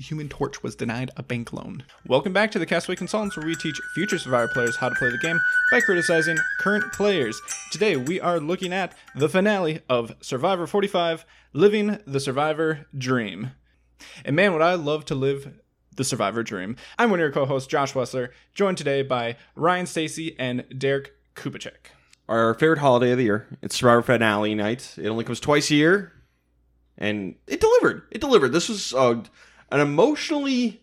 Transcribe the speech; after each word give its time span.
the 0.00 0.06
Human 0.06 0.30
Torch 0.30 0.62
was 0.62 0.74
denied 0.74 1.10
a 1.18 1.22
bank 1.22 1.52
loan. 1.52 1.84
Welcome 2.06 2.32
back 2.32 2.50
to 2.52 2.58
the 2.58 2.64
Castaway 2.64 2.96
Consultants, 2.96 3.36
where 3.36 3.44
we 3.44 3.54
teach 3.54 3.78
future 3.94 4.18
Survivor 4.18 4.50
players 4.50 4.76
how 4.76 4.88
to 4.88 4.94
play 4.94 5.10
the 5.10 5.18
game 5.18 5.38
by 5.70 5.82
criticizing 5.82 6.38
current 6.58 6.90
players. 6.94 7.38
Today, 7.70 7.98
we 7.98 8.18
are 8.18 8.40
looking 8.40 8.72
at 8.72 8.94
the 9.14 9.28
finale 9.28 9.82
of 9.90 10.14
Survivor 10.22 10.66
45 10.66 11.26
Living 11.52 11.98
the 12.06 12.18
Survivor 12.18 12.86
Dream. 12.96 13.50
And 14.24 14.34
man, 14.34 14.54
would 14.54 14.62
I 14.62 14.72
love 14.72 15.04
to 15.04 15.14
live 15.14 15.60
the 15.94 16.04
Survivor 16.04 16.42
Dream. 16.42 16.76
I'm 16.98 17.10
one 17.10 17.18
of 17.20 17.24
your 17.24 17.32
co 17.32 17.44
hosts, 17.44 17.68
Josh 17.68 17.92
Wessler, 17.92 18.30
joined 18.54 18.78
today 18.78 19.02
by 19.02 19.36
Ryan 19.54 19.84
Stacy 19.84 20.34
and 20.38 20.64
Derek 20.78 21.12
Kubicek. 21.34 21.90
Our 22.26 22.54
favorite 22.54 22.78
holiday 22.78 23.10
of 23.10 23.18
the 23.18 23.24
year. 23.24 23.58
It's 23.60 23.76
Survivor 23.76 24.00
finale 24.00 24.54
night. 24.54 24.94
It 24.96 25.08
only 25.08 25.24
comes 25.24 25.40
twice 25.40 25.70
a 25.70 25.74
year, 25.74 26.12
and 26.96 27.34
it 27.46 27.60
delivered. 27.60 28.04
It 28.10 28.22
delivered. 28.22 28.52
This 28.52 28.70
was 28.70 28.94
uh, 28.94 29.24
an 29.70 29.80
emotionally 29.80 30.82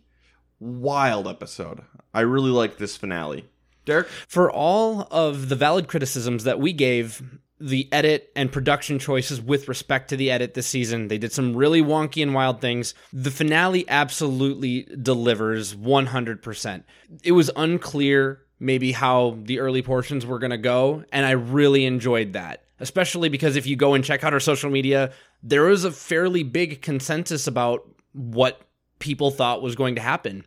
wild 0.60 1.28
episode. 1.28 1.82
I 2.14 2.22
really 2.22 2.50
like 2.50 2.78
this 2.78 2.98
finale. 2.98 3.46
Derek, 3.86 4.08
For 4.28 4.52
all 4.52 5.08
of 5.12 5.50
the 5.50 5.56
valid 5.56 5.88
criticisms 5.88 6.44
that 6.44 6.60
we 6.60 6.74
gave 6.74 7.22
the 7.60 7.88
edit 7.92 8.32
and 8.36 8.52
production 8.52 9.00
choices 9.00 9.42
with 9.42 9.68
respect 9.68 10.10
to 10.10 10.18
the 10.18 10.30
edit 10.30 10.54
this 10.54 10.68
season, 10.68 11.08
they 11.08 11.18
did 11.18 11.32
some 11.32 11.56
really 11.56 11.82
wonky 11.82 12.22
and 12.22 12.34
wild 12.34 12.62
things. 12.62 12.94
The 13.14 13.32
finale 13.32 13.86
absolutely 13.88 14.84
delivers 15.02 15.74
100%. 15.74 16.84
It 17.24 17.32
was 17.32 17.50
unclear 17.56 18.42
maybe 18.60 18.92
how 18.92 19.38
the 19.44 19.60
early 19.60 19.82
portions 19.82 20.26
were 20.26 20.40
going 20.40 20.52
to 20.52 20.58
go, 20.58 21.04
and 21.12 21.26
I 21.26 21.32
really 21.32 21.86
enjoyed 21.86 22.34
that. 22.34 22.64
Especially 22.80 23.30
because 23.30 23.56
if 23.56 23.66
you 23.66 23.76
go 23.76 23.96
and 23.96 24.04
check 24.04 24.24
out 24.24 24.34
our 24.34 24.40
social 24.40 24.70
media, 24.70 25.12
there 25.42 25.70
is 25.70 25.84
a 25.84 25.92
fairly 25.92 26.44
big 26.44 26.82
consensus 26.84 27.48
about 27.48 27.90
what 28.14 28.62
people 29.00 29.32
thought 29.32 29.62
was 29.62 29.76
going 29.76 29.96
to 29.96 30.02
happen. 30.02 30.46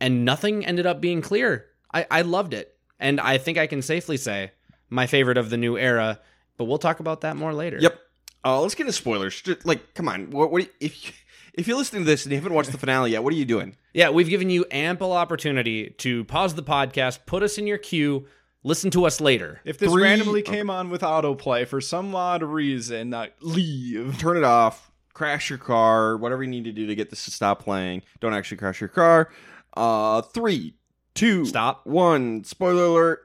And 0.00 0.24
nothing 0.24 0.66
ended 0.66 0.86
up 0.86 1.00
being 1.00 1.22
clear. 1.22 1.66
I, 1.92 2.06
I 2.10 2.22
loved 2.22 2.54
it. 2.54 2.76
And 2.98 3.20
I 3.20 3.38
think 3.38 3.58
I 3.58 3.66
can 3.66 3.82
safely 3.82 4.16
say 4.16 4.52
my 4.90 5.06
favorite 5.06 5.38
of 5.38 5.50
the 5.50 5.56
new 5.56 5.76
era, 5.76 6.20
but 6.56 6.64
we'll 6.64 6.78
talk 6.78 7.00
about 7.00 7.22
that 7.22 7.36
more 7.36 7.52
later. 7.52 7.78
Yep. 7.80 7.98
Uh, 8.44 8.60
let's 8.60 8.74
get 8.74 8.82
into 8.84 8.92
spoilers. 8.92 9.40
Just, 9.40 9.64
like, 9.64 9.94
come 9.94 10.08
on. 10.08 10.30
What, 10.30 10.50
what 10.52 10.62
you- 10.62 10.68
if 10.80 11.06
you, 11.06 11.12
if 11.54 11.66
you're 11.68 11.76
listening 11.76 12.02
to 12.02 12.06
this 12.06 12.24
and 12.24 12.32
you 12.32 12.38
haven't 12.38 12.52
watched 12.52 12.72
the 12.72 12.78
finale 12.78 13.12
yet, 13.12 13.22
what 13.24 13.32
are 13.32 13.36
you 13.36 13.44
doing? 13.44 13.76
Yeah, 13.94 14.10
we've 14.10 14.28
given 14.28 14.50
you 14.50 14.66
ample 14.70 15.12
opportunity 15.12 15.90
to 15.98 16.24
pause 16.24 16.54
the 16.54 16.62
podcast, 16.62 17.20
put 17.26 17.42
us 17.42 17.58
in 17.58 17.66
your 17.66 17.78
queue, 17.78 18.26
listen 18.64 18.90
to 18.90 19.04
us 19.06 19.20
later. 19.20 19.60
If 19.64 19.78
this 19.78 19.90
Three- 19.90 20.02
randomly 20.02 20.42
came 20.42 20.68
on 20.68 20.90
with 20.90 21.02
autoplay 21.02 21.66
for 21.66 21.80
some 21.80 22.14
odd 22.14 22.42
reason, 22.42 23.14
uh, 23.14 23.28
leave. 23.40 24.18
Turn 24.18 24.36
it 24.36 24.44
off. 24.44 24.90
Crash 25.14 25.48
your 25.48 25.58
car. 25.58 26.16
Whatever 26.16 26.42
you 26.42 26.50
need 26.50 26.64
to 26.64 26.72
do 26.72 26.86
to 26.86 26.94
get 26.94 27.10
this 27.10 27.24
to 27.24 27.30
stop 27.30 27.62
playing. 27.62 28.02
Don't 28.20 28.34
actually 28.34 28.56
crash 28.58 28.80
your 28.80 28.88
car. 28.88 29.30
Uh, 29.76 30.22
three, 30.22 30.74
two, 31.14 31.46
Stop. 31.46 31.86
one. 31.86 32.44
Spoiler 32.44 32.84
alert. 32.84 33.20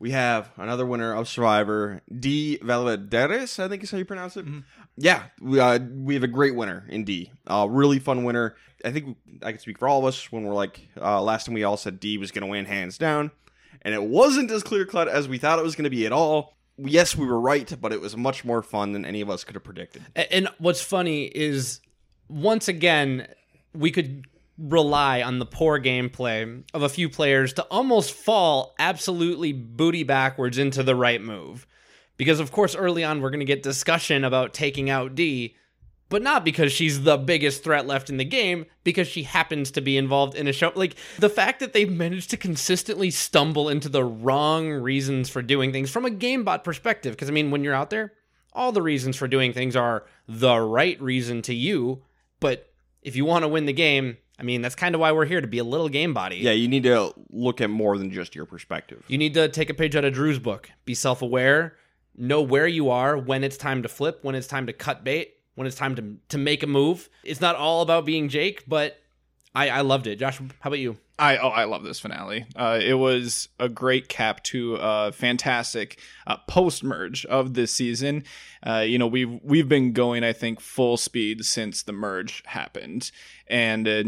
We 0.00 0.12
have 0.12 0.50
another 0.56 0.86
winner 0.86 1.12
of 1.12 1.28
Survivor, 1.28 2.02
D. 2.16 2.58
Valladares, 2.62 3.58
I 3.62 3.68
think 3.68 3.82
is 3.82 3.90
how 3.90 3.98
you 3.98 4.04
pronounce 4.04 4.36
it. 4.36 4.46
Yeah, 4.96 5.24
we, 5.40 5.58
uh, 5.58 5.80
we 5.80 6.14
have 6.14 6.22
a 6.22 6.28
great 6.28 6.54
winner 6.54 6.86
in 6.88 7.02
D. 7.04 7.32
Uh, 7.48 7.66
really 7.68 7.98
fun 7.98 8.22
winner. 8.22 8.54
I 8.84 8.92
think 8.92 9.16
I 9.42 9.50
can 9.50 9.60
speak 9.60 9.78
for 9.78 9.88
all 9.88 9.98
of 9.98 10.04
us 10.04 10.30
when 10.30 10.44
we're 10.44 10.54
like, 10.54 10.86
uh, 11.00 11.20
last 11.20 11.46
time 11.46 11.54
we 11.54 11.64
all 11.64 11.76
said 11.76 11.98
D 11.98 12.16
was 12.16 12.30
going 12.30 12.42
to 12.44 12.48
win 12.50 12.64
hands 12.64 12.96
down. 12.96 13.32
And 13.82 13.92
it 13.92 14.04
wasn't 14.04 14.52
as 14.52 14.62
clear 14.62 14.86
cut 14.86 15.08
as 15.08 15.28
we 15.28 15.38
thought 15.38 15.58
it 15.58 15.64
was 15.64 15.74
going 15.74 15.84
to 15.84 15.90
be 15.90 16.06
at 16.06 16.12
all. 16.12 16.57
Yes, 16.78 17.16
we 17.16 17.26
were 17.26 17.40
right, 17.40 17.72
but 17.80 17.92
it 17.92 18.00
was 18.00 18.16
much 18.16 18.44
more 18.44 18.62
fun 18.62 18.92
than 18.92 19.04
any 19.04 19.20
of 19.20 19.28
us 19.28 19.44
could 19.44 19.56
have 19.56 19.64
predicted. 19.64 20.02
And 20.30 20.48
what's 20.58 20.80
funny 20.80 21.24
is, 21.24 21.80
once 22.28 22.68
again, 22.68 23.26
we 23.74 23.90
could 23.90 24.26
rely 24.58 25.22
on 25.22 25.38
the 25.38 25.46
poor 25.46 25.80
gameplay 25.80 26.62
of 26.74 26.82
a 26.82 26.88
few 26.88 27.08
players 27.08 27.52
to 27.54 27.62
almost 27.64 28.12
fall 28.12 28.74
absolutely 28.78 29.52
booty 29.52 30.02
backwards 30.02 30.58
into 30.58 30.82
the 30.82 30.94
right 30.94 31.20
move. 31.20 31.66
Because, 32.16 32.40
of 32.40 32.50
course, 32.50 32.74
early 32.74 33.04
on, 33.04 33.20
we're 33.20 33.30
going 33.30 33.40
to 33.40 33.46
get 33.46 33.62
discussion 33.62 34.24
about 34.24 34.52
taking 34.54 34.90
out 34.90 35.14
D, 35.14 35.54
but 36.08 36.22
not 36.22 36.44
because 36.44 36.72
she's 36.72 37.02
the 37.02 37.16
biggest 37.16 37.62
threat 37.62 37.86
left 37.86 38.08
in 38.08 38.16
the 38.16 38.24
game, 38.24 38.66
because 38.84 39.06
she 39.06 39.24
happens 39.24 39.70
to 39.72 39.80
be 39.80 39.96
involved 39.96 40.34
in 40.34 40.48
a 40.48 40.52
show. 40.52 40.72
Like, 40.74 40.96
the 41.18 41.28
fact 41.28 41.60
that 41.60 41.72
they've 41.72 41.90
managed 41.90 42.30
to 42.30 42.36
consistently 42.36 43.10
stumble 43.10 43.68
into 43.68 43.88
the 43.88 44.04
wrong 44.04 44.70
reasons 44.70 45.28
for 45.28 45.42
doing 45.42 45.72
things 45.72 45.90
from 45.90 46.06
a 46.06 46.10
GameBot 46.10 46.64
perspective. 46.64 47.12
Because, 47.12 47.28
I 47.28 47.32
mean, 47.32 47.50
when 47.50 47.62
you're 47.62 47.74
out 47.74 47.90
there, 47.90 48.12
all 48.52 48.72
the 48.72 48.82
reasons 48.82 49.16
for 49.16 49.28
doing 49.28 49.52
things 49.52 49.76
are 49.76 50.06
the 50.26 50.58
right 50.58 51.00
reason 51.00 51.42
to 51.42 51.54
you. 51.54 52.02
But 52.40 52.72
if 53.02 53.14
you 53.14 53.24
want 53.24 53.44
to 53.44 53.48
win 53.48 53.66
the 53.66 53.72
game, 53.72 54.16
I 54.38 54.44
mean, 54.44 54.62
that's 54.62 54.74
kind 54.74 54.94
of 54.94 55.00
why 55.00 55.12
we're 55.12 55.26
here 55.26 55.40
to 55.40 55.46
be 55.46 55.58
a 55.58 55.64
little 55.64 55.88
game 55.88 56.14
body. 56.14 56.36
Yeah, 56.36 56.52
you 56.52 56.68
need 56.68 56.84
to 56.84 57.12
look 57.30 57.60
at 57.60 57.70
more 57.70 57.98
than 57.98 58.10
just 58.10 58.34
your 58.34 58.46
perspective. 58.46 59.04
You 59.08 59.18
need 59.18 59.34
to 59.34 59.48
take 59.48 59.68
a 59.68 59.74
page 59.74 59.96
out 59.96 60.04
of 60.04 60.14
Drew's 60.14 60.38
book. 60.38 60.70
Be 60.84 60.94
self 60.94 61.22
aware, 61.22 61.76
know 62.16 62.40
where 62.40 62.66
you 62.66 62.90
are, 62.90 63.18
when 63.18 63.42
it's 63.42 63.56
time 63.56 63.82
to 63.82 63.88
flip, 63.88 64.20
when 64.22 64.34
it's 64.34 64.46
time 64.46 64.66
to 64.66 64.72
cut 64.72 65.02
bait, 65.02 65.37
when 65.58 65.66
it's 65.66 65.76
time 65.76 65.96
to, 65.96 66.16
to 66.28 66.38
make 66.38 66.62
a 66.62 66.68
move. 66.68 67.08
It's 67.24 67.40
not 67.40 67.56
all 67.56 67.82
about 67.82 68.06
being 68.06 68.28
Jake, 68.28 68.62
but 68.68 69.00
I, 69.56 69.68
I 69.70 69.80
loved 69.80 70.06
it. 70.06 70.16
Josh, 70.16 70.38
how 70.38 70.68
about 70.68 70.78
you? 70.78 70.96
I 71.18 71.36
oh 71.38 71.48
I 71.48 71.64
love 71.64 71.82
this 71.82 71.98
finale. 71.98 72.46
Uh, 72.54 72.78
it 72.80 72.94
was 72.94 73.48
a 73.58 73.68
great 73.68 74.08
cap 74.08 74.44
to 74.44 74.76
a 74.80 75.10
fantastic 75.10 75.98
uh, 76.28 76.36
post 76.46 76.84
merge 76.84 77.26
of 77.26 77.54
this 77.54 77.74
season. 77.74 78.22
Uh, 78.64 78.84
you 78.86 78.98
know 78.98 79.08
we've 79.08 79.40
we've 79.42 79.68
been 79.68 79.92
going 79.92 80.22
I 80.22 80.32
think 80.32 80.60
full 80.60 80.96
speed 80.96 81.44
since 81.44 81.82
the 81.82 81.92
merge 81.92 82.44
happened, 82.46 83.10
and 83.48 83.88
uh, 83.88 84.02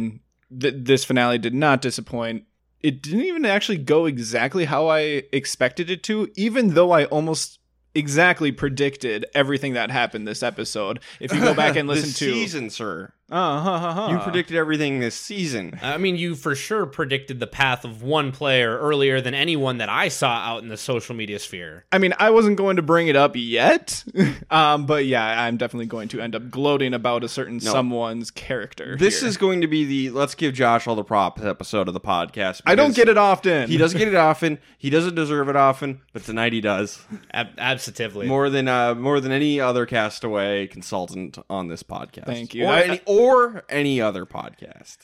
th- 0.60 0.74
this 0.84 1.04
finale 1.04 1.38
did 1.38 1.54
not 1.54 1.82
disappoint. 1.82 2.44
It 2.80 3.02
didn't 3.02 3.22
even 3.22 3.44
actually 3.44 3.78
go 3.78 4.06
exactly 4.06 4.66
how 4.66 4.86
I 4.86 5.24
expected 5.32 5.90
it 5.90 6.04
to, 6.04 6.30
even 6.36 6.74
though 6.74 6.92
I 6.92 7.06
almost 7.06 7.59
exactly 7.94 8.52
predicted 8.52 9.26
everything 9.34 9.74
that 9.74 9.90
happened 9.90 10.26
this 10.26 10.42
episode. 10.42 11.00
If 11.18 11.32
you 11.32 11.40
go 11.40 11.54
back 11.54 11.76
and 11.76 11.88
listen 11.88 12.08
this 12.08 12.18
to 12.18 12.32
season, 12.32 12.70
sir. 12.70 13.12
Uh, 13.30 13.60
huh, 13.60 13.78
huh, 13.78 13.92
huh. 13.92 14.12
You 14.12 14.18
predicted 14.18 14.56
everything 14.56 14.98
this 14.98 15.14
season. 15.14 15.78
I 15.82 15.98
mean, 15.98 16.16
you 16.16 16.34
for 16.34 16.54
sure 16.54 16.86
predicted 16.86 17.38
the 17.38 17.46
path 17.46 17.84
of 17.84 18.02
one 18.02 18.32
player 18.32 18.78
earlier 18.78 19.20
than 19.20 19.34
anyone 19.34 19.78
that 19.78 19.88
I 19.88 20.08
saw 20.08 20.30
out 20.30 20.62
in 20.62 20.68
the 20.68 20.76
social 20.76 21.14
media 21.14 21.38
sphere. 21.38 21.84
I 21.92 21.98
mean, 21.98 22.14
I 22.18 22.30
wasn't 22.30 22.56
going 22.56 22.76
to 22.76 22.82
bring 22.82 23.08
it 23.08 23.16
up 23.16 23.32
yet, 23.36 24.02
um, 24.50 24.86
but 24.86 25.06
yeah, 25.06 25.42
I'm 25.42 25.56
definitely 25.56 25.86
going 25.86 26.08
to 26.08 26.20
end 26.20 26.34
up 26.34 26.50
gloating 26.50 26.94
about 26.94 27.22
a 27.22 27.28
certain 27.28 27.60
someone's 27.60 28.30
character. 28.30 28.96
This 28.96 29.20
here. 29.20 29.28
is 29.28 29.36
going 29.36 29.60
to 29.60 29.68
be 29.68 29.84
the 29.84 30.10
let's 30.10 30.34
give 30.34 30.54
Josh 30.54 30.86
all 30.86 30.96
the 30.96 31.04
props 31.04 31.42
episode 31.42 31.86
of 31.88 31.94
the 31.94 32.00
podcast. 32.00 32.62
I 32.66 32.74
don't 32.74 32.94
get 32.94 33.08
it 33.08 33.18
often. 33.18 33.68
He 33.68 33.76
doesn't 33.76 33.98
get 33.98 34.08
it 34.08 34.14
often. 34.14 34.58
He 34.78 34.90
doesn't 34.90 35.14
deserve 35.14 35.48
it 35.48 35.56
often, 35.56 36.00
but 36.12 36.24
tonight 36.24 36.52
he 36.52 36.60
does. 36.60 37.04
Ab- 37.32 37.50
absolutely. 37.58 38.26
More 38.26 38.50
than 38.50 38.66
uh, 38.66 38.94
more 38.94 39.20
than 39.20 39.30
any 39.30 39.60
other 39.60 39.86
castaway 39.86 40.66
consultant 40.66 41.38
on 41.48 41.68
this 41.68 41.82
podcast. 41.82 42.26
Thank 42.26 42.54
you. 42.54 42.64
Or, 42.64 42.72
I- 42.72 42.82
any, 42.82 43.00
or 43.06 43.19
any 43.68 44.00
other 44.00 44.26
podcast. 44.26 44.98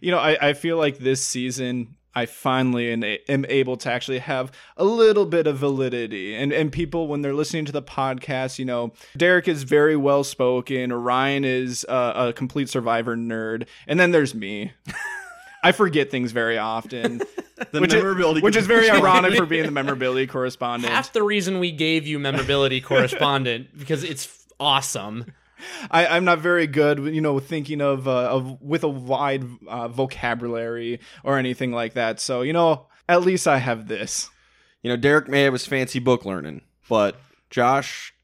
You 0.00 0.10
know, 0.10 0.18
I, 0.18 0.48
I 0.48 0.52
feel 0.52 0.76
like 0.76 0.98
this 0.98 1.24
season 1.24 1.96
I 2.14 2.26
finally 2.26 2.92
am, 2.92 3.04
am 3.04 3.46
able 3.48 3.76
to 3.78 3.90
actually 3.90 4.18
have 4.18 4.50
a 4.76 4.84
little 4.84 5.26
bit 5.26 5.46
of 5.46 5.58
validity. 5.58 6.34
And 6.34 6.52
and 6.52 6.72
people 6.72 7.08
when 7.08 7.22
they're 7.22 7.34
listening 7.34 7.64
to 7.66 7.72
the 7.72 7.82
podcast, 7.82 8.58
you 8.58 8.64
know, 8.64 8.92
Derek 9.16 9.48
is 9.48 9.62
very 9.62 9.96
well 9.96 10.24
spoken. 10.24 10.92
Ryan 10.92 11.44
is 11.44 11.86
uh, 11.88 12.12
a 12.28 12.32
complete 12.32 12.68
survivor 12.68 13.16
nerd, 13.16 13.66
and 13.86 14.00
then 14.00 14.10
there's 14.10 14.34
me. 14.34 14.72
I 15.62 15.72
forget 15.72 16.10
things 16.10 16.32
very 16.32 16.56
often, 16.56 17.18
The 17.72 17.80
which, 17.82 17.92
is, 17.92 18.02
memorability 18.02 18.40
which 18.40 18.56
is 18.56 18.66
very 18.66 18.88
ironic 18.88 19.34
for 19.34 19.44
being 19.44 19.66
the 19.66 19.70
memorability 19.70 20.26
correspondent. 20.26 20.90
Half 20.90 21.12
the 21.12 21.22
reason 21.22 21.58
we 21.58 21.70
gave 21.70 22.06
you 22.06 22.18
memorability 22.18 22.80
correspondent 22.80 23.78
because 23.78 24.02
it's 24.02 24.46
awesome. 24.58 25.26
I, 25.90 26.06
I'm 26.06 26.24
not 26.24 26.38
very 26.38 26.66
good, 26.66 26.98
you 27.14 27.20
know, 27.20 27.38
thinking 27.38 27.80
of 27.80 28.06
uh, 28.08 28.28
of 28.30 28.60
with 28.62 28.84
a 28.84 28.88
wide 28.88 29.44
uh, 29.66 29.88
vocabulary 29.88 31.00
or 31.24 31.38
anything 31.38 31.72
like 31.72 31.94
that. 31.94 32.20
So 32.20 32.42
you 32.42 32.52
know, 32.52 32.86
at 33.08 33.22
least 33.22 33.46
I 33.48 33.58
have 33.58 33.88
this. 33.88 34.30
You 34.82 34.90
know, 34.90 34.96
Derek 34.96 35.28
may 35.28 35.42
have 35.42 35.52
his 35.52 35.66
fancy 35.66 35.98
book 35.98 36.24
learning, 36.24 36.62
but 36.88 37.16
Josh 37.50 38.14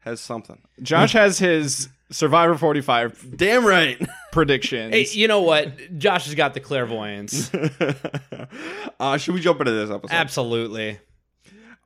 has 0.00 0.20
something. 0.20 0.58
Josh 0.82 1.12
has 1.12 1.38
his 1.38 1.88
Survivor 2.10 2.56
45 2.56 3.36
Damn 3.36 3.64
right. 3.64 4.00
predictions. 4.32 4.92
Hey, 4.92 5.06
you 5.12 5.28
know 5.28 5.42
what? 5.42 5.98
Josh 5.98 6.24
has 6.26 6.34
got 6.34 6.54
the 6.54 6.60
clairvoyance. 6.60 7.52
uh, 9.00 9.16
should 9.16 9.34
we 9.34 9.40
jump 9.40 9.60
into 9.60 9.72
this 9.72 9.90
episode? 9.90 10.14
Absolutely. 10.14 10.98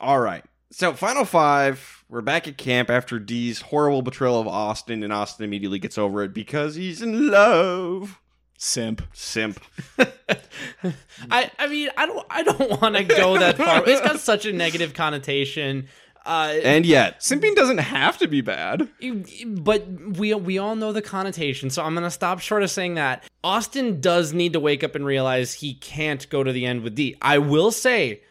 All 0.01 0.19
right. 0.19 0.45
So, 0.77 0.93
final 0.93 1.25
five. 1.25 2.05
We're 2.09 2.21
back 2.21 2.49
at 2.49 2.59
camp 2.59 2.91
after 2.91 3.21
Dee's 3.21 3.61
horrible 3.61 4.03
betrayal 4.03 4.41
of 4.41 4.49
Austin, 4.49 5.05
and 5.05 5.13
Austin 5.13 5.45
immediately 5.45 5.79
gets 5.79 5.97
over 5.97 6.25
it 6.25 6.35
because 6.35 6.75
he's 6.75 7.01
in 7.01 7.31
love. 7.31 8.21
Simp. 8.59 9.01
Simp. 9.13 9.61
I 11.31 11.49
I 11.61 11.69
mean 11.69 11.91
I 11.97 12.07
don't 12.07 12.27
I 12.29 12.43
don't 12.43 12.81
want 12.83 12.97
to 12.97 13.05
go 13.05 13.39
that 13.39 13.57
far. 13.57 13.89
It's 13.89 14.01
got 14.01 14.19
such 14.19 14.47
a 14.47 14.53
negative 14.53 14.95
connotation. 14.95 15.87
Uh, 16.27 16.55
And 16.65 16.85
yet, 16.85 17.21
Simping 17.21 17.55
doesn't 17.55 17.79
have 17.79 18.19
to 18.19 18.27
be 18.27 18.41
bad. 18.41 18.89
but 19.47 19.87
we 20.19 20.35
we 20.35 20.59
all 20.59 20.75
know 20.75 20.93
the 20.93 21.03
connotation, 21.03 21.71
so 21.71 21.85
I'm 21.85 21.95
gonna 21.95 22.11
stop 22.11 22.41
short 22.41 22.65
of 22.65 22.71
saying 22.73 22.95
that. 22.95 23.23
Austin 23.45 24.01
does 24.01 24.33
need 24.33 24.55
to 24.55 24.61
wake 24.61 24.83
up 24.83 24.97
and 24.97 25.07
realize 25.07 25.55
he 25.55 25.75
can't 25.75 26.29
go 26.31 26.43
to 26.43 26.51
the 26.51 26.67
end 26.67 26.83
with 26.83 26.97
D. 26.97 27.15
I 27.23 27.39
will 27.39 27.71
say, 27.71 28.23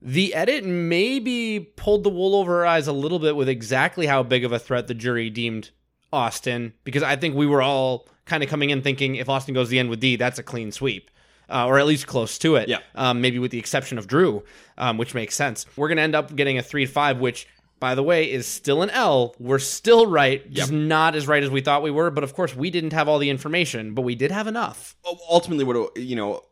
the 0.00 0.34
edit 0.34 0.64
maybe 0.64 1.72
pulled 1.76 2.04
the 2.04 2.10
wool 2.10 2.34
over 2.36 2.60
our 2.60 2.66
eyes 2.66 2.86
a 2.86 2.92
little 2.92 3.18
bit 3.18 3.36
with 3.36 3.48
exactly 3.48 4.06
how 4.06 4.22
big 4.22 4.44
of 4.44 4.52
a 4.52 4.58
threat 4.58 4.86
the 4.86 4.94
jury 4.94 5.30
deemed 5.30 5.70
Austin, 6.12 6.72
because 6.84 7.02
I 7.02 7.16
think 7.16 7.34
we 7.34 7.46
were 7.46 7.62
all 7.62 8.08
kind 8.24 8.42
of 8.42 8.48
coming 8.48 8.70
in 8.70 8.82
thinking 8.82 9.16
if 9.16 9.28
Austin 9.28 9.54
goes 9.54 9.68
the 9.68 9.78
end 9.78 9.90
with 9.90 10.00
D, 10.00 10.16
that's 10.16 10.38
a 10.38 10.42
clean 10.42 10.72
sweep. 10.72 11.10
Uh, 11.50 11.64
or 11.66 11.78
at 11.78 11.86
least 11.86 12.06
close 12.06 12.36
to 12.38 12.56
it. 12.56 12.68
Yeah. 12.68 12.80
Um, 12.94 13.22
maybe 13.22 13.38
with 13.38 13.50
the 13.50 13.58
exception 13.58 13.96
of 13.96 14.06
Drew, 14.06 14.42
um, 14.76 14.98
which 14.98 15.14
makes 15.14 15.34
sense. 15.34 15.64
We're 15.78 15.88
going 15.88 15.96
to 15.96 16.02
end 16.02 16.14
up 16.14 16.36
getting 16.36 16.58
a 16.58 16.62
3 16.62 16.84
5, 16.84 17.20
which, 17.20 17.48
by 17.80 17.94
the 17.94 18.02
way, 18.02 18.30
is 18.30 18.46
still 18.46 18.82
an 18.82 18.90
L. 18.90 19.34
We're 19.38 19.58
still 19.58 20.06
right, 20.06 20.50
just 20.52 20.70
not 20.70 21.14
as 21.14 21.26
right 21.26 21.42
as 21.42 21.48
we 21.48 21.62
thought 21.62 21.82
we 21.82 21.90
were. 21.90 22.10
But 22.10 22.22
of 22.22 22.34
course, 22.34 22.54
we 22.54 22.68
didn't 22.68 22.92
have 22.92 23.08
all 23.08 23.18
the 23.18 23.30
information, 23.30 23.94
but 23.94 24.02
we 24.02 24.14
did 24.14 24.30
have 24.30 24.46
enough. 24.46 24.94
ultimately, 25.30 25.64
what 25.64 25.96
you 25.96 26.16
know, 26.16 26.42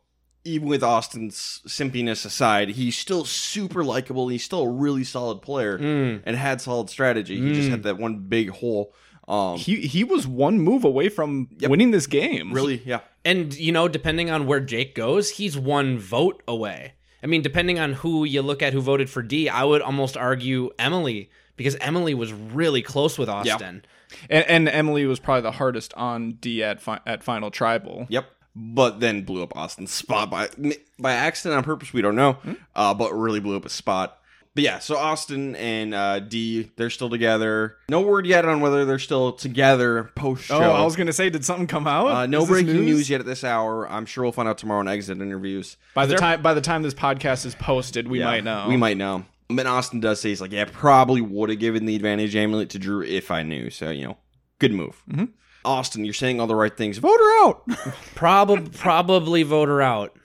even 0.47 0.67
with 0.67 0.83
Austin's 0.83 1.61
simpiness 1.67 2.25
aside, 2.25 2.69
he's 2.69 2.97
still 2.97 3.25
super 3.25 3.83
likable. 3.83 4.27
He's 4.29 4.43
still 4.43 4.61
a 4.63 4.69
really 4.69 5.03
solid 5.03 5.41
player 5.41 5.75
and 5.77 6.35
had 6.35 6.61
solid 6.61 6.89
strategy. 6.89 7.39
He 7.39 7.53
just 7.53 7.69
had 7.69 7.83
that 7.83 7.97
one 7.97 8.19
big 8.27 8.49
hole. 8.49 8.93
Um, 9.27 9.57
He 9.57 9.81
he 9.87 10.03
was 10.05 10.25
one 10.25 10.59
move 10.59 10.83
away 10.85 11.09
from 11.09 11.49
winning 11.61 11.91
this 11.91 12.07
game. 12.07 12.53
really, 12.53 12.81
yeah. 12.85 13.01
And, 13.25 13.53
you 13.57 13.73
know, 13.73 13.89
depending 13.89 14.29
on 14.29 14.45
where 14.47 14.61
Jake 14.61 14.95
goes, 14.95 15.31
he's 15.31 15.57
one 15.57 15.99
vote 15.99 16.41
away. 16.47 16.93
I 17.21 17.27
mean, 17.27 17.41
depending 17.41 17.77
on 17.77 17.91
who 17.93 18.23
you 18.23 18.41
look 18.41 18.61
at 18.61 18.71
who 18.71 18.79
voted 18.79 19.09
for 19.09 19.21
D, 19.21 19.49
I 19.49 19.65
would 19.65 19.81
almost 19.81 20.15
argue 20.15 20.69
Emily, 20.79 21.29
because 21.57 21.75
Emily 21.81 22.13
was 22.13 22.31
really 22.31 22.81
close 22.81 23.17
with 23.17 23.27
Austin. 23.27 23.83
And, 24.29 24.45
and 24.45 24.69
Emily 24.69 25.05
was 25.05 25.19
probably 25.19 25.41
the 25.41 25.51
hardest 25.51 25.93
on 25.95 26.33
D 26.39 26.63
at 26.63 26.79
fi- 26.79 27.01
at 27.05 27.21
Final 27.21 27.51
Tribal. 27.51 28.05
Yep. 28.07 28.25
But 28.59 28.99
then 28.99 29.21
blew 29.21 29.43
up 29.43 29.55
Austin's 29.55 29.91
spot 29.91 30.31
by 30.31 30.49
by 30.97 31.13
accident 31.13 31.57
on 31.57 31.63
purpose. 31.63 31.93
We 31.93 32.01
don't 32.01 32.15
know, 32.15 32.37
uh, 32.75 32.95
but 32.95 33.13
really 33.13 33.39
blew 33.39 33.55
up 33.55 33.65
a 33.65 33.69
spot. 33.69 34.17
But 34.55 34.63
yeah, 34.63 34.79
so 34.79 34.97
Austin 34.97 35.55
and 35.55 35.93
uh, 35.93 36.19
D, 36.19 36.71
they're 36.77 36.89
still 36.89 37.11
together. 37.11 37.77
No 37.89 38.01
word 38.01 38.25
yet 38.25 38.43
on 38.45 38.59
whether 38.59 38.85
they're 38.85 38.97
still 38.97 39.33
together 39.33 40.09
post 40.15 40.45
show. 40.45 40.57
Oh, 40.57 40.71
I 40.71 40.83
was 40.83 40.95
gonna 40.95 41.13
say, 41.13 41.29
did 41.29 41.45
something 41.45 41.67
come 41.67 41.85
out? 41.85 42.07
uh, 42.07 42.25
no 42.25 42.47
breaking 42.47 42.73
news? 42.73 43.07
yet 43.07 43.19
at 43.19 43.27
this 43.27 43.43
hour. 43.43 43.87
I'm 43.87 44.07
sure 44.07 44.23
we'll 44.23 44.31
find 44.31 44.49
out 44.49 44.57
tomorrow 44.57 44.81
in 44.81 44.87
exit 44.87 45.21
interviews. 45.21 45.77
By 45.93 46.07
the 46.07 46.15
time 46.15 46.41
by 46.41 46.55
the 46.55 46.61
time 46.61 46.81
this 46.81 46.95
podcast 46.95 47.45
is 47.45 47.53
posted, 47.53 48.07
we 48.07 48.17
Yeah, 48.19 48.25
might 48.25 48.43
know. 48.43 48.65
We 48.67 48.77
might 48.77 48.97
know. 48.97 49.25
But 49.49 49.67
Austin 49.67 49.99
does 49.99 50.19
say 50.19 50.29
he's 50.29 50.41
like, 50.41 50.51
yeah, 50.51 50.65
probably 50.69 51.21
would 51.21 51.51
have 51.51 51.59
given 51.59 51.85
the 51.85 51.95
advantage 51.95 52.35
amulet 52.35 52.71
to 52.71 52.79
Drew 52.79 53.03
if 53.03 53.29
I 53.29 53.43
knew. 53.43 53.69
So 53.69 53.91
you 53.91 54.07
know, 54.07 54.17
good 54.57 54.71
move. 54.71 55.03
Mm-hmm. 55.07 55.25
Austin, 55.67 56.05
you're 56.05 56.13
saying 56.13 56.39
all 56.39 56.47
the 56.47 56.55
right 56.55 56.75
things. 56.75 56.97
Vote 56.97 57.19
her 57.19 57.45
out. 57.45 57.67
Prob- 58.15 58.73
probably 58.73 59.43
vote 59.43 59.67
her 59.67 59.81
out. 59.81 60.17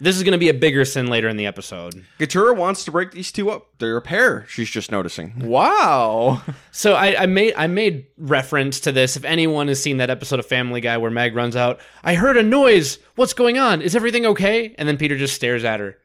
This 0.00 0.16
is 0.16 0.22
going 0.22 0.32
to 0.32 0.38
be 0.38 0.48
a 0.48 0.54
bigger 0.54 0.84
sin 0.84 1.08
later 1.08 1.28
in 1.28 1.36
the 1.36 1.46
episode. 1.46 2.04
Katura 2.20 2.54
wants 2.56 2.84
to 2.84 2.92
break 2.92 3.10
these 3.10 3.32
two 3.32 3.50
up. 3.50 3.66
They're 3.78 3.96
a 3.96 4.02
pair. 4.02 4.46
She's 4.48 4.70
just 4.70 4.92
noticing. 4.92 5.40
Wow. 5.40 6.42
So 6.70 6.94
I, 6.94 7.22
I 7.22 7.26
made 7.26 7.54
I 7.56 7.66
made 7.66 8.06
reference 8.16 8.78
to 8.80 8.92
this. 8.92 9.16
If 9.16 9.24
anyone 9.24 9.66
has 9.66 9.82
seen 9.82 9.96
that 9.96 10.08
episode 10.10 10.38
of 10.38 10.46
Family 10.46 10.80
Guy 10.80 10.98
where 10.98 11.10
Meg 11.10 11.34
runs 11.34 11.56
out, 11.56 11.80
I 12.04 12.14
heard 12.14 12.36
a 12.36 12.44
noise. 12.44 13.00
What's 13.16 13.32
going 13.32 13.58
on? 13.58 13.82
Is 13.82 13.96
everything 13.96 14.24
okay? 14.26 14.72
And 14.78 14.88
then 14.88 14.98
Peter 14.98 15.18
just 15.18 15.34
stares 15.34 15.64
at 15.64 15.80
her, 15.80 15.98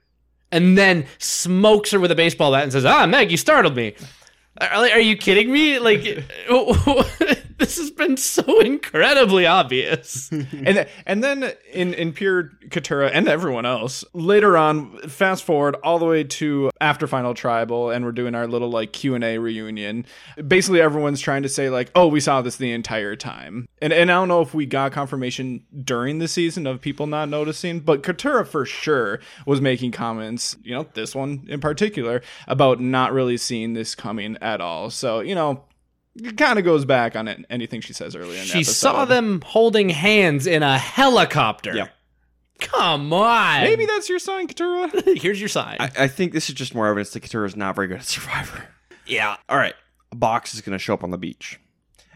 and 0.51 0.75
then 0.75 1.06
smokes 1.19 1.92
her 1.92 2.00
with 2.00 2.10
a 2.10 2.15
baseball 2.15 2.51
bat 2.51 2.63
and 2.63 2.71
says, 2.71 2.86
"Ah, 2.86 3.06
Meg, 3.06 3.30
you 3.30 3.38
startled 3.38 3.75
me." 3.75 3.94
Are, 4.60 4.68
are 4.68 5.00
you 5.00 5.18
kidding 5.18 5.51
me? 5.51 5.80
Like, 5.80 6.04
this 7.74 7.77
has 7.77 7.92
been 7.92 8.18
so 8.18 8.60
incredibly 8.60 9.45
obvious. 9.45 10.30
and 10.31 10.86
and 11.06 11.24
then 11.24 11.54
in 11.71 11.94
in 11.94 12.12
pure 12.12 12.51
Katura 12.68 13.10
and 13.13 13.30
everyone 13.30 13.65
else 13.65 14.04
later 14.12 14.57
on, 14.57 14.98
fast 15.07 15.45
forward 15.45 15.77
all 15.81 15.98
the 15.98 16.06
way 16.06 16.25
to 16.25 16.71
after 16.81 17.07
Final 17.07 17.33
Tribal, 17.33 17.89
and 17.89 18.04
we're 18.04 18.12
doing 18.12 18.36
our 18.36 18.48
little 18.48 18.69
like 18.69 18.92
Q 18.92 19.15
and 19.15 19.24
A 19.24 19.38
reunion. 19.38 20.06
Basically, 20.45 20.81
everyone's 20.81 21.21
trying 21.21 21.44
to 21.44 21.50
say 21.50 21.69
like, 21.69 21.89
"Oh, 21.95 22.07
we 22.07 22.19
saw 22.19 22.42
this 22.42 22.57
the 22.57 22.74
entire 22.74 23.15
time," 23.15 23.69
and 23.81 23.94
and 23.94 24.12
I 24.12 24.15
don't 24.15 24.27
know 24.27 24.42
if 24.42 24.54
we 24.54 24.65
got 24.65 24.92
confirmation 24.92 25.63
during 25.86 26.19
the 26.19 26.27
season 26.27 26.68
of 26.68 26.81
people 26.81 27.07
not 27.07 27.30
noticing, 27.30 27.80
but 27.80 28.04
Katura 28.04 28.45
for 28.45 28.65
sure 28.65 29.21
was 29.45 29.62
making 29.62 29.92
comments. 29.92 30.57
You 30.63 30.75
know, 30.75 30.88
this 30.95 31.15
one 31.15 31.45
in 31.48 31.62
particular 31.62 32.21
about 32.45 32.81
not 32.81 33.13
really 33.13 33.38
seeing 33.38 33.71
this 33.74 33.95
coming 33.95 34.38
at 34.42 34.60
all. 34.60 34.89
So 34.89 35.21
you 35.21 35.33
know. 35.33 35.63
It 36.15 36.38
kind 36.38 36.60
of 36.60 36.65
goes 36.65 36.86
back 36.86 37.15
on 37.15 37.27
it, 37.27 37.44
anything 37.50 37.81
she 37.81 37.94
says 37.94 38.15
earlier 38.15 38.33
in 38.33 38.39
the 38.42 38.45
She 38.45 38.60
episode. 38.60 38.71
saw 38.74 39.06
them 39.06 39.42
holding 39.45 39.89
hands 39.89 40.45
in 40.48 40.62
a 40.63 40.77
helicopter. 40.77 41.75
Yeah. 41.75 41.88
Come 42.60 43.12
on. 43.12 43.62
Maybe 43.62 43.86
that's 43.86 44.07
your 44.10 44.19
sign, 44.19 44.48
Katura. 44.48 45.18
Here's 45.21 45.39
your 45.39 45.50
sign. 45.50 45.77
I, 45.80 45.89
I 46.00 46.07
think 46.07 46.31
this 46.33 46.50
is 46.50 46.56
just 46.56 46.75
more 46.75 46.88
evidence 46.88 47.10
that 47.12 47.21
Katura 47.24 47.45
is 47.48 47.56
not 47.56 47.75
very 47.75 47.88
good 47.88 47.98
at 47.98 48.06
Survivor. 48.06 48.63
yeah. 49.07 49.38
All 49.50 49.57
right, 49.57 49.74
a 50.12 50.15
box 50.15 50.54
is 50.54 50.62
going 50.62 50.74
to 50.74 50.80
show 50.80 50.94
up 50.94 51.04
on 51.04 51.10
the 51.12 51.18
beach, 51.18 51.60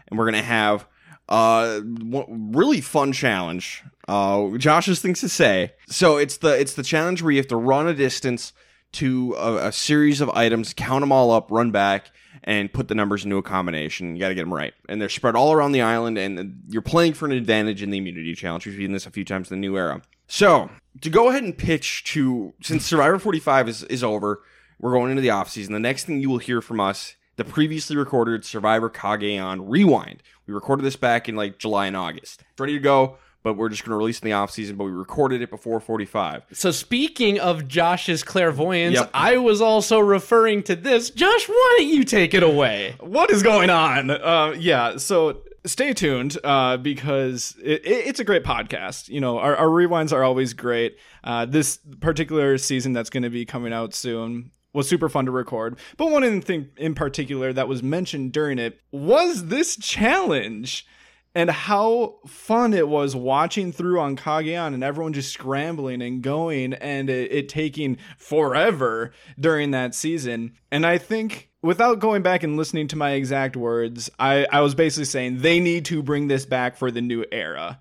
and 0.08 0.18
we're 0.18 0.24
going 0.30 0.40
to 0.40 0.48
have 0.48 0.86
uh 1.28 1.80
really 1.84 2.80
fun 2.80 3.12
challenge. 3.12 3.82
Uh, 4.06 4.56
Josh 4.56 4.86
has 4.86 5.00
things 5.00 5.20
to 5.20 5.28
say. 5.28 5.74
So 5.88 6.16
it's 6.16 6.38
the 6.38 6.58
it's 6.58 6.74
the 6.74 6.82
challenge 6.82 7.20
where 7.20 7.30
you 7.32 7.38
have 7.38 7.48
to 7.48 7.56
run 7.56 7.86
a 7.88 7.92
distance 7.94 8.54
to 8.92 9.34
a, 9.36 9.66
a 9.68 9.72
series 9.72 10.22
of 10.22 10.30
items, 10.30 10.72
count 10.72 11.02
them 11.02 11.12
all 11.12 11.30
up, 11.30 11.50
run 11.50 11.70
back, 11.70 12.10
and 12.44 12.72
put 12.72 12.88
the 12.88 12.94
numbers 12.94 13.24
into 13.24 13.36
a 13.36 13.42
combination. 13.42 14.16
You 14.16 14.20
got 14.20 14.28
to 14.28 14.34
get 14.34 14.42
them 14.42 14.54
right, 14.54 14.74
and 14.88 15.00
they're 15.00 15.08
spread 15.08 15.36
all 15.36 15.52
around 15.52 15.72
the 15.72 15.82
island, 15.82 16.18
and 16.18 16.62
you're 16.68 16.82
playing 16.82 17.14
for 17.14 17.26
an 17.26 17.32
advantage 17.32 17.82
in 17.82 17.90
the 17.90 17.98
immunity 17.98 18.34
challenge. 18.34 18.66
We've 18.66 18.76
seen 18.76 18.92
this 18.92 19.06
a 19.06 19.10
few 19.10 19.24
times 19.24 19.50
in 19.50 19.60
the 19.60 19.66
new 19.66 19.76
era. 19.76 20.02
So 20.26 20.70
to 21.00 21.10
go 21.10 21.28
ahead 21.28 21.42
and 21.42 21.56
pitch 21.56 22.04
to 22.12 22.54
since 22.62 22.84
Survivor 22.84 23.18
45 23.18 23.68
is 23.68 23.82
is 23.84 24.04
over, 24.04 24.42
we're 24.78 24.92
going 24.92 25.10
into 25.10 25.22
the 25.22 25.30
off 25.30 25.48
season. 25.50 25.72
The 25.72 25.80
next 25.80 26.04
thing 26.04 26.20
you 26.20 26.30
will 26.30 26.38
hear 26.38 26.60
from 26.60 26.80
us, 26.80 27.16
the 27.36 27.44
previously 27.44 27.96
recorded 27.96 28.44
Survivor 28.44 28.90
Cagayan 28.90 29.64
Rewind. 29.64 30.22
We 30.46 30.54
recorded 30.54 30.84
this 30.84 30.96
back 30.96 31.28
in 31.28 31.36
like 31.36 31.58
July 31.58 31.86
and 31.86 31.96
August. 31.96 32.42
Ready 32.58 32.74
to 32.74 32.78
go, 32.78 33.18
but 33.42 33.54
we're 33.54 33.68
just 33.68 33.84
going 33.84 33.92
to 33.92 33.96
release 33.96 34.18
in 34.20 34.26
the 34.26 34.32
off 34.32 34.50
season. 34.50 34.76
But 34.76 34.84
we 34.84 34.90
recorded 34.90 35.42
it 35.42 35.50
before 35.50 35.80
45. 35.80 36.44
So 36.52 36.70
speaking 36.70 37.38
of 37.40 37.68
Josh's 37.68 38.22
clairvoyance, 38.22 38.94
Yep. 38.96 39.10
I 39.14 39.36
was 39.38 39.60
also 39.60 39.98
referring 40.00 40.62
to 40.64 40.76
this. 40.76 41.10
Josh, 41.10 41.48
why 41.48 41.74
don't 41.78 41.88
you 41.88 42.04
take 42.04 42.34
it 42.34 42.42
away? 42.42 42.96
what 43.00 43.30
is 43.30 43.42
going 43.42 43.70
on? 43.70 44.10
Uh, 44.10 44.54
yeah, 44.58 44.96
so 44.96 45.42
stay 45.66 45.92
tuned 45.92 46.38
uh, 46.44 46.76
because 46.78 47.56
it, 47.62 47.84
it, 47.84 48.06
it's 48.08 48.20
a 48.20 48.24
great 48.24 48.44
podcast. 48.44 49.08
You 49.08 49.20
know, 49.20 49.38
our, 49.38 49.54
our 49.56 49.66
rewinds 49.68 50.12
are 50.12 50.24
always 50.24 50.52
great. 50.54 50.96
Uh, 51.24 51.44
this 51.44 51.78
particular 52.00 52.58
season 52.58 52.92
that's 52.92 53.10
going 53.10 53.22
to 53.24 53.30
be 53.30 53.44
coming 53.44 53.72
out 53.72 53.94
soon 53.94 54.50
was 54.72 54.88
super 54.88 55.08
fun 55.08 55.24
to 55.26 55.30
record. 55.30 55.78
But 55.96 56.10
one 56.10 56.40
thing 56.42 56.68
in 56.76 56.94
particular 56.94 57.52
that 57.52 57.68
was 57.68 57.82
mentioned 57.82 58.32
during 58.32 58.58
it 58.58 58.80
was 58.92 59.46
this 59.46 59.76
challenge. 59.76 60.86
And 61.34 61.50
how 61.50 62.18
fun 62.26 62.74
it 62.74 62.88
was 62.88 63.14
watching 63.14 63.70
through 63.70 64.00
on 64.00 64.16
Cagayan 64.16 64.74
and 64.74 64.82
everyone 64.82 65.12
just 65.12 65.32
scrambling 65.32 66.02
and 66.02 66.22
going 66.22 66.72
and 66.74 67.08
it, 67.08 67.30
it 67.30 67.48
taking 67.48 67.98
forever 68.16 69.12
during 69.38 69.70
that 69.70 69.94
season. 69.94 70.54
And 70.72 70.84
I 70.84 70.98
think 70.98 71.50
without 71.62 72.00
going 72.00 72.22
back 72.22 72.42
and 72.42 72.56
listening 72.56 72.88
to 72.88 72.96
my 72.96 73.12
exact 73.12 73.56
words, 73.56 74.10
I, 74.18 74.46
I 74.50 74.62
was 74.62 74.74
basically 74.74 75.04
saying 75.04 75.38
they 75.38 75.60
need 75.60 75.84
to 75.86 76.02
bring 76.02 76.28
this 76.28 76.46
back 76.46 76.76
for 76.76 76.90
the 76.90 77.02
new 77.02 77.24
era. 77.30 77.78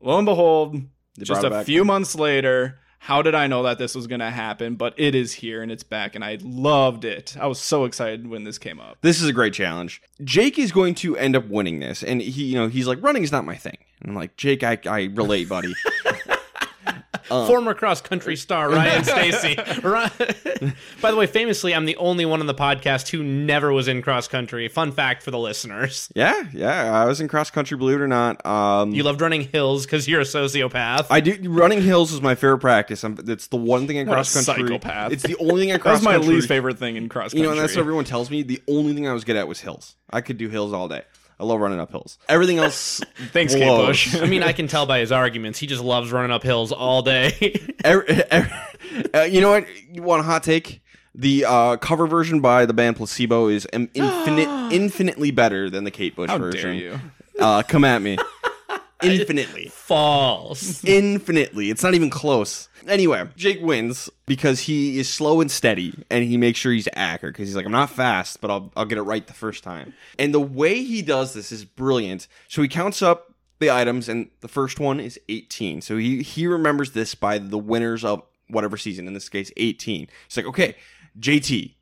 Lo 0.00 0.16
and 0.16 0.26
behold, 0.26 0.80
just 1.18 1.44
a 1.44 1.64
few 1.64 1.84
months 1.84 2.14
later, 2.14 2.78
how 2.98 3.22
did 3.22 3.34
I 3.34 3.46
know 3.46 3.62
that 3.62 3.78
this 3.78 3.94
was 3.94 4.06
going 4.06 4.20
to 4.20 4.30
happen? 4.30 4.74
But 4.76 4.94
it 4.96 5.14
is 5.14 5.32
here 5.32 5.62
and 5.62 5.70
it's 5.70 5.82
back, 5.82 6.14
and 6.14 6.24
I 6.24 6.38
loved 6.42 7.04
it. 7.04 7.36
I 7.38 7.46
was 7.46 7.58
so 7.60 7.84
excited 7.84 8.26
when 8.28 8.44
this 8.44 8.58
came 8.58 8.80
up. 8.80 8.98
This 9.00 9.20
is 9.20 9.28
a 9.28 9.32
great 9.32 9.54
challenge. 9.54 10.02
Jake 10.24 10.58
is 10.58 10.72
going 10.72 10.94
to 10.96 11.16
end 11.16 11.36
up 11.36 11.48
winning 11.48 11.80
this, 11.80 12.02
and 12.02 12.20
he, 12.20 12.44
you 12.44 12.54
know, 12.56 12.68
he's 12.68 12.86
like, 12.86 13.02
running 13.02 13.22
is 13.22 13.32
not 13.32 13.44
my 13.44 13.56
thing. 13.56 13.78
And 14.00 14.10
I'm 14.10 14.16
like, 14.16 14.36
Jake, 14.36 14.62
I, 14.62 14.78
I 14.86 15.04
relate, 15.14 15.48
buddy. 15.48 15.74
Former 17.28 17.74
cross 17.74 18.00
country 18.00 18.36
star 18.36 18.70
Ryan 18.70 19.04
Stacy. 19.04 19.56
By 21.00 21.10
the 21.10 21.16
way, 21.16 21.26
famously, 21.26 21.74
I'm 21.74 21.84
the 21.84 21.96
only 21.96 22.24
one 22.26 22.40
on 22.40 22.46
the 22.46 22.54
podcast 22.54 23.08
who 23.10 23.22
never 23.22 23.72
was 23.72 23.88
in 23.88 24.02
cross 24.02 24.28
country. 24.28 24.68
Fun 24.68 24.92
fact 24.92 25.22
for 25.22 25.30
the 25.30 25.38
listeners. 25.38 26.10
yeah, 26.14 26.44
yeah, 26.52 26.92
I 27.00 27.04
was 27.04 27.20
in 27.20 27.28
cross 27.28 27.50
country, 27.50 27.76
believe 27.76 27.96
it 27.96 28.02
or 28.02 28.08
not. 28.08 28.44
Um, 28.46 28.92
You 28.92 29.02
loved 29.02 29.20
running 29.20 29.42
hills 29.42 29.84
because 29.86 30.08
you're 30.08 30.20
a 30.20 30.24
sociopath. 30.24 31.06
I 31.10 31.20
do. 31.20 31.50
Running 31.50 31.82
hills 31.82 32.12
is 32.12 32.20
my 32.20 32.34
favorite 32.34 32.58
practice. 32.58 33.04
I'm, 33.04 33.18
it's 33.26 33.48
the 33.48 33.56
one 33.56 33.86
thing 33.86 33.96
in 33.96 34.06
cross 34.06 34.32
country. 34.32 34.66
psychopath. 34.66 35.12
It's 35.12 35.22
the 35.22 35.36
only 35.36 35.62
thing 35.62 35.68
in 35.70 35.80
cross 35.80 35.98
was 35.98 36.02
my 36.04 36.16
least 36.16 36.48
favorite 36.48 36.78
thing 36.78 36.96
in 36.96 37.08
cross 37.08 37.34
You 37.34 37.42
know, 37.42 37.50
and 37.50 37.60
that's 37.60 37.74
what 37.74 37.80
everyone 37.80 38.04
tells 38.04 38.30
me. 38.30 38.42
The 38.42 38.62
only 38.68 38.94
thing 38.94 39.06
I 39.08 39.12
was 39.12 39.24
good 39.24 39.36
at 39.36 39.46
was 39.48 39.60
hills. 39.60 39.94
I 40.10 40.20
could 40.20 40.38
do 40.38 40.48
hills 40.48 40.72
all 40.72 40.88
day. 40.88 41.02
I 41.40 41.44
love 41.44 41.60
running 41.60 41.78
up 41.80 41.90
hills. 41.90 42.18
Everything 42.28 42.58
else, 42.58 43.00
Thanks, 43.32 43.54
Kate 43.54 43.64
blows. 43.64 43.86
Bush. 43.86 44.16
I 44.20 44.26
mean, 44.26 44.42
I 44.42 44.52
can 44.52 44.66
tell 44.66 44.86
by 44.86 44.98
his 44.98 45.12
arguments. 45.12 45.58
He 45.58 45.66
just 45.68 45.82
loves 45.82 46.10
running 46.10 46.32
up 46.32 46.42
hills 46.42 46.72
all 46.72 47.02
day. 47.02 47.60
Every- 47.84 48.08
every- 48.08 48.52
uh, 49.14 49.22
you 49.22 49.40
know 49.40 49.50
what? 49.50 49.66
You 49.92 50.02
want 50.02 50.20
a 50.20 50.24
hot 50.24 50.42
take? 50.42 50.80
The 51.14 51.44
uh, 51.44 51.76
cover 51.76 52.06
version 52.06 52.40
by 52.40 52.66
the 52.66 52.72
band 52.72 52.96
Placebo 52.96 53.48
is 53.48 53.66
im- 53.72 53.90
infinite, 53.94 54.72
infinitely 54.72 55.30
better 55.30 55.70
than 55.70 55.84
the 55.84 55.90
Kate 55.90 56.14
Bush 56.16 56.28
How 56.30 56.38
version. 56.38 56.70
dare 56.72 56.74
you? 56.74 57.00
Uh, 57.38 57.62
come 57.62 57.84
at 57.84 58.02
me. 58.02 58.18
infinitely. 59.02 59.68
False. 59.68 60.82
Infinitely. 60.84 61.70
It's 61.70 61.82
not 61.82 61.94
even 61.94 62.10
close. 62.10 62.67
Anyway, 62.88 63.28
Jake 63.36 63.60
wins 63.60 64.08
because 64.26 64.60
he 64.60 64.98
is 64.98 65.12
slow 65.12 65.40
and 65.40 65.50
steady 65.50 65.94
and 66.10 66.24
he 66.24 66.36
makes 66.36 66.58
sure 66.58 66.72
he's 66.72 66.88
accurate 66.94 67.34
because 67.34 67.48
he's 67.48 67.56
like, 67.56 67.66
I'm 67.66 67.72
not 67.72 67.90
fast, 67.90 68.40
but 68.40 68.50
I'll, 68.50 68.72
I'll 68.76 68.86
get 68.86 68.98
it 68.98 69.02
right 69.02 69.26
the 69.26 69.34
first 69.34 69.62
time. 69.62 69.92
And 70.18 70.32
the 70.32 70.40
way 70.40 70.82
he 70.82 71.02
does 71.02 71.34
this 71.34 71.52
is 71.52 71.64
brilliant. 71.64 72.26
So 72.48 72.62
he 72.62 72.68
counts 72.68 73.02
up 73.02 73.34
the 73.58 73.70
items 73.70 74.08
and 74.08 74.30
the 74.40 74.48
first 74.48 74.80
one 74.80 75.00
is 75.00 75.20
18. 75.28 75.82
So 75.82 75.96
he, 75.98 76.22
he 76.22 76.46
remembers 76.46 76.92
this 76.92 77.14
by 77.14 77.38
the 77.38 77.58
winners 77.58 78.04
of 78.04 78.22
whatever 78.48 78.76
season, 78.76 79.06
in 79.06 79.14
this 79.14 79.28
case, 79.28 79.52
18. 79.56 80.08
He's 80.26 80.36
like, 80.36 80.46
okay, 80.46 80.74
JT, 81.20 81.74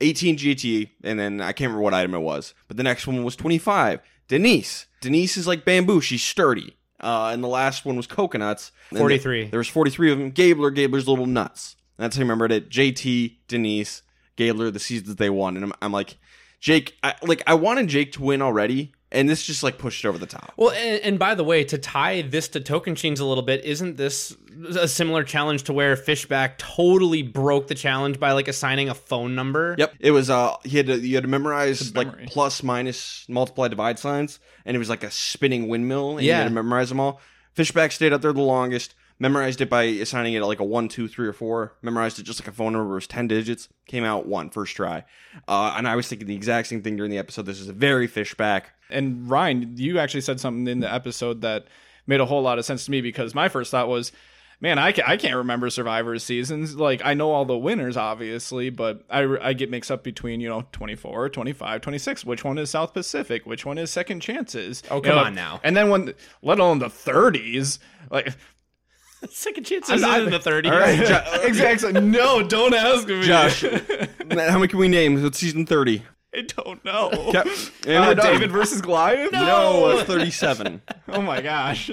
18 0.00 0.36
GT, 0.36 0.90
and 1.04 1.18
then 1.18 1.40
I 1.40 1.52
can't 1.52 1.68
remember 1.68 1.82
what 1.82 1.94
item 1.94 2.14
it 2.14 2.18
was. 2.18 2.54
But 2.66 2.76
the 2.76 2.82
next 2.82 3.06
one 3.06 3.22
was 3.24 3.36
25. 3.36 4.00
Denise. 4.26 4.86
Denise 5.00 5.36
is 5.36 5.46
like 5.46 5.64
bamboo. 5.64 6.00
She's 6.00 6.22
sturdy. 6.22 6.76
Uh, 7.04 7.30
and 7.32 7.44
the 7.44 7.48
last 7.48 7.84
one 7.84 7.96
was 7.96 8.06
coconuts. 8.06 8.72
And 8.88 8.98
43. 8.98 9.40
th- 9.42 9.50
there 9.50 9.58
was 9.58 9.68
43 9.68 10.12
of 10.12 10.18
them. 10.18 10.30
Gabler, 10.30 10.70
Gabler's 10.70 11.06
little 11.06 11.26
nuts. 11.26 11.76
That's 11.98 12.16
how 12.16 12.20
I 12.20 12.22
remembered 12.22 12.50
it. 12.50 12.70
JT, 12.70 13.36
Denise, 13.46 14.02
Gabler, 14.36 14.70
the 14.70 14.78
seasons 14.78 15.16
they 15.16 15.28
won. 15.28 15.56
And 15.56 15.66
I'm, 15.66 15.72
I'm 15.82 15.92
like, 15.92 16.16
Jake, 16.60 16.96
I, 17.02 17.14
like 17.22 17.42
I 17.46 17.54
wanted 17.54 17.88
Jake 17.88 18.12
to 18.12 18.22
win 18.22 18.40
already, 18.40 18.92
and 19.14 19.28
this 19.28 19.44
just 19.46 19.62
like 19.62 19.78
pushed 19.78 20.04
it 20.04 20.08
over 20.08 20.18
the 20.18 20.26
top. 20.26 20.52
Well, 20.56 20.70
and, 20.70 21.00
and 21.02 21.18
by 21.18 21.34
the 21.34 21.44
way, 21.44 21.64
to 21.64 21.78
tie 21.78 22.22
this 22.22 22.48
to 22.48 22.60
Tocantins 22.60 23.20
a 23.20 23.24
little 23.24 23.42
bit, 23.44 23.64
isn't 23.64 23.96
this 23.96 24.36
a 24.76 24.86
similar 24.88 25.24
challenge 25.24 25.64
to 25.64 25.72
where 25.72 25.96
Fishbach 25.96 26.58
totally 26.58 27.22
broke 27.22 27.66
the 27.68 27.74
challenge 27.74 28.18
by 28.20 28.32
like 28.32 28.48
assigning 28.48 28.88
a 28.88 28.94
phone 28.94 29.34
number? 29.34 29.74
Yep, 29.78 29.94
it 30.00 30.10
was. 30.10 30.30
Uh, 30.30 30.56
he 30.64 30.76
had 30.76 30.86
to 30.86 30.98
you 30.98 31.14
had 31.16 31.24
to 31.24 31.28
memorize 31.28 31.94
like 31.96 32.26
plus, 32.26 32.62
minus, 32.62 33.24
multiply, 33.28 33.68
divide 33.68 33.98
signs, 33.98 34.38
and 34.64 34.74
it 34.74 34.78
was 34.78 34.88
like 34.90 35.04
a 35.04 35.10
spinning 35.10 35.68
windmill, 35.68 36.16
and 36.18 36.22
you 36.22 36.28
Yeah. 36.30 36.38
had 36.38 36.48
to 36.48 36.54
memorize 36.54 36.88
them 36.88 37.00
all. 37.00 37.20
Fishbach 37.56 37.92
stayed 37.92 38.12
out 38.12 38.22
there 38.22 38.32
the 38.32 38.40
longest. 38.42 38.94
Memorized 39.20 39.60
it 39.60 39.70
by 39.70 39.84
assigning 39.84 40.34
it 40.34 40.40
like 40.44 40.58
a 40.58 40.64
one, 40.64 40.88
two, 40.88 41.06
three, 41.06 41.28
or 41.28 41.32
four. 41.32 41.74
Memorized 41.82 42.18
it 42.18 42.24
just 42.24 42.40
like 42.40 42.48
a 42.48 42.52
phone 42.52 42.72
number. 42.72 42.90
It 42.90 42.96
was 42.96 43.06
ten 43.06 43.28
digits. 43.28 43.68
Came 43.86 44.02
out 44.02 44.26
one 44.26 44.50
first 44.50 44.74
try. 44.74 45.04
Uh, 45.46 45.72
and 45.76 45.86
I 45.86 45.94
was 45.94 46.08
thinking 46.08 46.26
the 46.26 46.34
exact 46.34 46.66
same 46.66 46.82
thing 46.82 46.96
during 46.96 47.12
the 47.12 47.18
episode. 47.18 47.46
This 47.46 47.60
is 47.60 47.68
a 47.68 47.72
very 47.72 48.08
Fishbach. 48.08 48.62
And 48.94 49.28
Ryan, 49.30 49.74
you 49.76 49.98
actually 49.98 50.22
said 50.22 50.40
something 50.40 50.66
in 50.68 50.80
the 50.80 50.92
episode 50.92 51.40
that 51.42 51.66
made 52.06 52.20
a 52.20 52.26
whole 52.26 52.42
lot 52.42 52.58
of 52.58 52.64
sense 52.64 52.84
to 52.86 52.90
me 52.90 53.00
because 53.00 53.34
my 53.34 53.48
first 53.48 53.70
thought 53.70 53.88
was, 53.88 54.12
man, 54.60 54.78
I, 54.78 54.92
ca- 54.92 55.02
I 55.06 55.16
can't 55.16 55.36
remember 55.36 55.68
Survivor 55.70 56.18
seasons. 56.18 56.76
Like, 56.76 57.02
I 57.04 57.14
know 57.14 57.30
all 57.32 57.44
the 57.44 57.56
winners, 57.58 57.96
obviously, 57.96 58.70
but 58.70 59.04
I, 59.10 59.22
I 59.42 59.52
get 59.52 59.70
mixed 59.70 59.90
up 59.90 60.02
between, 60.04 60.40
you 60.40 60.48
know, 60.48 60.64
24, 60.72 61.28
25, 61.30 61.80
26. 61.80 62.24
Which 62.24 62.44
one 62.44 62.56
is 62.58 62.70
South 62.70 62.94
Pacific? 62.94 63.44
Which 63.46 63.66
one 63.66 63.78
is 63.78 63.90
Second 63.90 64.20
Chances? 64.20 64.82
Oh, 64.90 64.96
You 64.96 65.02
come 65.02 65.16
know, 65.16 65.24
on 65.24 65.34
now. 65.34 65.60
And 65.64 65.76
then 65.76 65.90
when, 65.90 66.14
let 66.42 66.58
alone 66.60 66.78
the 66.78 66.86
30s, 66.86 67.78
like, 68.10 68.32
Second 69.30 69.64
chance 69.64 69.88
I'm 69.88 70.02
not- 70.02 70.20
in 70.22 70.30
the 70.30 70.38
30s. 70.38 70.70
All 70.70 70.78
right, 70.78 71.44
exactly. 71.44 71.92
No, 71.92 72.46
don't 72.46 72.74
ask 72.74 73.08
me. 73.08 73.22
Josh. 73.22 73.62
How 74.30 74.58
many 74.58 74.68
can 74.68 74.78
we 74.78 74.88
name? 74.88 75.24
It's 75.24 75.38
season 75.38 75.64
thirty. 75.64 76.02
I 76.34 76.42
don't 76.42 76.84
know. 76.84 77.10
Yep. 77.32 77.46
And 77.86 77.96
Uh, 77.96 78.06
we're. 78.08 78.14
David 78.32 78.50
versus 78.58 78.80
Goliath? 78.80 79.32
No, 79.32 79.90
it's 79.90 80.02
thirty-seven. 80.04 80.82
Oh 81.08 81.20
my 81.22 81.40
gosh. 81.42 81.90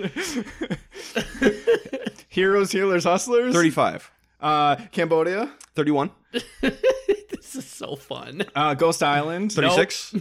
Heroes, 2.30 2.72
healers, 2.72 3.04
hustlers. 3.04 3.54
Thirty-five. 3.54 4.10
Uh, 4.40 4.76
Cambodia. 4.92 5.52
31. 5.76 6.12
this 6.62 7.56
is 7.56 7.66
so 7.66 7.96
fun. 7.96 8.44
Uh, 8.56 8.74
Ghost 8.74 9.04
Island. 9.04 9.52
36. 9.52 10.16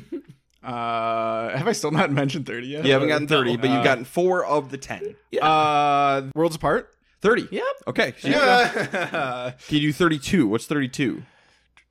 Uh, 0.62 1.56
have 1.56 1.66
I 1.66 1.72
still 1.72 1.90
not 1.90 2.10
mentioned 2.12 2.44
thirty 2.46 2.66
yet? 2.66 2.84
You 2.84 2.92
haven't 2.92 3.08
gotten 3.08 3.26
30, 3.26 3.56
but 3.56 3.70
Uh, 3.70 3.74
you've 3.74 3.84
gotten 3.84 4.04
four 4.04 4.44
of 4.44 4.70
the 4.70 4.76
10. 4.76 5.14
Uh, 5.40 6.22
Worlds 6.34 6.56
Apart. 6.56 6.92
30. 7.22 7.48
Yep. 7.50 7.64
Okay. 7.88 8.14
So 8.18 8.28
Yeah. 8.28 9.52
Can 9.68 9.76
you 9.78 9.88
do 9.88 9.92
32? 9.92 10.46
What's 10.48 10.66
32? 10.66 11.22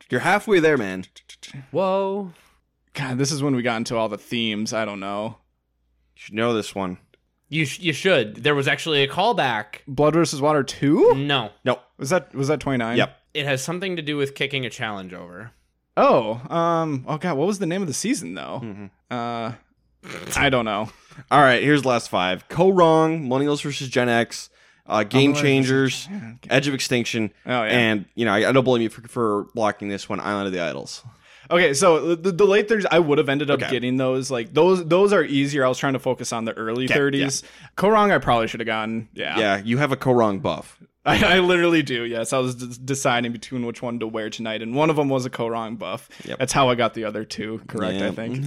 You're 0.09 0.21
halfway 0.21 0.59
there, 0.59 0.77
man. 0.77 1.05
Whoa. 1.71 2.31
God, 2.93 3.17
this 3.17 3.31
is 3.31 3.41
when 3.43 3.55
we 3.55 3.61
got 3.61 3.77
into 3.77 3.95
all 3.95 4.09
the 4.09 4.17
themes. 4.17 4.73
I 4.73 4.85
don't 4.85 4.99
know. 4.99 5.37
You 6.15 6.21
should 6.21 6.33
know 6.35 6.53
this 6.53 6.73
one. 6.75 6.97
You 7.47 7.65
sh- 7.65 7.79
you 7.79 7.93
should. 7.93 8.43
There 8.43 8.55
was 8.55 8.67
actually 8.67 9.03
a 9.03 9.07
callback. 9.07 9.79
Blood 9.87 10.13
versus 10.13 10.41
Water 10.41 10.63
two. 10.63 11.13
No. 11.15 11.51
No. 11.63 11.79
Was 11.97 12.09
that 12.09 12.33
was 12.35 12.47
that 12.47 12.59
twenty 12.59 12.77
nine? 12.77 12.97
Yep. 12.97 13.15
It 13.33 13.45
has 13.45 13.63
something 13.63 13.95
to 13.95 14.01
do 14.01 14.17
with 14.17 14.35
kicking 14.35 14.65
a 14.65 14.69
challenge 14.69 15.13
over. 15.13 15.51
Oh, 15.97 16.41
um, 16.53 17.05
oh 17.07 17.17
god, 17.17 17.37
what 17.37 17.47
was 17.47 17.59
the 17.59 17.65
name 17.65 17.81
of 17.81 17.87
the 17.87 17.93
season 17.93 18.33
though? 18.33 18.61
Mhm. 18.63 18.89
Uh, 19.11 19.53
I 20.37 20.49
don't 20.49 20.65
know. 20.65 20.89
All 21.31 21.41
right, 21.41 21.61
here's 21.61 21.81
the 21.81 21.87
last 21.89 22.09
five. 22.09 22.47
Kaoh 22.47 22.75
Rong, 22.77 23.27
Millennials 23.27 23.61
versus 23.63 23.89
Gen 23.89 24.07
X, 24.09 24.49
uh, 24.89 25.03
Game 25.03 25.33
Changers, 25.33 26.07
yeah, 26.11 26.17
okay. 26.35 26.49
Edge 26.49 26.67
of 26.67 26.73
Extinction, 26.73 27.31
Oh 27.45 27.49
yeah. 27.63 27.63
and, 27.65 28.05
you 28.15 28.25
know, 28.25 28.33
I, 28.33 28.49
I 28.49 28.51
don't 28.51 28.63
blame 28.63 28.81
you 28.81 28.89
for, 28.89 29.07
for 29.07 29.43
blocking 29.55 29.87
this 29.87 30.09
one, 30.09 30.19
Island 30.19 30.47
of 30.47 30.53
the 30.53 30.59
Idols. 30.59 31.03
Okay, 31.51 31.73
so 31.73 32.13
the, 32.15 32.31
the 32.31 32.45
late 32.45 32.69
thirties, 32.69 32.85
I 32.91 32.99
would 32.99 33.17
have 33.17 33.27
ended 33.27 33.49
up 33.49 33.59
Okay. 33.61 33.71
getting 33.71 33.97
those. 33.97 34.29
Like 34.29 34.53
those, 34.53 34.85
those 34.85 35.11
are 35.13 35.23
easier. 35.23 35.65
I 35.65 35.67
was 35.67 35.79
trying 35.79 35.93
to 35.93 35.99
focus 35.99 36.31
on 36.31 36.45
the 36.45 36.53
early 36.53 36.87
thirties. 36.87 37.41
Kaoh 37.75 37.91
Rong, 37.91 38.11
I 38.11 38.19
probably 38.19 38.47
should 38.47 38.59
have 38.59 38.67
gotten. 38.67 39.09
Yeah, 39.15 39.39
Yeah, 39.39 39.57
you 39.63 39.77
have 39.79 39.91
a 39.91 39.97
Kaoh 39.97 40.15
Rong 40.15 40.39
buff. 40.39 40.79
I, 41.05 41.37
I 41.37 41.39
literally 41.39 41.81
do. 41.81 42.03
Yes, 42.03 42.33
I 42.33 42.39
was 42.39 42.55
d- 42.55 42.75
deciding 42.83 43.31
between 43.31 43.65
which 43.65 43.81
one 43.81 43.99
to 43.99 44.07
wear 44.07 44.29
tonight, 44.29 44.61
and 44.61 44.75
one 44.75 44.89
of 44.89 44.97
them 44.97 45.07
was 45.07 45.25
a 45.25 45.29
Kaoh 45.29 45.49
Rong 45.49 45.77
buff. 45.77 46.09
Yep. 46.25 46.39
That's 46.39 46.53
how 46.53 46.69
I 46.69 46.75
got 46.75 46.93
the 46.93 47.05
other 47.05 47.23
two 47.23 47.61
correct. 47.67 48.01
I 48.01 48.11
think. 48.11 48.35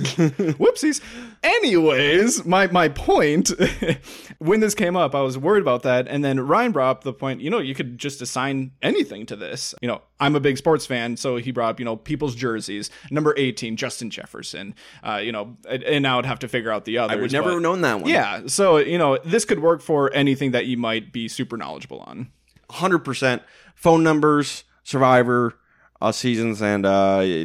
Whoopsies. 0.58 1.00
Anyways, 1.42 2.44
my 2.44 2.66
my 2.66 2.88
point 2.88 3.50
when 4.38 4.60
this 4.60 4.74
came 4.74 4.96
up, 4.96 5.14
I 5.14 5.22
was 5.22 5.38
worried 5.38 5.62
about 5.62 5.82
that, 5.84 6.06
and 6.08 6.24
then 6.24 6.40
Ryan 6.40 6.72
brought 6.72 6.90
up 6.90 7.04
the 7.04 7.14
point. 7.14 7.40
You 7.40 7.48
know, 7.50 7.58
you 7.58 7.74
could 7.74 7.98
just 7.98 8.20
assign 8.20 8.72
anything 8.82 9.24
to 9.26 9.36
this. 9.36 9.74
You 9.80 9.88
know, 9.88 10.02
I'm 10.22 10.36
a 10.36 10.40
big 10.40 10.56
sports 10.56 10.86
fan, 10.86 11.16
so 11.16 11.36
he 11.36 11.50
brought 11.50 11.70
up 11.70 11.78
you 11.78 11.84
know 11.84 11.96
people's 11.96 12.34
jerseys. 12.34 12.90
Number 13.10 13.34
18, 13.36 13.76
Justin 13.76 14.08
Jefferson. 14.10 14.74
Uh, 15.02 15.16
you 15.16 15.32
know, 15.32 15.56
and, 15.68 15.82
and 15.82 16.06
I 16.06 16.16
would 16.16 16.26
have 16.26 16.38
to 16.40 16.48
figure 16.48 16.70
out 16.70 16.84
the 16.84 16.98
others. 16.98 17.18
I 17.18 17.20
would 17.20 17.32
never 17.32 17.48
but- 17.48 17.54
have 17.54 17.62
known 17.62 17.80
that 17.82 18.00
one. 18.00 18.08
Yeah, 18.08 18.46
so 18.46 18.78
you 18.78 18.98
know, 18.98 19.18
this 19.24 19.44
could 19.44 19.60
work 19.60 19.82
for 19.82 20.12
anything 20.14 20.52
that 20.52 20.66
you 20.66 20.76
might 20.76 21.12
be 21.12 21.28
super 21.28 21.56
knowledgeable 21.56 22.00
on. 22.00 22.30
100%. 22.70 23.42
Phone 23.74 24.02
numbers, 24.02 24.64
Survivor 24.84 25.58
uh, 26.00 26.12
seasons, 26.12 26.62
and 26.62 26.86
uh, 26.86 27.44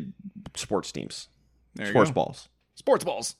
sports 0.55 0.91
teams. 0.91 1.27
Sports 1.83 2.09
go. 2.11 2.13
balls. 2.13 2.49
Sports 2.75 3.03
balls. 3.03 3.35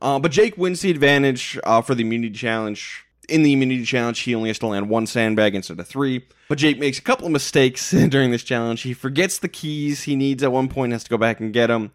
Uh, 0.00 0.18
but 0.18 0.30
Jake 0.30 0.56
wins 0.56 0.80
the 0.80 0.90
advantage 0.90 1.58
uh, 1.64 1.80
for 1.80 1.94
the 1.94 2.02
immunity 2.02 2.34
challenge. 2.34 3.04
In 3.28 3.42
the 3.42 3.52
immunity 3.52 3.84
challenge, 3.84 4.20
he 4.20 4.34
only 4.34 4.50
has 4.50 4.58
to 4.60 4.66
land 4.66 4.88
one 4.88 5.06
sandbag 5.06 5.54
instead 5.54 5.80
of 5.80 5.86
three. 5.86 6.26
But 6.48 6.58
Jake 6.58 6.78
makes 6.78 6.98
a 6.98 7.02
couple 7.02 7.26
of 7.26 7.32
mistakes 7.32 7.90
during 8.08 8.30
this 8.30 8.44
challenge. 8.44 8.82
He 8.82 8.92
forgets 8.92 9.38
the 9.38 9.48
keys 9.48 10.02
he 10.02 10.16
needs 10.16 10.42
at 10.42 10.52
one 10.52 10.68
point, 10.68 10.92
has 10.92 11.04
to 11.04 11.10
go 11.10 11.18
back 11.18 11.40
and 11.40 11.52
get 11.52 11.68
them. 11.68 11.92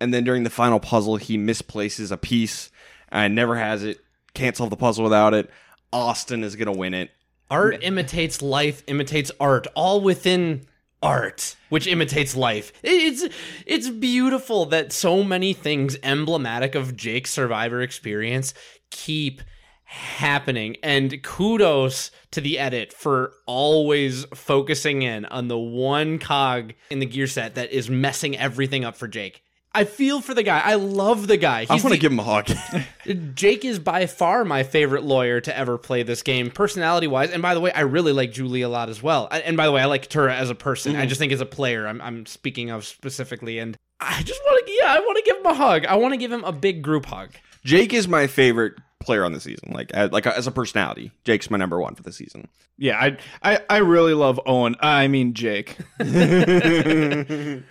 And 0.00 0.12
then 0.12 0.24
during 0.24 0.42
the 0.42 0.50
final 0.50 0.80
puzzle, 0.80 1.16
he 1.16 1.36
misplaces 1.38 2.10
a 2.10 2.16
piece 2.16 2.70
and 3.10 3.34
never 3.34 3.56
has 3.56 3.84
it. 3.84 4.00
Can't 4.34 4.56
solve 4.56 4.70
the 4.70 4.76
puzzle 4.76 5.04
without 5.04 5.34
it. 5.34 5.50
Austin 5.92 6.42
is 6.42 6.56
going 6.56 6.72
to 6.72 6.78
win 6.78 6.94
it. 6.94 7.10
Art 7.50 7.78
imitates 7.82 8.42
life, 8.42 8.82
imitates 8.88 9.30
art, 9.38 9.66
all 9.76 10.00
within 10.00 10.66
art, 11.02 11.54
which 11.68 11.86
imitates 11.86 12.34
life. 12.34 12.72
It's 12.82 13.26
it's 13.66 13.90
beautiful 13.90 14.66
that 14.66 14.92
so 14.92 15.22
many 15.22 15.52
things 15.52 15.96
emblematic 16.02 16.74
of 16.74 16.96
Jake's 16.96 17.30
survivor 17.30 17.82
experience 17.82 18.54
keep 18.90 19.42
happening 19.84 20.76
and 20.82 21.22
kudos 21.22 22.10
to 22.32 22.40
the 22.40 22.58
edit 22.58 22.92
for 22.92 23.32
always 23.46 24.24
focusing 24.34 25.02
in 25.02 25.24
on 25.26 25.48
the 25.48 25.58
one 25.58 26.18
cog 26.18 26.74
in 26.90 26.98
the 26.98 27.06
gear 27.06 27.26
set 27.26 27.54
that 27.54 27.70
is 27.70 27.88
messing 27.88 28.36
everything 28.36 28.84
up 28.84 28.96
for 28.96 29.06
Jake. 29.06 29.42
I 29.76 29.84
feel 29.84 30.20
for 30.20 30.34
the 30.34 30.44
guy. 30.44 30.60
I 30.60 30.74
love 30.74 31.26
the 31.26 31.36
guy. 31.36 31.66
I 31.68 31.74
He's 31.74 31.82
want 31.82 31.82
to 31.82 31.88
the- 31.90 31.98
give 31.98 32.12
him 32.12 32.20
a 32.20 32.22
hug. 32.22 32.48
Jake 33.34 33.64
is 33.64 33.80
by 33.80 34.06
far 34.06 34.44
my 34.44 34.62
favorite 34.62 35.02
lawyer 35.02 35.40
to 35.40 35.56
ever 35.56 35.78
play 35.78 36.04
this 36.04 36.22
game, 36.22 36.50
personality 36.50 37.08
wise. 37.08 37.30
And 37.30 37.42
by 37.42 37.54
the 37.54 37.60
way, 37.60 37.72
I 37.72 37.80
really 37.80 38.12
like 38.12 38.30
Julie 38.30 38.62
a 38.62 38.68
lot 38.68 38.88
as 38.88 39.02
well. 39.02 39.28
And 39.32 39.56
by 39.56 39.66
the 39.66 39.72
way, 39.72 39.82
I 39.82 39.86
like 39.86 40.08
Tura 40.08 40.34
as 40.34 40.48
a 40.48 40.54
person. 40.54 40.94
I 40.94 41.00
mm-hmm. 41.00 41.08
just 41.08 41.18
think 41.18 41.32
as 41.32 41.40
a 41.40 41.46
player, 41.46 41.88
I'm, 41.88 42.00
I'm 42.00 42.24
speaking 42.24 42.70
of 42.70 42.84
specifically. 42.84 43.58
And 43.58 43.76
I 43.98 44.22
just 44.22 44.40
want 44.46 44.64
to, 44.64 44.72
yeah, 44.72 44.94
I 44.94 45.00
want 45.00 45.16
to 45.16 45.22
give 45.24 45.38
him 45.38 45.46
a 45.46 45.54
hug. 45.54 45.86
I 45.86 45.96
want 45.96 46.14
to 46.14 46.18
give 46.18 46.30
him 46.30 46.44
a 46.44 46.52
big 46.52 46.80
group 46.80 47.06
hug. 47.06 47.30
Jake 47.64 47.92
is 47.92 48.06
my 48.06 48.28
favorite 48.28 48.74
player 49.04 49.24
on 49.24 49.32
the 49.32 49.40
season. 49.40 49.72
Like, 49.72 49.92
as, 49.92 50.10
like 50.10 50.26
as 50.26 50.46
a 50.46 50.50
personality, 50.52 51.12
Jake's 51.24 51.50
my 51.50 51.56
number 51.58 51.80
one 51.80 51.94
for 51.94 52.02
the 52.02 52.12
season. 52.12 52.48
Yeah, 52.76 52.98
I, 52.98 53.16
I 53.42 53.60
I 53.70 53.76
really 53.78 54.14
love 54.14 54.40
Owen. 54.46 54.74
I 54.80 55.06
mean 55.08 55.34
Jake. 55.34 55.76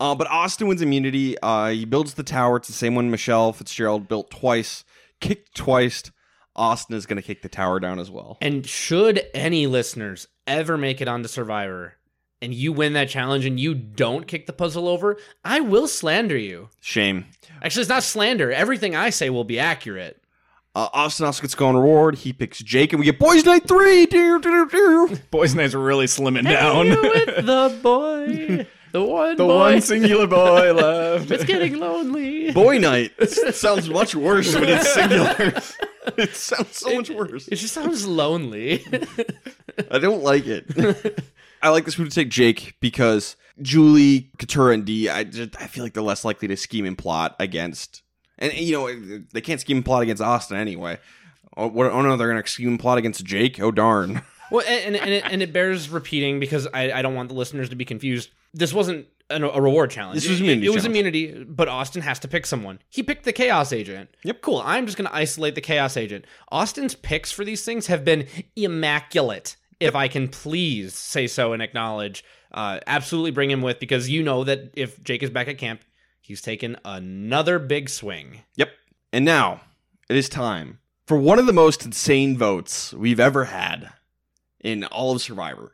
Uh, 0.00 0.14
but 0.14 0.28
Austin 0.28 0.68
wins 0.68 0.82
immunity. 0.82 1.36
Uh, 1.40 1.68
he 1.68 1.84
builds 1.84 2.14
the 2.14 2.22
tower. 2.22 2.56
It's 2.56 2.68
the 2.68 2.74
same 2.74 2.94
one 2.94 3.10
Michelle 3.10 3.52
Fitzgerald 3.52 4.08
built 4.08 4.30
twice, 4.30 4.84
kicked 5.20 5.56
twice. 5.56 6.04
Austin 6.54 6.96
is 6.96 7.06
going 7.06 7.16
to 7.16 7.22
kick 7.22 7.42
the 7.42 7.48
tower 7.48 7.78
down 7.80 7.98
as 7.98 8.10
well. 8.10 8.38
And 8.40 8.66
should 8.66 9.22
any 9.34 9.66
listeners 9.66 10.26
ever 10.46 10.76
make 10.76 11.00
it 11.00 11.08
onto 11.08 11.28
Survivor, 11.28 11.94
and 12.42 12.52
you 12.54 12.72
win 12.72 12.92
that 12.94 13.08
challenge 13.08 13.44
and 13.44 13.58
you 13.58 13.74
don't 13.74 14.26
kick 14.26 14.46
the 14.46 14.52
puzzle 14.52 14.88
over, 14.88 15.18
I 15.44 15.60
will 15.60 15.88
slander 15.88 16.36
you. 16.36 16.68
Shame. 16.80 17.26
Actually, 17.62 17.82
it's 17.82 17.88
not 17.88 18.02
slander. 18.02 18.52
Everything 18.52 18.94
I 18.94 19.10
say 19.10 19.30
will 19.30 19.44
be 19.44 19.58
accurate. 19.58 20.22
Uh, 20.78 20.88
Austin 20.92 21.26
also 21.26 21.42
gets 21.42 21.56
going 21.56 21.74
reward. 21.74 22.14
He 22.14 22.32
picks 22.32 22.60
Jake, 22.60 22.92
and 22.92 23.00
we 23.00 23.04
get 23.04 23.18
Boys 23.18 23.44
Night 23.44 23.66
3. 23.66 24.06
Dear, 24.06 24.38
dear, 24.38 24.64
dear. 24.64 25.08
Boys' 25.32 25.52
nights 25.52 25.74
are 25.74 25.80
really 25.80 26.06
slimming 26.06 26.44
down. 26.44 26.90
With 26.90 27.00
the 27.46 27.76
boy, 27.82 28.64
the 28.92 29.02
one 29.02 29.36
the 29.36 29.42
boy. 29.42 29.56
one 29.56 29.80
singular 29.80 30.28
boy 30.28 30.72
left. 30.74 31.32
it's 31.32 31.42
getting 31.42 31.80
lonely. 31.80 32.52
Boy 32.52 32.78
Night. 32.78 33.10
It 33.18 33.56
sounds 33.56 33.90
much 33.90 34.14
worse 34.14 34.54
when 34.54 34.68
it's 34.68 34.94
singular. 34.94 35.52
it 36.16 36.36
sounds 36.36 36.76
so 36.76 36.94
much 36.94 37.10
worse. 37.10 37.48
It 37.48 37.56
just 37.56 37.74
sounds 37.74 38.06
lonely. 38.06 38.84
I 39.90 39.98
don't 39.98 40.22
like 40.22 40.46
it. 40.46 41.24
I 41.60 41.70
like 41.70 41.86
this 41.86 41.98
move 41.98 42.10
to 42.10 42.14
take 42.14 42.30
Jake 42.30 42.76
because 42.78 43.34
Julie, 43.60 44.30
Katura, 44.38 44.74
and 44.74 44.84
D. 44.84 45.08
I 45.08 45.24
just 45.24 45.60
I 45.60 45.66
feel 45.66 45.82
like 45.82 45.94
they're 45.94 46.04
less 46.04 46.24
likely 46.24 46.46
to 46.46 46.56
scheme 46.56 46.84
and 46.86 46.96
plot 46.96 47.34
against, 47.40 48.02
and 48.38 48.52
you 48.52 48.72
know 48.72 49.22
they 49.32 49.40
can't 49.40 49.60
scheme 49.60 49.78
and 49.78 49.84
plot 49.84 50.02
against 50.02 50.22
Austin 50.22 50.56
anyway. 50.56 50.98
Oh, 51.56 51.68
what, 51.68 51.90
oh 51.90 52.02
no, 52.02 52.16
they're 52.16 52.28
gonna 52.28 52.46
scheme 52.46 52.68
and 52.68 52.80
plot 52.80 52.98
against 52.98 53.24
Jake. 53.24 53.60
Oh 53.60 53.70
darn. 53.70 54.22
well, 54.50 54.64
and 54.66 54.96
and 54.96 55.10
it, 55.10 55.24
and 55.26 55.42
it 55.42 55.52
bears 55.52 55.88
repeating 55.90 56.40
because 56.40 56.66
I, 56.72 56.92
I 56.92 57.02
don't 57.02 57.14
want 57.14 57.28
the 57.28 57.34
listeners 57.34 57.68
to 57.70 57.76
be 57.76 57.84
confused. 57.84 58.30
This 58.54 58.72
wasn't 58.72 59.06
an, 59.30 59.44
a 59.44 59.60
reward 59.60 59.90
challenge. 59.90 60.20
This 60.22 60.28
was 60.28 60.40
It- 60.40 60.44
immunity 60.44 60.66
It, 60.66 60.74
was 60.74 60.84
immunity, 60.86 61.44
but 61.44 61.68
Austin 61.68 62.02
has 62.02 62.18
to 62.20 62.28
pick 62.28 62.46
someone. 62.46 62.78
He 62.88 63.02
picked 63.02 63.24
the 63.24 63.32
Chaos 63.32 63.72
Agent. 63.72 64.10
Yep. 64.24 64.40
Cool. 64.40 64.62
I'm 64.64 64.86
just 64.86 64.96
going 64.96 65.08
to 65.08 65.14
isolate 65.14 65.54
the 65.54 65.60
Chaos 65.60 65.96
Agent. 65.98 66.24
Austin's 66.50 66.94
picks 66.94 67.30
for 67.30 67.44
these 67.44 67.64
things 67.64 67.88
have 67.88 68.04
been 68.06 68.26
immaculate. 68.56 69.56
If 69.80 69.94
I 69.94 70.08
can 70.08 70.28
please 70.28 70.94
say 70.94 71.26
so 71.26 71.52
and 71.52 71.62
acknowledge, 71.62 72.24
uh, 72.52 72.80
absolutely 72.86 73.30
bring 73.30 73.50
him 73.50 73.62
with 73.62 73.78
because 73.78 74.08
you 74.08 74.22
know 74.22 74.44
that 74.44 74.72
if 74.74 75.02
Jake 75.04 75.22
is 75.22 75.30
back 75.30 75.46
at 75.48 75.58
camp, 75.58 75.82
he's 76.28 76.42
taken 76.42 76.76
another 76.84 77.58
big 77.58 77.88
swing. 77.88 78.42
Yep. 78.56 78.70
And 79.14 79.24
now 79.24 79.62
it 80.10 80.16
is 80.16 80.28
time 80.28 80.78
for 81.06 81.16
one 81.16 81.38
of 81.38 81.46
the 81.46 81.54
most 81.54 81.86
insane 81.86 82.36
votes 82.36 82.92
we've 82.92 83.18
ever 83.18 83.46
had 83.46 83.90
in 84.60 84.84
all 84.84 85.12
of 85.12 85.22
Survivor. 85.22 85.72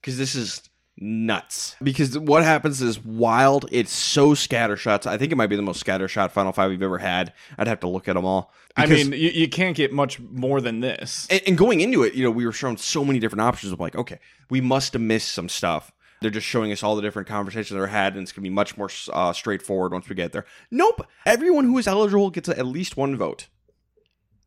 Because 0.00 0.16
this 0.16 0.36
is 0.36 0.62
nuts. 0.96 1.74
Because 1.82 2.16
what 2.16 2.44
happens 2.44 2.80
is 2.80 3.04
wild. 3.04 3.68
It's 3.72 3.90
so 3.90 4.34
scattershots. 4.34 5.06
I 5.06 5.18
think 5.18 5.32
it 5.32 5.34
might 5.34 5.48
be 5.48 5.56
the 5.56 5.62
most 5.62 5.84
scattershot 5.84 6.30
Final 6.30 6.52
Five 6.52 6.70
we've 6.70 6.82
ever 6.82 6.98
had. 6.98 7.32
I'd 7.58 7.66
have 7.66 7.80
to 7.80 7.88
look 7.88 8.06
at 8.06 8.14
them 8.14 8.24
all. 8.24 8.52
I 8.76 8.86
mean, 8.86 9.10
you, 9.10 9.30
you 9.30 9.48
can't 9.48 9.76
get 9.76 9.92
much 9.92 10.20
more 10.20 10.60
than 10.60 10.78
this. 10.78 11.26
and, 11.30 11.42
and 11.48 11.58
going 11.58 11.80
into 11.80 12.04
it, 12.04 12.14
you 12.14 12.22
know, 12.22 12.30
we 12.30 12.46
were 12.46 12.52
shown 12.52 12.76
so 12.76 13.04
many 13.04 13.18
different 13.18 13.40
options 13.40 13.72
of 13.72 13.80
like, 13.80 13.96
okay, 13.96 14.20
we 14.50 14.60
must 14.60 14.92
have 14.92 15.02
missed 15.02 15.32
some 15.32 15.48
stuff. 15.48 15.90
They're 16.22 16.30
just 16.30 16.46
showing 16.46 16.72
us 16.72 16.82
all 16.82 16.96
the 16.96 17.02
different 17.02 17.28
conversations 17.28 17.70
they're 17.76 17.86
had, 17.86 18.14
and 18.14 18.22
it's 18.22 18.32
going 18.32 18.42
to 18.42 18.48
be 18.50 18.54
much 18.54 18.76
more 18.78 18.88
uh, 19.12 19.32
straightforward 19.32 19.92
once 19.92 20.08
we 20.08 20.14
get 20.14 20.32
there. 20.32 20.46
Nope. 20.70 21.06
Everyone 21.26 21.64
who 21.64 21.76
is 21.78 21.86
eligible 21.86 22.30
gets 22.30 22.48
at 22.48 22.64
least 22.66 22.96
one 22.96 23.16
vote. 23.16 23.48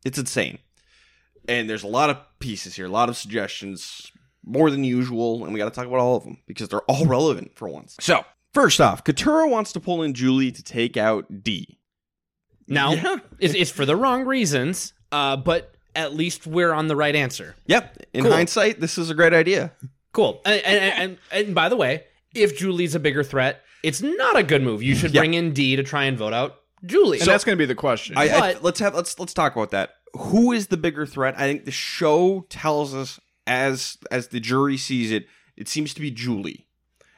It's 0.04 0.18
insane. 0.18 0.58
And 1.48 1.70
there's 1.70 1.84
a 1.84 1.88
lot 1.88 2.10
of 2.10 2.16
pieces 2.38 2.74
here, 2.74 2.86
a 2.86 2.90
lot 2.90 3.08
of 3.08 3.16
suggestions, 3.16 4.10
more 4.44 4.70
than 4.70 4.84
usual, 4.84 5.44
and 5.44 5.52
we 5.54 5.58
got 5.58 5.66
to 5.66 5.74
talk 5.74 5.86
about 5.86 5.98
all 6.00 6.16
of 6.16 6.24
them 6.24 6.38
because 6.46 6.68
they're 6.68 6.80
all 6.82 7.06
relevant 7.06 7.54
for 7.54 7.68
once. 7.68 7.96
So, 8.00 8.24
first 8.52 8.80
off, 8.80 9.04
Katura 9.04 9.48
wants 9.48 9.72
to 9.74 9.80
pull 9.80 10.02
in 10.02 10.12
Julie 10.14 10.50
to 10.52 10.62
take 10.62 10.96
out 10.96 11.42
D. 11.42 11.78
Now, 12.66 12.92
Yeah. 12.94 13.16
it's, 13.38 13.54
it's 13.54 13.70
for 13.70 13.84
the 13.86 13.96
wrong 13.96 14.24
reasons, 14.24 14.92
uh, 15.12 15.36
but 15.36 15.74
at 15.94 16.14
least 16.14 16.46
we're 16.46 16.72
on 16.72 16.88
the 16.88 16.96
right 16.96 17.14
answer. 17.14 17.54
Yep. 17.66 18.06
In 18.12 18.24
Cool. 18.24 18.32
hindsight, 18.32 18.80
this 18.80 18.96
is 18.98 19.10
a 19.10 19.14
great 19.14 19.32
idea. 19.34 19.72
Cool. 20.12 20.40
And, 20.44 20.60
and, 20.64 20.78
and, 20.94 21.18
and 21.46 21.54
by 21.54 21.68
the 21.68 21.76
way, 21.76 22.04
if 22.34 22.56
Julie's 22.58 22.94
a 22.94 23.00
bigger 23.00 23.22
threat, 23.22 23.62
it's 23.82 24.02
not 24.02 24.36
a 24.36 24.42
good 24.42 24.62
move. 24.62 24.82
You 24.82 24.94
should 24.94 25.12
Yeah. 25.14 25.20
bring 25.20 25.34
in 25.34 25.52
D 25.52 25.76
to 25.76 25.82
try 25.82 26.04
and 26.04 26.16
vote 26.18 26.32
out 26.32 26.56
Julie. 26.84 27.18
and 27.18 27.26
that's 27.28 27.44
going 27.44 27.56
to 27.56 27.60
be 27.62 27.66
the 27.66 27.74
question. 27.74 28.16
I, 28.16 28.22
I, 28.24 28.40
But- 28.54 28.62
let's 28.64 28.80
have 28.80 28.94
let's 28.94 29.18
let's 29.18 29.34
talk 29.34 29.54
about 29.56 29.70
that. 29.70 29.90
Who 30.14 30.50
is 30.52 30.66
the 30.68 30.76
bigger 30.76 31.06
threat? 31.06 31.34
I 31.38 31.42
think 31.42 31.64
the 31.64 31.70
show 31.70 32.44
tells 32.48 32.94
us 32.94 33.20
as 33.46 33.96
as 34.10 34.28
the 34.28 34.40
jury 34.40 34.76
sees 34.76 35.10
it, 35.12 35.26
it 35.56 35.68
seems 35.68 35.94
to 35.94 36.00
be 36.00 36.10
Julie, 36.10 36.66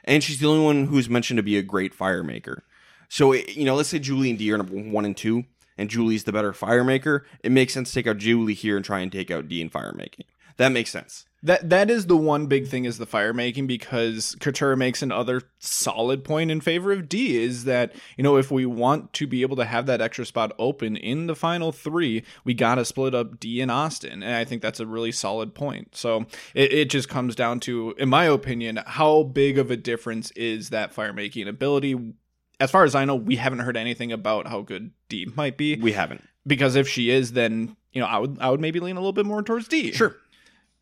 and 0.05 0.23
she's 0.23 0.41
the 0.41 0.49
only 0.49 0.65
one 0.65 0.87
who's 0.87 1.09
mentioned 1.09 1.39
to 1.39 1.43
be 1.43 1.57
a 1.57 1.63
great 1.63 1.95
fire 1.95 2.23
maker. 2.23 2.65
So 3.09 3.33
it- 3.33 3.57
you 3.57 3.65
know, 3.65 3.75
let's 3.75 3.89
say 3.89 3.99
Julie 3.99 4.31
and 4.31 4.39
D 4.39 4.53
are 4.53 4.59
number 4.59 4.75
one 4.77 5.05
and 5.07 5.17
two, 5.17 5.45
and 5.79 5.89
Julie's 5.89 6.25
the 6.25 6.33
better 6.33 6.53
fire 6.53 6.85
maker. 6.85 7.27
It 7.43 7.51
makes 7.53 7.73
sense 7.73 7.89
to 7.91 7.95
take 7.95 8.07
out 8.07 8.19
Julie 8.19 8.55
here 8.55 8.77
and 8.77 8.85
try 8.85 9.01
and 9.01 9.11
take 9.11 9.31
out 9.31 9.49
D 9.49 9.61
in 9.61 9.71
fire 9.71 9.95
making. 9.97 10.27
That 10.59 10.69
makes 10.71 10.91
sense. 10.91 11.25
That 11.45 11.71
that 11.71 11.91
is 11.91 12.07
the 12.07 12.17
one 12.17 12.47
big 12.47 12.69
thing 12.69 12.85
is 12.85 12.99
the 12.99 13.07
fire 13.07 13.33
making 13.33 13.67
because 13.67 14.37
Katura 14.39 14.77
makes 14.77 15.03
another 15.03 15.43
solid 15.59 16.23
point 16.23 16.53
in 16.53 16.61
favor 16.61 16.93
of 16.93 17.09
D 17.09 17.43
is 17.43 17.65
that 17.65 17.93
you 18.17 18.23
know 18.23 18.37
if 18.37 18.53
we 18.53 18.65
want 18.65 19.13
to 19.15 19.27
be 19.27 19.43
able 19.43 19.57
to 19.57 19.65
have 19.65 19.87
that 19.87 20.01
extra 20.01 20.25
spot 20.25 20.53
open 20.59 20.97
in 20.97 21.27
the 21.27 21.35
final 21.35 21.73
three, 21.73 22.23
we 22.45 22.55
got 22.55 22.77
to 22.77 22.85
split 22.85 23.13
up 23.15 23.41
D 23.41 23.61
and 23.61 23.73
Austin, 23.73 24.23
and 24.23 24.35
I 24.37 24.45
think 24.45 24.63
that's 24.63 24.79
a 24.79 24.87
really 24.87 25.11
solid 25.11 25.53
point. 25.53 25.97
So 25.97 26.27
it, 26.55 26.73
it 26.73 26.91
just 26.91 27.09
comes 27.09 27.35
down 27.35 27.59
to, 27.61 27.95
in 27.99 28.09
my 28.09 28.25
opinion, 28.27 28.79
how 28.87 29.25
big 29.25 29.59
of 29.59 29.71
a 29.71 29.77
difference 29.77 30.31
is 30.33 30.71
that 30.71 30.93
fire 30.95 31.13
making 31.13 31.49
ability. 31.49 32.15
As 32.61 32.71
far 32.71 32.85
as 32.85 32.95
I 32.95 33.05
know, 33.05 33.17
we 33.17 33.35
haven't 33.35 33.59
heard 33.59 33.77
anything 33.77 34.13
about 34.13 34.47
how 34.47 34.61
good 34.61 34.93
D 35.09 35.27
might 35.35 35.57
be. 35.57 35.75
We 35.75 35.91
haven't. 35.91 36.23
because 36.47 36.77
if 36.77 36.89
she 36.89 37.11
is, 37.11 37.33
then 37.33 37.77
you 37.93 38.01
know 38.01 38.07
I 38.07 38.19
would 38.19 38.39
I 38.41 38.49
would 38.49 38.61
maybe 38.61 38.79
lean 38.79 38.97
a 38.97 39.01
little 39.01 39.13
bit 39.13 39.27
more 39.27 39.43
towards 39.43 39.67
D. 39.67 39.91
Sure. 39.91 40.15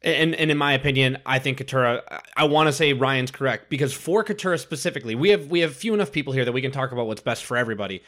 And, 0.02 0.34
and 0.34 0.50
in 0.50 0.56
my 0.56 0.72
opinion, 0.72 1.18
I 1.26 1.38
think 1.38 1.58
Katura. 1.58 2.02
I 2.36 2.44
want 2.44 2.68
to 2.68 2.72
say 2.72 2.92
Ryan's 2.92 3.30
correct 3.30 3.68
because 3.70 3.92
for 3.92 4.24
Katura 4.24 4.58
specifically, 4.58 5.14
we 5.14 5.30
have 5.30 5.46
we 5.48 5.60
have 5.60 5.74
few 5.74 5.94
enough 5.94 6.12
people 6.12 6.32
here 6.32 6.44
that 6.44 6.52
we 6.52 6.62
can 6.62 6.70
talk 6.70 6.92
about 6.92 7.06
what's 7.06 7.20
best 7.22 7.44
for 7.44 7.56
everybody. 7.56 8.02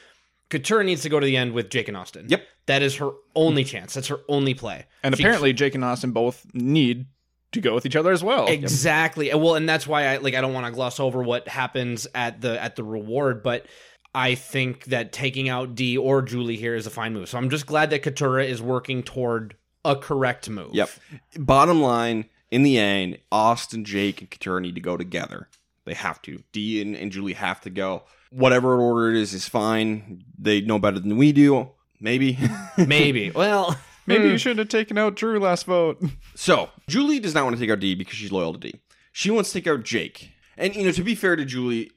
Katura 0.50 0.84
needs 0.84 1.02
to 1.02 1.08
go 1.08 1.18
to 1.18 1.24
the 1.26 1.36
end 1.36 1.52
with 1.52 1.70
Jake 1.70 1.88
and 1.88 1.96
Austin. 1.96 2.26
Yep. 2.28 2.42
that 2.66 2.82
is 2.82 2.96
her 2.96 3.10
only 3.34 3.64
chance. 3.64 3.94
That's 3.94 4.08
her 4.08 4.20
only 4.28 4.54
play. 4.54 4.84
And 5.02 5.16
She- 5.16 5.22
apparently, 5.22 5.52
Jake 5.52 5.74
and 5.74 5.84
Austin 5.84 6.12
both 6.12 6.46
need 6.52 7.06
to 7.52 7.60
go 7.60 7.74
with 7.74 7.84
each 7.86 7.96
other 7.96 8.12
as 8.12 8.22
well. 8.24 8.46
Exactly. 8.46 9.30
And 9.30 9.40
Well, 9.42 9.54
and 9.56 9.68
that's 9.68 9.86
why 9.86 10.06
I 10.06 10.16
like 10.18 10.34
I 10.34 10.40
don't 10.40 10.52
want 10.54 10.66
to 10.66 10.72
gloss 10.72 10.98
over 11.00 11.22
what 11.22 11.48
happens 11.48 12.06
at 12.14 12.40
the 12.40 12.62
at 12.62 12.76
the 12.76 12.84
reward, 12.84 13.42
but 13.42 13.66
I 14.14 14.34
think 14.34 14.84
that 14.86 15.12
taking 15.12 15.48
out 15.48 15.74
D 15.74 15.96
or 15.96 16.20
Julie 16.22 16.56
here 16.56 16.74
is 16.74 16.86
a 16.86 16.90
fine 16.90 17.14
move. 17.14 17.28
So 17.28 17.38
I'm 17.38 17.48
just 17.50 17.66
glad 17.66 17.90
that 17.90 18.02
Katura 18.02 18.46
is 18.46 18.60
working 18.60 19.02
toward 19.02 19.54
a 19.84 19.96
correct 19.96 20.48
move. 20.48 20.74
Yep. 20.74 20.90
Bottom 21.38 21.80
line, 21.80 22.26
in 22.50 22.62
the 22.62 22.78
end, 22.78 23.18
Austin, 23.30 23.84
Jake, 23.84 24.20
and 24.20 24.30
Katura 24.30 24.60
need 24.60 24.74
to 24.74 24.80
go 24.80 24.96
together. 24.96 25.48
They 25.84 25.94
have 25.94 26.22
to. 26.22 26.42
D 26.52 26.80
and, 26.80 26.94
and 26.94 27.10
Julie 27.10 27.32
have 27.32 27.60
to 27.62 27.70
go. 27.70 28.04
Whatever 28.30 28.80
order 28.80 29.10
it 29.10 29.16
is 29.16 29.34
is 29.34 29.48
fine. 29.48 30.24
They 30.38 30.60
know 30.60 30.78
better 30.78 30.98
than 30.98 31.16
we 31.16 31.32
do. 31.32 31.70
Maybe. 32.00 32.38
Maybe. 32.78 33.30
Well, 33.30 33.76
Maybe 34.06 34.24
you 34.24 34.30
hmm. 34.30 34.36
shouldn't 34.36 34.58
have 34.58 34.68
taken 34.68 34.98
out 34.98 35.14
Drew 35.14 35.38
last 35.38 35.66
vote. 35.66 36.02
so 36.34 36.70
Julie 36.88 37.20
does 37.20 37.34
not 37.34 37.44
want 37.44 37.56
to 37.56 37.60
take 37.60 37.70
out 37.70 37.80
D 37.80 37.94
because 37.94 38.14
she's 38.14 38.32
loyal 38.32 38.52
to 38.52 38.58
D. 38.58 38.80
She 39.12 39.30
wants 39.30 39.52
to 39.52 39.60
take 39.60 39.66
out 39.66 39.84
Jake. 39.84 40.30
And 40.56 40.74
you 40.74 40.84
know, 40.84 40.92
to 40.92 41.04
be 41.04 41.14
fair 41.14 41.36
to 41.36 41.44
Julie, 41.44 41.90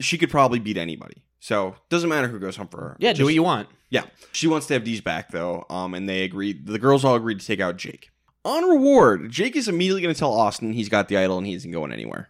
she 0.00 0.18
could 0.18 0.30
probably 0.30 0.58
beat 0.58 0.78
anybody. 0.78 1.22
So 1.42 1.74
doesn't 1.88 2.08
matter 2.08 2.28
who 2.28 2.38
goes 2.38 2.54
home 2.54 2.68
for 2.68 2.80
her. 2.80 2.96
yeah, 3.00 3.12
do 3.12 3.24
what 3.24 3.34
you 3.34 3.42
want. 3.42 3.68
Yeah, 3.90 4.04
she 4.30 4.46
wants 4.46 4.68
to 4.68 4.74
have 4.74 4.84
D's 4.84 5.00
back 5.00 5.32
though, 5.32 5.66
um, 5.68 5.92
and 5.92 6.08
they 6.08 6.22
agreed. 6.22 6.66
The 6.66 6.78
girls 6.78 7.04
all 7.04 7.16
agreed 7.16 7.40
to 7.40 7.46
take 7.46 7.58
out 7.58 7.76
Jake. 7.76 8.10
On 8.44 8.62
reward, 8.62 9.28
Jake 9.28 9.56
is 9.56 9.66
immediately 9.66 10.02
going 10.02 10.14
to 10.14 10.18
tell 10.18 10.32
Austin 10.32 10.72
he's 10.72 10.88
got 10.88 11.08
the 11.08 11.16
idol 11.16 11.38
and 11.38 11.46
he 11.46 11.54
isn't 11.54 11.72
going 11.72 11.90
anywhere. 11.90 12.28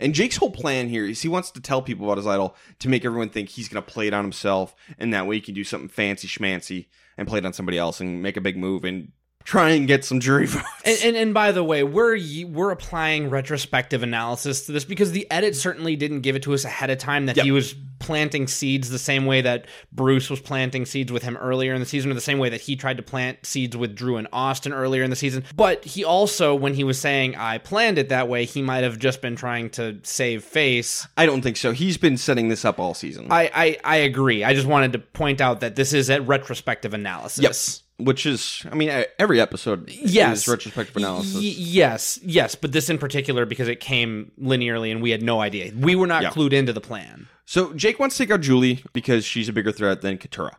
And 0.00 0.14
Jake's 0.14 0.36
whole 0.36 0.50
plan 0.50 0.88
here 0.88 1.06
is 1.06 1.22
he 1.22 1.28
wants 1.28 1.52
to 1.52 1.60
tell 1.60 1.80
people 1.80 2.06
about 2.06 2.18
his 2.18 2.26
idol 2.26 2.56
to 2.80 2.88
make 2.88 3.04
everyone 3.04 3.28
think 3.28 3.50
he's 3.50 3.68
going 3.68 3.82
to 3.84 3.88
play 3.88 4.08
it 4.08 4.14
on 4.14 4.24
himself, 4.24 4.74
and 4.98 5.14
that 5.14 5.28
way 5.28 5.36
he 5.36 5.40
can 5.40 5.54
do 5.54 5.62
something 5.62 5.88
fancy 5.88 6.26
schmancy 6.26 6.86
and 7.16 7.28
play 7.28 7.38
it 7.38 7.46
on 7.46 7.52
somebody 7.52 7.78
else 7.78 8.00
and 8.00 8.20
make 8.20 8.36
a 8.36 8.40
big 8.40 8.56
move 8.56 8.82
and 8.84 9.12
try 9.44 9.70
and 9.70 9.86
get 9.86 10.04
some 10.04 10.20
jury 10.20 10.46
votes. 10.46 10.66
And, 10.84 10.98
and 11.04 11.16
and 11.16 11.34
by 11.34 11.52
the 11.52 11.64
way, 11.64 11.82
we're 11.82 12.18
we're 12.46 12.70
applying 12.70 13.30
retrospective 13.30 14.02
analysis 14.02 14.66
to 14.66 14.72
this 14.72 14.84
because 14.84 15.12
the 15.12 15.30
edit 15.30 15.56
certainly 15.56 15.96
didn't 15.96 16.20
give 16.20 16.36
it 16.36 16.42
to 16.44 16.54
us 16.54 16.64
ahead 16.64 16.90
of 16.90 16.98
time 16.98 17.26
that 17.26 17.36
Yep. 17.36 17.44
he 17.44 17.50
was 17.52 17.74
planting 17.98 18.46
seeds 18.46 18.88
the 18.88 18.98
same 18.98 19.26
way 19.26 19.42
that 19.42 19.66
Bruce 19.92 20.30
was 20.30 20.40
planting 20.40 20.86
seeds 20.86 21.12
with 21.12 21.22
him 21.22 21.36
earlier 21.36 21.74
in 21.74 21.80
the 21.80 21.86
season, 21.86 22.10
or 22.10 22.14
the 22.14 22.20
same 22.20 22.38
way 22.38 22.48
that 22.48 22.60
he 22.62 22.74
tried 22.74 22.96
to 22.96 23.02
plant 23.02 23.44
seeds 23.44 23.76
with 23.76 23.94
Drew 23.94 24.16
and 24.16 24.26
Austin 24.32 24.72
earlier 24.72 25.02
in 25.02 25.10
the 25.10 25.16
season. 25.16 25.44
But 25.54 25.84
he 25.84 26.02
also, 26.02 26.54
when 26.54 26.72
he 26.72 26.82
was 26.82 26.98
saying 26.98 27.36
I 27.36 27.58
planned 27.58 27.98
it 27.98 28.08
that 28.08 28.26
way, 28.26 28.46
he 28.46 28.62
might 28.62 28.84
have 28.84 28.98
just 28.98 29.20
been 29.20 29.36
trying 29.36 29.68
to 29.70 29.98
save 30.02 30.44
face. 30.44 31.06
I 31.18 31.26
don't 31.26 31.42
think 31.42 31.58
so. 31.58 31.72
He's 31.72 31.98
been 31.98 32.16
setting 32.16 32.48
this 32.48 32.64
up 32.64 32.78
all 32.80 32.94
season. 32.94 33.26
I 33.30 33.50
I, 33.54 33.78
I 33.84 33.96
agree. 33.98 34.44
I 34.44 34.54
just 34.54 34.66
wanted 34.66 34.92
to 34.94 34.98
point 34.98 35.42
out 35.42 35.60
that 35.60 35.76
this 35.76 35.92
is 35.92 36.08
a 36.08 36.22
retrospective 36.22 36.94
analysis. 36.94 37.82
Which 38.04 38.26
is, 38.26 38.64
I 38.70 38.74
mean, 38.74 39.04
every 39.18 39.40
episode 39.40 39.90
Yes. 39.90 40.42
is 40.42 40.48
retrospective 40.48 40.96
analysis. 40.96 41.34
Y- 41.34 41.40
yes, 41.56 42.18
yes, 42.22 42.54
but 42.54 42.72
this 42.72 42.88
in 42.90 42.98
particular 42.98 43.46
because 43.46 43.68
it 43.68 43.80
came 43.80 44.32
linearly 44.40 44.90
and 44.90 45.00
we 45.02 45.10
had 45.10 45.22
no 45.22 45.40
idea. 45.40 45.72
We 45.76 45.94
were 45.94 46.06
not 46.06 46.22
Yeah. 46.22 46.30
clued 46.30 46.52
into 46.52 46.72
the 46.72 46.80
plan. 46.80 47.28
so 47.46 47.72
Jake 47.74 47.98
wants 47.98 48.16
to 48.16 48.22
take 48.24 48.30
out 48.32 48.40
Julie 48.42 48.84
because 48.92 49.24
she's 49.24 49.48
a 49.48 49.52
bigger 49.52 49.72
threat 49.72 50.02
than 50.02 50.18
Katura. 50.18 50.54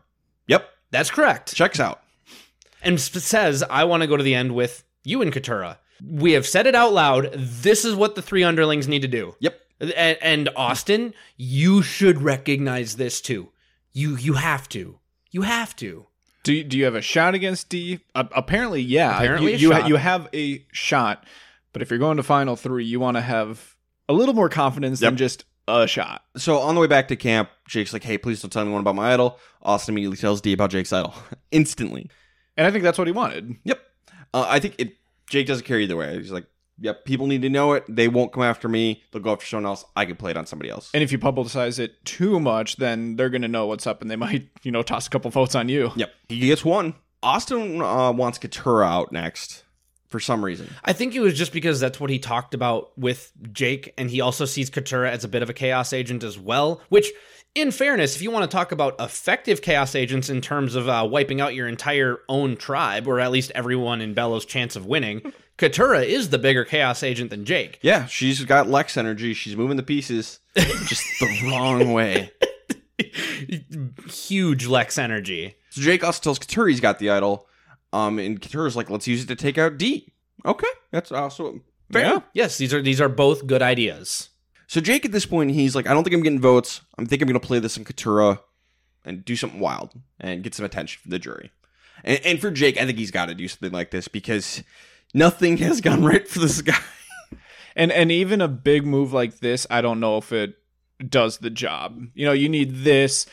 Yep, 0.46 0.68
That's 0.90 1.10
correct. 1.10 1.54
checks 1.54 1.80
out. 1.80 2.02
And 2.82 3.00
sp- 3.00 3.22
says, 3.22 3.62
"I 3.70 3.84
want 3.84 4.02
to 4.02 4.06
go 4.06 4.16
to 4.16 4.22
the 4.22 4.34
end 4.34 4.54
with 4.54 4.84
you 5.04 5.22
and 5.22 5.32
Katura." 5.32 5.78
We 6.04 6.32
have 6.32 6.46
said 6.46 6.66
it 6.66 6.74
out 6.74 6.92
loud. 6.92 7.30
This 7.34 7.84
is 7.84 7.94
what 7.94 8.14
the 8.16 8.22
three 8.22 8.42
underlings 8.42 8.88
need 8.88 9.02
to 9.02 9.08
do. 9.08 9.36
Yep. 9.40 9.58
And, 9.80 10.18
and 10.20 10.48
Austin, 10.56 11.14
you 11.36 11.80
should 11.82 12.20
recognize 12.22 12.96
this 12.96 13.20
too. 13.20 13.50
You 13.92 14.16
you 14.16 14.34
have 14.34 14.68
to. 14.70 14.98
You 15.30 15.42
have 15.42 15.74
to. 15.76 16.06
Do 16.44 16.52
you, 16.52 16.64
do 16.64 16.76
you 16.76 16.84
have 16.84 16.94
a 16.94 17.00
shot 17.00 17.34
against 17.34 17.68
D? 17.68 18.00
Uh, 18.14 18.24
apparently, 18.32 18.80
yeah. 18.82 19.16
Apparently 19.16 19.52
you 19.52 19.56
a 19.56 19.60
you, 19.60 19.72
ha- 19.72 19.78
shot. 19.80 19.88
you 19.88 19.96
have 19.96 20.28
a 20.34 20.66
shot, 20.72 21.26
but 21.72 21.82
if 21.82 21.90
you're 21.90 21.98
going 21.98 22.16
to 22.16 22.22
final 22.22 22.56
three, 22.56 22.84
you 22.84 22.98
want 22.98 23.16
to 23.16 23.20
have 23.20 23.76
a 24.08 24.12
little 24.12 24.34
more 24.34 24.48
confidence 24.48 25.00
than 25.00 25.16
just 25.16 25.44
a 25.68 25.86
shot. 25.86 26.24
So 26.36 26.58
on 26.58 26.74
the 26.74 26.80
way 26.80 26.88
back 26.88 27.08
to 27.08 27.16
camp, 27.16 27.50
Jake's 27.68 27.92
like, 27.92 28.02
"Hey, 28.02 28.18
please 28.18 28.42
don't 28.42 28.50
tell 28.50 28.62
anyone 28.62 28.80
about 28.80 28.96
my 28.96 29.12
idol." 29.12 29.38
Austin 29.62 29.94
immediately 29.94 30.16
tells 30.16 30.40
D 30.40 30.52
about 30.52 30.70
Jake's 30.70 30.92
idol 30.92 31.14
instantly. 31.52 32.10
And 32.56 32.66
I 32.66 32.70
think 32.70 32.82
that's 32.82 32.98
what 32.98 33.06
he 33.06 33.12
wanted. 33.12 33.56
Yep. 33.64 33.80
Uh, 34.34 34.46
I 34.48 34.58
think 34.58 34.74
it. 34.78 34.96
Jake 35.30 35.46
doesn't 35.46 35.64
care 35.64 35.78
either 35.78 35.96
way. 35.96 36.18
He's 36.18 36.32
like, 36.32 36.46
"Yep, 36.82 37.04
people 37.04 37.26
need 37.26 37.42
to 37.42 37.48
know 37.48 37.72
it. 37.72 37.84
They 37.88 38.08
won't 38.08 38.32
come 38.32 38.42
after 38.42 38.68
me. 38.68 39.02
They'll 39.10 39.22
go 39.22 39.32
after 39.32 39.46
someone 39.46 39.66
else. 39.66 39.84
I 39.96 40.04
can 40.04 40.16
play 40.16 40.32
it 40.32 40.36
on 40.36 40.46
somebody 40.46 40.70
else." 40.70 40.90
And 40.92 41.02
if 41.02 41.10
you 41.10 41.18
publicize 41.18 41.78
it 41.78 42.04
too 42.04 42.38
much, 42.38 42.76
then 42.76 43.16
they're 43.16 43.30
going 43.30 43.42
to 43.42 43.48
know 43.48 43.66
what's 43.66 43.86
up 43.86 44.02
and 44.02 44.10
they 44.10 44.16
might, 44.26 44.48
you 44.62 44.70
know, 44.70 44.82
toss 44.82 45.06
a 45.06 45.10
couple 45.10 45.30
votes 45.30 45.54
on 45.54 45.68
you. 45.68 45.90
Yep. 45.96 46.12
He 46.28 46.40
gets 46.40 46.64
one. 46.64 46.94
Austin 47.22 47.80
uh, 47.80 48.12
wants 48.12 48.38
Katura 48.38 48.86
out 48.86 49.12
next 49.12 49.62
for 50.12 50.20
some 50.20 50.44
reason. 50.44 50.68
I 50.84 50.92
think 50.92 51.14
it 51.14 51.20
was 51.20 51.34
just 51.34 51.52
because 51.52 51.80
that's 51.80 51.98
what 51.98 52.10
he 52.10 52.20
talked 52.20 52.54
about 52.54 52.96
with 52.96 53.32
Jake, 53.52 53.94
and 53.98 54.10
he 54.10 54.20
also 54.20 54.44
sees 54.44 54.70
Katura 54.70 55.10
as 55.10 55.24
a 55.24 55.28
bit 55.28 55.42
of 55.42 55.50
a 55.50 55.54
chaos 55.54 55.92
agent 55.92 56.22
as 56.22 56.38
well. 56.38 56.82
Which, 56.90 57.10
in 57.54 57.72
fairness, 57.72 58.14
if 58.14 58.22
you 58.22 58.30
want 58.30 58.48
to 58.48 58.54
talk 58.54 58.70
about 58.70 59.00
effective 59.00 59.62
chaos 59.62 59.94
agents 59.94 60.28
in 60.28 60.40
terms 60.40 60.74
of 60.74 60.88
uh, 60.88 61.08
wiping 61.10 61.40
out 61.40 61.54
your 61.54 61.66
entire 61.66 62.18
own 62.28 62.56
tribe, 62.56 63.08
or 63.08 63.18
at 63.18 63.32
least 63.32 63.50
everyone 63.54 64.00
in 64.00 64.14
Belo's 64.14 64.44
chance 64.44 64.76
of 64.76 64.86
winning, 64.86 65.32
Katura 65.62 66.04
is 66.04 66.30
the 66.30 66.38
bigger 66.38 66.64
chaos 66.64 67.04
agent 67.04 67.30
than 67.30 67.44
Jake. 67.44 67.78
Yeah, 67.82 68.06
she's 68.06 68.44
got 68.44 68.68
Lex 68.68 68.96
energy. 68.96 69.32
She's 69.32 69.56
moving 69.56 69.76
the 69.76 69.84
pieces 69.84 70.40
just 70.56 71.04
the 71.20 71.48
wrong 71.48 71.92
way. 71.92 72.32
Huge 74.08 74.66
Lex 74.66 74.98
energy. 74.98 75.54
So 75.70 75.80
Jake 75.80 76.02
also 76.02 76.20
tells 76.20 76.40
Katura 76.40 76.68
he's 76.68 76.80
got 76.80 76.98
the 76.98 77.10
idol. 77.10 77.46
Um, 77.92 78.18
and 78.18 78.40
Katura's 78.40 78.74
like, 78.74 78.90
let's 78.90 79.06
use 79.06 79.22
it 79.22 79.28
to 79.28 79.36
take 79.36 79.56
out 79.56 79.78
D. 79.78 80.12
Okay, 80.44 80.66
that's 80.90 81.12
also 81.12 81.60
fair. 81.92 82.02
Yeah. 82.02 82.20
Yes, 82.34 82.58
these 82.58 82.74
are 82.74 82.82
these 82.82 83.00
are 83.00 83.08
both 83.08 83.46
good 83.46 83.62
ideas. 83.62 84.30
So 84.66 84.80
Jake 84.80 85.04
at 85.04 85.12
this 85.12 85.26
point, 85.26 85.52
he's 85.52 85.76
like, 85.76 85.86
I 85.86 85.94
don't 85.94 86.02
think 86.02 86.14
I'm 86.14 86.22
getting 86.22 86.40
votes. 86.40 86.80
I 86.98 87.04
think 87.04 87.22
I'm 87.22 87.28
going 87.28 87.40
to 87.40 87.46
play 87.46 87.60
this 87.60 87.76
in 87.76 87.84
Katura 87.84 88.40
and 89.04 89.24
do 89.24 89.36
something 89.36 89.60
wild 89.60 89.92
and 90.18 90.42
get 90.42 90.54
some 90.54 90.66
attention 90.66 91.00
from 91.02 91.10
the 91.10 91.18
jury. 91.20 91.52
And, 92.02 92.20
and 92.24 92.40
for 92.40 92.50
Jake, 92.50 92.80
I 92.80 92.86
think 92.86 92.98
he's 92.98 93.10
got 93.12 93.26
to 93.26 93.34
do 93.34 93.46
something 93.46 93.70
like 93.70 93.90
this 93.90 94.08
because 94.08 94.62
nothing 95.14 95.56
has 95.58 95.80
gone 95.80 96.04
right 96.04 96.26
for 96.28 96.38
this 96.38 96.62
guy. 96.62 96.78
And 97.74 97.90
and 97.90 98.12
even 98.12 98.42
a 98.42 98.48
big 98.48 98.84
move 98.84 99.14
like 99.14 99.38
this, 99.38 99.66
I 99.70 99.80
don't 99.80 99.98
know 99.98 100.18
if 100.18 100.30
it 100.30 100.56
does 101.08 101.38
the 101.38 101.48
job. 101.48 101.98
You 102.12 102.26
know, 102.26 102.32
you 102.32 102.50
need 102.50 102.84
this 102.84 103.24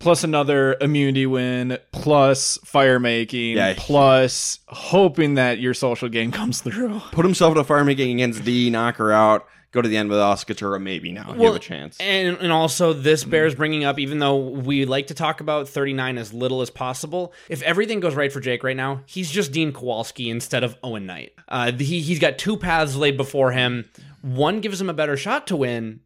plus 0.00 0.24
another 0.24 0.76
immunity 0.80 1.26
win, 1.26 1.78
plus 1.92 2.58
fire 2.64 2.98
making, 2.98 3.56
Yeah. 3.58 3.74
plus 3.76 4.58
hoping 4.66 5.34
that 5.34 5.60
your 5.60 5.74
social 5.74 6.08
game 6.08 6.32
comes 6.32 6.60
through. 6.60 6.98
Put 7.12 7.24
himself 7.24 7.52
in 7.54 7.58
a 7.60 7.62
fire 7.62 7.84
making 7.84 8.10
against 8.16 8.44
D, 8.44 8.68
knock 8.68 8.96
her 8.96 9.12
out, 9.12 9.46
go 9.72 9.82
to 9.82 9.88
the 9.88 9.96
end 9.96 10.08
with 10.08 10.18
Katura, 10.18 10.80
maybe 10.80 11.10
now. 11.12 11.34
you 11.34 11.46
have 11.46 11.56
a 11.56 11.58
chance. 11.58 11.96
And, 11.98 12.36
and 12.38 12.52
also, 12.52 12.92
this 12.92 13.24
bears 13.24 13.54
bringing 13.54 13.84
up, 13.84 13.98
even 13.98 14.18
though 14.18 14.36
we 14.36 14.84
like 14.84 15.08
to 15.08 15.14
talk 15.14 15.40
about 15.40 15.68
39 15.68 16.18
as 16.18 16.32
little 16.32 16.60
as 16.60 16.70
possible, 16.70 17.32
if 17.48 17.62
everything 17.62 18.00
goes 18.00 18.14
right 18.14 18.32
for 18.32 18.40
Jake 18.40 18.62
right 18.62 18.76
now, 18.76 19.02
he's 19.06 19.30
just 19.30 19.52
Dean 19.52 19.72
Kowalski 19.72 20.30
instead 20.30 20.62
of 20.62 20.76
Owen 20.82 21.06
Knight. 21.06 21.32
Uh, 21.48 21.72
he, 21.72 22.00
he's 22.00 22.18
got 22.18 22.38
two 22.38 22.56
paths 22.56 22.94
laid 22.94 23.16
before 23.16 23.52
him. 23.52 23.88
One 24.20 24.60
gives 24.60 24.80
him 24.80 24.88
a 24.88 24.94
better 24.94 25.16
shot 25.16 25.48
to 25.48 25.56
win, 25.56 26.00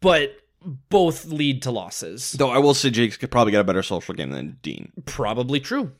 but 0.00 0.36
both 0.90 1.24
lead 1.26 1.62
to 1.62 1.70
losses. 1.70 2.32
Though 2.32 2.50
I 2.50 2.58
will 2.58 2.74
say 2.74 2.90
Jake's 2.90 3.16
could 3.16 3.30
probably 3.30 3.52
get 3.52 3.60
a 3.60 3.64
better 3.64 3.82
social 3.82 4.14
game 4.14 4.30
than 4.30 4.58
Dean. 4.62 4.92
Probably 5.06 5.60
true. 5.60 5.92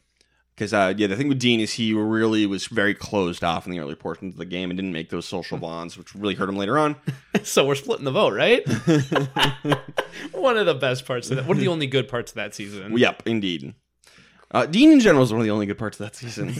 Because, 0.54 0.74
uh, 0.74 0.92
yeah, 0.96 1.06
the 1.06 1.16
thing 1.16 1.28
with 1.28 1.38
Dean 1.38 1.60
is 1.60 1.72
he 1.72 1.94
really 1.94 2.44
was 2.44 2.66
very 2.66 2.94
closed 2.94 3.42
off 3.42 3.64
in 3.66 3.72
the 3.72 3.80
early 3.80 3.94
portions 3.94 4.34
of 4.34 4.38
the 4.38 4.44
game 4.44 4.70
and 4.70 4.76
didn't 4.76 4.92
make 4.92 5.08
those 5.08 5.24
social 5.26 5.56
bonds, 5.58 5.96
which 5.96 6.14
really 6.14 6.34
hurt 6.34 6.48
him 6.48 6.56
later 6.56 6.78
on. 6.78 6.96
So 7.44 7.66
we're 7.66 7.74
splitting 7.74 8.04
the 8.04 8.12
vote, 8.12 8.34
right? 8.34 8.62
one 10.32 10.56
of 10.56 10.66
the 10.66 10.74
best 10.74 11.06
parts 11.06 11.30
of 11.30 11.36
that. 11.38 11.46
One 11.46 11.56
of 11.56 11.60
the 11.60 11.68
only 11.68 11.86
good 11.88 12.06
parts 12.06 12.30
of 12.32 12.36
that 12.36 12.54
season. 12.54 12.96
yep, 12.96 13.22
indeed. 13.26 13.74
Uh, 14.52 14.66
Dean 14.66 14.92
in 14.92 15.00
general 15.00 15.24
is 15.24 15.32
one 15.32 15.40
of 15.40 15.44
the 15.46 15.50
only 15.50 15.66
good 15.66 15.78
parts 15.78 15.98
of 15.98 16.06
that 16.06 16.14
season. 16.14 16.54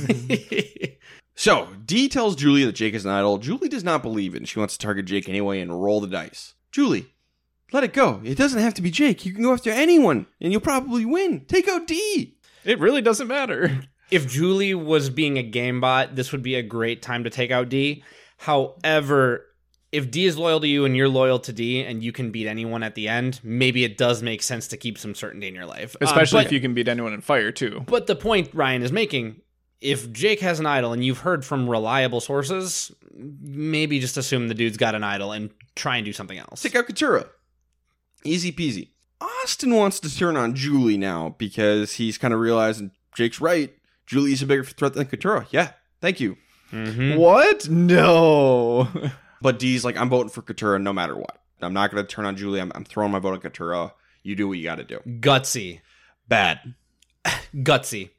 so, 1.37 1.69
Dee 1.85 2.09
tells 2.09 2.35
Julie 2.35 2.65
that 2.65 2.73
Jake 2.73 2.95
is 2.95 3.05
an 3.05 3.13
idol. 3.13 3.39
Julie 3.39 3.69
does 3.69 3.85
not 3.85 4.03
believe 4.03 4.35
it, 4.35 4.39
and 4.39 4.49
she 4.49 4.59
wants 4.59 4.77
to 4.77 4.85
target 4.85 5.05
Jake 5.07 5.29
anyway 5.29 5.61
and 5.61 5.83
roll 5.83 6.01
the 6.01 6.09
dice. 6.09 6.55
Julie, 6.73 7.07
let 7.73 7.85
it 7.85 7.93
go. 7.93 8.21
It 8.25 8.37
doesn't 8.39 8.61
have 8.61 8.75
to 8.75 8.83
be 8.83 8.91
Jake. 8.91 9.25
You 9.27 9.33
can 9.35 9.43
go 9.43 9.53
after 9.53 9.71
anyone, 9.71 10.27
and 10.41 10.51
you'll 10.53 10.63
probably 10.63 11.05
win. 11.05 11.45
Take 11.47 11.69
out 11.69 11.87
D. 11.87 12.39
It 12.65 12.79
really 12.79 13.03
doesn't 13.03 13.29
matter. 13.29 13.81
if 14.11 14.29
Julie 14.29 14.75
was 14.75 15.11
being 15.11 15.39
a 15.39 15.43
game 15.43 15.81
bot, 15.81 16.15
this 16.15 16.33
would 16.33 16.43
be 16.43 16.55
a 16.55 16.63
great 16.63 17.03
time 17.03 17.25
to 17.25 17.31
take 17.31 17.51
out 17.51 17.69
D. 17.69 18.05
However, 18.39 19.47
if 19.93 20.11
D 20.11 20.27
is 20.27 20.39
loyal 20.39 20.61
to 20.61 20.67
you 20.67 20.85
and 20.85 20.97
you're 20.97 21.09
loyal 21.09 21.39
to 21.41 21.53
D 21.53 21.85
and 21.85 22.03
you 22.03 22.13
can 22.13 22.31
beat 22.31 22.47
anyone 22.47 22.83
at 22.83 22.95
the 22.95 23.09
end, 23.09 23.41
maybe 23.43 23.85
it 23.85 23.99
does 23.99 24.23
make 24.23 24.43
sense 24.43 24.69
to 24.69 24.77
keep 24.77 24.99
some 24.99 25.15
certainty 25.15 25.49
in 25.49 25.55
your 25.55 25.67
life. 25.67 25.95
Um, 26.01 26.09
Especially 26.09 26.41
but, 26.41 26.47
if 26.47 26.53
you 26.53 26.61
can 26.61 26.75
beat 26.75 26.89
anyone 26.89 27.13
in 27.13 27.21
fire 27.21 27.53
too. 27.53 27.85
But 27.87 28.07
the 28.07 28.17
point 28.17 28.51
Ryan 28.55 28.83
is 28.83 28.91
making, 28.91 29.43
if 29.81 30.11
Jake 30.13 30.41
has 30.41 30.61
an 30.61 30.67
idol 30.67 30.93
and 30.93 31.05
you've 31.05 31.19
heard 31.19 31.45
from 31.45 31.69
reliable 31.69 32.21
sources, 32.21 32.91
maybe 33.13 34.01
just 34.01 34.17
assume 34.17 34.49
the 34.49 34.55
dude's 34.55 34.77
got 34.77 34.95
an 34.95 35.05
idol 35.05 35.33
and 35.33 35.51
try 35.77 35.97
and 35.97 36.05
do 36.05 36.13
something 36.13 36.39
else. 36.39 36.63
Take 36.63 36.75
out 36.75 36.87
Katura. 36.87 37.29
Easy 38.25 38.53
peasy. 38.53 38.89
Austin 39.43 39.75
wants 39.75 40.01
to 40.01 40.15
turn 40.15 40.37
on 40.37 40.55
Julie 40.55 40.97
now 40.99 41.35
because 41.39 41.93
he's 41.95 42.19
kind 42.19 42.35
of 42.35 42.41
realizing 42.41 42.91
Jake's 43.15 43.41
right. 43.41 43.73
Julie's 44.07 44.43
a 44.43 44.47
bigger 44.47 44.65
threat 44.65 44.95
than 44.95 45.07
Katura. 45.07 45.47
Yeah, 45.51 45.73
thank 46.01 46.19
you. 46.21 46.37
Mhm. 46.73 47.17
What? 47.17 47.69
No. 47.69 48.89
But 49.43 49.59
D's 49.59 49.85
like, 49.85 49.97
I'm 49.97 50.09
voting 50.09 50.31
for 50.31 50.41
Katura 50.41 50.81
no 50.81 50.93
matter 50.93 51.17
what. 51.17 51.41
I'm 51.61 51.73
not 51.75 51.91
going 51.91 52.01
to 52.01 52.09
turn 52.09 52.27
on 52.27 52.37
Julie. 52.37 52.61
I'm, 52.61 52.71
I'm 52.77 52.85
throwing 52.85 53.11
my 53.11 53.19
vote 53.19 53.33
on 53.35 53.41
Katura. 53.41 53.91
You 54.23 54.37
do 54.37 54.47
what 54.47 54.57
you 54.59 54.63
got 54.63 54.77
to 54.77 54.85
do. 54.85 55.01
Gutsy. 55.05 55.81
Bad. 56.29 56.75
Gutsy. 57.53 58.11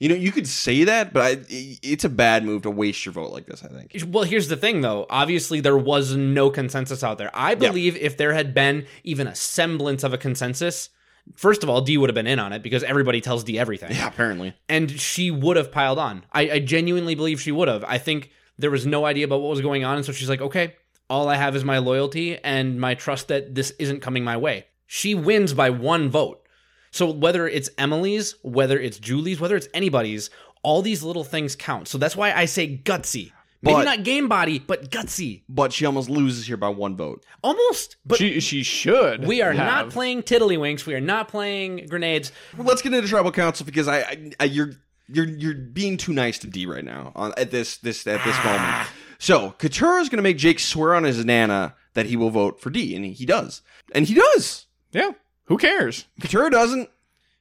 You 0.00 0.08
know, 0.08 0.14
you 0.14 0.32
could 0.32 0.48
say 0.48 0.84
that, 0.84 1.12
but 1.12 1.22
I, 1.22 1.44
it's 1.48 2.04
a 2.04 2.08
bad 2.08 2.42
move 2.42 2.62
to 2.62 2.70
waste 2.70 3.04
your 3.04 3.12
vote 3.12 3.32
like 3.32 3.44
this, 3.44 3.62
I 3.62 3.68
think. 3.68 3.94
Well, 4.08 4.24
here's 4.24 4.48
the 4.48 4.56
thing, 4.56 4.80
though. 4.80 5.06
Obviously, 5.10 5.60
there 5.60 5.76
was 5.76 6.16
no 6.16 6.48
consensus 6.48 7.04
out 7.04 7.18
there. 7.18 7.30
I 7.34 7.54
believe 7.54 7.96
if 7.96 8.16
there 8.16 8.32
had 8.32 8.54
been 8.54 8.86
even 9.04 9.26
a 9.26 9.34
semblance 9.34 10.02
of 10.02 10.14
a 10.14 10.18
consensus, 10.18 10.88
first 11.36 11.62
of 11.62 11.68
all, 11.68 11.82
D 11.82 11.98
would 11.98 12.08
have 12.08 12.14
been 12.14 12.26
in 12.26 12.38
on 12.38 12.54
it 12.54 12.62
because 12.62 12.82
everybody 12.82 13.20
tells 13.20 13.44
D 13.44 13.58
everything. 13.58 13.92
Yeah, 13.92 14.08
apparently. 14.08 14.54
And 14.70 14.90
she 14.90 15.30
would 15.30 15.58
have 15.58 15.70
piled 15.70 15.98
on. 15.98 16.24
I, 16.32 16.50
I 16.50 16.58
genuinely 16.60 17.14
believe 17.14 17.38
she 17.38 17.52
would 17.52 17.68
have. 17.68 17.84
I 17.84 17.98
think 17.98 18.30
there 18.58 18.70
was 18.70 18.86
no 18.86 19.04
idea 19.04 19.26
about 19.26 19.42
what 19.42 19.50
was 19.50 19.60
going 19.60 19.84
on. 19.84 19.96
And 19.96 20.06
so 20.06 20.12
she's 20.12 20.30
like, 20.30 20.40
okay, 20.40 20.76
all 21.10 21.28
I 21.28 21.36
have 21.36 21.54
is 21.54 21.64
my 21.64 21.76
loyalty 21.76 22.38
and 22.38 22.80
my 22.80 22.94
trust 22.94 23.28
that 23.28 23.54
this 23.54 23.72
isn't 23.78 24.00
coming 24.00 24.24
my 24.24 24.38
way. 24.38 24.64
She 24.86 25.14
wins 25.14 25.52
by 25.52 25.68
one 25.68 26.08
vote. 26.08 26.46
So 26.90 27.10
whether 27.10 27.46
it's 27.46 27.70
Emily's, 27.78 28.34
whether 28.42 28.78
it's 28.78 28.98
Julie's, 28.98 29.40
whether 29.40 29.56
it's 29.56 29.68
anybody's, 29.74 30.30
all 30.62 30.82
these 30.82 31.02
little 31.02 31.24
things 31.24 31.56
count. 31.56 31.88
So 31.88 31.98
that's 31.98 32.16
why 32.16 32.32
I 32.32 32.44
say 32.44 32.76
gutsy. 32.76 33.32
Maybe 33.62 33.74
But- 33.74 33.84
not 33.84 34.04
game 34.04 34.28
body, 34.28 34.58
but 34.58 34.90
gutsy. 34.90 35.42
But 35.48 35.72
she 35.72 35.84
almost 35.84 36.08
loses 36.08 36.46
here 36.46 36.56
by 36.56 36.68
one 36.70 36.96
vote. 36.96 37.24
Almost. 37.42 37.96
But 38.06 38.18
she 38.18 38.40
she 38.40 38.62
should. 38.62 39.26
we 39.26 39.42
are 39.42 39.52
have. 39.52 39.66
not 39.66 39.90
playing 39.90 40.22
tiddlywinks. 40.22 40.86
We 40.86 40.94
are 40.94 41.00
not 41.00 41.28
playing 41.28 41.86
grenades. 41.86 42.32
Well, 42.56 42.66
let's 42.66 42.80
get 42.80 42.94
into 42.94 43.06
tribal 43.06 43.32
council 43.32 43.66
because 43.66 43.86
I, 43.86 43.98
I, 43.98 44.30
I 44.40 44.44
you're 44.44 44.72
you're 45.08 45.28
you're 45.28 45.54
being 45.54 45.98
too 45.98 46.14
nice 46.14 46.38
to 46.38 46.46
D 46.46 46.64
right 46.64 46.84
now 46.84 47.12
on 47.14 47.34
at 47.36 47.50
this 47.50 47.76
this 47.78 48.06
at 48.06 48.24
this 48.24 48.36
ah. 48.38 48.44
moment. 48.44 48.88
So 49.18 49.54
Katura 49.58 50.00
is 50.00 50.08
going 50.08 50.16
to 50.16 50.22
make 50.22 50.38
Jake 50.38 50.58
swear 50.58 50.94
on 50.94 51.04
his 51.04 51.22
nana 51.22 51.74
that 51.92 52.06
he 52.06 52.16
will 52.16 52.30
vote 52.30 52.60
for 52.62 52.70
D, 52.70 52.96
and 52.96 53.04
he 53.04 53.26
does, 53.26 53.60
and 53.94 54.06
he 54.06 54.14
does. 54.14 54.64
Yeah. 54.92 55.12
Who 55.50 55.58
cares? 55.58 56.06
Katura 56.20 56.50
doesn't. 56.50 56.88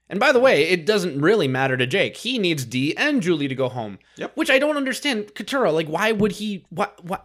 And 0.10 0.20
by 0.20 0.32
the 0.32 0.40
way, 0.40 0.68
it 0.68 0.88
doesn't 0.88 1.22
really 1.22 1.48
matter 1.48 1.78
to 1.78 1.86
Jake. 1.86 2.18
He 2.18 2.40
needs 2.40 2.66
D 2.66 2.98
and 2.98 3.22
Julie 3.22 3.48
to 3.48 3.54
go 3.54 3.70
home. 3.70 4.00
Yep. 4.18 4.36
Which 4.36 4.50
I 4.50 4.58
don't 4.58 4.78
understand. 4.78 5.36
Katura, 5.36 5.72
like, 5.72 5.88
why 5.88 6.12
would 6.12 6.34
he? 6.34 6.66
Why? 6.70 6.90
Why? 7.04 7.20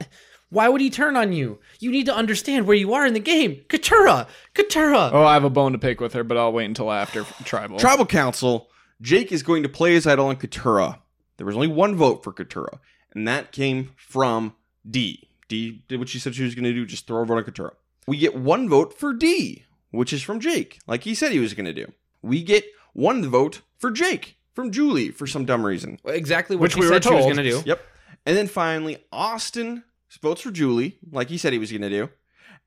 Why 0.51 0.68
would 0.68 0.83
he 0.83 0.90
turn 0.90 1.16
on 1.16 1.33
you? 1.33 1.59
You 1.81 1.90
need 1.90 2.07
to 2.07 2.14
understand 2.14 2.66
where 2.66 2.77
you 2.77 2.92
are 2.92 3.07
in 3.07 3.14
the 3.14 3.18
game. 3.18 3.62
Katura! 3.68 4.29
Katura! 4.55 5.11
Oh, 5.12 5.25
I 5.25 5.35
have 5.35 5.42
a 5.42 5.51
bone 5.51 5.73
to 5.73 5.79
pick 5.79 6.01
with 6.01 6.12
her, 6.12 6.23
but 6.23 6.37
I'll 6.37 6.53
wait 6.53 6.66
until 6.66 6.92
after 6.92 7.25
tribal. 7.44 7.79
Tribal 7.79 8.07
council. 8.07 8.68
Jake 9.01 9.33
is 9.33 9.42
going 9.42 9.64
to 9.64 9.68
play 9.68 9.94
his 9.94 10.07
idol 10.07 10.29
on 10.29 10.37
Katura. 10.37 11.01
There 11.38 11.47
was 11.47 11.57
only 11.57 11.66
one 11.66 11.97
vote 11.97 12.23
for 12.23 12.33
Katura, 12.33 12.79
and 13.12 13.27
that 13.27 13.51
came 13.51 13.92
from 13.97 14.55
D. 14.88 15.29
D 15.49 15.83
did 15.88 15.99
what 15.99 16.11
she 16.11 16.20
said 16.20 16.35
she 16.35 16.44
was 16.44 16.55
going 16.55 16.64
to 16.64 16.73
do, 16.73 16.87
just 16.87 17.07
throw 17.07 17.23
a 17.23 17.27
vote 17.27 17.38
on 17.38 17.44
Katura. 17.44 17.73
We 18.07 18.18
get 18.18 18.37
one 18.37 18.68
vote 18.68 18.97
for 18.97 19.12
D, 19.12 19.64
which 19.94 20.12
is 20.12 20.22
from 20.22 20.40
Jake, 20.40 20.78
like 20.87 21.04
he 21.04 21.14
said 21.14 21.33
he 21.33 21.38
was 21.38 21.54
going 21.54 21.66
to 21.66 21.72
do. 21.72 21.92
We 22.22 22.42
get 22.42 22.64
one 22.92 23.26
vote 23.28 23.62
for 23.78 23.90
Jake 23.90 24.37
from 24.52 24.70
Julie 24.70 25.11
for 25.11 25.26
some 25.26 25.44
dumb 25.44 25.64
reason. 25.64 25.98
Exactly 26.04 26.57
what 26.57 26.62
Which 26.62 26.74
she 26.74 26.80
we 26.80 26.87
were 26.87 26.92
said 26.94 27.04
she 27.04 27.11
was 27.11 27.24
told. 27.24 27.35
going 27.35 27.44
to 27.44 27.50
do. 27.50 27.62
Yep. 27.66 27.80
And 28.26 28.37
then 28.37 28.46
finally, 28.46 28.98
Austin 29.12 29.85
votes 30.22 30.40
for 30.40 30.50
Julie, 30.50 30.98
like 31.11 31.28
he 31.28 31.38
said 31.38 31.52
he 31.52 31.59
was 31.59 31.70
going 31.70 31.83
to 31.83 31.90
do. 31.90 32.09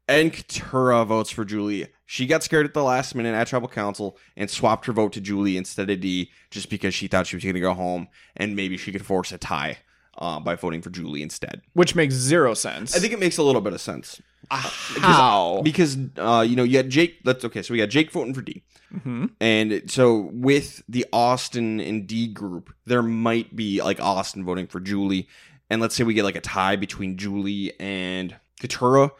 And 0.10 0.32
Katura 0.32 1.06
votes 1.06 1.30
for 1.32 1.44
Julie. 1.44 1.88
She 2.06 2.28
got 2.28 2.42
scared 2.44 2.66
at 2.66 2.74
the 2.74 2.84
last 2.84 3.14
minute 3.14 3.34
at 3.34 3.48
Tribal 3.48 3.68
Council 3.68 4.18
and 4.38 4.50
swapped 4.50 4.86
her 4.86 4.94
vote 4.94 5.12
to 5.14 5.22
Julie 5.22 5.58
instead 5.58 5.90
of 5.90 6.00
D 6.00 6.32
just 6.50 6.70
because 6.70 6.94
she 6.94 7.08
thought 7.08 7.28
she 7.28 7.36
was 7.36 7.44
going 7.44 7.56
to 7.56 7.60
go 7.62 7.74
home 7.74 8.08
and 8.36 8.56
maybe 8.56 8.78
she 8.78 8.94
could 8.94 9.06
force 9.06 9.34
a 9.34 9.38
tie 9.38 9.80
uh, 10.18 10.40
by 10.40 10.56
voting 10.56 10.82
for 10.82 10.90
Julie 10.90 11.22
instead. 11.22 11.62
Which 11.74 11.96
makes 11.96 12.14
zero 12.14 12.54
sense. 12.54 12.96
I 12.96 13.00
think 13.00 13.14
it 13.14 13.20
makes 13.20 13.38
a 13.38 13.44
little 13.44 13.62
bit 13.62 13.74
of 13.74 13.82
sense. 13.82 14.22
How? 14.50 15.62
Because, 15.64 15.98
uh, 16.18 16.46
you 16.48 16.56
know, 16.56 16.64
you 16.64 16.78
had 16.78 16.90
Jake. 16.90 17.24
That's 17.24 17.44
okay. 17.46 17.62
So 17.62 17.74
we 17.74 17.80
got 17.80 17.90
Jake 17.90 18.12
voting 18.12 18.34
for 18.34 18.42
D. 18.42 18.64
hmm 19.04 19.26
And 19.42 19.90
so 19.92 20.30
with 20.34 20.84
the 20.88 21.06
Austin 21.12 21.80
and 21.80 22.08
D 22.08 22.28
group, 22.28 22.74
there 22.86 23.04
might 23.04 23.56
be 23.56 23.82
like 23.82 24.00
Austin 24.00 24.46
voting 24.46 24.68
for 24.68 24.80
Julie. 24.80 25.28
And 25.70 25.82
let's 25.82 25.96
say 25.96 26.04
we 26.04 26.14
get 26.14 26.24
like 26.24 26.38
a 26.38 26.42
tie 26.42 26.78
between 26.78 27.18
Julie 27.18 27.74
and 27.80 28.36
Katura. 28.62 29.12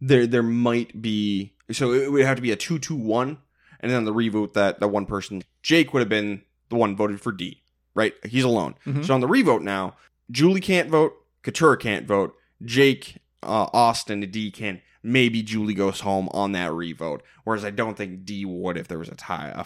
There 0.00 0.26
there 0.26 0.42
might 0.42 1.00
be 1.02 1.54
so 1.72 1.92
it 1.92 2.12
would 2.12 2.24
have 2.24 2.36
to 2.36 2.42
be 2.42 2.52
a 2.52 2.56
2-2-1 2.56 3.38
and 3.80 3.90
then 3.90 4.04
the 4.04 4.12
revote 4.12 4.54
that 4.54 4.78
that 4.78 4.88
one 4.88 5.06
person 5.06 5.42
Jake 5.62 5.92
would 5.92 6.00
have 6.00 6.08
been 6.08 6.42
the 6.68 6.76
one 6.76 6.94
voted 6.94 7.20
for 7.20 7.32
D, 7.32 7.62
right? 7.94 8.14
He's 8.24 8.44
alone. 8.44 8.74
Mhm. 8.86 9.04
So 9.04 9.14
on 9.14 9.20
the 9.20 9.26
revote 9.26 9.62
now, 9.62 9.96
Julie 10.30 10.60
can't 10.60 10.90
vote, 10.90 11.14
Katura 11.42 11.78
can't 11.78 12.06
vote, 12.06 12.34
Jake, 12.64 13.18
uh, 13.42 13.68
Austin, 13.72 14.22
and 14.22 14.32
D 14.32 14.50
can. 14.50 14.80
Maybe 15.02 15.40
Julie 15.40 15.74
goes 15.74 16.00
home 16.00 16.28
on 16.32 16.50
that 16.52 16.72
revote, 16.72 17.22
whereas 17.44 17.64
I 17.64 17.70
don't 17.70 17.96
think 17.96 18.24
D 18.24 18.44
would 18.44 18.76
if 18.76 18.88
there 18.88 18.98
was 18.98 19.08
a 19.08 19.14
tie, 19.14 19.64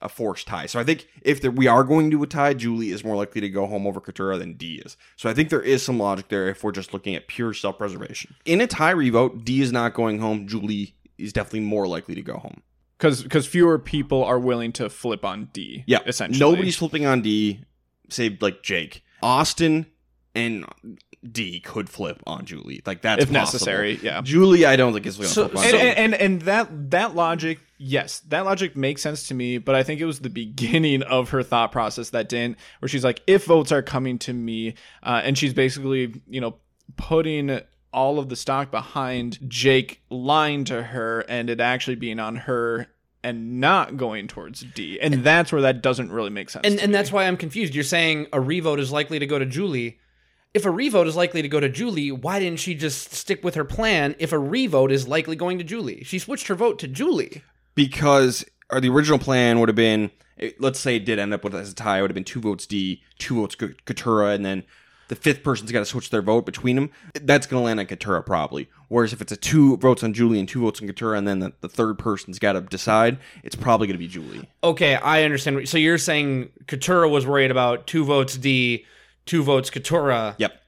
a 0.00 0.08
forced 0.08 0.46
tie. 0.46 0.64
So 0.64 0.80
I 0.80 0.84
think 0.84 1.08
if 1.20 1.42
there, 1.42 1.50
we 1.50 1.66
are 1.66 1.84
going 1.84 2.10
to 2.10 2.22
a 2.22 2.26
tie, 2.26 2.54
Julie 2.54 2.88
is 2.88 3.04
more 3.04 3.14
likely 3.14 3.42
to 3.42 3.50
go 3.50 3.66
home 3.66 3.86
over 3.86 4.00
Katura 4.00 4.38
than 4.38 4.54
D 4.54 4.80
is. 4.82 4.96
So 5.16 5.28
I 5.28 5.34
think 5.34 5.50
there 5.50 5.60
is 5.60 5.82
some 5.82 5.98
logic 5.98 6.28
there 6.28 6.48
if 6.48 6.64
we're 6.64 6.72
just 6.72 6.94
looking 6.94 7.14
at 7.14 7.28
pure 7.28 7.52
self 7.52 7.76
preservation. 7.76 8.34
In 8.46 8.62
a 8.62 8.66
tie 8.66 8.92
revote, 8.92 9.44
D 9.44 9.60
is 9.60 9.72
not 9.72 9.92
going 9.92 10.20
home. 10.20 10.48
Julie 10.48 10.94
is 11.18 11.34
definitely 11.34 11.60
more 11.60 11.86
likely 11.86 12.14
to 12.14 12.22
go 12.22 12.38
home. 12.38 12.62
Because 12.98 13.46
fewer 13.46 13.78
people 13.78 14.24
are 14.24 14.38
willing 14.38 14.72
to 14.72 14.88
flip 14.88 15.22
on 15.22 15.50
D. 15.52 15.84
Yeah, 15.86 15.98
essentially. 16.06 16.38
Nobody's 16.38 16.76
flipping 16.76 17.04
on 17.04 17.20
D, 17.20 17.64
save 18.08 18.40
like 18.40 18.62
Jake, 18.62 19.04
Austin, 19.22 19.86
and 20.34 20.64
D 21.30 21.60
could 21.60 21.88
flip 21.88 22.20
on 22.26 22.44
Julie. 22.44 22.82
Like 22.84 23.02
that's 23.02 23.22
if 23.22 23.28
possible. 23.28 23.40
necessary. 23.40 23.98
Yeah. 24.02 24.22
Julie, 24.22 24.64
I 24.66 24.76
don't 24.76 24.92
think 24.92 25.06
is 25.06 25.16
going 25.16 25.28
to 25.28 25.34
So- 25.34 25.48
flip 25.48 25.58
on. 25.58 25.64
and, 25.66 25.74
and, 25.76 25.98
and 25.98 26.14
and 26.14 26.42
that 26.42 26.90
that 26.90 27.14
logic, 27.14 27.60
yes, 27.78 28.20
that 28.28 28.44
logic 28.44 28.76
makes 28.76 29.02
sense 29.02 29.28
to 29.28 29.34
me. 29.34 29.58
But 29.58 29.74
I 29.74 29.82
think 29.84 30.00
it 30.00 30.04
was 30.04 30.20
the 30.20 30.30
beginning 30.30 31.02
of 31.04 31.30
her 31.30 31.42
thought 31.42 31.70
process 31.72 32.10
that 32.10 32.28
didn't, 32.28 32.58
where 32.80 32.88
she's 32.88 33.04
like, 33.04 33.22
if 33.26 33.44
votes 33.44 33.70
are 33.72 33.82
coming 33.82 34.18
to 34.20 34.32
me, 34.32 34.74
uh, 35.02 35.20
and 35.22 35.38
she's 35.38 35.54
basically, 35.54 36.20
you 36.28 36.40
know, 36.40 36.56
putting 36.96 37.60
all 37.92 38.18
of 38.18 38.28
the 38.30 38.36
stock 38.36 38.70
behind 38.70 39.38
Jake 39.48 40.00
lying 40.10 40.64
to 40.64 40.82
her, 40.82 41.20
and 41.28 41.50
it 41.50 41.60
actually 41.60 41.94
being 41.96 42.18
on 42.18 42.36
her 42.36 42.88
and 43.24 43.60
not 43.60 43.96
going 43.96 44.26
towards 44.28 44.60
D, 44.74 44.98
and 45.00 45.22
that's 45.24 45.52
where 45.52 45.62
that 45.62 45.82
doesn't 45.82 46.10
really 46.10 46.30
make 46.30 46.50
sense. 46.50 46.66
And 46.66 46.78
to 46.78 46.82
and 46.82 46.92
me. 46.92 46.96
that's 46.96 47.12
why 47.12 47.24
I'm 47.26 47.36
confused. 47.36 47.74
You're 47.74 47.84
saying 47.84 48.26
a 48.32 48.40
revote 48.40 48.80
is 48.80 48.90
likely 48.90 49.18
to 49.18 49.26
go 49.26 49.38
to 49.38 49.46
Julie. 49.46 49.98
If 50.54 50.66
a 50.66 50.70
revote 50.70 51.06
is 51.06 51.16
likely 51.16 51.40
to 51.40 51.48
go 51.48 51.60
to 51.60 51.68
Julie, 51.68 52.12
why 52.12 52.38
didn't 52.38 52.58
she 52.60 52.74
just 52.74 53.12
stick 53.14 53.42
with 53.42 53.54
her 53.54 53.64
plan 53.64 54.14
if 54.18 54.32
a 54.32 54.38
revote 54.38 54.92
is 54.92 55.08
likely 55.08 55.34
going 55.36 55.56
to 55.58 55.64
Julie? 55.64 56.02
She 56.04 56.18
switched 56.18 56.48
her 56.48 56.54
vote 56.54 56.78
to 56.80 56.88
Julie. 56.88 57.42
because 57.74 58.44
or 58.70 58.80
the 58.80 58.88
original 58.90 59.18
plan 59.18 59.60
would 59.60 59.68
have 59.68 59.76
been 59.76 60.10
let's 60.58 60.80
say 60.80 60.96
it 60.96 61.04
did 61.04 61.18
end 61.18 61.32
up 61.32 61.44
with 61.44 61.54
as 61.54 61.70
a 61.70 61.74
tie 61.74 61.98
it 61.98 62.02
would 62.02 62.10
have 62.10 62.14
been 62.14 62.24
two 62.24 62.40
votes 62.40 62.66
d 62.66 63.02
two 63.18 63.36
votes 63.36 63.54
K- 63.54 63.74
katura 63.86 64.34
and 64.34 64.44
then 64.44 64.64
the 65.12 65.16
fifth 65.16 65.42
person's 65.42 65.70
got 65.70 65.80
to 65.80 65.84
switch 65.84 66.08
their 66.08 66.22
vote 66.22 66.46
between 66.46 66.74
them 66.76 66.90
that's 67.22 67.46
going 67.46 67.60
to 67.60 67.64
land 67.66 67.78
on 67.78 67.84
katura 67.86 68.24
probably 68.24 68.68
whereas 68.88 69.12
if 69.12 69.20
it's 69.20 69.30
a 69.32 69.36
two 69.36 69.76
votes 69.76 70.02
on 70.02 70.14
julie 70.14 70.38
and 70.38 70.48
two 70.48 70.60
votes 70.62 70.80
on 70.80 70.88
katura 70.88 71.18
and 71.18 71.28
then 71.28 71.40
the, 71.40 71.52
the 71.60 71.68
third 71.68 71.98
person's 71.98 72.38
got 72.38 72.54
to 72.54 72.60
decide 72.62 73.18
it's 73.42 73.54
probably 73.56 73.86
going 73.86 73.94
to 73.94 73.98
be 73.98 74.08
julie 74.08 74.48
Okay, 74.64 74.94
I 74.94 75.24
understand. 75.24 75.68
So 75.68 75.76
you're 75.76 75.98
saying 75.98 76.48
Katura 76.66 77.10
was 77.10 77.26
worried 77.26 77.50
about 77.50 77.86
two 77.88 78.04
votes 78.04 78.36
D, 78.36 78.86
two 79.26 79.42
votes 79.42 79.70
Katura. 79.70 80.34
yep 80.38 80.62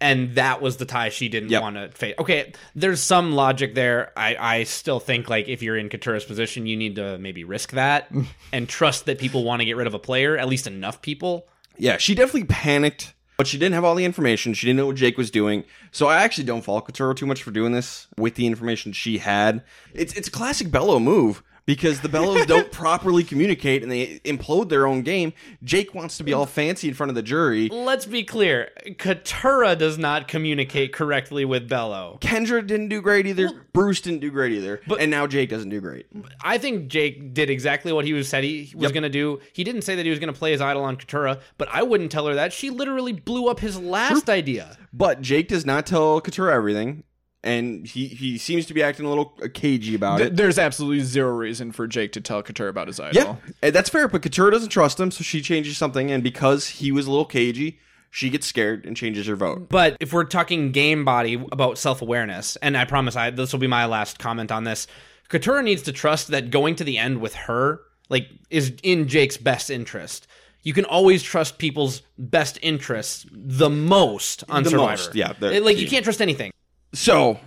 and 0.00 0.34
that 0.34 0.60
was 0.62 0.76
the 0.76 0.84
tie 0.84 1.08
she 1.08 1.28
didn't 1.28 1.48
Yep. 1.50 1.62
want 1.62 1.76
to 1.76 1.88
face. 1.88 2.14
Okay, 2.18 2.52
there's 2.74 3.02
some 3.02 3.32
logic 3.32 3.74
there. 3.74 4.12
I, 4.16 4.36
I 4.38 4.64
still 4.64 5.00
think 5.00 5.28
like 5.30 5.48
if 5.48 5.62
you're 5.62 5.76
in 5.78 5.88
Katura's 5.88 6.24
position, 6.24 6.66
you 6.66 6.76
need 6.76 6.96
to 6.96 7.16
maybe 7.18 7.44
risk 7.44 7.72
that 7.72 8.10
and 8.52 8.68
trust 8.68 9.06
that 9.06 9.18
people 9.18 9.42
want 9.42 9.60
to 9.60 9.64
get 9.66 9.76
rid 9.76 9.86
of 9.86 9.94
a 9.94 9.98
player, 9.98 10.36
at 10.36 10.48
least 10.48 10.66
enough 10.66 11.00
people. 11.02 11.46
yeah 11.78 11.96
she 11.96 12.14
definitely 12.14 12.44
panicked 12.44 13.14
but 13.40 13.46
she 13.46 13.56
didn't 13.56 13.72
have 13.72 13.84
all 13.84 13.94
the 13.94 14.04
information. 14.04 14.52
She 14.52 14.66
didn't 14.66 14.76
know 14.76 14.88
what 14.88 14.96
jake 14.96 15.16
was 15.16 15.30
doing. 15.30 15.64
So 15.92 16.08
i 16.08 16.22
actually 16.22 16.44
don't 16.44 16.60
fault 16.60 16.86
katura 16.86 17.16
too 17.16 17.24
much 17.24 17.42
for 17.42 17.50
doing 17.50 17.72
this 17.72 18.06
with 18.18 18.34
the 18.34 18.46
information 18.46 18.92
she 18.92 19.16
had. 19.16 19.64
It's, 19.94 20.12
it's 20.12 20.28
a 20.28 20.30
classic 20.30 20.68
Belo 20.68 21.02
move 21.02 21.42
because 21.66 22.00
the 22.00 22.08
Belos 22.08 22.46
don't 22.46 22.70
properly 22.84 23.22
communicate 23.24 23.82
and 23.82 23.90
they 23.90 24.20
implode 24.24 24.68
their 24.68 24.86
own 24.86 25.02
game 25.02 25.32
jake 25.62 25.94
wants 25.94 26.16
to 26.18 26.24
be 26.24 26.32
all 26.32 26.46
fancy 26.46 26.88
in 26.88 26.94
front 26.94 27.10
of 27.10 27.16
the 27.16 27.22
jury 27.22 27.68
Let's 27.68 28.06
be 28.06 28.22
clear, 28.24 28.70
Katura 28.98 29.76
does 29.76 29.98
not 29.98 30.28
communicate 30.28 30.92
correctly 30.92 31.44
with 31.44 31.68
Belo. 31.68 32.20
kendra 32.20 32.66
didn't 32.66 32.88
do 32.88 33.00
great 33.00 33.26
either 33.26 33.50
bruce 33.72 34.00
didn't 34.00 34.20
do 34.20 34.30
great 34.30 34.52
either 34.52 34.80
But, 34.86 35.00
and 35.00 35.10
now 35.10 35.26
jake 35.26 35.48
doesn't 35.50 35.70
do 35.70 35.80
great 35.80 36.06
I 36.42 36.58
think 36.58 36.88
Jake 36.88 37.34
did 37.34 37.50
exactly 37.50 37.92
what 37.92 38.04
he 38.04 38.12
was 38.12 38.28
said 38.28 38.44
he 38.44 38.72
was 38.74 38.84
Yep. 38.84 38.92
going 38.92 39.02
to 39.04 39.08
do. 39.08 39.40
He 39.52 39.64
didn't 39.64 39.82
say 39.82 39.94
that 39.94 40.04
he 40.04 40.10
was 40.10 40.18
going 40.18 40.32
to 40.32 40.38
play 40.38 40.52
his 40.52 40.60
idol 40.60 40.82
on 40.82 40.96
Katura, 40.96 41.40
but 41.58 41.68
I 41.70 41.82
wouldn't 41.82 42.10
tell 42.10 42.26
her 42.26 42.34
that. 42.34 42.52
She 42.52 42.70
literally 42.70 43.12
blew 43.12 43.48
up 43.48 43.60
his 43.60 43.78
last 43.78 44.28
idea. 44.28 44.76
but 44.92 45.20
jake 45.20 45.48
does 45.48 45.64
not 45.66 45.86
tell 45.86 46.20
katura 46.20 46.52
everything 46.54 47.04
and 47.42 47.86
he, 47.86 48.06
he 48.06 48.36
seems 48.38 48.66
to 48.66 48.74
be 48.74 48.82
acting 48.82 49.06
a 49.06 49.08
little 49.08 49.26
cagey 49.54 49.94
about 49.94 50.18
Th- 50.18 50.28
it 50.28 50.36
there's 50.36 50.58
absolutely 50.58 51.00
zero 51.00 51.32
reason 51.32 51.72
for 51.72 51.86
Jake 51.86 52.12
to 52.12 52.20
tell 52.20 52.42
Katura 52.42 52.68
about 52.68 52.86
his 52.88 53.00
idol. 53.00 53.38
Yeah, 53.62 53.70
that's 53.70 53.88
fair. 53.88 54.08
But 54.08 54.22
Katura 54.22 54.50
doesn't 54.50 54.68
trust 54.70 55.00
him, 55.00 55.10
so 55.10 55.22
she 55.24 55.40
changes 55.40 55.76
something, 55.78 56.10
and 56.10 56.22
because 56.22 56.66
he 56.68 56.92
was 56.92 57.06
a 57.06 57.10
little 57.10 57.24
cagey, 57.24 57.78
she 58.10 58.28
gets 58.30 58.46
scared 58.46 58.84
and 58.84 58.96
changes 58.96 59.26
her 59.26 59.36
vote. 59.36 59.68
But 59.68 59.96
if 60.00 60.12
we're 60.12 60.24
talking 60.24 60.72
game 60.72 61.04
body 61.04 61.34
about 61.52 61.78
self 61.78 62.02
awareness, 62.02 62.56
and 62.56 62.76
I 62.76 62.84
promise 62.84 63.16
I 63.16 63.30
this 63.30 63.52
will 63.52 63.60
be 63.60 63.66
my 63.66 63.86
last 63.86 64.18
comment 64.18 64.50
on 64.52 64.64
this, 64.64 64.86
Katura 65.28 65.62
needs 65.62 65.82
to 65.82 65.92
trust 65.92 66.28
that 66.28 66.50
going 66.50 66.74
to 66.76 66.84
the 66.84 66.98
end 66.98 67.20
with 67.20 67.34
her 67.34 67.80
like 68.08 68.26
is 68.50 68.74
in 68.82 69.06
Jake's 69.08 69.36
best 69.36 69.70
interest. 69.70 70.26
You 70.62 70.74
can 70.74 70.84
always 70.84 71.22
trust 71.22 71.56
people's 71.58 72.02
best 72.18 72.58
interests 72.60 73.24
the 73.32 73.70
most 73.70 74.44
on 74.48 74.64
The 74.64 74.70
Survivor. 74.70 74.90
most, 74.90 75.14
yeah, 75.14 75.32
It- 75.40 75.64
like 75.64 75.78
you 75.78 75.88
can't 75.88 76.04
trust 76.04 76.20
anything. 76.20 76.50
So, 76.92 77.38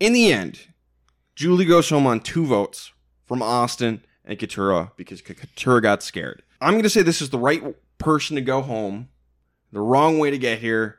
in 0.00 0.12
the 0.12 0.32
end, 0.32 0.68
Julie 1.36 1.64
goes 1.64 1.88
home 1.88 2.06
on 2.06 2.20
two 2.20 2.44
votes 2.46 2.92
from 3.24 3.42
Austin 3.42 4.04
and 4.24 4.38
Katura 4.38 4.90
because 4.96 5.22
Katura 5.22 5.82
got 5.82 6.02
scared. 6.02 6.42
I'm 6.60 6.72
going 6.72 6.82
to 6.82 6.90
say 6.90 7.02
this 7.02 7.22
is 7.22 7.30
the 7.30 7.38
right 7.38 7.62
person 7.98 8.36
to 8.36 8.42
go 8.42 8.62
home, 8.62 9.08
the 9.72 9.80
wrong 9.80 10.18
way 10.18 10.30
to 10.30 10.38
get 10.38 10.58
here, 10.58 10.98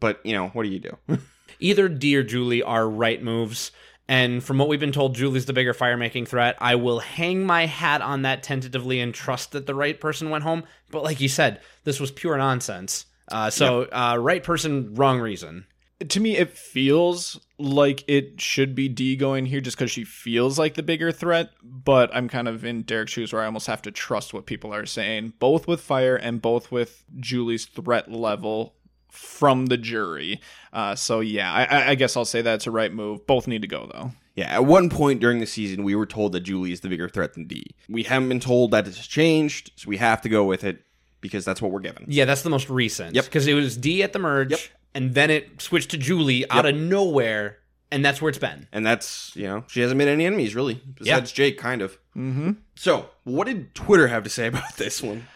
but 0.00 0.24
you 0.24 0.34
know, 0.34 0.48
what 0.48 0.64
do 0.64 0.70
you 0.70 0.80
do? 0.80 0.98
Either 1.60 1.88
D 1.88 2.16
or 2.16 2.22
Julie 2.22 2.62
are 2.62 2.88
right 2.88 3.22
moves. 3.22 3.70
And 4.06 4.44
from 4.44 4.58
what 4.58 4.68
we've 4.68 4.80
been 4.80 4.92
told, 4.92 5.14
Julie's 5.14 5.46
the 5.46 5.54
bigger 5.54 5.72
fire 5.72 5.96
making 5.96 6.26
threat. 6.26 6.56
I 6.58 6.74
will 6.74 6.98
hang 6.98 7.46
my 7.46 7.64
hat 7.64 8.02
on 8.02 8.22
that 8.22 8.42
tentatively 8.42 9.00
and 9.00 9.14
trust 9.14 9.52
that 9.52 9.66
the 9.66 9.74
right 9.74 9.98
person 9.98 10.28
went 10.28 10.44
home. 10.44 10.64
But 10.90 11.02
like 11.02 11.20
you 11.20 11.28
said, 11.28 11.60
this 11.84 12.00
was 12.00 12.10
pure 12.10 12.36
nonsense. 12.36 13.06
Uh, 13.28 13.48
so, 13.48 13.84
uh, 13.84 14.18
right 14.20 14.42
person, 14.44 14.94
wrong 14.94 15.20
reason. 15.20 15.64
To 16.10 16.20
me 16.20 16.36
it 16.36 16.50
feels 16.56 17.40
like 17.58 18.04
it 18.08 18.40
should 18.40 18.74
be 18.74 18.88
D 18.88 19.16
going 19.16 19.46
here 19.46 19.60
just 19.60 19.76
because 19.78 19.90
she 19.90 20.04
feels 20.04 20.58
like 20.58 20.74
the 20.74 20.82
bigger 20.82 21.12
threat, 21.12 21.50
but 21.62 22.14
I'm 22.14 22.28
kind 22.28 22.48
of 22.48 22.64
in 22.64 22.82
Derek's 22.82 23.12
shoes 23.12 23.32
where 23.32 23.42
I 23.42 23.46
almost 23.46 23.66
have 23.66 23.82
to 23.82 23.90
trust 23.90 24.34
what 24.34 24.46
people 24.46 24.74
are 24.74 24.86
saying, 24.86 25.34
both 25.38 25.66
with 25.68 25.80
fire 25.80 26.16
and 26.16 26.42
both 26.42 26.72
with 26.72 27.04
Julie's 27.20 27.64
threat 27.66 28.10
level 28.10 28.74
from 29.10 29.66
the 29.66 29.76
jury. 29.76 30.40
Uh, 30.72 30.94
so 30.96 31.20
yeah, 31.20 31.52
I- 31.52 31.64
I, 31.64 31.88
I 31.90 31.94
guess 31.94 32.16
I'll 32.16 32.24
say 32.24 32.42
that's 32.42 32.66
a 32.66 32.70
right 32.72 32.92
move. 32.92 33.26
Both 33.26 33.46
need 33.46 33.62
to 33.62 33.68
go 33.68 33.88
though. 33.92 34.10
Yeah, 34.34 34.46
at 34.52 34.64
one 34.64 34.90
point 34.90 35.20
during 35.20 35.38
the 35.38 35.46
season, 35.46 35.84
we 35.84 35.94
were 35.94 36.06
told 36.06 36.32
that 36.32 36.40
Julie 36.40 36.72
is 36.72 36.80
the 36.80 36.88
bigger 36.88 37.08
threat 37.08 37.34
than 37.34 37.46
D. 37.46 37.64
We 37.88 38.02
haven't 38.02 38.28
been 38.28 38.40
told 38.40 38.72
that 38.72 38.88
it's 38.88 39.06
changed, 39.06 39.70
so 39.76 39.88
we 39.88 39.96
have 39.98 40.20
to 40.22 40.28
go 40.28 40.44
with 40.44 40.64
it 40.64 40.82
because 41.20 41.44
that's 41.44 41.62
what 41.62 41.70
we're 41.70 41.78
given. 41.78 42.04
Yeah, 42.08 42.24
that's 42.24 42.42
the 42.42 42.50
most 42.50 42.68
recent. 42.68 43.14
Yep. 43.14 43.26
Because 43.26 43.46
it 43.46 43.54
was 43.54 43.76
D 43.76 44.02
at 44.02 44.12
the 44.12 44.18
merge, 44.18 44.50
Yep. 44.50 44.60
And 44.94 45.14
then 45.14 45.30
it 45.30 45.60
switched 45.60 45.90
to 45.90 45.98
Julie 45.98 46.48
out 46.50 46.66
of 46.66 46.74
nowhere, 46.74 47.58
and 47.90 48.04
that's 48.04 48.22
where 48.22 48.28
it's 48.28 48.38
been. 48.38 48.68
And 48.72 48.86
that's, 48.86 49.34
you 49.34 49.44
know, 49.44 49.64
she 49.66 49.80
hasn't 49.80 49.98
made 49.98 50.08
any 50.08 50.26
enemies 50.26 50.54
really, 50.54 50.80
besides 50.94 51.32
Jake, 51.32 51.58
kind 51.58 51.82
of. 51.82 51.98
Mm-hmm. 52.16 52.52
So, 52.76 53.10
what 53.24 53.46
did 53.46 53.74
Twitter 53.74 54.08
have 54.08 54.24
to 54.24 54.30
say 54.30 54.46
about 54.48 54.76
this 54.76 55.02
one? 55.02 55.26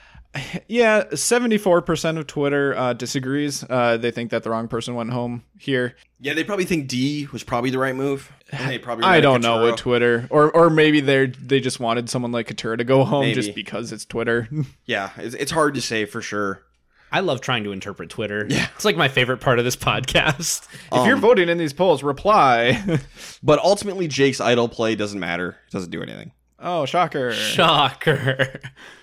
Yeah, 0.68 1.04
74% 1.04 2.18
of 2.18 2.26
Twitter 2.26 2.76
uh, 2.76 2.92
disagrees. 2.92 3.64
Uh, 3.68 3.96
they 3.96 4.10
think 4.10 4.30
that 4.30 4.42
the 4.42 4.50
wrong 4.50 4.68
person 4.68 4.94
went 4.94 5.10
home 5.10 5.42
here. 5.58 5.96
Yeah, 6.20 6.34
they 6.34 6.44
probably 6.44 6.66
think 6.66 6.86
D 6.86 7.26
was 7.32 7.42
probably 7.42 7.70
the 7.70 7.78
right 7.78 7.96
move. 7.96 8.30
And 8.52 8.70
they 8.70 8.78
probably 8.78 9.04
I 9.04 9.20
don't 9.20 9.40
know 9.40 9.62
what 9.62 9.78
Twitter, 9.78 10.26
or 10.30 10.50
or 10.50 10.70
maybe 10.70 11.00
they 11.00 11.26
they 11.26 11.60
just 11.60 11.80
wanted 11.80 12.10
someone 12.10 12.30
like 12.30 12.46
Katura 12.46 12.76
to 12.76 12.84
go 12.84 13.04
home 13.04 13.22
Maybe. 13.22 13.34
just 13.34 13.54
because 13.54 13.90
it's 13.90 14.04
Twitter. 14.04 14.48
Yeah, 14.84 15.10
it's, 15.16 15.34
it's 15.34 15.50
hard 15.50 15.74
to 15.74 15.80
say 15.82 16.04
for 16.04 16.22
sure. 16.22 16.62
I 17.10 17.20
love 17.20 17.40
trying 17.40 17.64
to 17.64 17.72
interpret 17.72 18.10
Twitter. 18.10 18.46
Yeah. 18.48 18.68
It's 18.74 18.84
like 18.84 18.96
my 18.96 19.08
favorite 19.08 19.38
part 19.38 19.58
of 19.58 19.64
this 19.64 19.76
podcast. 19.76 20.66
Um, 20.92 21.00
if 21.00 21.06
you're 21.06 21.16
voting 21.18 21.48
in 21.50 21.58
these 21.58 21.72
polls, 21.74 22.02
reply. 22.02 23.00
But 23.42 23.58
ultimately, 23.60 24.08
Jake's 24.08 24.40
idol 24.40 24.68
play 24.68 24.94
doesn't 24.94 25.20
matter. 25.20 25.50
It 25.68 25.70
doesn't 25.72 25.90
do 25.90 26.02
anything. 26.02 26.32
oh, 26.58 26.86
shocker! 26.86 27.32
Shocker. 27.32 28.60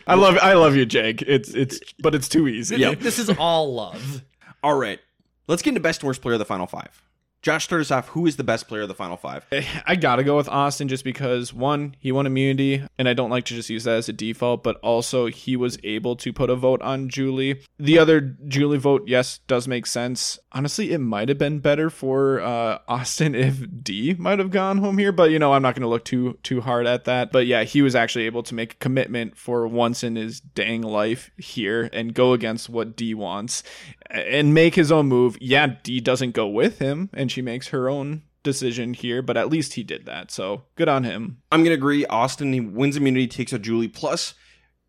I 0.08 0.15
love 0.15 0.38
I 0.41 0.54
love 0.54 0.76
you, 0.76 0.86
Jake. 0.86 1.22
It's 1.22 1.50
it's 1.50 1.80
but 2.00 2.15
it's 2.15 2.28
too 2.28 2.48
easy. 2.48 2.78
This 2.96 3.20
is 3.20 3.30
all 3.38 3.74
love. 3.74 4.24
All 4.63 4.78
right, 4.78 5.00
let's 5.48 5.62
get 5.62 5.70
into 5.70 5.80
best 5.80 6.02
and 6.02 6.08
worst 6.08 6.22
player 6.22 6.34
of 6.34 6.39
the 6.39 6.46
final 6.46 6.65
five. 6.68 7.02
Josh, 7.45 7.65
start 7.65 7.81
us 7.81 7.91
off. 7.91 8.08
Who 8.08 8.25
is 8.25 8.38
the 8.38 8.43
best 8.43 8.67
player 8.67 8.81
of 8.81 8.88
the 8.88 8.95
final 8.95 9.17
five? 9.17 9.45
I 9.86 9.95
gotta 9.97 10.23
go 10.23 10.36
with 10.36 10.49
Austin 10.49 10.88
just 10.88 11.03
because 11.03 11.53
one, 11.53 11.95
he 11.99 12.12
won 12.12 12.25
immunity, 12.25 12.84
and 12.97 13.08
I 13.08 13.13
don't 13.13 13.29
like 13.29 13.45
to 13.45 13.53
just 13.53 13.69
use 13.69 13.84
that 13.84 13.97
as 13.97 14.10
a 14.10 14.13
default, 14.13 14.63
but 14.63 14.77
also 14.77 15.27
he 15.27 15.55
was 15.55 15.77
able 15.84 16.15
to 16.15 16.34
put 16.34 16.49
a 16.49 16.55
vote 16.55 16.81
on 16.81 17.08
Julie. 17.08 17.62
The 17.77 17.99
other 17.99 18.19
Julie 18.19 18.79
vote, 18.79 19.03
yes, 19.05 19.41
does 19.45 19.67
make 19.67 19.86
sense. 19.86 20.39
Honestly, 20.53 20.91
it 20.91 20.97
might 20.97 21.29
have 21.29 21.38
been 21.38 21.60
better 21.60 21.91
for 21.91 22.41
uh, 22.41 22.79
Austin 22.88 23.36
if 23.36 23.63
D 23.84 24.15
might 24.17 24.39
have 24.39 24.49
gone 24.49 24.79
home 24.79 24.97
here, 24.97 25.12
but 25.12 25.29
you 25.29 25.38
know, 25.38 25.53
I'm 25.53 25.62
not 25.62 25.75
gonna 25.75 25.88
look 25.88 26.05
too 26.05 26.39
too 26.41 26.62
hard 26.62 26.88
at 26.88 27.03
that. 27.03 27.31
But 27.31 27.45
yeah, 27.45 27.63
he 27.63 27.84
was 27.84 27.93
actually 27.93 28.25
able 28.25 28.41
to 28.41 28.55
make 28.55 28.73
a 28.73 28.77
commitment 28.77 29.38
for 29.38 29.67
once 29.67 30.03
in 30.03 30.15
his 30.15 30.39
dang 30.39 30.81
life 30.81 31.29
here 31.38 31.91
and 31.93 32.12
go 32.12 32.34
against 32.34 32.69
what 32.69 32.95
D 32.95 33.13
wants 33.13 33.62
and 34.10 34.51
make 34.51 34.73
his 34.73 34.91
own 34.91 35.05
move. 35.05 35.38
Yeah, 35.39 35.75
D 35.84 35.99
doesn't 35.99 36.31
go 36.31 36.47
with 36.47 36.79
him, 36.79 37.12
and 37.13 37.35
she 37.36 37.41
makes 37.41 37.67
her 37.67 37.89
own 37.89 38.24
decision 38.43 38.93
here, 38.93 39.21
but 39.21 39.36
at 39.36 39.50
least 39.50 39.74
he 39.74 39.84
did 39.84 40.06
that. 40.06 40.32
So 40.32 40.63
good 40.76 40.88
on 40.88 41.04
him. 41.04 41.41
I'm 41.52 41.63
gonna 41.63 41.76
agree. 41.76 42.06
Austin 42.06 42.54
he 42.54 42.62
wins 42.62 42.95
immunity, 42.95 43.28
takes 43.28 43.54
out 43.54 43.62
Julie. 43.62 43.89
Plus, 43.89 44.34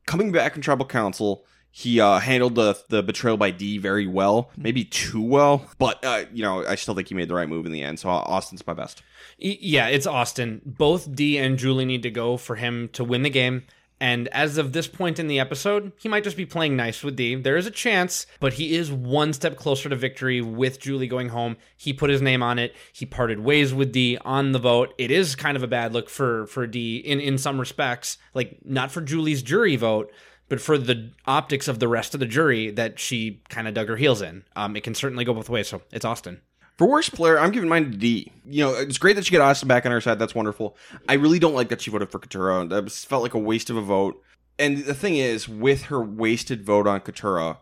coming 0.07 0.31
back 0.31 0.55
in 0.55 0.63
tribal 0.63 0.87
council, 0.87 1.45
he 1.73 2.01
uh, 2.01 2.21
handled 2.21 2.55
the 2.55 2.79
the 2.89 3.03
betrayal 3.03 3.37
by 3.37 3.51
D 3.51 3.79
very 3.79 4.07
well, 4.07 4.51
maybe 4.57 4.85
too 4.85 5.21
well. 5.21 5.69
But 5.79 6.05
uh, 6.05 6.27
you 6.33 6.43
know, 6.45 6.65
I 6.65 6.77
still 6.77 6.95
think 6.95 7.09
he 7.09 7.15
made 7.15 7.29
the 7.29 7.35
right 7.35 7.49
move 7.49 7.67
in 7.67 7.73
the 7.73 7.83
end. 7.83 7.99
So 7.99 8.09
uh, 8.09 8.13
Austin's 8.13 8.67
my 8.67 8.75
best. 8.75 9.03
Yeah, 9.39 9.89
it's 9.89 10.07
Austin. 10.07 10.63
Both 10.65 11.15
D 11.15 11.37
and 11.37 11.59
Julie 11.59 11.85
need 11.85 12.05
to 12.05 12.11
go 12.11 12.37
for 12.37 12.55
him 12.55 12.89
to 12.93 13.03
win 13.05 13.23
the 13.23 13.31
game. 13.31 13.65
And 14.01 14.29
as 14.29 14.59
of 14.59 14.73
this 14.73 14.87
point 14.87 15.19
in 15.19 15.27
the 15.27 15.41
episode, 15.41 15.93
he 15.97 16.09
might 16.09 16.25
just 16.25 16.37
be 16.37 16.45
playing 16.45 16.77
nice 16.77 17.03
with 17.03 17.17
D. 17.17 17.35
There 17.35 17.57
is 17.57 17.67
a 17.67 17.71
chance, 17.71 18.27
but 18.41 18.55
he 18.55 18.77
is 18.77 18.93
one 18.93 19.33
step 19.33 19.57
closer 19.57 19.89
to 19.89 19.97
victory 19.97 20.43
with 20.43 20.81
Julie 20.81 21.09
going 21.09 21.31
home. 21.31 21.57
He 21.77 21.93
put 21.93 22.11
his 22.11 22.21
name 22.21 22.43
on 22.43 22.59
it. 22.59 22.75
He 22.93 23.07
parted 23.07 23.41
ways 23.41 23.73
with 23.73 23.93
D 23.93 24.19
on 24.23 24.53
the 24.53 24.59
vote. 24.59 24.93
It 24.99 25.11
is 25.11 25.35
kind 25.35 25.57
of 25.57 25.63
a 25.63 25.69
bad 25.69 25.93
look 25.95 26.11
for 26.11 26.47
for 26.47 26.67
D 26.67 26.99
in 26.99 27.21
in 27.21 27.39
some 27.39 27.59
respects, 27.59 28.19
like 28.35 28.59
not 28.65 28.91
for 28.93 29.01
Julie's 29.01 29.43
jury 29.43 29.77
vote, 29.77 30.13
but 30.49 30.61
for 30.61 30.77
the 30.77 31.13
optics 31.27 31.67
of 31.67 31.79
the 31.79 31.89
rest 31.89 32.13
of 32.15 32.21
the 32.21 32.27
jury 32.27 32.71
that 32.71 32.99
she 32.99 33.43
kind 33.49 33.67
of 33.67 33.75
dug 33.75 33.89
her 33.89 33.97
heels 33.97 34.21
in. 34.21 34.45
Um, 34.55 34.77
it 34.77 34.85
can 34.85 34.95
certainly 34.95 35.25
go 35.25 35.35
both 35.35 35.49
ways. 35.49 35.69
So 35.69 35.83
it's 35.91 36.05
Austin. 36.05 36.43
For 36.77 36.87
worst 36.87 37.15
player, 37.15 37.39
I'm 37.39 37.53
giving 37.53 37.71
mine 37.71 37.91
to 37.91 37.97
D. 37.97 38.33
You 38.45 38.65
know, 38.65 38.75
it's 38.75 38.99
great 38.99 39.17
that 39.17 39.25
she 39.25 39.33
got 39.33 39.41
Austin 39.41 39.67
back 39.67 39.87
on 39.87 39.93
her 39.93 40.01
side. 40.01 40.19
That's 40.19 40.35
wonderful. 40.35 40.77
I 41.09 41.15
really 41.15 41.39
don't 41.39 41.55
like 41.55 41.71
that 41.71 41.81
she 41.81 41.91
voted 41.91 42.11
for 42.11 42.19
Katura. 42.19 42.69
That 42.69 42.91
felt 42.91 43.23
like 43.23 43.35
a 43.35 43.39
waste 43.39 43.71
of 43.71 43.77
a 43.77 43.83
vote. 43.83 44.23
And 44.59 44.79
the 44.79 44.95
thing 44.95 45.17
is, 45.17 45.49
with 45.49 45.85
her 45.85 46.01
wasted 46.01 46.65
vote 46.65 46.87
on 46.87 47.01
Katura, 47.01 47.59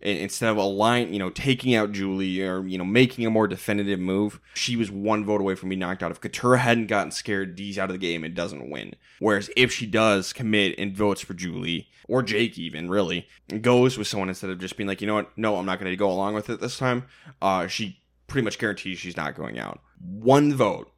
instead 0.00 0.50
of 0.50 0.56
align, 0.56 1.12
you 1.12 1.18
know, 1.18 1.30
taking 1.30 1.74
out 1.74 1.92
Julie 1.92 2.42
or 2.42 2.66
you 2.66 2.76
know 2.76 2.84
making 2.84 3.24
a 3.24 3.30
more 3.30 3.48
definitive 3.48 4.00
move, 4.00 4.40
she 4.54 4.76
was 4.76 4.90
one 4.90 5.24
vote 5.24 5.40
away 5.40 5.54
from 5.54 5.68
being 5.68 5.78
knocked 5.78 6.02
out. 6.02 6.10
If 6.10 6.20
Katura 6.20 6.58
hadn't 6.58 6.86
gotten 6.86 7.10
scared, 7.10 7.56
D's 7.56 7.78
out 7.78 7.90
of 7.90 7.94
the 7.94 7.98
game 7.98 8.24
and 8.24 8.34
doesn't 8.34 8.70
win. 8.70 8.94
Whereas 9.20 9.50
if 9.56 9.72
she 9.72 9.86
does 9.86 10.32
commit 10.32 10.74
and 10.78 10.96
votes 10.96 11.20
for 11.20 11.34
Julie 11.34 11.88
or 12.08 12.22
Jake, 12.22 12.58
even 12.58 12.88
really 12.88 13.26
goes 13.60 13.96
with 13.96 14.06
someone 14.06 14.28
instead 14.28 14.50
of 14.50 14.58
just 14.58 14.76
being 14.76 14.88
like, 14.88 15.00
you 15.00 15.06
know 15.06 15.14
what, 15.14 15.36
no, 15.36 15.56
I'm 15.56 15.66
not 15.66 15.80
going 15.80 15.90
to 15.90 15.96
go 15.96 16.10
along 16.10 16.34
with 16.34 16.50
it 16.50 16.60
this 16.60 16.78
time. 16.78 17.04
Uh, 17.40 17.66
she 17.66 18.00
pretty 18.26 18.44
much 18.44 18.58
guarantees 18.58 18.98
she's 18.98 19.16
not 19.16 19.34
going 19.34 19.58
out. 19.58 19.80
One 20.00 20.54
vote, 20.54 20.92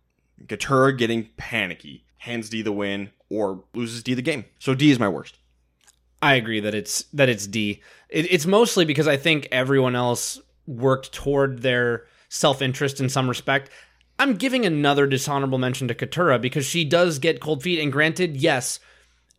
Katura 0.47 0.97
getting 0.97 1.29
panicky, 1.37 2.05
hands 2.19 2.49
D 2.49 2.63
the 2.63 2.73
win, 2.73 3.11
or 3.31 3.65
loses 3.75 4.03
D 4.03 4.15
the 4.15 4.23
game. 4.23 4.45
So 4.59 4.75
D 4.75 4.91
is 4.91 4.99
my 4.99 5.09
worst. 5.09 5.39
I 6.21 6.35
agree 6.35 6.61
that 6.61 6.75
it's 6.75 7.05
that 7.13 7.29
it's 7.29 7.47
D. 7.47 7.83
It, 8.09 8.31
it's 8.33 8.47
mostly 8.47 8.85
because 8.85 9.07
I 9.07 9.17
think 9.17 9.49
everyone 9.53 9.95
else 9.95 10.41
worked 10.67 11.13
toward 11.13 11.63
their 11.63 12.07
self 12.29 12.61
interest 12.63 13.01
in 13.01 13.09
some 13.09 13.29
respect. 13.29 13.71
I'm 14.19 14.35
giving 14.35 14.67
another 14.67 15.07
dishonorable 15.07 15.59
mention 15.59 15.87
to 15.89 15.95
Katura 15.95 16.41
because 16.41 16.67
she 16.67 16.85
does 16.85 17.21
get 17.21 17.41
cold 17.41 17.63
feet. 17.63 17.79
And 17.79 17.93
granted, 17.93 18.37
yes, 18.37 18.81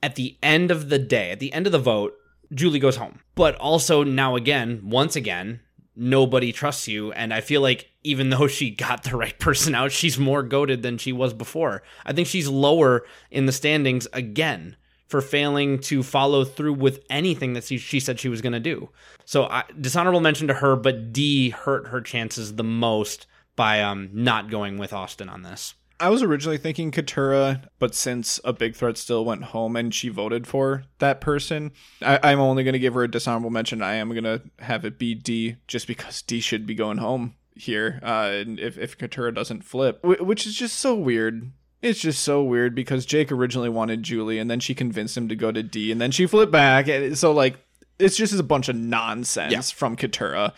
at 0.02 0.16
the 0.16 0.38
end 0.42 0.72
of 0.72 0.90
the 0.90 1.00
day, 1.00 1.32
at 1.32 1.40
the 1.40 1.52
end 1.52 1.66
of 1.66 1.74
the 1.74 1.80
vote, 1.80 2.14
Julie 2.54 2.80
goes 2.80 2.96
home. 2.96 3.20
But 3.36 3.56
also 3.56 4.04
now 4.04 4.36
again, 4.36 4.82
once 4.84 5.18
again, 5.18 5.60
nobody 6.00 6.52
trusts 6.52 6.88
you. 6.88 7.12
And 7.12 7.34
I 7.34 7.42
feel 7.42 7.62
like 7.62 7.90
even 8.04 8.30
though 8.30 8.48
she 8.48 8.72
got 8.72 9.04
the 9.04 9.18
right 9.18 9.38
person 9.40 9.76
out, 9.76 9.92
she's 9.92 10.18
more 10.18 10.44
goaded 10.44 10.82
than 10.82 10.98
she 10.98 11.12
was 11.12 11.34
before. 11.34 11.84
I 12.06 12.14
think 12.14 12.28
she's 12.28 12.48
lower 12.48 13.06
in 13.30 13.46
the 13.46 13.52
standings 13.52 14.08
again 14.14 14.78
for 15.08 15.22
failing 15.22 15.80
to 15.80 16.04
follow 16.04 16.46
through 16.46 16.74
with 16.74 17.04
anything 17.10 17.54
that 17.54 17.64
she, 17.64 18.00
said 18.00 18.20
she 18.20 18.30
was 18.30 18.42
going 18.42 18.54
to 18.54 18.60
do. 18.60 18.90
So 19.26 19.46
I, 19.46 19.64
dishonorable 19.80 20.22
mention 20.22 20.48
to 20.48 20.54
her, 20.54 20.76
but 20.76 21.12
D 21.12 21.50
hurt 21.50 21.88
her 21.88 22.00
chances 22.00 22.56
the 22.56 22.64
most 22.64 23.26
by 23.56 23.82
um, 23.82 24.10
not 24.14 24.52
going 24.52 24.78
with 24.78 24.94
Austin 24.94 25.28
on 25.28 25.42
this. 25.42 25.74
I 26.00 26.10
was 26.10 26.24
originally 26.24 26.58
thinking 26.58 26.92
Katura, 26.92 27.64
but 27.78 27.94
since 27.94 28.40
a 28.46 28.54
big 28.54 28.76
threat 28.76 28.98
still 28.98 29.26
went 29.26 29.44
home 29.46 29.76
and 29.76 29.94
she 29.94 30.10
voted 30.10 30.48
for 30.48 30.84
that 31.00 31.20
person, 31.22 31.72
I, 32.02 32.20
I'm 32.24 32.40
only 32.40 32.64
going 32.64 32.74
to 32.74 32.80
give 32.80 32.94
her 32.94 33.04
a 33.04 33.12
dishonorable 33.12 33.50
mention. 33.50 33.82
I 33.82 33.96
am 33.96 34.10
going 34.10 34.24
to 34.24 34.42
have 34.60 34.86
it 34.86 34.98
be 34.98 35.14
D 35.16 35.58
just 35.68 35.88
because 35.88 36.22
D 36.22 36.40
should 36.40 36.66
be 36.66 36.76
going 36.76 36.98
home 37.00 37.36
here 37.56 38.00
uh, 38.04 38.30
and 38.32 38.58
if, 38.60 38.78
if 38.78 38.98
Katura 38.98 39.34
doesn't 39.36 39.66
flip, 39.66 40.00
wh- 40.04 40.26
which 40.26 40.48
is 40.48 40.56
just 40.56 40.78
so 40.80 40.96
weird. 40.96 41.52
It's 41.82 42.00
just 42.00 42.24
so 42.24 42.44
weird 42.44 42.76
because 42.76 43.06
Jake 43.06 43.32
originally 43.32 43.70
wanted 43.70 44.04
Julie 44.04 44.38
and 44.40 44.50
then 44.50 44.60
she 44.60 44.74
convinced 44.76 45.16
him 45.18 45.28
to 45.30 45.36
go 45.36 45.52
to 45.52 45.64
D 45.64 45.92
and 45.92 46.00
then 46.02 46.12
she 46.12 46.26
flipped 46.26 46.52
back. 46.52 46.88
And 46.90 47.18
so, 47.18 47.32
like, 47.32 47.58
it's 47.98 48.16
just 48.18 48.34
a 48.38 48.44
bunch 48.44 48.68
of 48.70 48.76
nonsense 48.76 49.52
Yeah. 49.52 49.62
from 49.62 49.96
Katura. 49.98 50.54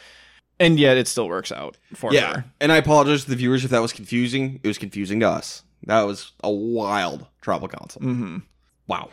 And 0.61 0.79
yet 0.79 0.95
it 0.97 1.07
still 1.07 1.27
works 1.27 1.51
out 1.51 1.77
for 1.95 2.13
Yeah. 2.13 2.33
her. 2.35 2.45
And 2.61 2.71
I 2.71 2.77
apologize 2.77 3.23
to 3.23 3.29
the 3.31 3.35
viewers 3.35 3.65
if 3.65 3.71
that 3.71 3.81
was 3.81 3.91
confusing. 3.91 4.59
It 4.63 4.67
was 4.67 4.77
confusing 4.77 5.19
to 5.21 5.27
us. 5.29 5.63
That 5.87 6.03
was 6.03 6.31
a 6.43 6.51
wild 6.51 7.25
tribal 7.41 7.67
council. 7.67 8.01
Mm-hmm. 8.01 8.37
Wow. 8.87 9.09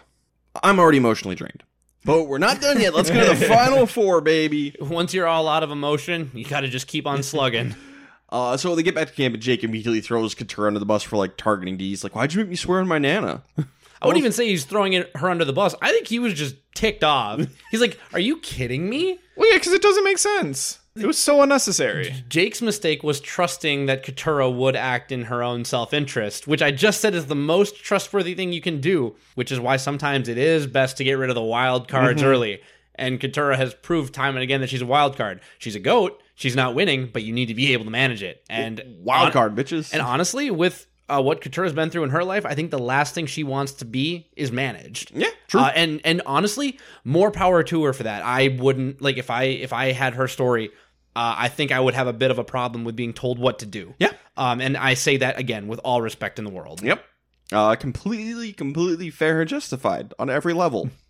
I'm 0.63 0.79
already 0.79 0.99
emotionally 0.99 1.35
drained. 1.37 1.63
But 2.05 2.25
we're 2.25 2.39
not 2.39 2.61
done 2.61 2.81
yet. 2.81 2.95
Let's 2.95 3.11
go 3.11 3.21
to 3.33 3.39
the 3.39 3.47
final 3.49 3.87
four, 3.87 4.21
baby. 4.21 4.75
Once 4.81 5.15
you're 5.15 5.27
all 5.27 5.49
out 5.49 5.63
of 5.63 5.71
emotion, 5.71 6.31
you 6.35 6.45
got 6.45 6.61
to 6.61 6.69
just 6.69 6.87
keep 6.87 7.07
on 7.07 7.23
slugging. 7.23 7.75
Uh, 8.31 8.59
so 8.59 8.75
they 8.75 8.83
get 8.83 8.95
back 8.95 9.09
to 9.09 9.15
camp, 9.15 9.33
and 9.33 9.43
Jake 9.43 9.65
immediately 9.65 10.03
throws 10.03 10.35
Katura 10.35 10.67
under 10.67 10.79
the 10.79 10.85
bus 10.85 11.03
for 11.03 11.17
like 11.17 11.39
targeting 11.39 11.79
D. 11.79 11.89
He's 11.89 12.05
like, 12.05 12.15
"Why'd 12.15 12.35
you 12.35 12.41
make 12.41 12.51
me 12.51 12.57
swear 12.57 12.79
on 12.81 12.87
my 12.87 12.99
nana?" 12.99 13.43
I 13.57 14.07
wouldn't 14.07 14.19
even 14.19 14.33
say 14.33 14.47
he's 14.47 14.67
throwing 14.67 14.93
it, 14.93 15.11
her 15.17 15.31
under 15.31 15.47
the 15.47 15.55
bus. 15.55 15.75
I 15.81 15.93
think 15.93 16.09
he 16.09 16.19
was 16.19 16.35
just 16.35 16.55
ticked 16.75 17.03
off. 17.03 17.41
He's 17.71 17.81
like, 17.81 17.99
"Are 18.13 18.21
you 18.21 18.37
kidding 18.41 18.87
me?" 18.91 19.19
Well, 19.35 19.51
yeah, 19.51 19.57
because 19.57 19.73
it 19.73 19.81
doesn't 19.81 20.05
make 20.05 20.19
sense. 20.19 20.79
It 21.01 21.07
was 21.07 21.19
so 21.19 21.43
unnecessary. 21.43 22.15
Jake's 22.29 22.61
mistake 22.63 23.03
was 23.03 23.21
trusting 23.21 23.87
that 23.87 24.05
Katura 24.05 24.51
would 24.55 24.77
act 24.77 25.13
in 25.13 25.23
her 25.25 25.43
own 25.43 25.65
self 25.65 25.93
interest, 25.95 26.47
which 26.47 26.63
I 26.63 26.71
just 26.71 27.01
said 27.01 27.15
is 27.15 27.27
the 27.27 27.35
most 27.35 27.77
trustworthy 27.77 28.35
thing 28.35 28.53
you 28.53 28.61
can 28.61 28.81
do, 28.81 29.17
which 29.35 29.53
is 29.53 29.61
why 29.61 29.77
sometimes 29.77 30.29
it 30.29 30.39
is 30.39 30.67
best 30.67 30.97
to 30.99 31.05
get 31.05 31.15
rid 31.15 31.31
of 31.31 31.35
the 31.35 31.43
wild 31.43 31.89
cards 31.89 32.23
early. 32.23 32.61
And 32.95 33.21
Katura 33.21 33.57
has 33.57 33.75
proved 33.75 34.13
time 34.13 34.35
and 34.35 34.43
again 34.43 34.61
that 34.61 34.71
she's 34.71 34.83
a 34.83 34.87
wild 34.87 35.17
card. 35.17 35.41
She's 35.59 35.77
a 35.77 35.81
goat. 35.81 36.21
She's 36.35 36.57
not 36.57 36.75
winning, 36.75 37.11
but 37.13 37.23
you 37.23 37.33
need 37.33 37.47
to 37.47 37.55
be 37.55 37.73
able 37.73 37.85
to 37.85 37.91
manage 37.91 38.23
it. 38.23 38.45
And 38.49 38.81
Wild 39.01 39.33
card, 39.33 39.55
bitches. 39.55 39.93
And 39.93 40.03
honestly, 40.03 40.51
with 40.51 40.87
uh, 41.09 41.23
what 41.23 41.41
Katura's 41.41 41.73
been 41.73 41.91
through 41.91 42.05
in 42.05 42.11
her 42.11 42.23
life, 42.23 42.45
I 42.45 42.55
think 42.55 42.71
the 42.71 42.79
last 42.79 43.15
thing 43.15 43.27
she 43.27 43.43
wants 43.45 43.73
to 43.75 43.85
be 43.85 44.29
is 44.37 44.53
managed. 44.53 45.13
yeah, 45.15 45.31
true. 45.49 45.61
Uh, 45.61 45.73
and 45.75 46.01
and 46.05 46.23
honestly, 46.27 46.79
more 47.05 47.31
power 47.31 47.63
to 47.65 47.85
her 47.85 47.93
for 47.93 48.03
that. 48.03 48.23
I 48.25 48.57
wouldn't 48.61 49.01
like 49.01 49.17
if 49.17 49.31
I 49.31 49.45
if 49.45 49.73
I 49.73 49.93
had 49.93 50.15
her 50.15 50.29
story. 50.29 50.71
Uh, 51.19 51.35
I 51.37 51.49
think 51.49 51.73
I 51.73 51.81
would 51.81 51.95
have 51.95 52.07
a 52.07 52.13
bit 52.13 52.31
of 52.31 52.39
a 52.39 52.45
problem 52.45 52.85
with 52.85 52.95
being 52.95 53.13
told 53.13 53.39
what 53.41 53.59
to 53.59 53.67
do. 53.67 53.95
Yeah. 53.99 54.13
Um, 54.37 54.61
and 54.61 54.77
I 54.77 54.95
say 54.95 55.17
that 55.17 55.37
again 55.39 55.67
with 55.67 55.81
all 55.85 56.01
respect 56.01 56.39
in 56.39 56.45
the 56.45 56.51
world. 56.51 56.81
yep. 56.83 57.05
Uh, 57.53 57.75
completely, 57.75 58.53
completely 58.53 59.11
fair 59.11 59.41
and 59.41 59.49
justified 59.51 60.15
on 60.19 60.31
every 60.31 60.53
level. 60.55 60.91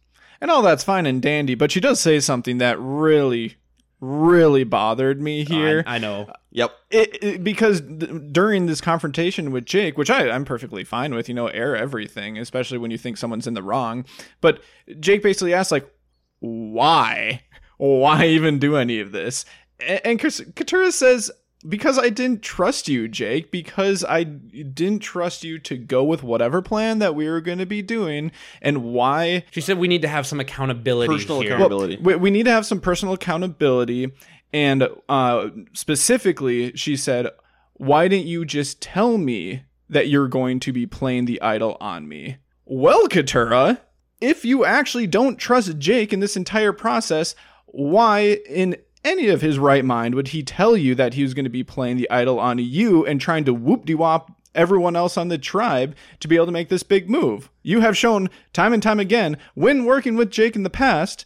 And 0.40 0.52
all 0.52 0.62
that's 0.62 0.84
fine 0.84 1.04
and 1.04 1.20
dandy, 1.20 1.56
but 1.56 1.72
she 1.72 1.80
does 1.80 1.98
say 1.98 2.20
something 2.20 2.58
that 2.58 2.78
really, 2.78 3.56
really 4.00 4.62
bothered 4.62 5.20
me 5.20 5.44
here. 5.44 5.82
I, 5.84 5.96
I 5.96 5.98
know. 5.98 6.30
Yep. 6.52 6.70
it, 6.92 7.22
it- 7.24 7.44
because 7.44 7.80
th- 7.80 8.12
during 8.30 8.66
this 8.66 8.80
confrontation 8.80 9.50
with 9.50 9.64
Jake, 9.66 9.98
which 9.98 10.10
I, 10.10 10.30
I'm 10.30 10.44
perfectly 10.44 10.84
fine 10.84 11.12
with, 11.12 11.28
you 11.28 11.34
know, 11.34 11.48
air 11.48 11.74
everything, 11.76 12.38
especially 12.38 12.78
when 12.78 12.92
you 12.92 12.98
think 12.98 13.16
someone's 13.16 13.48
in 13.48 13.54
the 13.54 13.64
wrong. 13.64 14.04
But 14.40 14.62
Jake 15.00 15.24
basically 15.24 15.54
asks, 15.54 15.72
like, 15.72 15.90
why? 16.38 17.42
Why 17.78 18.26
even 18.26 18.60
do 18.60 18.76
any 18.76 19.00
of 19.00 19.10
this? 19.12 19.44
A- 19.80 20.06
And 20.06 20.18
Chris, 20.20 20.40
Katura 20.54 20.92
says, 20.92 21.30
Because 21.68 21.98
I 21.98 22.08
didn't 22.10 22.42
trust 22.42 22.88
you, 22.88 23.08
Jake. 23.08 23.50
Because 23.50 24.04
I 24.04 24.22
didn't 24.24 25.00
trust 25.00 25.44
you 25.44 25.58
to 25.60 25.76
go 25.76 26.04
with 26.04 26.22
whatever 26.22 26.62
plan 26.62 26.98
that 27.00 27.14
we 27.14 27.28
were 27.28 27.40
going 27.40 27.58
to 27.58 27.66
be 27.66 27.82
doing, 27.82 28.30
and 28.62 28.84
why 28.84 29.44
She 29.50 29.60
said 29.60 29.78
we 29.78 29.88
need 29.88 30.02
to 30.02 30.08
have 30.08 30.26
some 30.26 30.40
accountability 30.40 31.12
Personal 31.12 31.40
here. 31.40 31.54
accountability. 31.54 31.98
we, 32.00 32.16
we 32.16 32.30
need 32.30 32.44
to 32.44 32.52
have 32.52 32.66
some 32.66 32.80
personal 32.80 33.14
accountability. 33.14 34.12
And 34.52 34.88
uh, 35.08 35.48
specifically, 35.92 36.72
she 36.76 36.96
said, 36.96 37.28
Why 37.74 38.08
didn't 38.08 38.26
you 38.26 38.44
just 38.44 38.80
tell 38.80 39.18
me 39.18 39.62
that 39.90 40.08
you're 40.08 40.28
going 40.28 40.60
to 40.60 40.72
be 40.72 40.86
playing 40.86 41.24
the 41.24 41.40
idol 41.42 41.76
on 41.80 42.06
me? 42.08 42.36
Well, 42.64 43.08
Katura, 43.08 43.78
if 44.20 44.44
you 44.44 44.64
actually 44.64 45.06
don't 45.06 45.36
trust 45.38 45.78
Jake 45.78 46.12
in 46.12 46.20
this 46.20 46.36
entire 46.36 46.72
process, 46.72 47.34
why 47.66 48.38
in 48.48 48.76
any 49.04 49.28
of 49.28 49.40
his 49.40 49.58
right 49.58 49.84
mind 49.84 50.14
would 50.14 50.28
he 50.28 50.42
tell 50.42 50.76
you 50.76 50.94
that 50.94 51.14
he 51.14 51.22
was 51.22 51.34
going 51.34 51.44
to 51.44 51.50
be 51.50 51.64
playing 51.64 51.96
the 51.96 52.10
idol 52.10 52.38
on 52.38 52.58
you 52.58 53.04
and 53.06 53.20
trying 53.20 53.44
to 53.44 53.54
whoop 53.54 53.84
de 53.84 53.94
wop 53.94 54.32
everyone 54.54 54.96
else 54.96 55.16
on 55.16 55.28
the 55.28 55.38
tribe 55.38 55.94
to 56.20 56.28
be 56.28 56.36
able 56.36 56.46
to 56.46 56.52
make 56.52 56.68
this 56.68 56.82
big 56.82 57.08
move? 57.08 57.50
You 57.62 57.80
have 57.80 57.96
shown 57.96 58.30
time 58.52 58.72
and 58.72 58.82
time 58.82 59.00
again 59.00 59.36
when 59.54 59.84
working 59.84 60.16
with 60.16 60.30
Jake 60.30 60.56
in 60.56 60.62
the 60.62 60.70
past 60.70 61.24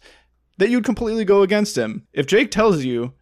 that 0.57 0.69
you'd 0.69 0.85
completely 0.85 1.25
go 1.25 1.41
against 1.41 1.77
him. 1.77 2.07
If 2.13 2.27
Jake 2.27 2.51
tells 2.51 2.83
you 2.83 3.13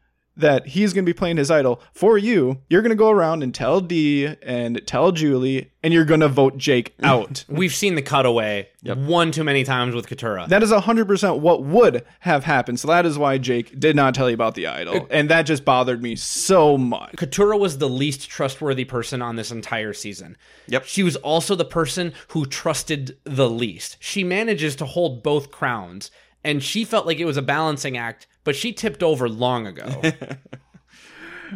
that 0.42 0.68
he's 0.68 0.94
going 0.94 1.06
to 1.06 1.10
be 1.10 1.18
playing 1.18 1.38
his 1.38 1.50
idol 1.50 1.82
for 1.94 2.18
you, 2.18 2.60
you're 2.70 2.82
going 2.82 2.92
to 2.92 2.96
go 2.96 3.10
around 3.10 3.42
and 3.42 3.54
tell 3.54 3.82
Dee 3.82 4.26
and 4.44 4.82
tell 4.86 5.12
Julie, 5.12 5.72
and 5.82 5.94
you're 5.94 6.06
going 6.06 6.20
to 6.20 6.28
vote 6.28 6.58
Jake 6.58 6.94
out. 7.04 7.46
We've 7.48 7.74
seen 7.74 7.96
the 7.96 8.02
cutaway 8.02 8.70
one 8.84 9.32
too 9.32 9.44
many 9.44 9.64
times 9.64 9.96
with 9.96 10.08
Katura. 10.08 10.48
that 10.50 10.64
is 10.64 10.72
100% 10.72 11.40
what 11.40 11.64
would 11.64 12.04
have 12.22 12.44
happened. 12.44 12.80
So 12.80 12.88
that 12.90 13.06
is 13.06 13.18
why 13.18 13.38
Jake 13.38 13.80
did 13.80 13.96
not 13.96 14.14
tell 14.16 14.30
you 14.30 14.34
about 14.34 14.56
the 14.56 14.68
idol. 14.68 15.08
And 15.10 15.30
that 15.30 15.44
just 15.44 15.64
bothered 15.66 16.02
me 16.02 16.16
so 16.16 16.78
much. 16.78 17.16
Katura 17.16 17.58
was 17.60 17.78
the 17.78 17.90
least 17.90 18.30
trustworthy 18.30 18.86
person 18.86 19.22
on 19.22 19.36
this 19.36 19.52
entire 19.52 19.94
season. 19.94 20.38
Yep. 20.68 20.86
She 20.86 21.04
was 21.04 21.16
also 21.18 21.56
the 21.56 21.66
person 21.66 22.14
who 22.30 22.46
trusted 22.46 23.18
the 23.24 23.50
least. 23.50 23.98
She 24.00 24.24
manages 24.24 24.76
to 24.78 24.86
hold 24.86 25.24
both 25.24 25.52
crowns, 25.52 26.12
and 26.44 26.64
she 26.64 26.84
felt 26.84 27.06
like 27.06 27.20
it 27.20 27.26
was 27.26 27.38
a 27.38 27.42
balancing 27.42 27.98
act, 27.98 28.28
but 28.44 28.56
she 28.56 28.74
tipped 28.74 29.04
over 29.04 29.28
long 29.30 29.68
ago. 29.68 30.02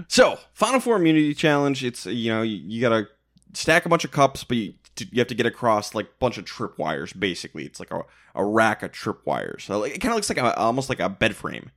So, 0.07 0.37
Final 0.53 0.79
Four 0.79 0.97
Immunity 0.97 1.33
Challenge. 1.33 1.83
It's 1.83 2.05
you 2.05 2.31
know 2.31 2.41
you, 2.41 2.57
you 2.57 2.81
gotta 2.81 3.07
stack 3.53 3.85
a 3.85 3.89
bunch 3.89 4.03
of 4.03 4.11
cups, 4.11 4.43
but 4.43 4.57
you, 4.57 4.73
you 4.99 5.19
have 5.19 5.27
to 5.27 5.35
get 5.35 5.45
across 5.45 5.95
like 5.95 6.05
a 6.05 6.17
bunch 6.19 6.37
of 6.37 6.45
trip 6.45 6.77
wires. 6.77 7.13
Basically, 7.13 7.65
it's 7.65 7.79
like 7.79 7.91
a, 7.91 8.01
a 8.33 8.43
rack 8.43 8.83
of 8.83 8.91
trip 8.91 9.25
wires. 9.25 9.63
So 9.63 9.79
like, 9.79 9.95
it 9.95 9.99
kind 9.99 10.11
of 10.11 10.15
looks 10.15 10.29
like 10.29 10.37
a, 10.37 10.55
almost 10.57 10.89
like 10.89 10.99
a 10.99 11.09
bed 11.09 11.35
frame 11.35 11.71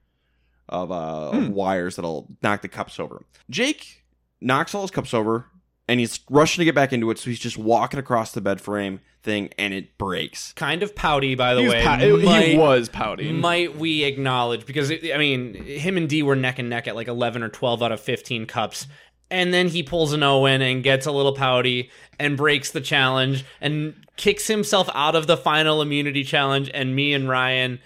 of 0.68 0.92
uh 0.92 1.30
of 1.30 1.48
wires 1.50 1.96
that'll 1.96 2.28
knock 2.42 2.62
the 2.62 2.68
cups 2.68 3.00
over. 3.00 3.24
Jake 3.48 4.04
knocks 4.40 4.74
all 4.74 4.82
his 4.82 4.90
cups 4.90 5.14
over, 5.14 5.46
and 5.88 5.98
he's 5.98 6.20
rushing 6.30 6.60
to 6.60 6.64
get 6.64 6.74
back 6.74 6.92
into 6.92 7.10
it. 7.10 7.18
So 7.18 7.30
he's 7.30 7.38
just 7.40 7.58
walking 7.58 7.98
across 7.98 8.32
the 8.32 8.40
bed 8.40 8.60
frame 8.60 9.00
thing, 9.22 9.50
and 9.58 9.74
it 9.74 9.98
breaks. 9.98 10.52
kind 10.52 10.82
of 10.82 10.94
pouty, 10.94 11.34
by 11.34 11.54
the 11.54 11.60
He 11.62 11.66
was, 11.66 11.74
way. 11.74 11.82
pout- 11.82 12.00
he 12.00 12.56
was 12.56 12.88
pouting. 12.88 13.40
Might 13.40 13.76
we 13.76 14.04
acknowledge 14.04 14.64
because 14.66 14.90
I 14.92 15.16
mean, 15.18 15.54
him 15.54 15.96
and 15.96 16.08
D 16.08 16.22
were 16.22 16.36
neck 16.36 16.58
and 16.58 16.68
neck 16.70 16.86
at 16.86 16.94
like 16.94 17.08
eleven 17.08 17.42
or 17.42 17.48
twelve 17.48 17.82
out 17.82 17.90
of 17.90 18.00
fifteen 18.00 18.46
cups, 18.46 18.86
and 19.30 19.52
then 19.52 19.68
he 19.68 19.82
pulls 19.82 20.12
an 20.12 20.22
Owen 20.22 20.62
and 20.62 20.82
gets 20.84 21.04
a 21.06 21.12
little 21.12 21.34
pouty 21.34 21.90
and 22.18 22.36
breaks 22.36 22.70
the 22.70 22.80
challenge 22.80 23.44
and 23.60 23.94
kicks 24.16 24.46
himself 24.46 24.88
out 24.94 25.14
of 25.16 25.26
the 25.26 25.36
final 25.36 25.82
immunity 25.82 26.24
challenge. 26.24 26.70
And 26.74 26.94
me 26.96 27.12
and 27.12 27.28
Ryan, 27.28 27.78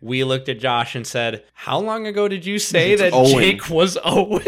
we 0.00 0.24
looked 0.24 0.48
at 0.48 0.58
Josh 0.58 0.94
and 0.96 1.06
said, 1.06 1.44
"How 1.54 1.78
long 1.78 2.06
ago 2.06 2.26
did 2.28 2.44
you 2.44 2.58
say 2.58 2.96
that 2.96 3.12
Owen. 3.12 3.30
Jake 3.38 3.70
was 3.70 3.96
Owen?" 4.04 4.42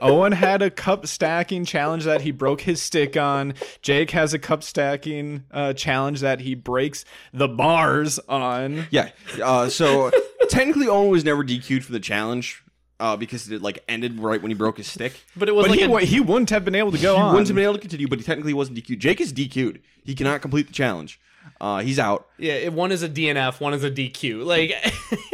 Owen 0.00 0.32
had 0.32 0.62
a 0.62 0.70
cup 0.70 1.06
stacking 1.06 1.64
challenge 1.64 2.04
that 2.04 2.20
he 2.22 2.30
broke 2.30 2.60
his 2.62 2.80
stick 2.80 3.16
on. 3.16 3.54
Jake 3.82 4.10
has 4.12 4.32
a 4.34 4.38
cup 4.38 4.62
stacking 4.62 5.44
uh, 5.50 5.72
challenge 5.74 6.20
that 6.20 6.40
he 6.40 6.54
breaks 6.54 7.04
the 7.32 7.48
bars 7.48 8.18
on. 8.28 8.86
Yeah. 8.90 9.10
Uh, 9.42 9.68
so 9.68 10.10
technically, 10.48 10.88
Owen 10.88 11.10
was 11.10 11.24
never 11.24 11.44
DQ'd 11.44 11.84
for 11.84 11.92
the 11.92 12.00
challenge 12.00 12.62
uh, 12.98 13.16
because 13.16 13.50
it 13.50 13.62
like 13.62 13.82
ended 13.88 14.20
right 14.20 14.40
when 14.40 14.50
he 14.50 14.54
broke 14.54 14.76
his 14.78 14.86
stick. 14.86 15.24
but 15.36 15.48
it 15.48 15.54
was 15.54 15.64
But 15.66 15.70
like 15.70 15.80
he, 15.80 15.84
a- 15.86 16.00
he 16.06 16.20
wouldn't 16.20 16.50
have 16.50 16.64
been 16.64 16.74
able 16.74 16.92
to 16.92 16.98
go 16.98 17.14
He 17.16 17.20
on. 17.20 17.32
wouldn't 17.32 17.48
have 17.48 17.54
been 17.54 17.64
able 17.64 17.74
to 17.74 17.80
continue, 17.80 18.08
but 18.08 18.18
he 18.18 18.24
technically 18.24 18.54
wasn't 18.54 18.78
DQ'd. 18.78 19.00
Jake 19.00 19.20
is 19.20 19.32
DQ'd. 19.32 19.80
He 20.04 20.14
cannot 20.14 20.40
complete 20.42 20.66
the 20.66 20.72
challenge. 20.72 21.20
Uh, 21.60 21.80
he's 21.80 21.98
out. 21.98 22.26
yeah, 22.38 22.52
it- 22.54 22.72
one 22.72 22.92
is 22.92 23.02
a 23.02 23.08
DNF, 23.08 23.60
one 23.60 23.74
is 23.74 23.84
a 23.84 23.90
DQ. 23.90 24.44
Like, 24.44 24.72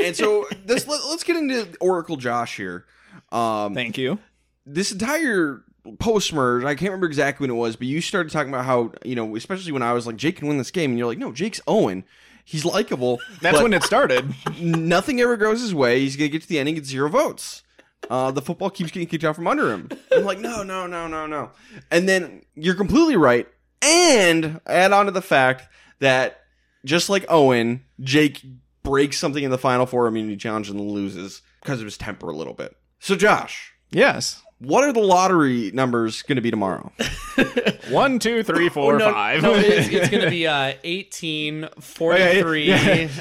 And 0.02 0.14
so 0.16 0.46
this 0.64 0.86
let, 0.86 1.00
us 1.00 1.22
get 1.24 1.36
into 1.36 1.68
Oracle 1.80 2.16
Josh 2.16 2.56
here. 2.56 2.84
Um, 3.32 3.74
Thank 3.74 3.98
you. 3.98 4.18
This 4.66 4.92
entire 4.92 5.62
post 6.00 6.32
merge, 6.32 6.64
I 6.64 6.74
can't 6.74 6.90
remember 6.90 7.06
exactly 7.06 7.44
when 7.44 7.56
it 7.56 7.58
was, 7.58 7.76
but 7.76 7.86
you 7.86 8.00
started 8.00 8.32
talking 8.32 8.52
about 8.52 8.64
how 8.64 8.92
you 9.04 9.14
know, 9.14 9.36
especially 9.36 9.72
when 9.72 9.82
I 9.82 9.92
was 9.92 10.06
like, 10.06 10.16
Jake 10.16 10.36
can 10.36 10.48
win 10.48 10.58
this 10.58 10.72
game, 10.72 10.90
and 10.90 10.98
you're 10.98 11.06
like, 11.06 11.18
no, 11.18 11.32
Jake's 11.32 11.60
Owen. 11.66 12.04
He's 12.44 12.64
likable. 12.64 13.20
That's 13.40 13.60
when 13.60 13.72
it 13.72 13.82
started. 13.82 14.32
nothing 14.60 15.20
ever 15.20 15.36
goes 15.36 15.60
his 15.60 15.74
way. 15.74 16.00
He's 16.00 16.16
gonna 16.16 16.28
get 16.28 16.42
to 16.42 16.48
the 16.48 16.58
end 16.58 16.68
and 16.68 16.76
get 16.76 16.84
zero 16.86 17.08
votes. 17.08 17.62
Uh, 18.08 18.30
the 18.30 18.42
football 18.42 18.70
keeps 18.70 18.90
getting 18.92 19.08
kicked 19.08 19.24
out 19.24 19.34
from 19.34 19.48
under 19.48 19.72
him. 19.72 19.88
I'm 20.12 20.24
like, 20.24 20.38
no, 20.38 20.62
no, 20.62 20.86
no, 20.86 21.08
no, 21.08 21.26
no. 21.26 21.50
And 21.90 22.08
then 22.08 22.42
you're 22.54 22.76
completely 22.76 23.16
right. 23.16 23.48
And 23.82 24.60
add 24.66 24.92
on 24.92 25.06
to 25.06 25.12
the 25.12 25.22
fact 25.22 25.68
that 25.98 26.40
just 26.84 27.08
like 27.08 27.24
Owen, 27.28 27.84
Jake 28.00 28.44
breaks 28.84 29.18
something 29.18 29.42
in 29.42 29.50
the 29.50 29.58
final 29.58 29.86
four 29.86 30.06
immunity 30.06 30.36
challenge 30.36 30.70
and 30.70 30.80
loses 30.80 31.42
because 31.62 31.80
of 31.80 31.86
his 31.86 31.98
temper 31.98 32.28
a 32.28 32.36
little 32.36 32.54
bit. 32.54 32.76
So, 33.00 33.16
Josh, 33.16 33.74
Yes. 33.90 34.42
What 34.58 34.84
are 34.84 34.92
the 34.92 35.00
lottery 35.00 35.70
numbers 35.72 36.22
going 36.22 36.36
to 36.36 36.42
be 36.42 36.50
tomorrow? 36.50 36.90
One, 37.90 38.18
two, 38.18 38.42
three, 38.42 38.68
four, 38.68 38.94
Oh, 38.94 38.98
no, 38.98 39.12
five. 39.12 39.42
no, 39.42 39.54
it's, 39.54 39.88
it's 39.92 40.08
going 40.08 40.24
to 40.24 40.30
be 40.30 40.46
uh, 40.46 40.72
18, 40.82 41.60
Yeah, 41.62 41.68
43. 41.78 42.64
yeah, 42.64 42.74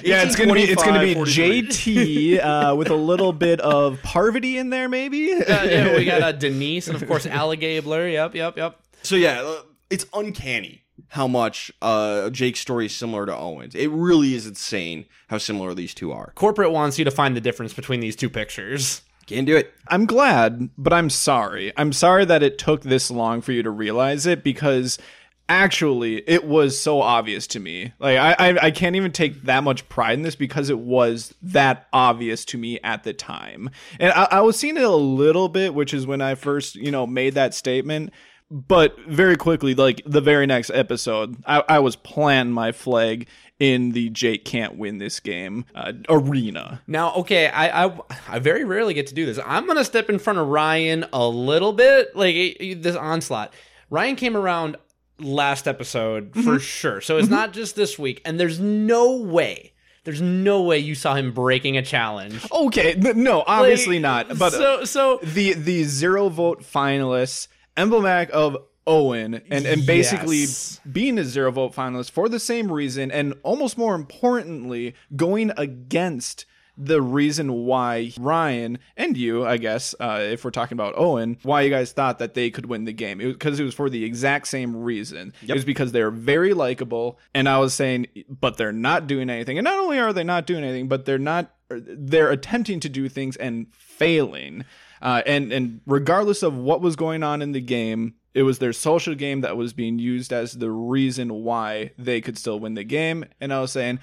yeah, 0.03 0.23
it's 0.23 0.35
gonna 0.35 0.53
be 0.53 0.63
it's 0.63 0.83
gonna 0.83 1.01
be 1.01 1.13
25, 1.13 1.65
JT 1.65 2.39
uh, 2.43 2.75
with 2.75 2.89
a 2.89 2.95
little 2.95 3.33
bit 3.33 3.59
of 3.61 4.01
Parvati 4.01 4.57
in 4.57 4.69
there, 4.69 4.87
maybe. 4.89 5.33
Uh, 5.33 5.63
yeah, 5.63 5.95
we 5.95 6.05
got 6.05 6.21
uh, 6.21 6.31
Denise 6.31 6.87
and 6.87 6.95
of 7.01 7.07
course 7.07 7.25
Alligabler. 7.25 8.11
Yep, 8.11 8.35
yep, 8.35 8.57
yep. 8.57 8.79
So 9.03 9.15
yeah, 9.15 9.41
uh, 9.41 9.61
it's 9.89 10.05
uncanny 10.13 10.83
how 11.09 11.27
much 11.27 11.71
uh, 11.81 12.29
Jake's 12.29 12.59
story 12.61 12.87
is 12.87 12.95
similar 12.95 13.25
to 13.25 13.35
Owen's. 13.35 13.75
It 13.75 13.89
really 13.91 14.33
is 14.33 14.47
insane 14.47 15.05
how 15.27 15.37
similar 15.37 15.73
these 15.73 15.93
two 15.93 16.11
are. 16.11 16.31
Corporate 16.35 16.71
wants 16.71 16.97
you 16.97 17.05
to 17.05 17.11
find 17.11 17.35
the 17.35 17.41
difference 17.41 17.73
between 17.73 17.99
these 17.99 18.15
two 18.15 18.29
pictures. 18.29 19.01
Can't 19.27 19.47
do 19.47 19.57
it. 19.57 19.73
I'm 19.87 20.05
glad, 20.05 20.69
but 20.77 20.93
I'm 20.93 21.09
sorry. 21.09 21.73
I'm 21.77 21.93
sorry 21.93 22.25
that 22.25 22.43
it 22.43 22.57
took 22.57 22.83
this 22.83 23.09
long 23.09 23.41
for 23.41 23.51
you 23.51 23.63
to 23.63 23.71
realize 23.71 24.25
it 24.25 24.43
because 24.43 24.99
actually 25.47 26.27
it 26.27 26.45
was 26.45 26.79
so 26.79 27.01
obvious 27.01 27.47
to 27.47 27.59
me. 27.59 27.93
Like 27.99 28.17
I, 28.17 28.33
I, 28.33 28.65
I 28.67 28.71
can't 28.71 28.95
even 28.95 29.11
take 29.11 29.43
that 29.43 29.63
much 29.63 29.87
pride 29.89 30.13
in 30.13 30.23
this 30.23 30.35
because 30.35 30.69
it 30.69 30.79
was 30.79 31.33
that 31.41 31.87
obvious 31.93 32.45
to 32.45 32.57
me 32.57 32.79
at 32.83 33.03
the 33.03 33.13
time. 33.13 33.69
And 33.99 34.11
I, 34.13 34.27
I 34.31 34.41
was 34.41 34.57
seeing 34.57 34.77
it 34.77 34.83
a 34.83 34.89
little 34.89 35.49
bit, 35.49 35.73
which 35.73 35.93
is 35.93 36.07
when 36.07 36.21
I 36.21 36.35
first, 36.35 36.75
you 36.75 36.91
know, 36.91 37.07
made 37.07 37.33
that 37.33 37.53
statement. 37.53 38.11
But 38.51 38.99
very 39.07 39.35
quickly, 39.37 39.73
like 39.73 40.01
the 40.05 40.21
very 40.21 40.45
next 40.45 40.69
episode, 40.69 41.37
I, 41.47 41.63
I 41.67 41.79
was 41.79 41.95
planting 41.95 42.53
my 42.53 42.71
flag 42.71 43.27
in 43.59 43.91
the 43.91 44.09
Jake 44.09 44.45
can't 44.45 44.77
win 44.77 44.97
this 44.99 45.19
game 45.19 45.65
uh, 45.73 45.93
arena. 46.09 46.81
Now, 46.87 47.13
okay, 47.15 47.47
I, 47.47 47.85
I 47.85 47.99
I 48.27 48.39
very 48.39 48.63
rarely 48.63 48.93
get 48.93 49.07
to 49.07 49.15
do 49.15 49.25
this. 49.25 49.39
I'm 49.43 49.65
gonna 49.65 49.83
step 49.83 50.09
in 50.09 50.19
front 50.19 50.37
of 50.39 50.47
Ryan 50.47 51.05
a 51.11 51.27
little 51.27 51.73
bit, 51.73 52.15
like 52.15 52.35
this 52.59 52.95
onslaught. 52.95 53.53
Ryan 53.89 54.15
came 54.15 54.37
around 54.37 54.77
last 55.19 55.67
episode 55.67 56.33
for 56.43 56.59
sure, 56.59 57.01
so 57.01 57.17
it's 57.17 57.29
not 57.29 57.53
just 57.53 57.75
this 57.75 57.97
week. 57.97 58.21
And 58.25 58.39
there's 58.39 58.59
no 58.59 59.15
way, 59.17 59.73
there's 60.03 60.21
no 60.21 60.61
way 60.61 60.77
you 60.77 60.93
saw 60.93 61.15
him 61.15 61.31
breaking 61.31 61.77
a 61.77 61.81
challenge. 61.81 62.45
Okay, 62.51 62.93
no, 63.15 63.43
obviously 63.47 63.99
Like, 63.99 64.27
not. 64.29 64.37
But 64.37 64.53
uh, 64.53 64.57
so 64.57 64.85
so 64.85 65.19
the 65.23 65.53
the 65.53 65.83
zero 65.85 66.29
vote 66.29 66.61
finalists, 66.61 67.47
emblematic 67.77 68.29
of 68.33 68.57
Owen, 68.87 69.41
and 69.49 69.65
and 69.65 69.85
basically 69.85 70.41
Yes. 70.41 70.79
being 70.91 71.17
a 71.17 71.23
zero 71.23 71.51
vote 71.51 71.73
finalist 71.73 72.11
for 72.11 72.29
the 72.29 72.39
same 72.39 72.71
reason, 72.71 73.11
and 73.11 73.33
almost 73.43 73.77
more 73.77 73.95
importantly, 73.95 74.93
going 75.15 75.51
against 75.57 76.45
the 76.77 77.01
reason 77.01 77.51
why 77.65 78.11
Ryan 78.19 78.77
and 78.97 79.15
you, 79.15 79.45
I 79.45 79.55
guess, 79.57 79.95
uh, 79.99 80.19
if 80.21 80.43
we're 80.43 80.51
talking 80.51 80.75
about 80.75 80.93
Owen, 80.97 81.37
why 81.43 81.61
you 81.61 81.69
guys 81.69 81.93
thought 81.93 82.19
that 82.19 82.33
they 82.33 82.49
could 82.49 82.65
win 82.65 82.83
the 82.83 82.91
game. 82.91 83.19
Because 83.19 83.59
it, 83.61 83.63
was 83.63 83.73
for 83.73 83.89
the 83.89 84.03
exact 84.03 84.47
same 84.49 84.75
reason. 84.75 85.31
It 85.41 85.53
was 85.53 85.63
because 85.63 85.93
they're 85.93 86.11
very 86.11 86.53
likable. 86.53 87.17
And 87.33 87.47
I 87.47 87.59
was 87.59 87.73
saying, 87.73 88.07
but 88.29 88.57
they're 88.57 88.73
not 88.73 89.07
doing 89.07 89.29
anything. 89.29 89.57
And 89.57 89.63
not 89.63 89.79
only 89.79 89.99
are 89.99 90.11
they 90.11 90.25
not 90.25 90.45
doing 90.45 90.65
anything, 90.65 90.89
but 90.89 91.05
they're 91.05 91.17
not, 91.17 91.49
they're 91.69 92.29
attempting 92.29 92.81
to 92.81 92.89
do 92.89 93.07
things 93.07 93.37
and 93.37 93.67
failing. 93.71 94.65
Uh, 95.05 95.21
and, 95.27 95.53
and 95.53 95.81
regardless 95.85 96.41
of 96.41 96.57
what 96.57 96.81
was 96.81 96.95
going 96.95 97.21
on 97.21 97.43
in 97.43 97.51
the 97.51 97.61
game, 97.61 98.15
it 98.33 98.41
was 98.41 98.57
their 98.57 98.73
social 98.73 99.13
game 99.13 99.41
that 99.41 99.55
was 99.55 99.71
being 99.71 99.99
used 99.99 100.33
as 100.33 100.53
the 100.53 100.71
reason 100.71 101.43
why 101.43 101.91
they 101.95 102.19
could 102.19 102.39
still 102.39 102.59
win 102.59 102.73
the 102.73 102.83
game. 102.83 103.23
And 103.39 103.53
I 103.53 103.61
was 103.61 103.71
saying, 103.71 103.99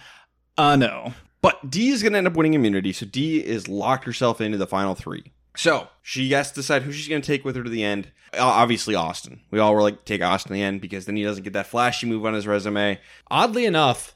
uh, 0.57 0.77
no. 0.77 1.13
But 1.41 1.69
D 1.69 1.89
is 1.89 2.03
going 2.03 2.13
to 2.13 2.19
end 2.19 2.29
up 2.29 2.37
winning 2.37 2.55
immunity, 2.55 2.93
so 2.93 3.05
D 3.05 3.45
is 3.45 3.67
locked 3.67 4.05
herself 4.05 4.41
into 4.41 4.59
the 4.59 4.67
final 4.67 4.95
three. 4.95 5.33
So 5.57 5.89
she 6.03 6.31
has 6.31 6.51
to 6.51 6.55
decide 6.55 6.83
who 6.83 6.93
she's 6.93 7.09
going 7.09 7.21
to 7.21 7.27
take 7.27 7.45
with 7.45 7.57
her 7.57 7.65
to 7.65 7.69
the 7.69 7.83
end. 7.83 8.13
Obviously, 8.39 8.95
Austin. 8.95 9.41
We 9.51 9.59
all 9.59 9.75
were 9.75 9.83
like, 9.83 10.05
take 10.05 10.23
Austin 10.23 10.51
to 10.51 10.55
the 10.55 10.63
end 10.63 10.81
because 10.81 11.05
then 11.07 11.17
he 11.17 11.25
doesn't 11.25 11.43
get 11.43 11.53
that 11.55 11.67
flashy 11.67 12.07
move 12.07 12.25
on 12.25 12.35
his 12.35 12.47
resume. 12.47 13.01
Oddly 13.29 13.67
enough, 13.67 14.15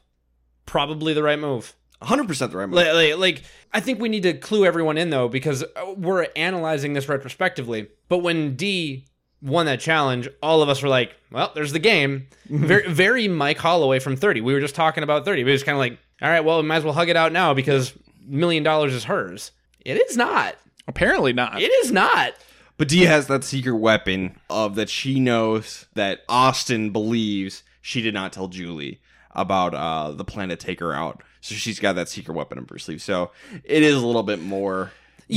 probably 0.64 1.12
the 1.12 1.22
right 1.22 1.39
move. 1.39 1.74
100% 2.03 2.51
the 2.51 2.57
right 2.57 2.66
move. 2.66 2.76
Like, 2.76 2.92
like, 2.92 3.16
like, 3.18 3.42
I 3.72 3.80
think 3.80 4.01
we 4.01 4.09
need 4.09 4.22
to 4.24 4.34
clue 4.34 4.64
everyone 4.64 4.99
in 4.99 5.11
though, 5.11 5.28
because 5.28 5.62
uh, 5.62 5.94
we're 5.97 6.26
analyzing 6.36 6.92
this 6.92 7.09
retrospectively. 7.09 7.88
But 8.09 8.18
when 8.18 8.57
D 8.57 9.07
won 9.42 9.66
that 9.66 9.80
challenge, 9.80 10.28
all 10.42 10.62
of 10.62 10.68
us 10.68 10.82
were 10.82 10.88
like, 10.88 11.14
"Well, 11.30 11.53
there's 11.55 11.72
the 11.72 11.78
game." 11.78 12.28
very, 12.47 12.90
very 12.90 13.28
Mike 13.28 13.59
Holloway 13.59 13.99
from 13.99 14.16
Thirty. 14.16 14.40
We 14.40 14.55
were 14.55 14.61
just 14.61 14.74
talking 14.74 15.03
about 15.03 15.24
Thirty. 15.24 15.44
We 15.44 15.51
were 15.51 15.57
just 15.57 15.66
kind 15.66 15.76
of 15.76 15.80
like, 15.80 15.99
"All 16.22 16.28
right, 16.28 16.44
well, 16.44 16.61
we 16.61 16.68
might 16.68 16.76
as 16.76 16.84
well 16.84 16.94
hug 16.94 17.09
it 17.09 17.16
out 17.16 17.32
now 17.32 17.55
because 17.55 17.92
million 18.26 18.62
dollars 18.62 18.92
is 18.92 19.05
hers." 19.05 19.53
It 19.84 19.97
is 19.97 20.16
not. 20.16 20.57
Apparently 20.88 21.32
not. 21.32 21.61
It 21.61 21.72
is 21.84 21.92
not. 21.92 22.34
But 22.76 22.88
Dee 22.88 23.05
has 23.05 23.26
that 23.28 23.44
secret 23.44 23.76
weapon 23.76 24.38
of 24.51 24.74
that 24.74 24.90
she 24.90 25.18
knows 25.18 25.86
that 25.94 26.20
Austin 26.28 26.90
believes 26.90 27.62
she 27.80 28.03
did 28.03 28.12
not 28.12 28.32
tell 28.32 28.49
Julie 28.49 29.01
about 29.30 29.74
uh, 29.74 30.11
the 30.11 30.24
plan 30.24 30.49
to 30.49 30.57
take 30.57 30.80
her 30.80 30.92
out. 30.92 31.22
So 31.47 31.55
she's 31.55 31.78
got 31.78 31.94
that 31.94 32.09
secret 32.09 32.34
weapon 32.34 32.59
up 32.59 32.68
her 32.70 32.78
sleeve. 32.78 33.01
So 33.01 33.30
it 33.62 33.82
is 33.82 33.94
a 33.94 34.05
little 34.05 34.22
bit 34.24 34.42
more. 34.42 34.90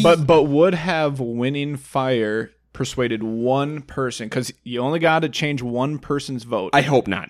but 0.04 0.26
but 0.26 0.44
would 0.44 0.74
have 0.74 1.20
winning 1.20 1.76
fire 1.78 2.52
persuaded 2.74 3.22
one 3.24 3.82
person 3.82 4.28
because 4.28 4.52
you 4.64 4.80
only 4.80 5.00
got 5.00 5.20
to 5.20 5.30
change 5.30 5.62
one 5.62 6.00
person's 6.00 6.44
vote. 6.44 6.72
I 6.74 6.82
hope 6.82 7.08
not, 7.08 7.30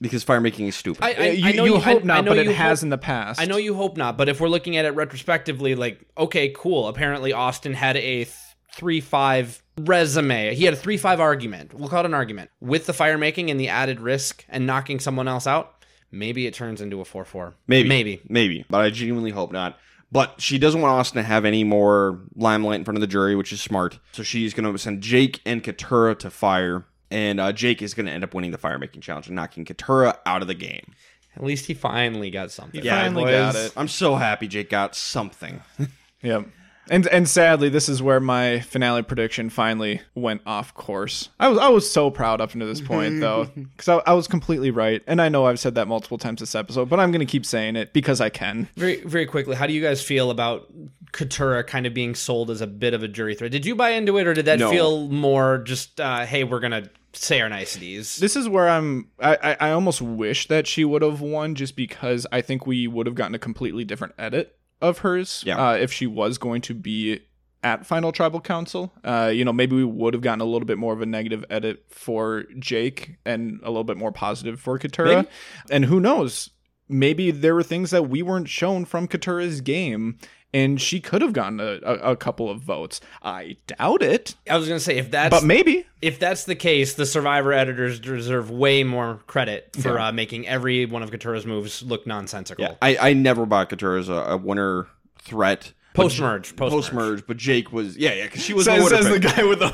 because 0.00 0.22
fire 0.24 0.40
making 0.40 0.66
is 0.68 0.76
stupid. 0.76 1.02
I, 1.02 1.12
I, 1.14 1.26
you, 1.30 1.46
I 1.48 1.52
know 1.52 1.64
you 1.64 1.74
you 1.74 1.80
hope 1.80 2.02
I, 2.02 2.06
not, 2.06 2.18
I 2.18 2.20
know 2.20 2.30
but 2.30 2.38
it 2.38 2.46
has 2.54 2.80
hope- 2.80 2.84
in 2.84 2.90
the 2.90 2.98
past. 2.98 3.40
I 3.40 3.46
know 3.46 3.56
you 3.56 3.74
hope 3.74 3.96
not, 3.96 4.16
but 4.16 4.28
if 4.28 4.40
we're 4.40 4.48
looking 4.48 4.76
at 4.76 4.84
it 4.84 4.90
retrospectively, 4.90 5.74
like, 5.74 6.06
okay, 6.16 6.52
cool. 6.56 6.88
Apparently, 6.88 7.32
Austin 7.32 7.74
had 7.74 7.96
a 7.96 8.24
th- 8.24 8.34
three 8.74 9.00
five 9.00 9.60
resume. 9.76 10.54
He 10.54 10.64
had 10.64 10.74
a 10.74 10.76
three 10.76 10.96
five 10.98 11.18
argument. 11.20 11.74
We'll 11.74 11.88
call 11.88 12.00
it 12.00 12.06
an 12.06 12.14
argument 12.14 12.50
with 12.60 12.86
the 12.86 12.92
fire 12.92 13.18
making 13.18 13.50
and 13.50 13.58
the 13.58 13.68
added 13.68 14.00
risk 14.00 14.44
and 14.48 14.66
knocking 14.66 15.00
someone 15.00 15.26
else 15.28 15.46
out. 15.46 15.77
Maybe 16.10 16.46
it 16.46 16.54
turns 16.54 16.80
into 16.80 17.00
a 17.00 17.04
four 17.04 17.24
four. 17.24 17.54
Maybe, 17.66 17.88
maybe. 17.88 18.20
maybe, 18.28 18.64
but 18.70 18.80
I 18.80 18.90
genuinely 18.90 19.30
hope 19.30 19.52
not. 19.52 19.78
But 20.10 20.40
she 20.40 20.58
doesn't 20.58 20.80
want 20.80 20.92
Austin 20.92 21.22
to 21.22 21.28
have 21.28 21.44
any 21.44 21.64
more 21.64 22.20
limelight 22.34 22.78
in 22.78 22.84
front 22.84 22.96
of 22.96 23.02
the 23.02 23.06
jury, 23.06 23.36
which 23.36 23.52
is 23.52 23.60
smart. 23.60 23.98
So 24.12 24.22
she's 24.22 24.54
going 24.54 24.70
to 24.72 24.78
send 24.78 25.02
Jake 25.02 25.42
and 25.44 25.62
Katura 25.62 26.18
to 26.20 26.30
fire, 26.30 26.86
and 27.10 27.38
uh, 27.38 27.52
Jake 27.52 27.82
is 27.82 27.92
going 27.92 28.06
to 28.06 28.12
end 28.12 28.24
up 28.24 28.32
winning 28.32 28.50
the 28.50 28.58
fire 28.58 28.78
making 28.78 29.02
challenge 29.02 29.26
and 29.26 29.36
knocking 29.36 29.66
Katura 29.66 30.16
out 30.24 30.40
of 30.40 30.48
the 30.48 30.54
game. 30.54 30.94
At 31.36 31.44
least 31.44 31.66
he 31.66 31.74
finally 31.74 32.30
got 32.30 32.50
something. 32.50 32.82
Yeah, 32.82 33.02
finally 33.02 33.30
got 33.30 33.52
boys. 33.52 33.66
it. 33.66 33.72
I'm 33.76 33.86
so 33.86 34.16
happy 34.16 34.48
Jake 34.48 34.70
got 34.70 34.96
something. 34.96 35.62
Yep. 36.20 36.48
And 36.90 37.06
and 37.08 37.28
sadly, 37.28 37.68
this 37.68 37.88
is 37.88 38.02
where 38.02 38.20
my 38.20 38.60
finale 38.60 39.02
prediction 39.02 39.50
finally 39.50 40.00
went 40.14 40.42
off 40.46 40.74
course. 40.74 41.28
I 41.38 41.48
was 41.48 41.58
I 41.58 41.68
was 41.68 41.90
so 41.90 42.10
proud 42.10 42.40
up 42.40 42.52
until 42.54 42.68
this 42.68 42.80
point 42.80 43.20
though, 43.20 43.44
because 43.54 43.88
I, 43.88 44.10
I 44.10 44.12
was 44.14 44.26
completely 44.28 44.70
right, 44.70 45.02
and 45.06 45.20
I 45.20 45.28
know 45.28 45.46
I've 45.46 45.60
said 45.60 45.74
that 45.76 45.88
multiple 45.88 46.18
times 46.18 46.40
this 46.40 46.54
episode, 46.54 46.88
but 46.88 47.00
I'm 47.00 47.10
going 47.10 47.26
to 47.26 47.30
keep 47.30 47.44
saying 47.46 47.76
it 47.76 47.92
because 47.92 48.20
I 48.20 48.28
can. 48.30 48.68
Very, 48.76 49.00
very 49.02 49.26
quickly, 49.26 49.56
how 49.56 49.66
do 49.66 49.72
you 49.72 49.82
guys 49.82 50.02
feel 50.02 50.30
about 50.30 50.72
Katura 51.12 51.66
kind 51.66 51.86
of 51.86 51.94
being 51.94 52.14
sold 52.14 52.50
as 52.50 52.60
a 52.60 52.66
bit 52.66 52.94
of 52.94 53.02
a 53.02 53.08
jury 53.08 53.34
threat? 53.34 53.50
Did 53.50 53.66
you 53.66 53.74
buy 53.74 53.90
into 53.90 54.18
it, 54.18 54.26
or 54.26 54.34
did 54.34 54.44
that 54.46 54.58
No. 54.58 54.70
feel 54.70 55.08
more 55.08 55.58
just, 55.58 56.00
uh, 56.00 56.24
hey, 56.26 56.44
we're 56.44 56.60
gonna 56.60 56.88
say 57.12 57.40
our 57.40 57.48
niceties? 57.48 58.16
This 58.16 58.36
is 58.36 58.48
where 58.48 58.68
I'm. 58.68 59.08
I, 59.20 59.36
I, 59.42 59.56
I 59.68 59.70
almost 59.72 60.02
wish 60.02 60.48
that 60.48 60.66
she 60.66 60.84
would 60.84 61.02
have 61.02 61.20
won, 61.20 61.54
just 61.54 61.76
because 61.76 62.26
I 62.32 62.40
think 62.40 62.66
we 62.66 62.86
would 62.86 63.06
have 63.06 63.14
gotten 63.14 63.34
a 63.34 63.38
completely 63.38 63.84
different 63.84 64.14
edit 64.18 64.54
of 64.80 64.98
hers. 64.98 65.42
Yeah. 65.46 65.70
Uh, 65.70 65.74
if 65.74 65.92
she 65.92 66.06
was 66.06 66.38
going 66.38 66.60
to 66.62 66.74
be 66.74 67.20
at 67.62 67.84
Final 67.84 68.12
Tribal 68.12 68.40
Council, 68.40 68.92
uh, 69.04 69.32
you 69.34 69.44
know, 69.44 69.52
maybe 69.52 69.76
we 69.76 69.84
would 69.84 70.14
have 70.14 70.22
gotten 70.22 70.40
a 70.40 70.44
little 70.44 70.66
bit 70.66 70.78
more 70.78 70.92
of 70.92 71.02
a 71.02 71.06
negative 71.06 71.44
edit 71.50 71.84
for 71.88 72.44
Jake 72.58 73.16
and 73.24 73.60
a 73.62 73.68
little 73.68 73.84
bit 73.84 73.96
more 73.96 74.12
positive 74.12 74.60
for 74.60 74.78
Katura. 74.78 75.16
Maybe. 75.16 75.28
And 75.70 75.84
who 75.84 76.00
knows? 76.00 76.50
Maybe 76.88 77.30
there 77.30 77.54
were 77.54 77.62
things 77.62 77.90
that 77.90 78.08
we 78.08 78.22
weren't 78.22 78.48
shown 78.48 78.84
from 78.84 79.08
Katura's 79.08 79.60
game. 79.60 80.18
And 80.54 80.80
she 80.80 80.98
could 81.00 81.20
have 81.20 81.34
gotten 81.34 81.60
a, 81.60 81.78
a, 81.82 81.94
a 82.12 82.16
couple 82.16 82.48
of 82.48 82.60
votes. 82.60 83.00
I 83.22 83.56
doubt 83.66 84.02
it, 84.02 84.34
I 84.48 84.56
was 84.56 84.66
gonna 84.66 84.80
say 84.80 84.96
if 84.96 85.10
that's 85.10 85.30
but 85.30 85.44
maybe. 85.44 85.84
if 86.00 86.18
that's 86.18 86.44
the 86.44 86.54
case, 86.54 86.94
the 86.94 87.04
Survivor 87.04 87.52
editors 87.52 88.00
deserve 88.00 88.50
way 88.50 88.82
more 88.82 89.20
credit 89.26 89.76
for 89.78 89.98
uh, 89.98 90.10
making 90.10 90.48
every 90.48 90.86
one 90.86 91.02
of 91.02 91.10
Katura's 91.10 91.44
moves 91.44 91.82
look 91.82 92.06
nonsensical. 92.06 92.64
Yeah, 92.64 92.74
I, 92.80 92.96
I 93.10 93.12
never 93.12 93.44
bought 93.44 93.68
Katura 93.68 93.98
as 94.00 94.08
a, 94.08 94.14
a 94.14 94.36
winner 94.38 94.86
threat. 95.18 95.72
Post 95.98 96.20
merge, 96.20 96.56
post 96.56 96.72
Post 96.72 96.92
merge. 96.92 97.10
merge, 97.10 97.26
but 97.26 97.36
Jake 97.36 97.72
was 97.72 97.96
yeah 97.96 98.14
yeah 98.14 98.24
because 98.24 98.42
she 98.44 98.54
was 98.54 98.64
Says, 98.64 98.78
the 98.78 98.84
winner 98.84 99.02
says 99.02 99.12
the 99.12 99.18
guy 99.20 99.44
with 99.44 99.58
the. 99.58 99.68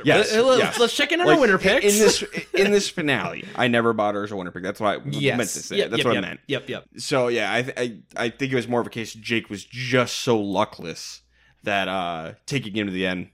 Yes, 0.04 0.32
Let's, 0.34 0.58
yes. 0.58 0.78
let's 0.78 0.96
check 0.96 1.12
in 1.12 1.20
on 1.20 1.26
Like, 1.26 1.36
our 1.36 1.40
winner 1.40 1.58
picks. 1.58 1.84
in 1.84 1.98
this 2.00 2.22
in 2.54 2.70
this 2.70 2.88
finale. 2.88 3.44
I 3.56 3.68
never 3.68 3.92
bought 3.92 4.14
her 4.14 4.24
as 4.24 4.30
a 4.32 4.36
winner 4.36 4.50
pick. 4.50 4.62
That's 4.62 4.80
what 4.80 5.00
I 5.00 5.02
yes, 5.10 5.38
meant 5.38 5.50
to 5.50 5.58
say. 5.62 5.76
Yep, 5.78 5.90
That's 5.90 5.98
yep, 5.98 6.06
what 6.06 6.14
yep, 6.14 6.24
I 6.24 6.26
meant. 6.28 6.40
Yep, 6.46 6.68
yep. 6.68 6.84
So 6.96 7.28
yeah, 7.28 7.50
I, 7.52 7.72
I 7.76 7.98
I 8.16 8.28
think 8.30 8.52
it 8.52 8.56
was 8.56 8.68
more 8.68 8.80
of 8.80 8.86
a 8.86 8.90
case 8.90 9.12
Jake 9.14 9.48
was 9.50 9.64
just 9.64 10.16
so 10.18 10.38
luckless 10.40 11.22
that 11.64 11.88
uh 11.88 12.32
taking 12.46 12.74
him 12.74 12.86
to 12.86 12.92
the 12.92 13.06
end 13.06 13.28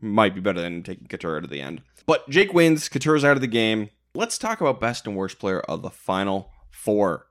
might 0.00 0.34
be 0.34 0.40
better 0.40 0.60
than 0.60 0.82
taking 0.82 1.06
Katura 1.06 1.40
to 1.42 1.46
the 1.48 1.60
end. 1.60 1.82
But 2.06 2.28
Jake 2.28 2.52
wins. 2.52 2.88
Katura's 2.88 3.24
out 3.24 3.36
of 3.36 3.40
the 3.40 3.46
game. 3.46 3.90
Let's 4.14 4.36
talk 4.38 4.60
about 4.60 4.80
best 4.80 5.06
and 5.06 5.16
worst 5.16 5.38
player 5.38 5.60
of 5.60 5.82
the 5.82 5.90
final 5.90 6.50
four. 6.70 7.26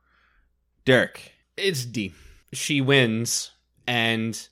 Derek, 0.85 1.33
It's 1.57 1.85
D. 1.85 2.13
She 2.53 2.81
wins, 2.81 3.51
and 3.85 4.47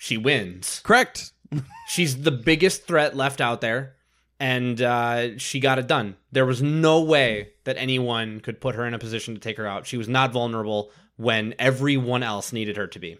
she 0.00 0.16
wins. 0.16 0.80
correct. 0.82 1.32
She's 1.88 2.22
the 2.22 2.30
biggest 2.30 2.86
threat 2.86 3.14
left 3.14 3.40
out 3.40 3.60
there, 3.60 3.96
and 4.38 4.80
uh, 4.80 5.36
she 5.36 5.60
got 5.60 5.78
it 5.78 5.86
done. 5.86 6.16
There 6.32 6.46
was 6.46 6.62
no 6.62 7.02
way 7.02 7.50
that 7.64 7.76
anyone 7.76 8.40
could 8.40 8.62
put 8.62 8.76
her 8.76 8.86
in 8.86 8.94
a 8.94 8.98
position 8.98 9.34
to 9.34 9.40
take 9.40 9.58
her 9.58 9.66
out. 9.66 9.86
She 9.86 9.98
was 9.98 10.08
not 10.08 10.32
vulnerable 10.32 10.90
when 11.16 11.54
everyone 11.58 12.22
else 12.22 12.50
needed 12.50 12.78
her 12.78 12.86
to 12.86 12.98
be. 12.98 13.18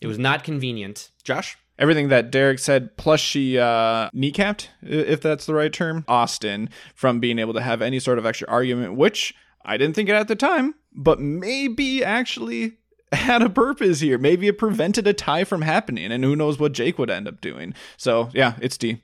It 0.00 0.08
was 0.08 0.18
not 0.18 0.42
convenient. 0.42 1.10
Josh, 1.22 1.56
everything 1.78 2.08
that 2.08 2.32
Derek 2.32 2.58
said, 2.58 2.96
plus 2.96 3.20
she 3.20 3.56
uh, 3.56 4.10
kneecapped, 4.10 4.66
if 4.82 5.20
that's 5.20 5.46
the 5.46 5.54
right 5.54 5.72
term, 5.72 6.04
Austin 6.08 6.68
from 6.96 7.20
being 7.20 7.38
able 7.38 7.54
to 7.54 7.62
have 7.62 7.80
any 7.80 8.00
sort 8.00 8.18
of 8.18 8.26
extra 8.26 8.48
argument, 8.48 8.96
which 8.96 9.34
I 9.64 9.76
didn't 9.76 9.94
think 9.94 10.08
it 10.08 10.16
at 10.16 10.26
the 10.26 10.34
time, 10.34 10.74
but 10.92 11.20
maybe 11.20 12.02
actually 12.02 12.78
had 13.12 13.42
a 13.42 13.50
purpose 13.50 14.00
here. 14.00 14.18
Maybe 14.18 14.48
it 14.48 14.58
prevented 14.58 15.06
a 15.06 15.12
tie 15.12 15.44
from 15.44 15.62
happening, 15.62 16.12
and 16.12 16.24
who 16.24 16.36
knows 16.36 16.58
what 16.58 16.72
Jake 16.72 16.98
would 16.98 17.10
end 17.10 17.28
up 17.28 17.40
doing. 17.40 17.74
So 17.96 18.30
yeah, 18.32 18.54
it's 18.60 18.76
D. 18.78 19.02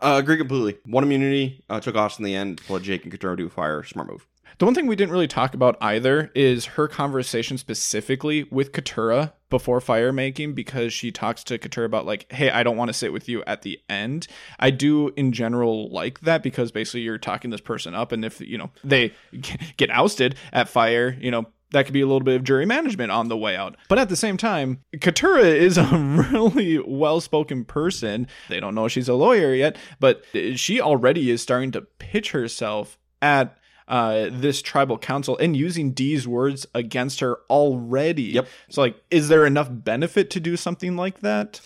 uh, 0.00 0.16
agree 0.22 0.36
completely. 0.36 0.78
One 0.86 1.04
immunity 1.04 1.64
uh, 1.68 1.80
took 1.80 1.94
off 1.96 2.18
in 2.18 2.24
the 2.24 2.34
end. 2.34 2.60
Let 2.68 2.82
Jake 2.82 3.04
and 3.04 3.12
Katura 3.12 3.36
do 3.36 3.48
fire. 3.48 3.82
Smart 3.82 4.10
move. 4.10 4.26
The 4.58 4.66
one 4.66 4.74
thing 4.74 4.86
we 4.86 4.96
didn't 4.96 5.12
really 5.12 5.26
talk 5.28 5.54
about 5.54 5.78
either 5.80 6.30
is 6.34 6.66
her 6.66 6.86
conversation 6.86 7.56
specifically 7.56 8.44
with 8.44 8.72
Katura 8.72 9.32
before 9.48 9.80
fire 9.80 10.12
making 10.12 10.52
because 10.52 10.92
she 10.92 11.10
talks 11.10 11.42
to 11.44 11.58
Katura 11.58 11.86
about 11.86 12.04
like, 12.04 12.30
hey, 12.30 12.50
I 12.50 12.62
don't 12.62 12.76
want 12.76 12.90
to 12.90 12.92
sit 12.92 13.12
with 13.14 13.28
you 13.30 13.42
at 13.46 13.62
the 13.62 13.80
end. 13.88 14.26
I 14.60 14.70
do 14.70 15.08
in 15.16 15.32
general 15.32 15.90
like 15.90 16.20
that 16.20 16.42
because 16.42 16.70
basically 16.70 17.00
you're 17.00 17.18
talking 17.18 17.50
this 17.50 17.62
person 17.62 17.94
up 17.94 18.12
and 18.12 18.24
if 18.24 18.40
you 18.42 18.58
know 18.58 18.70
they 18.84 19.14
get 19.78 19.90
ousted 19.90 20.36
at 20.52 20.68
fire, 20.68 21.16
you 21.18 21.30
know, 21.30 21.46
that 21.72 21.84
could 21.84 21.92
be 21.92 22.00
a 22.00 22.06
little 22.06 22.20
bit 22.20 22.36
of 22.36 22.44
jury 22.44 22.66
management 22.66 23.10
on 23.10 23.28
the 23.28 23.36
way 23.36 23.56
out. 23.56 23.76
But 23.88 23.98
at 23.98 24.08
the 24.08 24.16
same 24.16 24.36
time, 24.36 24.80
Katura 24.96 25.44
is 25.44 25.78
a 25.78 25.84
really 26.32 26.78
well 26.78 27.20
spoken 27.20 27.64
person. 27.64 28.28
They 28.48 28.60
don't 28.60 28.74
know 28.74 28.88
she's 28.88 29.08
a 29.08 29.14
lawyer 29.14 29.54
yet, 29.54 29.76
but 29.98 30.24
she 30.54 30.80
already 30.80 31.30
is 31.30 31.42
starting 31.42 31.70
to 31.72 31.82
pitch 31.82 32.30
herself 32.30 32.98
at 33.20 33.58
uh, 33.88 34.28
this 34.30 34.62
tribal 34.62 34.98
council 34.98 35.36
and 35.38 35.56
using 35.56 35.92
D's 35.92 36.26
words 36.26 36.66
against 36.74 37.20
her 37.20 37.38
already. 37.50 38.22
Yep. 38.22 38.48
So, 38.70 38.80
like, 38.82 38.96
is 39.10 39.28
there 39.28 39.44
enough 39.44 39.68
benefit 39.70 40.30
to 40.30 40.40
do 40.40 40.56
something 40.56 40.96
like 40.96 41.20
that? 41.20 41.60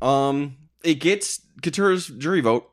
Um, 0.00 0.56
it 0.84 0.96
gets 0.96 1.40
Katura's 1.62 2.06
jury 2.06 2.40
vote. 2.40 2.70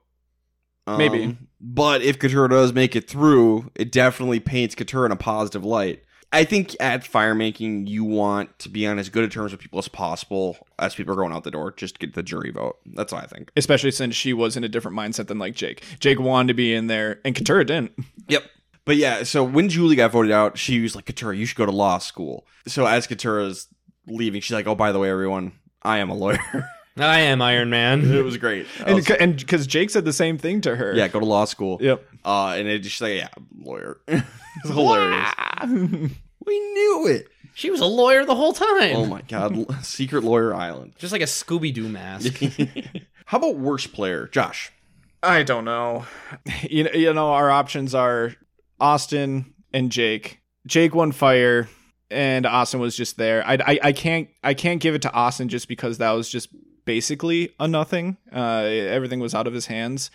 Um, 0.85 0.97
Maybe. 0.97 1.37
But 1.59 2.01
if 2.01 2.19
Katura 2.19 2.49
does 2.49 2.73
make 2.73 2.95
it 2.95 3.09
through, 3.09 3.71
it 3.75 3.91
definitely 3.91 4.39
paints 4.39 4.75
Katura 4.75 5.05
in 5.05 5.11
a 5.11 5.17
positive 5.17 5.63
light. 5.63 6.03
I 6.33 6.43
think 6.43 6.75
at 6.79 7.05
fire 7.05 7.35
making, 7.35 7.87
you 7.87 8.03
want 8.03 8.57
to 8.59 8.69
be 8.69 8.85
on 8.87 8.97
as 8.99 9.07
good 9.09 9.23
of 9.23 9.29
terms 9.31 9.51
with 9.51 9.61
people 9.61 9.79
as 9.79 9.87
possible 9.87 10.67
as 10.79 10.95
people 10.95 11.13
are 11.13 11.15
going 11.15 11.31
out 11.31 11.43
the 11.43 11.51
door, 11.51 11.71
just 11.71 11.95
to 11.95 11.99
get 12.05 12.15
the 12.15 12.23
jury 12.23 12.51
vote. 12.51 12.77
That's 12.87 13.13
what 13.13 13.23
I 13.23 13.27
think. 13.27 13.51
Especially 13.55 13.91
since 13.91 14.15
she 14.15 14.33
was 14.33 14.57
in 14.57 14.63
a 14.63 14.67
different 14.69 14.97
mindset 14.97 15.27
than 15.27 15.37
like 15.39 15.53
Jake. 15.55 15.83
Jake 15.99 16.19
wanted 16.19 16.47
to 16.49 16.53
be 16.55 16.73
in 16.73 16.87
there, 16.87 17.19
and 17.23 17.35
Katura 17.35 17.65
didn't. 17.65 17.91
Yep. 18.29 18.43
But 18.85 18.95
yeah, 18.97 19.23
so 19.23 19.43
when 19.43 19.69
Julie 19.69 19.95
got 19.95 20.11
voted 20.11 20.31
out, 20.31 20.57
she 20.57 20.81
was 20.81 20.95
like, 20.95 21.05
Katura, 21.05 21.37
you 21.37 21.45
should 21.45 21.57
go 21.57 21.65
to 21.65 21.71
law 21.71 21.99
school. 21.99 22.45
So 22.67 22.85
as 22.85 23.05
Katura's 23.07 23.67
leaving, 24.07 24.41
she's 24.41 24.51
like, 24.53 24.65
oh, 24.67 24.75
by 24.75 24.91
the 24.91 24.99
way, 24.99 25.09
everyone, 25.09 25.53
I 25.83 25.99
am 25.99 26.09
a 26.09 26.13
lawyer. 26.15 26.39
I 26.97 27.19
am 27.19 27.41
Iron 27.41 27.69
Man. 27.69 28.11
it 28.13 28.23
was 28.23 28.37
great. 28.37 28.65
And 28.85 28.95
was- 28.95 29.09
and 29.09 29.35
because 29.37 29.67
Jake 29.67 29.89
said 29.89 30.05
the 30.05 30.13
same 30.13 30.37
thing 30.37 30.61
to 30.61 30.75
her. 30.75 30.93
yeah, 30.95 31.07
go 31.07 31.19
to 31.19 31.25
law 31.25 31.45
school. 31.45 31.77
Yep. 31.81 32.03
Uh, 32.25 32.55
and 32.57 32.67
it 32.67 32.79
just 32.79 32.99
like, 33.01 33.15
yeah, 33.15 33.29
lawyer. 33.57 33.99
it's 34.07 34.23
hilarious. 34.65 35.31
We 36.45 36.59
knew 36.59 37.07
it. 37.07 37.27
She 37.55 37.69
was 37.69 37.81
a 37.81 37.85
lawyer 37.85 38.25
the 38.25 38.35
whole 38.35 38.53
time. 38.53 38.95
Oh 38.95 39.05
my 39.05 39.21
god, 39.21 39.65
Secret 39.83 40.23
Lawyer 40.23 40.53
Island. 40.53 40.93
Just 40.97 41.13
like 41.13 41.21
a 41.21 41.25
Scooby 41.25 41.73
Doo 41.73 41.87
mask. 41.87 42.41
How 43.25 43.37
about 43.37 43.57
worst 43.57 43.93
player, 43.93 44.27
Josh? 44.27 44.71
I 45.21 45.43
don't 45.43 45.65
know. 45.65 46.05
You 46.69 46.85
know, 46.85 46.91
you 46.91 47.13
know, 47.13 47.31
our 47.31 47.49
options 47.49 47.95
are 47.95 48.35
Austin 48.79 49.53
and 49.73 49.91
Jake. 49.91 50.41
Jake 50.67 50.93
won 50.93 51.11
fire, 51.11 51.69
and 52.11 52.45
Austin 52.45 52.79
was 52.79 52.95
just 52.97 53.17
there. 53.17 53.45
I, 53.45 53.53
I, 53.53 53.79
I 53.83 53.91
can't 53.93 54.29
I 54.43 54.53
can't 54.53 54.81
give 54.81 54.95
it 54.95 55.01
to 55.03 55.13
Austin 55.13 55.47
just 55.47 55.67
because 55.67 55.99
that 55.99 56.11
was 56.11 56.29
just 56.29 56.49
basically 56.85 57.53
a 57.59 57.67
nothing. 57.67 58.17
Uh, 58.33 58.63
everything 58.63 59.19
was 59.19 59.33
out 59.33 59.47
of 59.47 59.53
his 59.53 59.67
hands. 59.67 60.11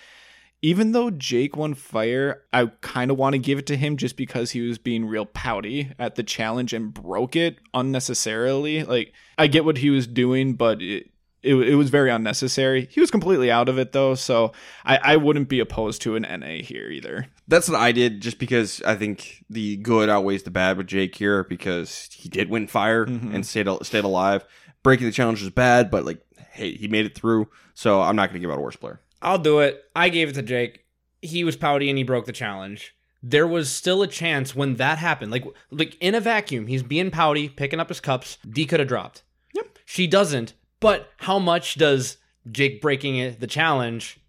Even 0.61 0.93
though 0.93 1.11
Jake 1.11 1.57
won 1.57 1.75
fire, 1.75 2.43
I 2.53 2.67
kind 2.81 3.11
of 3.11 3.17
want 3.17 3.35
to 3.35 3.39
give 3.39 3.59
it 3.59 3.67
to 3.67 3.77
him 3.77 3.97
just 3.97 4.17
because 4.17 4.51
he 4.51 4.61
was 4.61 4.79
being 4.79 5.07
real 5.07 5.27
pouty 5.27 5.93
at 5.99 6.17
the 6.17 6.25
challenge 6.25 6.73
and 6.73 6.93
broke 6.93 7.37
it 7.37 7.59
unnecessarily. 7.73 8.83
Like 8.83 9.13
I 9.37 9.47
get 9.47 9.65
what 9.65 9.79
he 9.79 9.91
was 9.91 10.09
doing, 10.09 10.55
but 10.55 10.83
it, 10.83 11.11
it, 11.43 11.55
it 11.55 11.75
was 11.77 11.91
very 11.91 12.11
unnecessary. 12.11 12.89
He 12.91 13.01
was 13.01 13.11
completely 13.11 13.51
out 13.51 13.69
of 13.69 13.79
it 13.79 13.93
though, 13.93 14.15
so 14.15 14.53
I, 14.85 14.97
I 14.97 15.17
wouldn't 15.17 15.49
be 15.49 15.61
opposed 15.61 16.03
to 16.03 16.17
an 16.17 16.23
NA 16.23 16.63
here 16.63 16.91
either. 16.91 17.27
That's 17.47 17.69
what 17.69 17.81
I 17.81 17.93
did, 17.93 18.21
just 18.21 18.39
because 18.39 18.83
I 18.83 18.97
think 18.97 19.45
the 19.49 19.77
good 19.77 20.09
outweighs 20.09 20.43
the 20.43 20.51
bad 20.51 20.77
with 20.77 20.89
Jake 20.89 21.15
here, 21.15 21.45
because 21.45 22.09
he 22.13 22.29
did 22.29 22.51
win 22.51 22.67
fire 22.67 23.07
mm-hmm. 23.07 23.35
and 23.35 23.47
stayed 23.47 23.69
stayed 23.83 24.05
alive. 24.05 24.45
Breaking 24.83 25.07
the 25.07 25.13
challenge 25.13 25.41
was 25.41 25.51
bad, 25.51 25.91
but 25.91 26.05
like, 26.05 26.21
hey, 26.51 26.75
he 26.75 26.89
made 26.89 27.07
it 27.07 27.15
through. 27.15 27.49
So 27.75 28.01
I'm 28.01 28.17
not 28.17 28.31
going 28.31 28.41
to 28.41 28.41
give 28.41 28.51
out 28.51 28.59
a 28.59 28.63
worst 28.63 28.81
player. 28.81 29.01
I'll 29.21 29.39
do 29.39 29.61
it. 29.61 29.85
I 29.95 30.09
gave 30.09 30.31
it 30.31 30.35
to 30.35 30.43
Jake. 30.43 30.85
He 31.21 31.45
was 31.45 31.57
pouty 31.57 31.89
and 31.89 31.99
he 31.99 32.05
broke 32.05 32.27
the 32.27 32.33
challenge. 32.33 32.95
There 33.23 33.47
was 33.47 33.71
still 33.71 34.03
a 34.03 34.07
chance 34.07 34.55
when 34.55 34.77
that 34.77 34.99
happened. 34.99 35.33
Like 35.33 35.45
like 35.71 35.97
in 36.01 36.15
a 36.15 36.21
vacuum, 36.21 36.69
he's 36.69 36.83
being 36.83 37.11
pouty, 37.11 37.49
picking 37.49 37.81
up 37.81 37.89
his 37.89 38.01
cups. 38.01 38.39
D 38.49 38.65
could 38.65 38.81
have 38.81 38.89
dropped. 38.89 39.23
Yep. 39.55 39.79
She 39.85 40.07
doesn't. 40.07 40.55
But 40.81 41.11
how 41.19 41.39
much 41.39 41.75
does 41.75 42.19
Jake 42.51 42.81
breaking 42.81 43.17
it, 43.17 43.41
the 43.41 43.49
challenge 43.49 44.21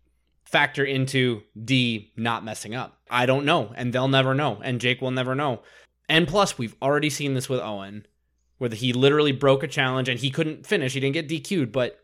factor 0.43 0.83
into 0.83 1.43
D 1.63 2.11
not 2.17 2.43
messing 2.43 2.73
up? 2.73 2.97
I 3.11 3.27
don't 3.27 3.45
know, 3.45 3.71
and 3.75 3.93
they'll 3.93 4.07
never 4.07 4.33
know, 4.33 4.59
and 4.63 4.81
Jake 4.81 5.01
will 5.01 5.11
never 5.11 5.35
know. 5.35 5.61
And 6.07 6.27
plus, 6.27 6.57
we've 6.57 6.75
already 6.81 7.11
seen 7.11 7.35
this 7.35 7.49
with 7.49 7.59
Owen, 7.59 8.07
where 8.57 8.71
he 8.71 8.93
literally 8.93 9.31
broke 9.31 9.61
a 9.61 9.67
challenge 9.67 10.09
and 10.09 10.19
he 10.19 10.31
couldn't 10.31 10.65
finish. 10.65 10.93
He 10.93 10.99
didn't 10.99 11.13
get 11.13 11.29
DQ'd, 11.29 11.71
but 11.71 11.99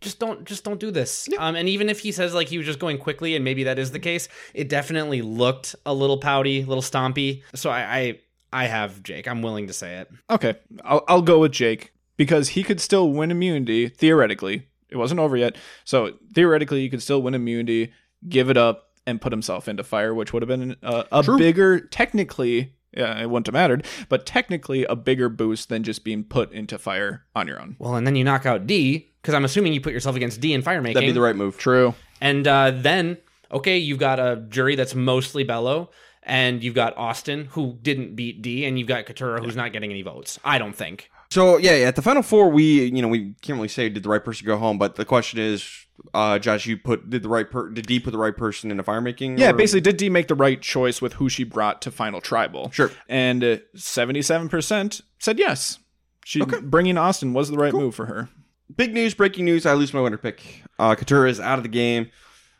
just 0.00 0.18
don't 0.18 0.44
just 0.44 0.64
don't 0.64 0.80
do 0.80 0.90
this. 0.90 1.28
Um, 1.38 1.56
and 1.56 1.68
even 1.68 1.88
if 1.88 2.00
he 2.00 2.12
says 2.12 2.34
like 2.34 2.48
he 2.48 2.58
was 2.58 2.66
just 2.66 2.78
going 2.78 2.98
quickly, 2.98 3.34
and 3.36 3.44
maybe 3.44 3.64
that 3.64 3.78
is 3.78 3.90
the 3.90 3.98
case, 3.98 4.28
it 4.54 4.68
definitely 4.68 5.22
looked 5.22 5.76
a 5.84 5.94
little 5.94 6.18
pouty, 6.18 6.62
a 6.62 6.66
little 6.66 6.82
stompy. 6.82 7.42
So 7.54 7.70
I, 7.70 7.80
I 7.98 8.20
I 8.52 8.66
have 8.66 9.02
Jake. 9.02 9.28
I'm 9.28 9.42
willing 9.42 9.66
to 9.66 9.72
say 9.72 9.98
it. 9.98 10.10
Okay, 10.28 10.56
I'll, 10.84 11.04
I'll 11.08 11.22
go 11.22 11.40
with 11.40 11.52
Jake 11.52 11.92
because 12.16 12.50
he 12.50 12.62
could 12.62 12.80
still 12.80 13.10
win 13.10 13.30
immunity 13.30 13.88
theoretically. 13.88 14.66
It 14.88 14.96
wasn't 14.96 15.20
over 15.20 15.36
yet, 15.36 15.56
so 15.84 16.14
theoretically 16.34 16.80
he 16.80 16.88
could 16.88 17.02
still 17.02 17.22
win 17.22 17.34
immunity, 17.34 17.92
give 18.28 18.50
it 18.50 18.56
up, 18.56 18.88
and 19.06 19.20
put 19.20 19.32
himself 19.32 19.68
into 19.68 19.84
fire, 19.84 20.12
which 20.12 20.32
would 20.32 20.42
have 20.42 20.48
been 20.48 20.76
a, 20.82 21.04
a 21.12 21.22
True. 21.22 21.38
bigger, 21.38 21.80
technically, 21.80 22.74
yeah, 22.92 23.20
it 23.20 23.30
wouldn't 23.30 23.46
have 23.46 23.52
mattered, 23.52 23.86
but 24.08 24.26
technically 24.26 24.84
a 24.84 24.96
bigger 24.96 25.28
boost 25.28 25.68
than 25.68 25.84
just 25.84 26.02
being 26.02 26.24
put 26.24 26.50
into 26.52 26.76
fire 26.76 27.24
on 27.36 27.46
your 27.46 27.60
own. 27.60 27.76
Well, 27.78 27.94
and 27.94 28.04
then 28.04 28.16
you 28.16 28.24
knock 28.24 28.46
out 28.46 28.66
D 28.66 29.09
because 29.20 29.34
I'm 29.34 29.44
assuming 29.44 29.72
you 29.72 29.80
put 29.80 29.92
yourself 29.92 30.16
against 30.16 30.40
D 30.40 30.54
in 30.54 30.62
fire 30.62 30.80
making. 30.80 30.94
That'd 30.94 31.08
be 31.08 31.12
the 31.12 31.20
right 31.20 31.36
move. 31.36 31.58
True. 31.58 31.94
And 32.20 32.46
uh, 32.46 32.70
then, 32.72 33.18
okay, 33.50 33.78
you've 33.78 33.98
got 33.98 34.18
a 34.18 34.44
jury 34.48 34.76
that's 34.76 34.94
mostly 34.94 35.44
Belo, 35.44 35.88
and 36.22 36.62
you've 36.62 36.74
got 36.74 36.96
Austin, 36.96 37.46
who 37.52 37.78
didn't 37.82 38.14
beat 38.14 38.42
D, 38.42 38.64
and 38.66 38.78
you've 38.78 38.88
got 38.88 39.06
Katura, 39.06 39.42
who's 39.42 39.56
not 39.56 39.72
getting 39.72 39.90
any 39.90 40.02
votes. 40.02 40.38
I 40.44 40.58
don't 40.58 40.74
think. 40.74 41.10
So 41.30 41.58
yeah, 41.58 41.72
at 41.72 41.96
the 41.96 42.02
final 42.02 42.22
four, 42.22 42.48
we 42.50 42.86
you 42.86 43.02
know 43.02 43.08
we 43.08 43.34
can't 43.40 43.56
really 43.56 43.68
say 43.68 43.88
did 43.88 44.02
the 44.02 44.08
right 44.08 44.24
person 44.24 44.46
go 44.46 44.56
home, 44.56 44.78
but 44.78 44.96
the 44.96 45.04
question 45.04 45.38
is, 45.38 45.86
uh, 46.12 46.40
Josh, 46.40 46.66
you 46.66 46.76
put 46.76 47.08
did 47.08 47.22
the 47.22 47.28
right 47.28 47.48
per 47.48 47.70
did 47.70 47.86
D 47.86 48.00
put 48.00 48.10
the 48.10 48.18
right 48.18 48.36
person 48.36 48.70
into 48.70 48.82
fire 48.82 49.00
making? 49.00 49.38
Yeah, 49.38 49.50
or- 49.50 49.52
basically, 49.52 49.82
did 49.82 49.96
D 49.96 50.08
make 50.10 50.26
the 50.26 50.34
right 50.34 50.60
choice 50.60 51.00
with 51.00 51.14
who 51.14 51.28
she 51.28 51.44
brought 51.44 51.82
to 51.82 51.92
final 51.92 52.20
tribal? 52.20 52.70
Sure. 52.72 52.90
And 53.08 53.44
uh, 53.44 53.56
seventy-seven 53.76 54.48
percent 54.48 55.02
said 55.20 55.38
yes. 55.38 55.78
She 56.24 56.44
bringing 56.44 56.98
Austin 56.98 57.32
was 57.32 57.48
the 57.48 57.56
right 57.56 57.72
move 57.72 57.94
for 57.94 58.06
her. 58.06 58.28
Big 58.76 58.92
news, 58.94 59.14
breaking 59.14 59.44
news. 59.44 59.66
I 59.66 59.74
lose 59.74 59.92
my 59.94 60.00
winner 60.00 60.18
pick. 60.18 60.62
Uh, 60.78 60.94
Katura 60.94 61.28
is 61.28 61.40
out 61.40 61.58
of 61.58 61.62
the 61.62 61.68
game. 61.68 62.10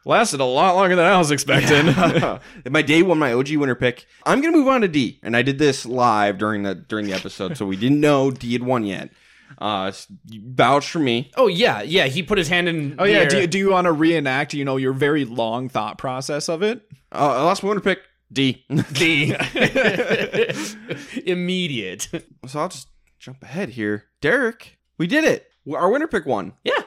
Lasted 0.07 0.41
a 0.41 0.45
lot 0.45 0.77
longer 0.77 0.97
than 0.97 1.05
I 1.05 1.19
was 1.19 1.31
expecting. 1.31 1.87
my 2.71 2.83
day 2.83 3.03
one, 3.03 3.19
my 3.19 3.33
OG 3.35 3.57
winner 3.57 3.75
pick. 3.75 4.07
I'm 4.25 4.41
gonna 4.41 4.57
move 4.57 4.69
on 4.69 4.81
to 4.81 4.89
D, 4.89 5.21
and 5.23 5.37
I 5.37 5.43
did 5.43 5.59
this 5.59 5.85
live 5.85 6.39
during 6.39 6.63
the 6.63 6.75
during 6.75 7.07
the 7.07 7.13
episode, 7.13 7.57
so 7.57 7.67
we 7.67 7.77
didn't 7.77 8.01
know 8.01 8.31
D 8.31 8.53
had 8.55 8.63
won 8.63 8.85
yet. 8.85 9.11
Uh, 9.59 9.93
vouch 10.27 10.89
for 10.89 11.01
me. 11.01 11.31
Oh 11.37 11.49
yeah, 11.49 11.83
yeah. 11.83 12.07
He 12.07 12.23
put 12.23 12.39
his 12.39 12.49
hand 12.49 12.69
in. 12.69 12.97
oh 12.99 13.05
yeah, 13.05 13.25
the 13.25 13.31
do 13.31 13.41
you, 13.41 13.47
do 13.47 13.59
you 13.59 13.71
want 13.73 13.85
to 13.87 13.93
reenact? 13.93 14.55
You 14.55 14.65
know 14.65 14.79
your 14.79 14.95
very 14.95 15.27
long 15.27 15.69
thought 15.69 15.99
process 15.99 16.49
of 16.49 16.63
it. 16.63 16.81
Uh, 17.13 17.37
I 17.37 17.43
lost 17.43 17.63
my 17.63 17.69
winner 17.69 17.81
pick. 17.81 18.01
D. 18.33 18.65
D. 18.93 19.35
Immediate. 21.27 22.09
so 22.47 22.61
I'll 22.61 22.69
just 22.69 22.89
jump 23.19 23.43
ahead 23.43 23.71
here. 23.71 24.05
Derek, 24.21 24.79
we 24.97 25.07
did 25.07 25.25
it. 25.25 25.50
Our 25.73 25.91
winner 25.91 26.07
pick 26.07 26.27
won. 26.27 26.53
Yeah. 26.65 26.83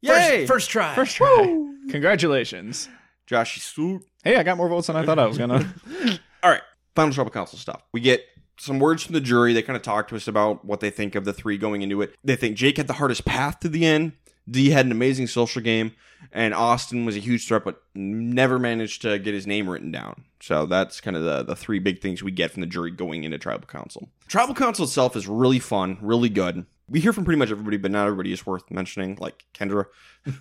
Yay! 0.00 0.46
First, 0.46 0.48
first 0.48 0.70
try. 0.70 0.94
First 0.94 1.16
try. 1.16 1.64
Congratulations. 1.90 2.88
Josh, 3.26 3.56
you 3.56 3.60
swoop. 3.60 4.04
Hey, 4.24 4.36
I 4.36 4.42
got 4.42 4.56
more 4.56 4.68
votes 4.68 4.86
than 4.86 4.96
I 4.96 5.04
thought 5.04 5.18
I 5.18 5.26
was 5.26 5.38
gonna. 5.38 5.74
All 6.42 6.50
right, 6.50 6.62
final 6.94 7.12
trouble 7.12 7.30
council 7.30 7.58
stuff. 7.58 7.82
We 7.92 8.00
get 8.00 8.24
some 8.58 8.78
words 8.78 9.02
from 9.02 9.14
the 9.14 9.20
jury. 9.20 9.52
They 9.52 9.62
kind 9.62 9.76
of 9.76 9.82
talk 9.82 10.08
to 10.08 10.16
us 10.16 10.28
about 10.28 10.64
what 10.64 10.80
they 10.80 10.90
think 10.90 11.14
of 11.14 11.24
the 11.24 11.32
three 11.32 11.58
going 11.58 11.82
into 11.82 12.00
it. 12.02 12.14
They 12.24 12.36
think 12.36 12.56
Jake 12.56 12.76
had 12.76 12.86
the 12.86 12.94
hardest 12.94 13.24
path 13.24 13.60
to 13.60 13.68
the 13.68 13.84
end. 13.84 14.12
D 14.50 14.70
had 14.70 14.86
an 14.86 14.92
amazing 14.92 15.26
social 15.26 15.62
game, 15.62 15.92
and 16.32 16.54
Austin 16.54 17.04
was 17.04 17.16
a 17.16 17.20
huge 17.20 17.46
threat, 17.46 17.64
but 17.64 17.82
never 17.94 18.58
managed 18.58 19.02
to 19.02 19.18
get 19.18 19.34
his 19.34 19.46
name 19.46 19.68
written 19.68 19.90
down. 19.90 20.24
So 20.40 20.66
that's 20.66 21.00
kind 21.00 21.16
of 21.16 21.24
the, 21.24 21.42
the 21.42 21.56
three 21.56 21.78
big 21.78 22.00
things 22.00 22.22
we 22.22 22.30
get 22.30 22.52
from 22.52 22.60
the 22.60 22.66
jury 22.66 22.90
going 22.90 23.24
into 23.24 23.38
tribal 23.38 23.66
council. 23.66 24.08
Tribal 24.28 24.54
council 24.54 24.84
itself 24.84 25.16
is 25.16 25.26
really 25.26 25.58
fun, 25.58 25.98
really 26.00 26.28
good. 26.28 26.66
We 26.88 27.00
hear 27.00 27.12
from 27.12 27.24
pretty 27.24 27.38
much 27.38 27.50
everybody, 27.50 27.76
but 27.76 27.90
not 27.90 28.06
everybody 28.06 28.32
is 28.32 28.46
worth 28.46 28.70
mentioning, 28.70 29.18
like 29.20 29.44
Kendra. 29.52 29.86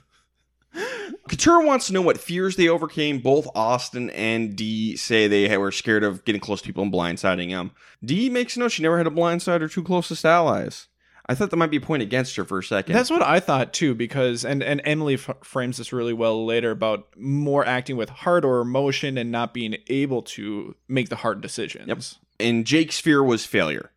Katura 1.27 1.65
wants 1.65 1.87
to 1.87 1.93
know 1.93 2.01
what 2.01 2.19
fears 2.19 2.55
they 2.55 2.69
overcame. 2.69 3.19
Both 3.19 3.47
Austin 3.55 4.09
and 4.11 4.55
D 4.55 4.95
say 4.95 5.27
they 5.27 5.57
were 5.57 5.71
scared 5.71 6.03
of 6.03 6.23
getting 6.25 6.41
close 6.41 6.61
to 6.61 6.67
people 6.67 6.83
and 6.83 6.93
blindsiding 6.93 7.49
them. 7.49 7.71
D 8.03 8.29
makes 8.29 8.55
a 8.55 8.59
note 8.59 8.71
she 8.71 8.83
never 8.83 8.97
had 8.97 9.07
a 9.07 9.11
blindside 9.11 9.61
her 9.61 9.67
two 9.67 9.83
closest 9.83 10.25
allies. 10.25 10.87
I 11.29 11.35
thought 11.35 11.49
that 11.49 11.57
might 11.57 11.71
be 11.71 11.77
a 11.77 11.81
point 11.81 12.03
against 12.03 12.35
her 12.37 12.45
for 12.45 12.59
a 12.59 12.63
second. 12.63 12.95
That's 12.95 13.09
what 13.09 13.21
I 13.21 13.39
thought 13.41 13.73
too, 13.73 13.93
because 13.93 14.45
and 14.45 14.63
and 14.63 14.81
Emily 14.85 15.15
f- 15.15 15.29
frames 15.43 15.77
this 15.77 15.91
really 15.91 16.13
well 16.13 16.45
later 16.45 16.71
about 16.71 17.07
more 17.17 17.65
acting 17.65 17.97
with 17.97 18.09
heart 18.09 18.45
or 18.45 18.61
emotion 18.61 19.17
and 19.17 19.29
not 19.31 19.53
being 19.53 19.75
able 19.87 20.21
to 20.23 20.75
make 20.87 21.09
the 21.09 21.17
hard 21.17 21.41
decisions. 21.41 21.87
Yep. 21.87 21.99
and 22.39 22.65
Jake's 22.65 22.99
fear 23.01 23.21
was 23.21 23.45
failure. 23.45 23.91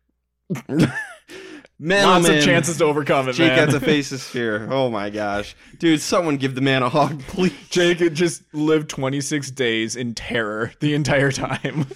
man, 0.67 0.89
Lots 2.05 2.25
oh, 2.25 2.29
man. 2.29 2.37
of 2.37 2.43
chances 2.43 2.77
to 2.77 2.83
overcome 2.85 3.29
it, 3.29 3.33
Jake 3.33 3.47
man. 3.49 3.59
had 3.59 3.69
to 3.71 3.79
face 3.79 4.09
his 4.09 4.23
fear. 4.23 4.67
Oh 4.71 4.89
my 4.89 5.09
gosh, 5.09 5.55
dude! 5.79 6.01
Someone 6.01 6.37
give 6.37 6.55
the 6.55 6.61
man 6.61 6.83
a 6.83 6.89
hug, 6.89 7.21
please. 7.27 7.53
Jake 7.69 7.99
had 7.99 8.13
just 8.13 8.43
lived 8.53 8.89
26 8.89 9.51
days 9.51 9.95
in 9.95 10.13
terror 10.13 10.73
the 10.81 10.93
entire 10.93 11.31
time. 11.31 11.87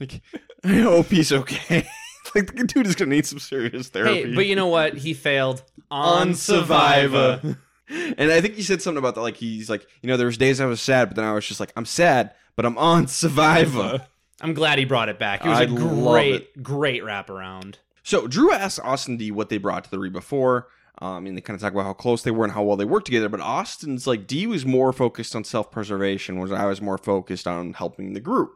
Like, 0.00 0.20
I 0.64 0.74
hope 0.78 1.06
he's 1.06 1.32
okay. 1.32 1.86
like 2.34 2.54
the 2.54 2.64
dude 2.64 2.86
is 2.86 2.94
gonna 2.94 3.10
need 3.10 3.26
some 3.26 3.38
serious 3.38 3.88
therapy. 3.88 4.24
Hey, 4.24 4.34
but 4.34 4.46
you 4.46 4.56
know 4.56 4.68
what? 4.68 4.96
He 4.96 5.14
failed 5.14 5.62
on, 5.90 6.28
on 6.28 6.34
Survivor. 6.34 7.40
Survivor. 7.42 7.58
and 8.18 8.30
I 8.32 8.40
think 8.40 8.54
he 8.54 8.62
said 8.62 8.80
something 8.82 8.98
about 8.98 9.14
that. 9.16 9.22
Like 9.22 9.36
he's 9.36 9.68
like, 9.68 9.86
you 10.02 10.08
know, 10.08 10.16
there 10.16 10.26
was 10.26 10.38
days 10.38 10.60
I 10.60 10.66
was 10.66 10.80
sad, 10.80 11.08
but 11.08 11.16
then 11.16 11.24
I 11.24 11.32
was 11.32 11.46
just 11.46 11.60
like, 11.60 11.72
I'm 11.76 11.84
sad, 11.84 12.32
but 12.56 12.64
I'm 12.64 12.78
on 12.78 13.06
Survivor. 13.08 14.06
I'm 14.40 14.54
glad 14.54 14.78
he 14.78 14.84
brought 14.84 15.08
it 15.08 15.18
back. 15.18 15.44
It 15.44 15.48
was 15.48 15.58
I 15.60 15.64
a 15.64 15.66
great, 15.66 16.62
great 16.62 17.02
wraparound. 17.02 17.76
so 18.02 18.26
Drew 18.26 18.52
asked 18.52 18.80
Austin 18.82 19.16
D 19.16 19.30
what 19.30 19.48
they 19.48 19.58
brought 19.58 19.84
to 19.84 19.90
the 19.90 19.98
re 19.98 20.08
before. 20.10 20.68
Um, 20.98 21.26
and 21.26 21.36
they 21.36 21.40
kind 21.40 21.56
of 21.56 21.60
talk 21.60 21.72
about 21.72 21.84
how 21.84 21.94
close 21.94 22.22
they 22.22 22.30
were 22.30 22.44
and 22.44 22.52
how 22.52 22.62
well 22.62 22.76
they 22.76 22.84
worked 22.84 23.06
together. 23.06 23.28
But 23.28 23.40
Austin's 23.40 24.06
like 24.06 24.26
D 24.26 24.46
was 24.46 24.64
more 24.64 24.92
focused 24.92 25.34
on 25.34 25.42
self 25.42 25.70
preservation, 25.70 26.38
whereas 26.38 26.52
I 26.52 26.66
was 26.66 26.80
more 26.80 26.98
focused 26.98 27.46
on 27.46 27.72
helping 27.72 28.12
the 28.12 28.20
group. 28.20 28.52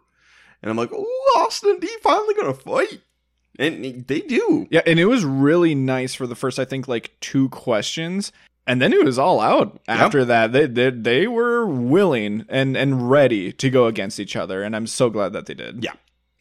And 0.62 0.70
I'm 0.70 0.76
like, 0.76 0.90
oh, 0.92 1.32
Austin 1.38 1.70
and 1.70 1.80
D 1.80 1.88
finally 2.02 2.34
gonna 2.34 2.54
fight, 2.54 3.00
and 3.58 4.06
they 4.06 4.20
do. 4.20 4.66
Yeah, 4.70 4.82
and 4.86 4.98
it 4.98 5.06
was 5.06 5.24
really 5.24 5.74
nice 5.74 6.14
for 6.14 6.26
the 6.26 6.34
first, 6.34 6.58
I 6.58 6.64
think, 6.64 6.88
like 6.88 7.12
two 7.20 7.48
questions, 7.50 8.32
and 8.66 8.80
then 8.82 8.92
it 8.92 9.04
was 9.04 9.18
all 9.18 9.40
out 9.40 9.80
after 9.88 10.24
that. 10.26 10.52
They, 10.52 10.66
they 10.66 10.90
they 10.90 11.26
were 11.26 11.66
willing 11.66 12.44
and 12.48 12.76
and 12.76 13.10
ready 13.10 13.52
to 13.52 13.70
go 13.70 13.86
against 13.86 14.20
each 14.20 14.36
other, 14.36 14.62
and 14.62 14.74
I'm 14.76 14.86
so 14.86 15.10
glad 15.10 15.32
that 15.32 15.46
they 15.46 15.54
did. 15.54 15.84
Yeah, 15.84 15.92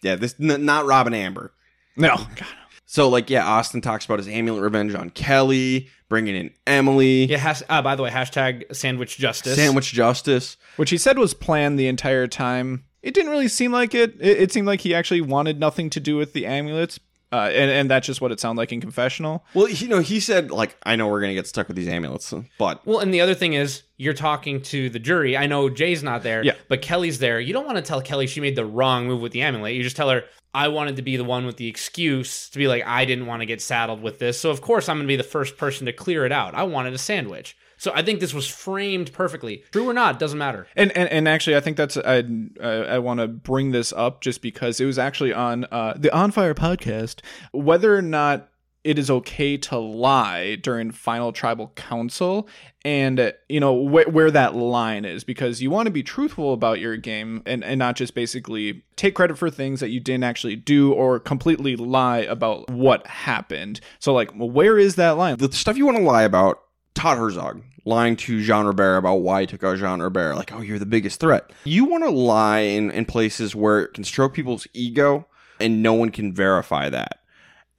yeah. 0.02 0.16
This 0.16 0.36
n- 0.40 0.66
not 0.66 0.86
Rob 0.86 1.08
and 1.08 1.16
Amber. 1.16 1.54
No, 1.98 2.16
God. 2.18 2.48
So 2.86 3.10
like 3.10 3.30
yeah, 3.30 3.46
Austin 3.46 3.82
talks 3.82 4.06
about 4.06 4.20
his 4.20 4.28
amulet 4.28 4.62
revenge 4.62 4.94
on 4.94 5.10
Kellie, 5.10 5.90
bringing 6.10 6.36
in 6.36 6.52
Emily, 6.68 7.26
Yeah. 7.26 7.38
Has, 7.38 7.64
uh, 7.68 7.82
by 7.82 7.96
the 7.96 8.04
way, 8.04 8.10
hashtag 8.10 8.76
sandwich 8.76 9.18
justice. 9.18 9.56
sandwich 9.56 9.92
justice. 9.92 10.58
which 10.78 10.90
he 10.92 10.98
said 10.98 11.18
was 11.18 11.34
planned 11.34 11.80
the 11.80 11.88
entire 11.88 12.28
time. 12.28 12.84
It 13.06 13.14
didn't 13.14 13.32
really 13.32 13.48
seem 13.48 13.72
like 13.72 13.94
it. 13.96 14.16
It, 14.20 14.38
it 14.42 14.52
seemed 14.52 14.68
like 14.68 14.82
he 14.82 14.94
actually 14.94 15.22
wanted 15.22 15.60
nothing 15.60 15.90
to 15.92 16.00
do 16.00 16.18
with 16.18 16.34
the 16.34 16.46
amulets. 16.46 17.00
uh, 17.32 17.50
and 17.54 17.70
and 17.72 17.90
that's 17.92 18.06
just 18.08 18.22
what 18.22 18.32
it 18.32 18.40
sounded 18.40 18.60
like 18.62 18.72
in 18.72 18.80
confessional. 18.80 19.44
Well, 19.54 19.68
you 19.68 19.88
know, 19.88 20.00
he 20.00 20.20
said 20.20 20.52
like, 20.52 20.78
"I 20.84 20.96
know 20.96 21.08
we're 21.08 21.20
gonna 21.22 21.34
get 21.34 21.48
stuck 21.48 21.68
with 21.68 21.76
these 21.76 21.88
amulets," 21.88 22.34
but 22.58 22.86
Well, 22.86 23.00
and 23.00 23.14
the 23.14 23.20
other 23.22 23.34
thing 23.34 23.54
is, 23.54 23.84
you're 23.98 24.14
talking 24.14 24.62
to 24.74 24.90
the 24.90 25.00
jury. 25.00 25.36
I 25.36 25.46
know 25.48 25.70
Jay's 25.70 26.02
not 26.04 26.24
there, 26.24 26.44
Yeah. 26.44 26.54
but 26.70 26.82
Kellie's 26.82 27.20
there. 27.20 27.40
You 27.40 27.52
don't 27.54 27.66
want 27.66 27.78
to 27.78 27.82
tell 27.82 28.02
Kellie 28.02 28.28
she 28.28 28.42
made 28.42 28.56
the 28.56 28.66
wrong 28.66 29.08
move 29.08 29.22
with 29.22 29.32
the 29.34 29.42
amulet. 29.42 29.74
You 29.74 29.84
just 29.84 29.96
tell 29.98 30.10
her, 30.12 30.24
I 30.54 30.68
wanted 30.70 30.96
to 30.98 31.02
be 31.02 31.18
the 31.18 31.24
one 31.26 31.46
with 31.46 31.58
the 31.58 31.68
excuse 31.68 32.50
to 32.52 32.58
be 32.58 32.68
like, 32.68 32.84
I 32.86 33.04
didn't 33.06 33.26
want 33.26 33.42
to 33.42 33.46
get 33.46 33.62
saddled 33.62 34.02
with 34.02 34.20
this. 34.20 34.40
So, 34.40 34.50
of 34.50 34.62
course, 34.62 34.88
I'm 34.88 34.98
going 34.98 35.08
to 35.08 35.12
be 35.12 35.16
the 35.18 35.24
first 35.24 35.58
person 35.58 35.86
to 35.88 35.94
clear 35.94 36.26
it 36.26 36.32
out. 36.32 36.54
I 36.56 36.64
wanted 36.64 36.94
a 36.94 36.98
sandwich. 36.98 37.58
So, 37.78 37.92
I 37.94 38.02
think 38.02 38.20
this 38.20 38.34
was 38.34 38.48
framed 38.48 39.14
perfectly. 39.14 39.64
True 39.72 39.90
or 39.90 39.94
not, 39.94 40.20
doesn't 40.20 40.38
matter. 40.38 40.68
And, 40.76 40.96
and 40.98 41.10
and 41.10 41.28
actually, 41.28 41.56
I 41.56 41.60
think 41.60 41.78
that's 41.78 41.98
I 41.98 42.24
I, 42.62 42.70
I 42.70 43.00
want 43.00 43.20
to 43.20 43.28
bring 43.28 43.72
this 43.72 43.94
up 43.94 44.22
just 44.22 44.42
because 44.42 44.80
it 44.80 44.86
was 44.86 45.00
actually 45.00 45.34
on 45.34 45.66
uh, 45.72 45.94
the 45.98 46.16
On 46.16 46.32
Fire 46.32 46.54
podcast 46.54 47.22
whether 47.52 47.96
or 47.96 48.02
not 48.02 48.50
it 48.86 49.00
is 49.00 49.10
okay 49.10 49.58
to 49.58 49.80
lie 49.80 50.56
during 50.56 50.92
final 50.92 51.34
tribal 51.34 51.70
council 51.76 52.48
and 52.86 53.20
uh, 53.20 53.32
you 53.50 53.60
know 53.60 53.88
wh- 53.88 54.14
where 54.14 54.30
that 54.30 54.56
line 54.56 55.06
is 55.06 55.24
because 55.24 55.62
you 55.62 55.72
want 55.72 55.88
to 55.88 55.92
be 55.92 56.04
truthful 56.04 56.54
about 56.54 56.80
your 56.80 56.96
game 56.96 57.42
and, 57.48 57.64
and 57.64 57.80
not 57.80 57.96
just 57.96 58.14
basically 58.14 58.84
take 58.96 59.16
credit 59.16 59.38
for 59.38 59.50
things 59.50 59.80
that 59.80 59.90
you 59.90 60.00
didn't 60.00 60.24
actually 60.24 60.56
do 60.56 60.94
or 60.94 61.20
completely 61.20 61.76
lie 61.76 62.20
about 62.20 62.70
what 62.70 63.06
happened 63.08 63.82
so 64.00 64.14
like 64.14 64.32
where 64.36 64.78
is 64.78 64.96
that 64.96 65.18
line 65.18 65.36
the 65.38 65.52
stuff 65.52 65.76
you 65.76 65.86
want 65.86 65.98
to 65.98 66.04
lie 66.04 66.24
about, 66.24 66.62
Todd 66.96 67.18
Herzog 67.18 67.62
lying 67.86 68.16
to 68.16 68.42
Jean 68.42 68.66
Robert 68.66 68.98
about 68.98 69.18
why 69.18 69.42
he 69.42 69.48
took 69.48 69.64
out 69.64 69.78
Jean 69.78 70.02
Robert, 70.02 70.36
like, 70.36 70.52
oh, 70.52 70.62
you're 70.62 70.80
the 70.80 70.86
biggest 70.86 71.20
threat. 71.20 71.52
You 71.64 71.86
want 71.86 72.04
to 72.04 72.10
lie 72.10 72.60
in, 72.60 72.90
in 72.92 73.06
places 73.06 73.56
where 73.56 73.82
it 73.82 73.94
can 73.94 74.04
stroke 74.04 74.34
people's 74.34 74.68
ego 74.74 75.28
and 75.60 75.84
no 75.84 75.94
one 75.94 76.10
can 76.10 76.34
verify 76.34 76.90
that. 76.90 77.20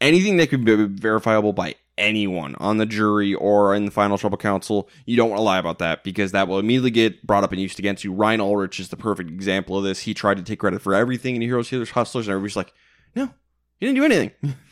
Anything 0.01 0.37
that 0.37 0.49
could 0.49 0.65
be 0.65 0.85
verifiable 0.85 1.53
by 1.53 1.75
anyone 1.99 2.55
on 2.57 2.77
the 2.77 2.87
jury 2.87 3.35
or 3.35 3.75
in 3.75 3.87
the 3.87 3.91
final 3.91 4.19
trouble 4.19 4.37
council, 4.37 4.89
you 5.07 5.17
don't 5.17 5.31
want 5.31 5.39
to 5.39 5.45
lie 5.45 5.59
about 5.59 5.79
that 5.79 6.05
because 6.05 6.33
that 6.33 6.47
will 6.47 6.59
immediately 6.59 6.91
get 6.91 7.27
brought 7.27 7.45
up 7.45 7.53
and 7.53 7.61
used 7.61 7.79
against 7.79 8.05
you. 8.05 8.13
Ryan 8.13 8.41
Ulrich 8.41 8.79
is 8.79 8.91
the 8.91 8.97
perfect 8.97 9.31
example 9.31 9.79
of 9.79 9.85
this. 9.85 10.01
He 10.01 10.15
tried 10.15 10.37
to 10.37 10.43
take 10.43 10.61
credit 10.61 10.83
for 10.83 10.95
everything 10.95 11.35
in 11.35 11.43
Heroes, 11.43 11.71
Healers, 11.71 11.91
Hustlers, 11.91 12.29
and 12.29 12.35
everybody's 12.35 12.57
like, 12.57 12.75
no, 13.15 13.31
you 13.81 13.89
didn't 13.89 13.97
do 13.97 14.05
anything. 14.05 14.33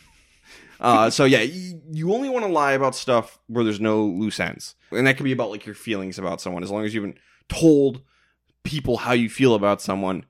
Uh, 0.84 1.08
so 1.08 1.24
yeah, 1.24 1.40
you, 1.40 2.12
only 2.12 2.28
want 2.28 2.44
to 2.44 2.52
lie 2.52 2.72
about 2.72 2.94
stuff 2.94 3.38
where 3.46 3.64
there's 3.64 3.80
no 3.80 4.04
loose 4.04 4.38
ends, 4.38 4.74
and 4.90 5.06
that 5.06 5.16
could 5.16 5.24
be 5.24 5.32
about 5.32 5.48
like 5.48 5.64
your 5.64 5.74
feelings 5.74 6.18
about 6.18 6.42
someone. 6.42 6.62
As 6.62 6.70
long 6.70 6.84
as 6.84 6.94
you 6.94 7.00
haven't 7.00 7.18
told 7.48 8.02
people 8.64 8.98
how 8.98 9.12
you 9.12 9.30
feel 9.30 9.54
about 9.54 9.80
someone. 9.80 10.26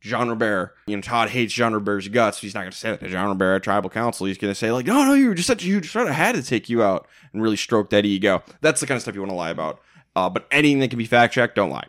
Jean 0.00 0.28
Robert, 0.28 0.76
you 0.86 0.94
know, 0.94 1.02
Todd 1.02 1.30
hates 1.30 1.52
Jean 1.52 1.72
Robert's 1.72 2.06
guts. 2.06 2.40
He's 2.40 2.54
not 2.54 2.60
going 2.60 2.70
to 2.70 2.78
say 2.78 2.90
that 2.90 3.00
to 3.00 3.08
Jean 3.08 3.26
Robert 3.26 3.64
Tribal 3.64 3.90
Council. 3.90 4.26
He's 4.28 4.38
going 4.38 4.52
to 4.52 4.54
say 4.54 4.70
like, 4.70 4.86
"No, 4.86 5.04
no, 5.04 5.14
you 5.14 5.26
were 5.26 5.34
just 5.34 5.48
such 5.48 5.64
a 5.64 5.66
huge 5.66 5.90
threat. 5.90 6.06
I 6.06 6.12
had 6.12 6.36
to 6.36 6.42
take 6.44 6.68
you 6.68 6.84
out 6.84 7.08
and 7.32 7.42
really 7.42 7.56
stroke 7.56 7.90
that 7.90 8.06
ego." 8.06 8.44
That's 8.60 8.80
the 8.80 8.86
kind 8.86 8.94
of 8.94 9.02
stuff 9.02 9.16
you 9.16 9.20
want 9.20 9.32
to 9.32 9.36
lie 9.36 9.50
about. 9.50 9.80
Uh, 10.14 10.30
but 10.30 10.46
anything 10.52 10.78
that 10.78 10.90
can 10.90 10.98
be 10.98 11.06
fact 11.06 11.34
checked, 11.34 11.56
don't 11.56 11.70
lie. 11.70 11.88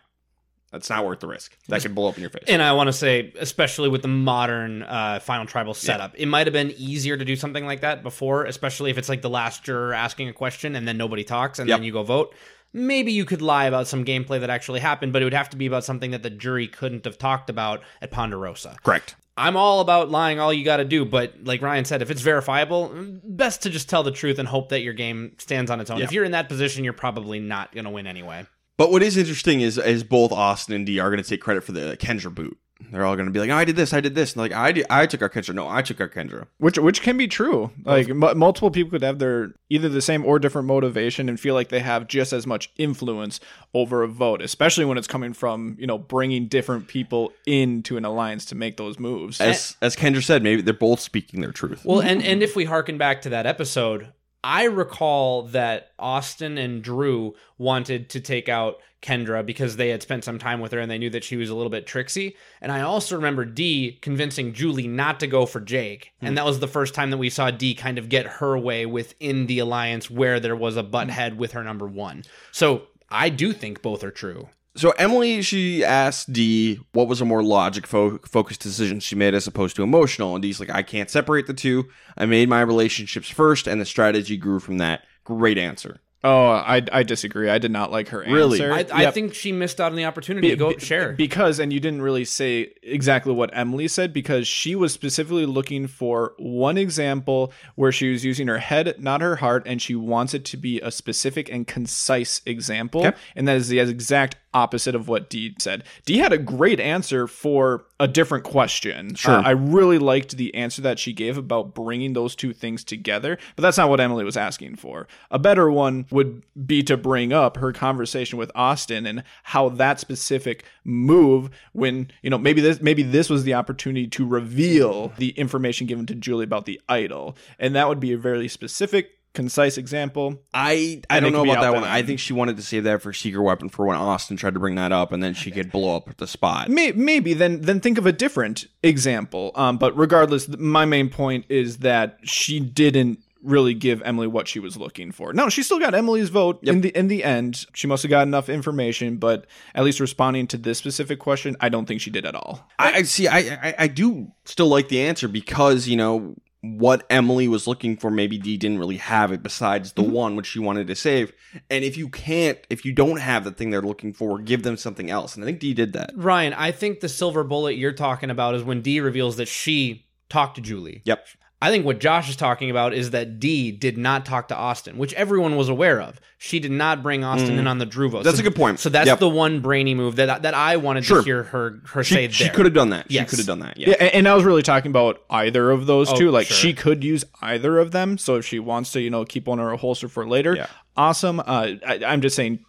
That's 0.71 0.89
not 0.89 1.05
worth 1.05 1.19
the 1.19 1.27
risk. 1.27 1.57
That 1.67 1.81
could 1.81 1.95
blow 1.95 2.09
up 2.09 2.15
in 2.15 2.21
your 2.21 2.29
face. 2.29 2.43
And 2.47 2.61
I 2.61 2.73
want 2.73 2.87
to 2.87 2.93
say, 2.93 3.33
especially 3.39 3.89
with 3.89 4.01
the 4.03 4.07
modern 4.07 4.83
uh, 4.83 5.19
Final 5.19 5.45
Tribal 5.45 5.73
setup, 5.73 6.13
it 6.15 6.27
might 6.27 6.45
have 6.45 6.53
been 6.53 6.71
easier 6.77 7.17
to 7.17 7.25
do 7.25 7.35
something 7.35 7.65
like 7.65 7.81
that 7.81 8.03
before, 8.03 8.45
especially 8.45 8.91
if 8.91 8.97
it's 8.97 9.09
like 9.09 9.21
the 9.23 9.29
last 9.29 9.63
juror 9.63 9.93
asking 9.93 10.29
a 10.29 10.33
question 10.33 10.75
and 10.75 10.87
then 10.87 10.97
nobody 10.97 11.23
talks 11.23 11.57
and 11.59 11.67
Yep. 11.67 11.77
then 11.79 11.83
you 11.83 11.91
go 11.91 12.03
vote. 12.03 12.35
Maybe 12.71 13.11
you 13.11 13.25
could 13.25 13.41
lie 13.41 13.65
about 13.65 13.87
some 13.87 14.05
gameplay 14.05 14.39
that 14.41 14.51
actually 14.51 14.79
happened, 14.79 15.11
but 15.11 15.23
it 15.23 15.25
would 15.25 15.33
have 15.33 15.49
to 15.49 15.57
be 15.57 15.65
about 15.65 15.83
something 15.83 16.11
that 16.11 16.21
the 16.21 16.29
jury 16.29 16.67
couldn't 16.67 17.03
have 17.05 17.17
talked 17.17 17.49
about 17.49 17.81
at 17.99 18.11
Ponderosa. 18.11 18.77
Correct. 18.83 19.15
I'm 19.35 19.55
all 19.57 19.79
about 19.79 20.11
lying 20.11 20.39
all 20.39 20.53
you 20.53 20.65
got 20.65 20.77
to 20.77 20.85
do, 20.85 21.03
but 21.05 21.33
like 21.45 21.61
Ryan 21.63 21.85
said, 21.85 22.01
if 22.03 22.11
it's 22.11 22.21
verifiable, 22.21 22.93
best 23.23 23.63
to 23.63 23.69
just 23.71 23.89
tell 23.89 24.03
the 24.03 24.11
truth 24.11 24.37
and 24.37 24.47
hope 24.47 24.69
that 24.69 24.81
your 24.81 24.93
game 24.93 25.31
stands 25.39 25.71
on 25.71 25.79
its 25.79 25.89
own. 25.89 25.97
Yeah. 25.99 26.03
If 26.03 26.11
you're 26.11 26.25
in 26.25 26.33
that 26.33 26.49
position, 26.49 26.83
you're 26.83 26.93
probably 26.93 27.39
not 27.39 27.71
going 27.71 27.85
to 27.85 27.89
win 27.89 28.05
anyway. 28.05 28.45
But 28.79 28.91
what 28.91 29.03
is 29.03 29.17
interesting 29.17 29.59
is 29.59 29.77
is 29.77 30.05
both 30.05 30.31
Austin 30.31 30.73
and 30.73 30.85
D 30.85 30.99
are 30.99 31.09
going 31.09 31.21
to 31.21 31.29
take 31.29 31.41
credit 31.41 31.65
for 31.65 31.73
the 31.73 31.97
Kendra 31.99 32.33
boot. 32.33 32.57
They're 32.91 33.05
all 33.05 33.17
going 33.17 33.25
to 33.25 33.31
be 33.33 33.41
like, 33.41 33.49
oh, 33.49 33.55
"I 33.57 33.65
did 33.65 33.75
this, 33.75 33.91
I 33.91 33.99
did 33.99 34.15
this," 34.15 34.31
and 34.31 34.41
like, 34.41 34.53
"I 34.53 34.71
did, 34.71 34.85
I 34.89 35.05
took 35.05 35.21
our 35.21 35.29
Kendra." 35.29 35.53
No, 35.53 35.67
I 35.67 35.81
took 35.81 35.99
our 35.99 36.07
Kendra. 36.07 36.47
which 36.59 36.77
which 36.79 37.01
can 37.01 37.17
be 37.17 37.27
true 37.27 37.71
like 37.83 38.09
m- 38.09 38.37
multiple 38.37 38.71
people 38.71 38.91
could 38.91 39.01
have 39.01 39.19
their 39.19 39.53
either 39.69 39.89
the 39.89 40.01
same 40.01 40.23
or 40.23 40.39
different 40.39 40.65
motivation 40.65 41.27
and 41.27 41.37
feel 41.37 41.55
like 41.55 41.67
they 41.67 41.81
have 41.81 42.07
just 42.07 42.31
as 42.31 42.47
much 42.47 42.71
influence 42.77 43.41
over 43.73 44.01
a 44.01 44.07
vote 44.07 44.41
especially 44.41 44.85
when 44.85 44.97
it's 44.97 45.07
coming 45.07 45.33
from 45.33 45.75
you 45.77 45.85
know 45.85 45.97
bringing 45.97 46.47
different 46.47 46.87
people 46.87 47.33
into 47.45 47.97
an 47.97 48.05
alliance 48.05 48.45
to 48.45 48.55
make 48.55 48.77
those 48.77 48.97
moves 48.97 49.41
As 49.41 49.75
as 49.81 49.97
Kendra 49.97 50.23
said, 50.23 50.41
maybe 50.41 50.61
they're 50.61 50.73
both 50.73 51.01
speaking 51.01 51.41
their 51.41 51.51
truth. 51.51 51.83
Well, 51.83 51.99
and 51.99 52.23
and 52.23 52.41
if 52.41 52.55
we 52.55 52.63
harken 52.63 52.97
back 52.97 53.21
to 53.23 53.29
that 53.31 53.45
episode, 53.45 54.13
I 54.43 54.63
recall 54.63 55.43
that 55.43 55.91
Austin 55.99 56.57
and 56.57 56.81
Drew 56.81 57.35
wanted 57.57 58.09
to 58.11 58.21
take 58.21 58.47
out 58.47 58.79
Kendra 59.01 59.45
because 59.45 59.75
they 59.75 59.89
had 59.89 60.01
spent 60.01 60.23
some 60.23 60.39
time 60.39 60.59
with 60.59 60.71
her 60.71 60.79
and 60.79 60.89
they 60.89 60.97
knew 60.97 61.09
that 61.09 61.23
she 61.23 61.37
was 61.37 61.49
a 61.49 61.55
little 61.55 61.69
bit 61.69 61.87
tricksy. 61.87 62.35
And 62.61 62.71
I 62.71 62.81
also 62.81 63.15
remember 63.15 63.45
D 63.45 63.97
convincing 64.01 64.53
Julie 64.53 64.87
not 64.87 65.19
to 65.21 65.27
go 65.27 65.45
for 65.45 65.59
Jake. 65.59 66.13
And 66.21 66.29
hmm. 66.29 66.35
that 66.35 66.45
was 66.45 66.59
the 66.59 66.67
first 66.67 66.93
time 66.93 67.09
that 67.11 67.17
we 67.17 67.29
saw 67.29 67.51
D 67.51 67.73
kind 67.73 67.97
of 67.97 68.09
get 68.09 68.25
her 68.25 68.57
way 68.57 68.85
within 68.85 69.47
the 69.47 69.59
alliance 69.59 70.09
where 70.09 70.39
there 70.39 70.55
was 70.55 70.77
a 70.77 70.83
butt 70.83 71.09
head 71.09 71.37
with 71.37 71.53
her 71.53 71.63
number 71.63 71.87
one. 71.87 72.23
So 72.51 72.83
I 73.09 73.29
do 73.29 73.53
think 73.53 73.81
both 73.81 74.03
are 74.03 74.11
true. 74.11 74.49
So 74.79 74.91
Emily, 74.91 75.41
she 75.41 75.83
asked 75.83 76.31
D 76.31 76.79
what 76.93 77.09
was 77.09 77.19
a 77.19 77.25
more 77.25 77.43
logic 77.43 77.85
fo- 77.85 78.19
focused 78.19 78.61
decision 78.61 79.01
she 79.01 79.13
made 79.13 79.33
as 79.33 79.45
opposed 79.45 79.75
to 79.75 79.83
emotional, 79.83 80.35
and 80.35 80.41
D's 80.41 80.61
like, 80.61 80.69
I 80.69 80.83
can't 80.83 81.09
separate 81.09 81.47
the 81.47 81.53
two. 81.53 81.89
I 82.15 82.25
made 82.25 82.47
my 82.47 82.61
relationships 82.61 83.29
first, 83.29 83.67
and 83.67 83.81
the 83.81 83.85
strategy 83.85 84.37
grew 84.37 84.61
from 84.61 84.77
that. 84.77 85.01
Great 85.25 85.57
answer. 85.57 85.99
Oh 86.23 86.49
i 86.49 86.81
i 86.91 87.01
disagree 87.03 87.49
i 87.49 87.57
did 87.57 87.71
not 87.71 87.91
like 87.91 88.09
her 88.09 88.19
Really? 88.27 88.61
answer 88.61 88.73
I, 88.93 88.97
I 88.99 89.01
Yep. 89.03 89.13
think 89.13 89.33
she 89.33 89.51
missed 89.51 89.79
out 89.79 89.91
on 89.91 89.95
the 89.97 90.05
opportunity 90.05 90.49
to 90.49 90.55
go 90.55 90.73
Be- 90.73 90.79
share. 90.79 91.13
because 91.13 91.59
and 91.59 91.71
you 91.71 91.79
didn't 91.79 92.01
really 92.01 92.25
say 92.25 92.73
exactly 92.83 93.31
what 93.33 93.49
Emily 93.53 93.87
said 93.87 94.11
because 94.11 94.47
she 94.47 94.75
was 94.75 94.91
specifically 94.93 95.45
looking 95.45 95.87
for 95.87 96.33
one 96.37 96.77
example 96.77 97.53
where 97.75 97.91
she 97.91 98.11
was 98.11 98.25
using 98.25 98.47
her 98.47 98.57
head 98.59 98.95
not 98.99 99.21
her 99.21 99.37
heart 99.37 99.63
and 99.65 99.81
she 99.81 99.95
wants 99.95 100.33
it 100.33 100.43
to 100.45 100.57
be 100.57 100.81
a 100.81 100.91
specific 100.91 101.49
and 101.49 101.67
concise 101.67 102.41
example 102.45 103.05
Okay. 103.05 103.17
and 103.35 103.47
that 103.47 103.55
is 103.57 103.69
the 103.69 103.79
exact 103.79 104.35
opposite 104.51 104.95
of 104.95 105.07
what 105.07 105.29
Dee 105.29 105.53
said. 105.59 105.83
Dee 106.05 106.17
had 106.17 106.33
a 106.33 106.37
great 106.39 106.79
answer 106.79 107.27
for 107.27 107.85
a 107.99 108.07
different 108.07 108.43
question. 108.43 109.13
Sure. 109.13 109.35
Uh, 109.35 109.43
I 109.43 109.51
really 109.51 109.99
liked 109.99 110.37
the 110.37 110.55
answer 110.55 110.81
that 110.81 110.97
she 110.97 111.13
gave 111.13 111.37
about 111.37 111.75
bringing 111.75 112.13
those 112.13 112.35
two 112.35 112.51
things 112.51 112.83
together, 112.83 113.37
but 113.55 113.61
that's 113.61 113.77
not 113.77 113.89
what 113.89 113.99
Emily 113.99 114.23
was 114.25 114.35
asking 114.35 114.77
for. 114.77 115.07
A 115.29 115.37
better 115.37 115.69
one 115.69 116.07
would 116.11 116.43
be 116.65 116.83
to 116.83 116.97
bring 116.97 117.33
up 117.33 117.57
her 117.57 117.71
conversation 117.71 118.37
with 118.37 118.51
Austin 118.55 119.05
and 119.05 119.23
how 119.43 119.69
that 119.69 119.99
specific 119.99 120.63
move 120.83 121.49
when, 121.73 122.11
you 122.21 122.29
know, 122.29 122.37
maybe 122.37 122.61
this 122.61 122.81
maybe 122.81 123.03
this 123.03 123.29
was 123.29 123.43
the 123.43 123.53
opportunity 123.53 124.07
to 124.07 124.25
reveal 124.25 125.13
the 125.17 125.29
information 125.31 125.87
given 125.87 126.05
to 126.07 126.15
Julie 126.15 126.43
about 126.43 126.65
the 126.65 126.81
idol. 126.89 127.37
And 127.57 127.75
that 127.75 127.87
would 127.87 127.99
be 127.99 128.13
a 128.13 128.17
very 128.17 128.47
specific 128.47 129.19
concise 129.33 129.77
example. 129.77 130.41
I 130.53 131.01
I 131.09 131.19
don't 131.19 131.31
know 131.31 131.43
about 131.43 131.61
that 131.61 131.73
one. 131.73 131.83
I 131.83 132.01
think 132.01 132.19
she 132.19 132.33
wanted 132.33 132.57
to 132.57 132.63
save 132.63 132.83
that 132.85 133.01
for 133.01 133.13
secret 133.13 133.41
weapon 133.41 133.69
for 133.69 133.85
when 133.85 133.97
Austin 133.97 134.37
tried 134.37 134.53
to 134.55 134.59
bring 134.59 134.75
that 134.75 134.91
up, 134.91 135.11
and 135.11 135.21
then 135.21 135.33
she 135.33 135.51
could 135.51 135.71
blow 135.71 135.95
up 135.95 136.17
the 136.17 136.27
spot. 136.27 136.69
May- 136.69 136.91
maybe 136.93 137.33
then 137.33 137.61
then 137.61 137.79
think 137.79 137.97
of 137.97 138.05
a 138.05 138.11
different 138.11 138.65
example. 138.83 139.51
Um, 139.55 139.77
but 139.77 139.97
regardless, 139.97 140.47
my 140.47 140.85
main 140.85 141.09
point 141.09 141.45
is 141.49 141.77
that 141.77 142.19
she 142.23 142.59
didn't 142.59 143.19
really 143.41 143.73
give 143.73 144.01
Emily 144.03 144.27
what 144.27 144.47
she 144.47 144.59
was 144.59 144.77
looking 144.77 145.11
for. 145.11 145.33
No, 145.33 145.49
she 145.49 145.63
still 145.63 145.79
got 145.79 145.93
Emily's 145.93 146.29
vote 146.29 146.59
in 146.63 146.81
the 146.81 146.89
in 146.89 147.07
the 147.07 147.23
end. 147.23 147.65
She 147.73 147.87
must 147.87 148.03
have 148.03 148.09
got 148.09 148.27
enough 148.27 148.49
information, 148.49 149.17
but 149.17 149.47
at 149.73 149.83
least 149.83 149.99
responding 149.99 150.47
to 150.47 150.57
this 150.57 150.77
specific 150.77 151.19
question, 151.19 151.55
I 151.59 151.69
don't 151.69 151.85
think 151.85 152.01
she 152.01 152.11
did 152.11 152.25
at 152.25 152.35
all. 152.35 152.67
I, 152.77 152.93
I 152.93 153.01
see. 153.03 153.27
I, 153.27 153.39
I 153.39 153.75
I 153.79 153.87
do 153.87 154.31
still 154.45 154.67
like 154.67 154.89
the 154.89 155.01
answer 155.01 155.27
because 155.27 155.87
you 155.87 155.97
know 155.97 156.35
what 156.61 157.05
Emily 157.09 157.47
was 157.47 157.67
looking 157.67 157.95
for. 157.95 158.11
Maybe 158.11 158.37
Dee 158.37 158.57
didn't 158.57 158.79
really 158.79 158.97
have 158.97 159.31
it 159.31 159.41
besides 159.41 159.93
the 159.93 160.03
mm-hmm. 160.03 160.11
one 160.11 160.35
which 160.35 160.47
she 160.47 160.59
wanted 160.59 160.87
to 160.87 160.95
save. 160.95 161.31
And 161.69 161.85
if 161.85 161.97
you 161.97 162.09
can't, 162.09 162.59
if 162.69 162.83
you 162.83 162.91
don't 162.91 163.19
have 163.19 163.43
the 163.45 163.51
thing 163.51 163.69
they're 163.69 163.81
looking 163.81 164.13
for, 164.13 164.39
give 164.39 164.63
them 164.63 164.75
something 164.75 165.09
else. 165.09 165.35
And 165.35 165.43
I 165.43 165.47
think 165.47 165.59
Dee 165.59 165.73
did 165.73 165.93
that. 165.93 166.11
Ryan, 166.15 166.53
I 166.53 166.71
think 166.71 166.99
the 166.99 167.09
silver 167.09 167.43
bullet 167.43 167.77
you're 167.77 167.93
talking 167.93 168.29
about 168.29 168.55
is 168.55 168.63
when 168.63 168.81
Dee 168.81 168.99
reveals 168.99 169.37
that 169.37 169.47
she 169.47 170.05
talked 170.27 170.55
to 170.55 170.61
Julie. 170.61 171.01
Yep. 171.05 171.27
I 171.61 171.69
think 171.71 171.85
what 171.85 171.99
Josh 171.99 172.29
is 172.29 172.37
talking 172.37 172.69
about 172.69 172.93
is 172.93 173.11
that 173.11 173.37
Dee 173.39 173.71
did 173.71 173.97
not 173.97 174.25
talk 174.25 174.47
to 174.47 174.55
Austin, 174.55 174.97
which 174.97 175.13
everyone 175.15 175.57
was 175.57 175.67
aware 175.67 175.99
of. 176.01 176.21
She 176.37 176.61
did 176.61 176.71
not 176.71 177.03
bring 177.03 177.25
Austin 177.25 177.59
in 177.59 177.67
on 177.67 177.79
the 177.79 177.85
Drew 177.85 178.07
vote. 178.09 178.21
Mm. 178.21 178.23
That's 178.23 178.37
So- 178.37 178.41
a 178.41 178.43
good 178.43 178.55
point. 178.55 178.79
So 178.79 178.87
that's 178.87 179.07
Yep. 179.07 179.19
the 179.19 179.27
one 179.27 179.59
brainy 179.59 179.93
move 179.93 180.15
that 180.15 180.43
that 180.43 180.53
I 180.53 180.77
wanted 180.77 181.03
Sure. 181.03 181.17
to 181.17 181.23
hear 181.25 181.43
her 181.43 181.81
her 181.87 182.03
say 182.05 182.29
She, 182.29 182.45
she 182.45 182.49
could 182.49 182.65
have 182.65 182.73
done 182.73 182.91
that. 182.91 183.11
Yes. 183.11 183.25
She 183.25 183.29
could 183.31 183.39
have 183.39 183.47
done 183.47 183.59
that. 183.59 183.77
Yeah. 183.77 183.89
Yeah, 183.89 184.05
and 184.13 184.25
I 184.25 184.35
was 184.35 184.45
really 184.45 184.63
talking 184.63 184.89
about 184.89 185.21
either 185.29 185.69
of 185.69 185.85
those 185.85 186.09
Oh, 186.11 186.15
two. 186.15 186.31
Like 186.31 186.47
sure. 186.47 186.55
she 186.55 186.73
could 186.73 187.03
use 187.03 187.25
either 187.41 187.77
of 187.77 187.91
them. 187.91 188.17
So 188.17 188.35
if 188.35 188.45
she 188.45 188.59
wants 188.59 188.93
to, 188.93 189.01
you 189.01 189.09
know, 189.09 189.25
keep 189.25 189.45
one 189.45 189.59
in 189.59 189.65
her 189.65 189.75
holster 189.75 190.07
for 190.07 190.25
later, 190.25 190.55
Yeah. 190.55 190.67
awesome. 190.95 191.41
Uh, 191.41 191.71
I, 191.85 191.99
I'm 192.07 192.21
just 192.21 192.37
saying, 192.37 192.59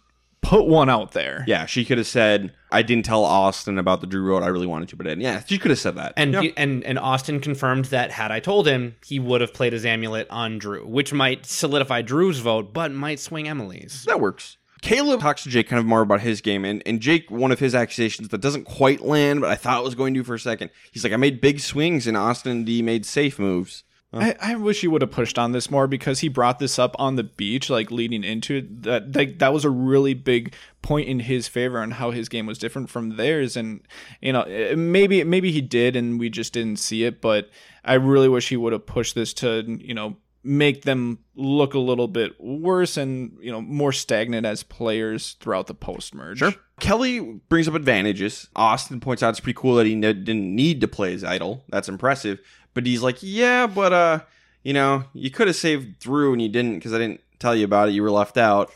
put 0.41 0.65
one 0.65 0.89
out 0.89 1.11
there. 1.11 1.43
Yeah, 1.47 1.65
she 1.65 1.85
could 1.85 1.97
have 1.97 2.07
said, 2.07 2.51
"I 2.71 2.81
didn't 2.81 3.05
tell 3.05 3.23
Austin 3.23 3.77
about 3.77 4.01
the 4.01 4.07
Drew 4.07 4.27
vote. 4.31 4.43
I 4.43 4.47
really 4.47 4.67
wanted 4.67 4.89
to, 4.89 4.95
but 4.95 5.05
I 5.07 5.11
didn't." 5.11 5.21
Yeah, 5.23 5.43
she 5.45 5.57
could 5.57 5.71
have 5.71 5.79
said 5.79 5.95
that. 5.95 6.13
And 6.17 6.33
Yeah. 6.33 6.41
he- 6.41 6.53
and 6.57 6.83
and 6.83 6.97
Austin 6.99 7.39
confirmed 7.39 7.85
that 7.85 8.11
had 8.11 8.31
I 8.31 8.39
told 8.39 8.67
him, 8.67 8.95
he 9.05 9.19
would 9.19 9.41
have 9.41 9.53
played 9.53 9.73
his 9.73 9.85
amulet 9.85 10.27
on 10.29 10.57
Drew, 10.57 10.85
which 10.85 11.13
might 11.13 11.45
solidify 11.45 12.01
Drew's 12.01 12.39
vote, 12.39 12.73
but 12.73 12.91
might 12.91 13.19
swing 13.19 13.47
Emily's. 13.47 14.03
that 14.07 14.19
works. 14.19 14.57
Kaleb 14.81 15.19
talks 15.21 15.43
to 15.43 15.49
Jake 15.49 15.69
kind 15.69 15.79
of 15.79 15.85
more 15.85 16.01
about 16.01 16.21
his 16.21 16.41
game, 16.41 16.65
and, 16.65 16.81
and 16.87 16.99
Jake, 17.01 17.29
one 17.29 17.51
of 17.51 17.59
his 17.59 17.75
accusations 17.75 18.29
that 18.29 18.41
doesn't 18.41 18.63
quite 18.63 19.01
land, 19.01 19.39
but 19.39 19.51
I 19.51 19.55
thought 19.55 19.77
it 19.79 19.83
was 19.85 19.93
going 19.93 20.15
to 20.15 20.23
for 20.23 20.33
a 20.33 20.39
second. 20.39 20.71
He's 20.91 21.03
like, 21.03 21.13
I 21.13 21.17
made 21.17 21.39
big 21.39 21.59
swings, 21.59 22.07
and 22.07 22.17
Austin 22.17 22.63
D 22.63 22.81
made 22.81 23.05
safe 23.05 23.37
moves. 23.37 23.83
I, 24.13 24.35
I 24.41 24.55
wish 24.55 24.81
he 24.81 24.87
would 24.87 25.01
have 25.01 25.11
pushed 25.11 25.39
on 25.39 25.53
this 25.53 25.71
more 25.71 25.87
because 25.87 26.19
he 26.19 26.27
brought 26.27 26.59
this 26.59 26.77
up 26.77 26.95
on 26.99 27.15
the 27.15 27.23
beach, 27.23 27.69
like 27.69 27.91
leading 27.91 28.23
into 28.23 28.57
it. 28.57 28.83
That 28.83 29.13
that, 29.13 29.39
that 29.39 29.53
was 29.53 29.63
a 29.63 29.69
really 29.69 30.13
big 30.13 30.53
point 30.81 31.07
in 31.07 31.21
his 31.21 31.47
favor 31.47 31.79
on 31.79 31.91
how 31.91 32.11
his 32.11 32.27
game 32.27 32.45
was 32.45 32.57
different 32.57 32.89
from 32.89 33.15
theirs. 33.15 33.55
And 33.55 33.81
you 34.19 34.33
know, 34.33 34.41
eh, 34.41 34.75
maybe 34.75 35.23
maybe 35.23 35.51
he 35.51 35.61
did, 35.61 35.95
and 35.95 36.19
we 36.19 36.29
just 36.29 36.51
didn't 36.51 36.79
see 36.79 37.05
it. 37.05 37.21
But 37.21 37.49
I 37.85 37.93
really 37.93 38.27
wish 38.27 38.49
he 38.49 38.57
would 38.57 38.73
have 38.73 38.85
pushed 38.85 39.15
this 39.15 39.33
to 39.35 39.63
you 39.79 39.93
know 39.93 40.17
make 40.43 40.83
them 40.83 41.19
look 41.35 41.73
a 41.73 41.79
little 41.79 42.07
bit 42.07 42.39
worse 42.41 42.97
and 42.97 43.37
you 43.41 43.51
know 43.51 43.61
more 43.61 43.91
stagnant 43.91 44.45
as 44.45 44.63
players 44.63 45.37
throughout 45.39 45.67
the 45.67 45.73
post 45.73 46.13
merge. 46.13 46.39
Sure. 46.39 46.53
Kellie 46.79 47.19
brings 47.47 47.67
up 47.67 47.75
advantages. 47.75 48.49
Austin 48.55 48.99
points 48.99 49.21
out 49.21 49.29
it's 49.29 49.39
pretty 49.39 49.57
cool 49.57 49.75
that 49.75 49.85
he 49.85 49.95
didn't 49.95 50.55
need 50.55 50.81
to 50.81 50.87
play 50.87 51.11
his 51.11 51.23
idol. 51.23 51.63
That's 51.69 51.87
impressive. 51.87 52.39
But 52.73 52.85
he's 52.85 53.01
like, 53.01 53.17
yeah, 53.21 53.67
but 53.67 53.93
uh, 53.93 54.19
you 54.63 54.73
know, 54.73 55.03
you 55.13 55.29
could 55.29 55.47
have 55.47 55.55
saved 55.55 55.99
Drew 55.99 56.33
and 56.33 56.41
you 56.41 56.49
didn't 56.49 56.75
because 56.75 56.93
I 56.93 56.97
didn't 56.97 57.21
tell 57.39 57.55
you 57.55 57.65
about 57.65 57.89
it. 57.89 57.91
You 57.91 58.03
were 58.03 58.11
left 58.11 58.37
out. 58.37 58.71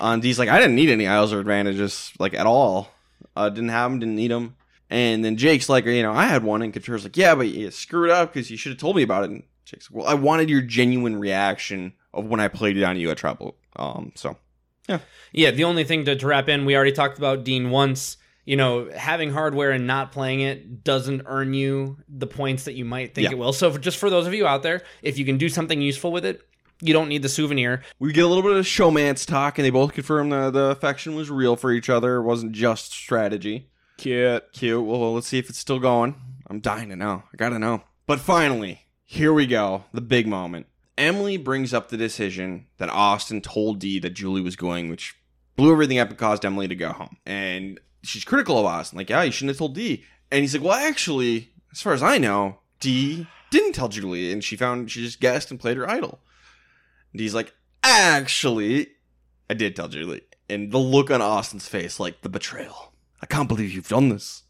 and 0.00 0.22
he's 0.24 0.38
like, 0.38 0.48
I 0.48 0.58
didn't 0.58 0.76
need 0.76 0.90
any 0.90 1.06
idols 1.06 1.32
or 1.32 1.40
advantages 1.40 2.12
like 2.18 2.34
at 2.34 2.46
all. 2.46 2.90
Uh, 3.34 3.50
didn't 3.50 3.70
have 3.70 3.90
them, 3.90 4.00
didn't 4.00 4.16
need 4.16 4.30
them. 4.30 4.56
And 4.88 5.24
then 5.24 5.36
Jake's 5.36 5.68
like, 5.68 5.84
you 5.84 6.02
know, 6.02 6.12
I 6.12 6.26
had 6.26 6.44
one, 6.44 6.62
and 6.62 6.72
Katura's 6.72 7.02
like, 7.02 7.16
yeah, 7.16 7.34
but 7.34 7.48
you 7.48 7.70
screwed 7.70 8.10
up 8.10 8.32
because 8.32 8.50
you 8.50 8.56
should 8.56 8.70
have 8.70 8.78
told 8.78 8.94
me 8.94 9.02
about 9.02 9.24
it. 9.24 9.30
And 9.30 9.42
Jake's 9.64 9.90
like, 9.90 10.04
well, 10.04 10.10
I 10.10 10.14
wanted 10.14 10.48
your 10.48 10.60
genuine 10.60 11.16
reaction 11.16 11.92
of 12.14 12.26
when 12.26 12.40
I 12.40 12.48
played 12.48 12.76
it 12.76 12.84
on 12.84 12.96
you 12.96 13.10
at 13.10 13.18
Trouble. 13.18 13.56
Um, 13.74 14.12
so 14.14 14.36
Yeah, 15.32 15.50
the 15.50 15.64
only 15.64 15.84
thing 15.84 16.04
to, 16.04 16.14
to 16.16 16.26
wrap 16.26 16.48
in, 16.48 16.64
we 16.64 16.76
already 16.76 16.92
talked 16.92 17.18
about 17.18 17.44
Dean 17.44 17.70
once. 17.70 18.16
You 18.46 18.56
know, 18.56 18.88
having 18.96 19.30
hardware 19.32 19.72
and 19.72 19.86
not 19.86 20.12
playing 20.12 20.40
it 20.40 20.82
doesn't 20.84 21.22
earn 21.26 21.52
you 21.52 21.98
the 22.08 22.26
points 22.26 22.64
that 22.64 22.74
you 22.74 22.84
might 22.84 23.14
think 23.14 23.24
Yeah. 23.26 23.32
it 23.32 23.38
will. 23.38 23.52
So, 23.52 23.70
for, 23.72 23.78
just 23.78 23.98
for 23.98 24.08
those 24.08 24.26
of 24.26 24.32
you 24.34 24.46
out 24.46 24.62
there, 24.62 24.82
if 25.02 25.18
you 25.18 25.24
can 25.24 25.36
do 25.36 25.48
something 25.48 25.82
useful 25.82 26.12
with 26.12 26.24
it, 26.24 26.40
you 26.80 26.92
don't 26.92 27.08
need 27.08 27.22
the 27.22 27.28
souvenir. 27.28 27.82
we 27.98 28.12
get 28.12 28.24
a 28.24 28.28
little 28.28 28.42
bit 28.42 28.52
of 28.52 28.64
showmance 28.64 29.26
talk, 29.26 29.58
and 29.58 29.64
they 29.66 29.70
both 29.70 29.92
confirm 29.94 30.30
the, 30.30 30.50
the 30.50 30.64
affection 30.66 31.14
was 31.16 31.28
real 31.30 31.56
for 31.56 31.72
each 31.72 31.90
other. 31.90 32.16
It 32.16 32.22
wasn't 32.22 32.52
just 32.52 32.92
strategy. 32.92 33.68
Cute. 33.96 34.44
Cute. 34.52 34.84
Well, 34.84 35.14
let's 35.14 35.26
see 35.26 35.38
if 35.38 35.48
it's 35.48 35.58
still 35.58 35.78
going. 35.78 36.14
I'm 36.48 36.60
dying 36.60 36.90
to 36.90 36.96
know. 36.96 37.22
I 37.32 37.36
gotta 37.36 37.58
know. 37.58 37.82
But 38.06 38.20
finally, 38.20 38.82
here 39.04 39.32
we 39.32 39.46
go. 39.46 39.84
The 39.92 40.00
big 40.02 40.26
moment. 40.28 40.66
Emily 40.98 41.36
brings 41.36 41.74
up 41.74 41.88
the 41.88 41.96
decision 41.96 42.66
that 42.78 42.90
Austin 42.90 43.40
told 43.40 43.78
Dee 43.80 43.98
that 43.98 44.10
Julie 44.14 44.40
was 44.42 44.54
going, 44.54 44.88
which 44.88 45.16
blew 45.56 45.72
everything 45.72 45.98
up 45.98 46.10
and 46.10 46.18
caused 46.18 46.44
Emily 46.44 46.68
to 46.68 46.76
go 46.76 46.92
home. 46.92 47.16
And 47.26 47.80
she's 48.06 48.24
critical 48.24 48.58
of 48.58 48.66
Austin. 48.66 48.98
Like, 48.98 49.10
yeah, 49.10 49.22
you 49.22 49.32
shouldn't 49.32 49.50
have 49.50 49.58
told 49.58 49.74
D. 49.74 50.04
And 50.30 50.40
he's 50.40 50.54
like, 50.54 50.62
well, 50.62 50.72
actually, 50.72 51.50
as 51.72 51.80
far 51.80 51.92
as 51.92 52.02
I 52.02 52.18
know, 52.18 52.58
D 52.80 53.26
didn't 53.50 53.72
tell 53.72 53.88
Julie, 53.88 54.32
and 54.32 54.42
she 54.42 54.56
found 54.56 54.90
she 54.90 55.02
just 55.02 55.20
guessed 55.20 55.50
and 55.50 55.60
played 55.60 55.76
her 55.76 55.88
idol. 55.88 56.20
And 57.12 57.20
he's 57.20 57.34
like, 57.34 57.54
actually, 57.82 58.88
I 59.48 59.54
did 59.54 59.76
tell 59.76 59.88
Julie. 59.88 60.22
And 60.48 60.70
the 60.70 60.78
look 60.78 61.10
on 61.10 61.22
Austin's 61.22 61.68
face, 61.68 61.98
like 61.98 62.22
the 62.22 62.28
betrayal. 62.28 62.92
I 63.22 63.26
can't 63.26 63.48
believe 63.48 63.72
you've 63.72 63.88
done 63.88 64.08
this. 64.08 64.42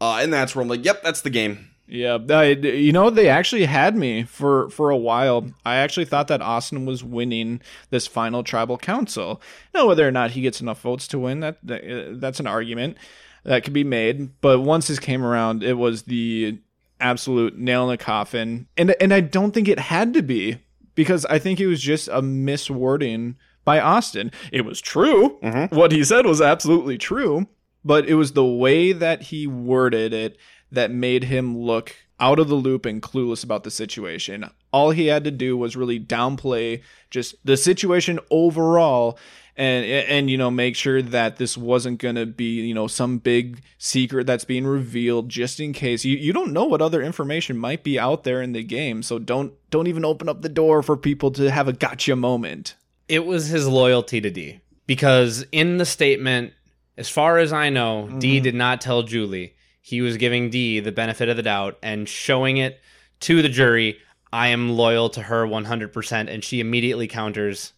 Uh, 0.00 0.18
and 0.20 0.32
that's 0.32 0.54
where 0.54 0.62
I'm 0.62 0.68
like, 0.68 0.84
yep, 0.84 1.02
that's 1.02 1.20
the 1.20 1.30
game. 1.30 1.70
Yeah, 1.92 2.16
I, 2.30 2.44
you 2.52 2.90
know 2.90 3.10
they 3.10 3.28
actually 3.28 3.66
had 3.66 3.94
me 3.94 4.22
for 4.22 4.70
for 4.70 4.88
a 4.88 4.96
while. 4.96 5.50
I 5.66 5.76
actually 5.76 6.06
thought 6.06 6.28
that 6.28 6.40
Austin 6.40 6.86
was 6.86 7.04
winning 7.04 7.60
this 7.90 8.06
final 8.06 8.42
tribal 8.42 8.78
council. 8.78 9.42
Now 9.74 9.86
whether 9.88 10.08
or 10.08 10.10
not 10.10 10.30
he 10.30 10.40
gets 10.40 10.62
enough 10.62 10.80
votes 10.80 11.06
to 11.08 11.18
win, 11.18 11.40
that, 11.40 11.58
that 11.64 11.84
uh, 11.84 12.14
that's 12.14 12.40
an 12.40 12.46
argument 12.46 12.96
that 13.44 13.62
could 13.62 13.74
be 13.74 13.84
made. 13.84 14.40
But 14.40 14.60
once 14.60 14.88
this 14.88 14.98
came 14.98 15.22
around, 15.22 15.62
it 15.62 15.74
was 15.74 16.04
the 16.04 16.58
absolute 16.98 17.58
nail 17.58 17.82
in 17.84 17.90
the 17.90 17.98
coffin, 17.98 18.68
and 18.78 18.92
and 18.98 19.12
I 19.12 19.20
don't 19.20 19.52
think 19.52 19.68
it 19.68 19.78
had 19.78 20.14
to 20.14 20.22
be 20.22 20.60
because 20.94 21.26
I 21.26 21.38
think 21.38 21.60
it 21.60 21.66
was 21.66 21.82
just 21.82 22.08
a 22.08 22.22
miswording 22.22 23.34
by 23.66 23.80
Austin. 23.80 24.32
It 24.50 24.64
was 24.64 24.80
true. 24.80 25.38
What 25.68 25.92
he 25.92 26.04
said 26.04 26.24
was 26.24 26.40
absolutely 26.40 26.96
true, 26.96 27.48
but 27.84 28.08
it 28.08 28.14
was 28.14 28.32
the 28.32 28.46
way 28.46 28.92
that 28.92 29.24
he 29.24 29.46
worded 29.46 30.14
it 30.14 30.38
that 30.72 30.90
made 30.90 31.24
him 31.24 31.56
look 31.56 31.94
out 32.18 32.38
of 32.38 32.48
the 32.48 32.54
loop 32.54 32.86
and 32.86 33.02
clueless 33.02 33.42
about 33.42 33.64
the 33.64 33.70
situation. 33.70 34.48
All 34.72 34.90
he 34.90 35.06
had 35.06 35.24
to 35.24 35.30
do 35.30 35.56
was 35.56 35.76
really 35.76 35.98
downplay 35.98 36.82
just 37.10 37.34
the 37.44 37.56
situation 37.56 38.18
overall 38.30 39.18
and 39.56 39.84
and 39.84 40.30
you 40.30 40.38
know 40.38 40.50
make 40.50 40.76
sure 40.76 41.02
that 41.02 41.36
this 41.36 41.58
wasn't 41.58 41.98
going 41.98 42.14
to 42.14 42.24
be, 42.24 42.60
you 42.66 42.74
know, 42.74 42.86
some 42.86 43.18
big 43.18 43.62
secret 43.76 44.26
that's 44.26 44.44
being 44.44 44.66
revealed 44.66 45.28
just 45.28 45.60
in 45.60 45.72
case. 45.72 46.04
You 46.04 46.16
you 46.16 46.32
don't 46.32 46.52
know 46.52 46.64
what 46.64 46.80
other 46.80 47.02
information 47.02 47.58
might 47.58 47.82
be 47.82 47.98
out 47.98 48.24
there 48.24 48.40
in 48.40 48.52
the 48.52 48.62
game, 48.62 49.02
so 49.02 49.18
don't 49.18 49.52
don't 49.70 49.88
even 49.88 50.04
open 50.04 50.28
up 50.28 50.42
the 50.42 50.48
door 50.48 50.82
for 50.82 50.96
people 50.96 51.30
to 51.32 51.50
have 51.50 51.68
a 51.68 51.72
gotcha 51.72 52.16
moment. 52.16 52.76
It 53.08 53.26
was 53.26 53.48
his 53.48 53.68
loyalty 53.68 54.20
to 54.20 54.30
D. 54.30 54.60
Because 54.86 55.44
in 55.52 55.76
the 55.76 55.84
statement, 55.84 56.54
as 56.96 57.08
far 57.08 57.38
as 57.38 57.52
I 57.52 57.68
know, 57.68 58.08
D 58.18 58.36
mm-hmm. 58.36 58.44
did 58.44 58.54
not 58.54 58.80
tell 58.80 59.02
Julie. 59.02 59.54
He 59.82 60.00
was 60.00 60.16
giving 60.16 60.48
D 60.48 60.80
the 60.80 60.92
benefit 60.92 61.28
of 61.28 61.36
the 61.36 61.42
doubt 61.42 61.76
and 61.82 62.08
showing 62.08 62.56
it 62.56 62.80
to 63.20 63.42
the 63.42 63.48
jury. 63.48 63.98
I 64.32 64.48
am 64.48 64.70
loyal 64.70 65.10
to 65.10 65.22
her 65.22 65.44
100%. 65.44 66.32
And 66.32 66.42
she 66.42 66.60
immediately 66.60 67.08
counters, 67.08 67.72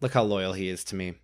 Look 0.00 0.12
how 0.14 0.22
loyal 0.22 0.52
he 0.52 0.68
is 0.68 0.84
to 0.84 0.96
me. 0.96 1.14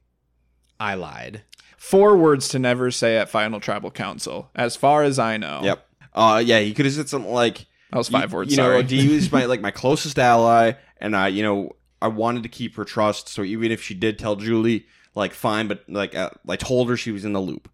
I 0.78 0.94
lied. 0.94 1.42
Four 1.76 2.16
words 2.16 2.48
to 2.48 2.58
never 2.58 2.90
say 2.90 3.16
at 3.16 3.28
Final 3.28 3.60
Tribal 3.60 3.90
Council, 3.90 4.50
as 4.54 4.76
far 4.76 5.04
as 5.04 5.18
I 5.18 5.36
know. 5.36 5.60
Yep. 5.62 5.86
Uh, 6.12 6.42
yeah, 6.44 6.58
he 6.60 6.74
could 6.74 6.84
have 6.84 6.94
said 6.94 7.08
something 7.08 7.32
like, 7.32 7.66
That 7.92 7.98
was 7.98 8.08
five 8.08 8.30
you, 8.30 8.36
words. 8.36 8.50
You 8.50 8.56
sorry. 8.56 8.76
know, 8.76 8.82
D 8.82 9.14
was 9.14 9.30
my 9.30 9.44
like 9.44 9.60
my 9.60 9.70
closest 9.70 10.18
ally, 10.18 10.72
and 11.00 11.16
I, 11.16 11.28
you 11.28 11.42
know, 11.42 11.76
I 12.02 12.08
wanted 12.08 12.42
to 12.42 12.48
keep 12.48 12.76
her 12.76 12.84
trust. 12.84 13.28
So 13.28 13.42
even 13.42 13.70
if 13.70 13.82
she 13.82 13.94
did 13.94 14.18
tell 14.18 14.36
Julie, 14.36 14.86
like 15.14 15.32
fine, 15.32 15.68
but 15.68 15.84
like 15.88 16.14
uh, 16.14 16.30
I 16.48 16.56
told 16.56 16.88
her 16.88 16.96
she 16.96 17.12
was 17.12 17.24
in 17.24 17.32
the 17.32 17.40
loop. 17.40 17.68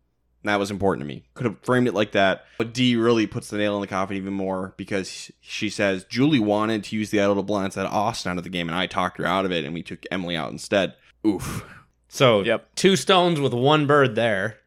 And 0.45 0.51
that 0.51 0.59
was 0.59 0.71
important 0.71 1.01
to 1.01 1.07
me. 1.09 1.25
Could 1.33 1.47
have 1.47 1.57
framed 1.63 1.89
it 1.89 1.95
like 1.95 2.13
that, 2.13 2.45
but 2.59 2.75
D 2.75 2.97
really 2.97 3.27
puts 3.27 3.49
the 3.49 3.57
nail 3.57 3.77
in 3.77 3.81
the 3.81 3.87
coffin 3.87 4.19
even 4.19 4.35
more 4.35 4.75
because 4.77 5.33
she 5.41 5.71
says 5.71 6.05
Julie 6.05 6.39
wanted 6.39 6.85
to 6.85 6.97
use 6.97 7.09
the 7.09 7.19
idol 7.19 7.37
to 7.37 7.43
blindside 7.43 7.91
Austin 7.91 8.33
out 8.33 8.37
of 8.37 8.45
the 8.45 8.51
game, 8.51 8.69
and 8.69 8.77
I 8.77 8.87
talked 8.87 9.17
her 9.17 9.25
out 9.25 9.47
of 9.47 9.53
it, 9.53 9.65
and 9.65 9.73
we 9.73 9.83
took 9.83 10.05
Emily 10.11 10.37
out 10.37 10.53
instead. 10.53 10.97
Oof. 11.27 11.65
So, 12.09 12.43
Yep. 12.43 12.75
two 12.75 12.95
stones 12.97 13.41
with 13.41 13.55
one 13.55 13.87
bird 13.87 14.17
there. 14.17 14.59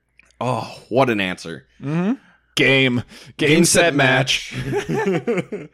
Oh, 0.42 0.82
what 0.90 1.12
an 1.12 1.22
answer. 1.22 1.68
Mm-hmm. 1.80 2.14
Game. 2.56 3.04
Game, 3.38 3.64
set, 3.64 3.94
match. 3.94 4.56
uh, 4.66 5.68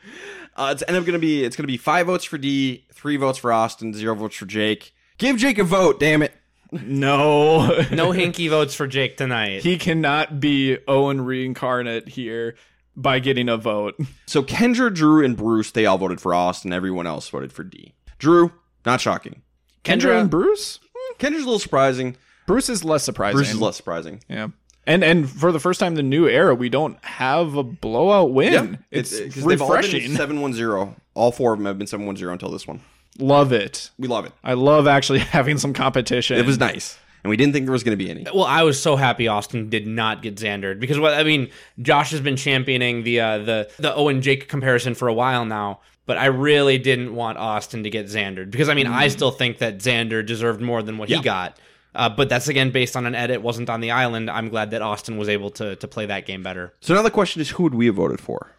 it's 0.74 0.84
end 0.86 0.98
up 0.98 1.06
gonna 1.06 1.18
be 1.18 1.46
it's 1.46 1.56
gonna 1.56 1.68
be 1.68 1.78
five 1.78 2.08
votes 2.08 2.26
for 2.26 2.38
D, 2.38 2.86
three 2.94 3.16
votes 3.16 3.38
for 3.40 3.54
Austin, 3.54 3.94
zero 3.94 4.16
votes 4.16 4.36
for 4.36 4.46
Jake. 4.46 4.94
Give 5.18 5.38
Jake 5.38 5.58
a 5.60 5.64
vote, 5.64 5.98
damn 6.00 6.22
it. 6.22 6.34
No. 6.82 7.84
No 7.92 8.12
hinky 8.12 8.50
votes 8.50 8.74
for 8.76 8.88
Jake 8.88 9.18
tonight. 9.18 9.62
he 9.64 9.78
cannot 9.78 10.40
be 10.40 10.78
Owen 10.88 11.22
reincarnate 11.22 12.08
here 12.10 12.56
by 12.96 13.20
getting 13.20 13.50
a 13.50 13.58
vote. 13.58 13.96
So 14.26 14.44
Kendra, 14.44 14.94
Drew, 14.94 15.24
and 15.24 15.36
Bruce, 15.38 15.72
they 15.72 15.86
all 15.86 15.98
voted 15.98 16.20
for 16.22 16.34
Austin. 16.34 16.74
Everyone 16.74 17.08
else 17.08 17.28
voted 17.30 17.52
for 17.54 17.64
D. 17.64 17.94
Drew, 18.20 18.52
not 18.86 19.02
shocking. 19.02 19.42
Kendra 19.84 20.20
and 20.22 20.30
Bruce? 20.30 20.80
Hmm, 20.96 21.14
Kendra's 21.26 21.42
a 21.44 21.46
little 21.46 21.60
surprising. 21.60 22.16
Bruce 22.48 22.70
is 22.70 22.84
less 22.84 23.04
surprising. 23.04 23.38
Bruce 23.38 23.52
is 23.52 23.60
less 23.62 23.76
surprising. 23.78 24.22
Yeah. 24.30 24.48
And 24.86 25.04
and 25.04 25.30
for 25.30 25.52
the 25.52 25.60
first 25.60 25.80
time 25.80 25.94
in 25.94 25.96
the 25.96 26.04
new 26.04 26.28
era, 26.28 26.54
we 26.54 26.70
don't 26.70 26.98
have 27.06 27.56
a 27.56 27.64
blowout 27.64 28.32
win. 28.34 28.80
it's 28.92 29.14
It- 29.14 29.32
uh, 29.32 29.34
'cause 29.34 29.44
they've 29.46 29.62
all 29.62 29.68
been 29.70 29.78
refreshing. 29.78 30.12
7-1-0. 30.12 30.96
All 31.16 31.32
four 31.32 31.54
of 31.54 31.60
them 31.60 31.66
have 31.68 31.78
been 31.78 31.88
7-1-0 31.88 32.32
until 32.34 32.50
this 32.52 32.68
one. 32.68 32.82
Love 33.20 33.52
it. 33.52 33.92
We 33.98 34.08
love 34.08 34.26
it. 34.26 34.32
I 34.44 34.54
love 34.54 34.88
actually 34.88 35.20
having 35.38 35.58
some 35.58 35.74
competition. 35.74 36.38
It 36.38 36.46
was 36.46 36.58
nice. 36.58 36.98
And 37.24 37.30
we 37.30 37.38
didn't 37.38 37.54
think 37.54 37.66
there 37.66 37.72
was 37.72 37.84
going 37.84 37.98
to 37.98 38.04
be 38.04 38.10
any. 38.12 38.26
Well, 38.34 38.44
I 38.44 38.64
was 38.64 38.82
so 38.82 38.98
happy 38.98 39.30
Austin 39.30 39.70
did 39.70 39.88
not 39.88 40.22
get 40.22 40.36
Xandered 40.36 40.80
because 40.82 41.00
what 41.00 41.14
I 41.14 41.24
mean, 41.24 41.50
Josh 41.82 42.12
has 42.12 42.20
been 42.20 42.36
championing 42.36 43.04
the 43.04 43.22
uh, 43.22 43.38
the 43.40 43.72
the 43.80 43.96
Owen 43.96 44.22
Jake 44.22 44.50
comparison 44.50 44.94
for 44.94 45.08
a 45.08 45.14
while 45.14 45.46
now, 45.46 45.80
but 46.06 46.18
I 46.18 46.26
really 46.26 46.78
didn't 46.78 47.16
want 47.16 47.38
Austin 47.38 47.84
to 47.84 47.90
get 47.90 48.08
Xandered 48.08 48.52
because 48.52 48.68
I 48.68 48.74
mean 48.74 48.88
I 48.88 49.08
still 49.08 49.32
think 49.32 49.60
that 49.60 49.78
Xander 49.78 50.26
deserved 50.26 50.60
more 50.60 50.84
than 50.84 50.98
what 50.98 51.08
Yeah. 51.10 51.18
he 51.18 51.24
got. 51.24 51.58
Uh, 51.96 52.10
but 52.10 52.28
that's 52.28 52.48
again 52.50 52.72
based 52.72 52.98
on 52.98 53.06
an 53.06 53.16
edit, 53.16 53.42
wasn't 53.42 53.70
on 53.70 53.80
the 53.80 53.92
island. 53.92 54.30
I'm 54.30 54.50
glad 54.50 54.72
that 54.72 54.82
Austin 54.82 55.16
was 55.16 55.30
able 55.30 55.52
to 55.52 55.78
to 55.78 55.88
play 55.88 56.08
that 56.08 56.26
game 56.26 56.44
better. 56.44 56.74
So 56.82 56.94
now 56.94 57.04
the 57.04 57.12
question 57.12 57.40
is 57.42 57.52
who 57.52 57.64
would 57.64 57.76
we 57.76 57.86
have 57.86 57.96
voted 57.96 58.20
for? 58.20 58.52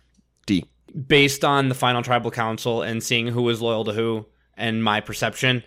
D. 0.46 0.64
Based 1.07 1.44
on 1.44 1.68
the 1.68 1.74
final 1.74 2.00
tribal 2.02 2.30
council 2.30 2.80
and 2.80 3.02
seeing 3.02 3.26
who 3.26 3.42
was 3.42 3.61
loyal 3.61 3.84
to 3.84 3.92
who 3.92 4.24
and 4.57 4.82
my 4.82 5.00
perception, 5.00 5.62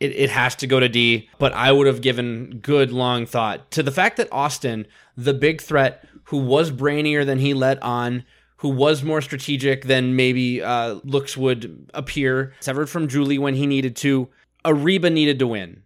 it, 0.00 0.12
it 0.12 0.30
has 0.30 0.54
to 0.56 0.66
go 0.66 0.80
to 0.80 0.88
D, 0.88 1.28
but 1.38 1.52
I 1.52 1.72
would 1.72 1.86
have 1.86 2.00
given 2.00 2.58
good 2.62 2.92
long 2.92 3.26
thought 3.26 3.70
to 3.72 3.82
the 3.82 3.92
fact 3.92 4.16
that 4.18 4.28
Austin, 4.32 4.86
the 5.16 5.34
big 5.34 5.60
threat, 5.60 6.06
who 6.24 6.38
was 6.38 6.70
brainier 6.70 7.24
than 7.24 7.38
he 7.38 7.54
let 7.54 7.82
on, 7.82 8.24
who 8.58 8.68
was 8.68 9.02
more 9.02 9.20
strategic 9.20 9.84
than 9.84 10.16
maybe 10.16 10.62
uh, 10.62 10.98
looks 11.04 11.36
would 11.36 11.90
appear, 11.94 12.52
severed 12.60 12.88
from 12.88 13.08
Julie 13.08 13.38
when 13.38 13.54
he 13.54 13.66
needed 13.66 13.96
to. 13.96 14.28
Ariba 14.64 15.12
needed 15.12 15.38
to 15.38 15.46
win, 15.46 15.82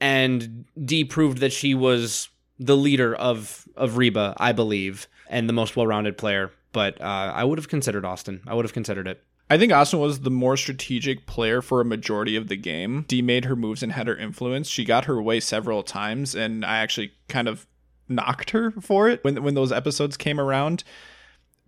and 0.00 0.64
D 0.84 1.04
proved 1.04 1.38
that 1.38 1.52
she 1.52 1.74
was 1.74 2.28
the 2.58 2.76
leader 2.76 3.14
of 3.14 3.66
of 3.74 3.96
Reba, 3.96 4.34
I 4.36 4.52
believe, 4.52 5.08
and 5.28 5.48
the 5.48 5.52
most 5.52 5.76
well-rounded 5.76 6.16
player. 6.16 6.52
But 6.72 7.00
uh, 7.00 7.32
I 7.34 7.42
would 7.42 7.58
have 7.58 7.68
considered 7.68 8.04
Austin. 8.04 8.42
I 8.46 8.54
would 8.54 8.64
have 8.64 8.72
considered 8.72 9.08
it. 9.08 9.24
I 9.50 9.58
think 9.58 9.72
Austin 9.72 9.98
was 9.98 10.20
the 10.20 10.30
more 10.30 10.56
strategic 10.56 11.26
player 11.26 11.60
for 11.60 11.80
a 11.80 11.84
majority 11.84 12.36
of 12.36 12.46
the 12.46 12.56
game. 12.56 13.04
D 13.08 13.20
made 13.20 13.46
her 13.46 13.56
moves 13.56 13.82
and 13.82 13.90
had 13.90 14.06
her 14.06 14.16
influence. 14.16 14.68
She 14.68 14.84
got 14.84 15.06
her 15.06 15.20
way 15.20 15.40
several 15.40 15.82
times, 15.82 16.36
and 16.36 16.64
I 16.64 16.78
actually 16.78 17.12
kind 17.28 17.48
of 17.48 17.66
knocked 18.08 18.50
her 18.50 18.70
for 18.80 19.08
it 19.08 19.22
when 19.24 19.42
when 19.42 19.54
those 19.54 19.72
episodes 19.72 20.16
came 20.16 20.38
around. 20.38 20.84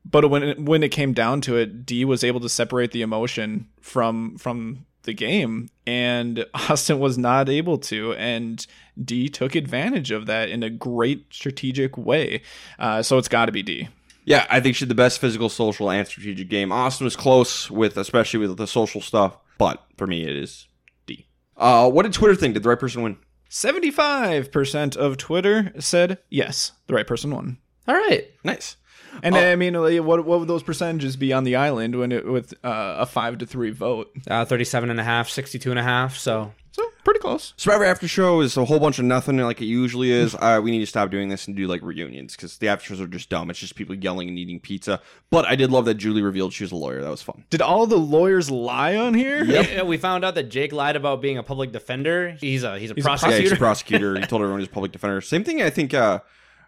But 0.04 0.30
when 0.30 0.42
it, 0.42 0.60
when 0.60 0.82
it 0.84 0.90
came 0.90 1.12
down 1.12 1.40
to 1.42 1.56
it, 1.56 1.84
D 1.84 2.04
was 2.04 2.22
able 2.22 2.40
to 2.40 2.48
separate 2.48 2.92
the 2.92 3.02
emotion 3.02 3.68
from 3.80 4.36
from 4.38 4.86
the 5.02 5.12
game, 5.12 5.68
and 5.84 6.46
Austin 6.54 7.00
was 7.00 7.18
not 7.18 7.48
able 7.48 7.78
to, 7.78 8.12
and 8.14 8.64
D 9.02 9.28
took 9.28 9.56
advantage 9.56 10.12
of 10.12 10.26
that 10.26 10.48
in 10.48 10.62
a 10.62 10.70
great 10.70 11.26
strategic 11.34 11.96
way. 11.98 12.42
Uh, 12.78 13.02
so 13.02 13.18
it's 13.18 13.28
got 13.28 13.46
to 13.46 13.52
be 13.52 13.64
D. 13.64 13.88
Yeah, 14.24 14.46
I 14.48 14.60
think 14.60 14.76
she 14.76 14.84
had 14.84 14.90
the 14.90 14.94
best 14.94 15.20
physical, 15.20 15.48
social, 15.48 15.90
and 15.90 16.06
strategic 16.06 16.48
game. 16.48 16.70
Austin 16.70 17.04
was 17.04 17.16
close 17.16 17.70
with, 17.70 17.96
especially 17.96 18.40
with 18.40 18.56
the 18.56 18.66
social 18.66 19.00
stuff, 19.00 19.36
but 19.58 19.82
for 19.96 20.06
me, 20.06 20.22
it 20.22 20.36
is 20.36 20.68
Dee. 21.06 21.26
Uh, 21.56 21.90
what 21.90 22.04
did 22.04 22.12
Twitter 22.12 22.34
think? 22.36 22.54
Did 22.54 22.62
the 22.62 22.68
right 22.68 22.78
person 22.78 23.02
win? 23.02 23.16
75% 23.50 24.96
of 24.96 25.16
Twitter 25.18 25.72
said 25.78 26.18
yes, 26.30 26.72
the 26.86 26.94
right 26.94 27.06
person 27.06 27.30
won. 27.30 27.58
All 27.86 27.94
right. 27.94 28.30
Nice. 28.44 28.76
And 29.22 29.36
I 29.36 29.56
mean, 29.56 29.74
what 29.74 30.24
what 30.24 30.40
would 30.40 30.48
those 30.48 30.62
percentages 30.62 31.16
be 31.16 31.32
on 31.34 31.44
the 31.44 31.56
island 31.56 31.98
when 31.98 32.12
it 32.12 32.26
with 32.26 32.54
uh, 32.64 32.96
a 32.98 33.06
five 33.06 33.38
to 33.38 33.46
three 33.46 33.70
vote? 33.70 34.10
Uh, 34.26 34.46
37 34.46 34.88
and 34.88 34.98
a 34.98 35.04
half, 35.04 35.28
62 35.28 35.68
and 35.68 35.78
a 35.78 35.82
half. 35.82 36.16
So 36.16 36.52
So 36.72 36.82
pretty 37.04 37.20
close. 37.20 37.52
Survivor 37.58 37.84
After 37.84 38.08
Show 38.08 38.40
is 38.40 38.56
a 38.56 38.64
whole 38.64 38.80
bunch 38.80 38.98
of 38.98 39.04
nothing 39.04 39.36
like 39.36 39.60
it 39.60 39.66
usually 39.66 40.10
is. 40.10 40.34
Uh, 40.42 40.60
we 40.60 40.70
need 40.70 40.80
to 40.80 40.86
stop 40.86 41.10
doing 41.10 41.28
this 41.28 41.46
and 41.46 41.54
do 41.54 41.66
like 41.68 41.82
reunions 41.82 42.34
because 42.34 42.56
the 42.58 42.66
after 42.68 42.86
shows 42.86 43.00
are 43.00 43.06
just 43.06 43.28
dumb. 43.28 43.48
It's 43.50 43.58
just 43.58 43.76
people 43.76 43.94
yelling 43.94 44.28
and 44.28 44.38
eating 44.38 44.58
pizza. 44.58 45.00
But 45.30 45.44
I 45.46 45.54
did 45.54 45.70
love 45.70 45.84
that 45.84 45.94
Julie 45.94 46.22
revealed 46.22 46.52
she 46.52 46.64
was 46.64 46.72
a 46.72 46.76
lawyer. 46.76 47.00
That 47.02 47.10
was 47.10 47.22
fun. 47.22 47.44
Did 47.50 47.60
all 47.62 47.86
the 47.86 47.96
lawyers 47.98 48.50
lie 48.50 48.96
on 48.96 49.14
here? 49.14 49.44
Yeah, 49.44 49.82
we 49.82 49.98
found 49.98 50.24
out 50.24 50.34
that 50.34 50.44
Jake 50.48 50.72
lied 50.72 50.96
about 50.96 51.20
being 51.20 51.38
a 51.38 51.42
public 51.42 51.70
defender. 51.70 52.30
He's 52.40 52.64
a 52.64 52.78
he's 52.78 52.90
a 52.90 52.94
Yeah, 52.96 53.02
prosecutor. 53.04 53.42
he's 53.42 53.52
a 53.52 53.56
prosecutor. 53.56 54.14
he 54.20 54.26
told 54.26 54.40
everyone 54.42 54.60
he's 54.60 54.68
a 54.68 54.72
public 54.72 54.90
defender. 54.92 55.20
Same 55.20 55.44
thing. 55.44 55.62
I 55.62 55.70
think. 55.70 55.92
Uh, 55.94 56.20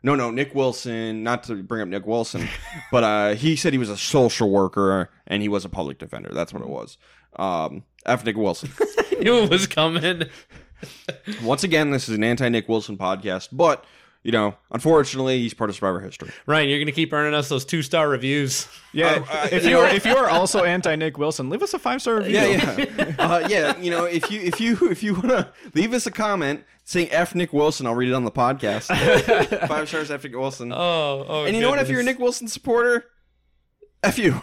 no, 0.05 0.15
no, 0.15 0.31
Nick 0.31 0.55
Wilson. 0.55 1.23
Not 1.23 1.45
to 1.45 1.63
bring 1.63 1.81
up 1.81 1.89
Nick 1.89 2.07
Wilson, 2.07 2.47
but 2.93 3.03
uh, 3.03 3.35
he 3.35 3.57
said 3.57 3.73
he 3.73 3.79
was 3.79 3.89
a 3.91 3.97
social 3.97 4.51
worker 4.51 5.09
and 5.27 5.41
he 5.43 5.49
was 5.49 5.65
a 5.65 5.69
public 5.71 5.99
defender. 5.99 6.31
That's 6.33 6.53
what 6.53 6.63
it 6.63 6.69
was. 6.69 6.99
Um, 7.37 7.85
F. 8.07 8.25
Nick 8.25 8.37
Wilson. 8.37 8.71
knew 9.21 9.43
it 9.43 9.51
was 9.51 9.67
coming. 9.67 10.25
Once 11.43 11.65
again, 11.65 11.91
this 11.91 12.09
is 12.09 12.17
an 12.17 12.25
anti 12.25 12.49
Nick 12.49 12.69
Wilson 12.69 12.97
podcast, 12.97 13.49
but 13.53 13.85
you 14.23 14.33
know, 14.33 14.55
unfortunately, 14.71 15.39
he's 15.41 15.53
part 15.53 15.69
of 15.69 15.77
Survivor 15.77 16.01
history. 16.01 16.31
Ryan, 16.47 16.69
you're 16.71 16.79
gonna 16.79 16.93
keep 16.93 17.13
earning 17.13 17.35
us 17.35 17.49
those 17.49 17.65
two 17.65 17.83
star 17.83 18.09
reviews. 18.09 18.67
Yeah. 18.93 19.25
Uh, 19.29 19.35
uh, 19.35 19.49
if 19.53 19.65
you 19.65 19.71
you 19.71 19.77
know- 19.77 19.83
are 19.83 19.89
if 19.89 20.07
you 20.07 20.17
are 20.17 20.29
also 20.31 20.65
anti 20.65 20.95
Nick 20.97 21.19
Wilson, 21.19 21.51
leave 21.51 21.63
us 21.63 21.75
a 21.75 21.79
five 21.79 22.01
star 22.01 22.17
review. 22.17 22.39
Yeah, 22.39 22.77
yeah, 22.99 23.15
uh, 23.19 23.49
yeah. 23.49 23.79
You 23.79 23.91
know, 23.91 24.05
if 24.05 24.31
you 24.31 24.41
if 24.41 24.61
you 24.61 24.79
if 24.91 25.03
you 25.03 25.15
want 25.15 25.29
to 25.29 25.53
leave 25.75 25.93
us 25.93 26.07
a 26.07 26.11
comment 26.11 26.65
saying 26.85 27.09
"F 27.11 27.35
Nick 27.35 27.53
Wilson," 27.53 27.87
I'll 27.87 27.95
read 27.95 28.09
it 28.09 28.15
on 28.15 28.25
the 28.25 28.31
podcast. 28.31 28.87
Five 29.69 29.89
stars, 29.89 30.11
F 30.11 30.25
Nick 30.25 30.35
Wilson. 30.35 30.73
Oh, 30.73 31.27
oh. 31.29 31.45
and 31.45 31.55
you 31.55 31.61
know 31.61 31.71
what? 31.71 31.79
If 31.79 31.91
you're 31.91 32.01
a 32.01 32.05
Nick 32.05 32.19
Wilson 32.19 32.49
supporter, 32.49 33.05
F 34.03 34.19
you. 34.19 34.41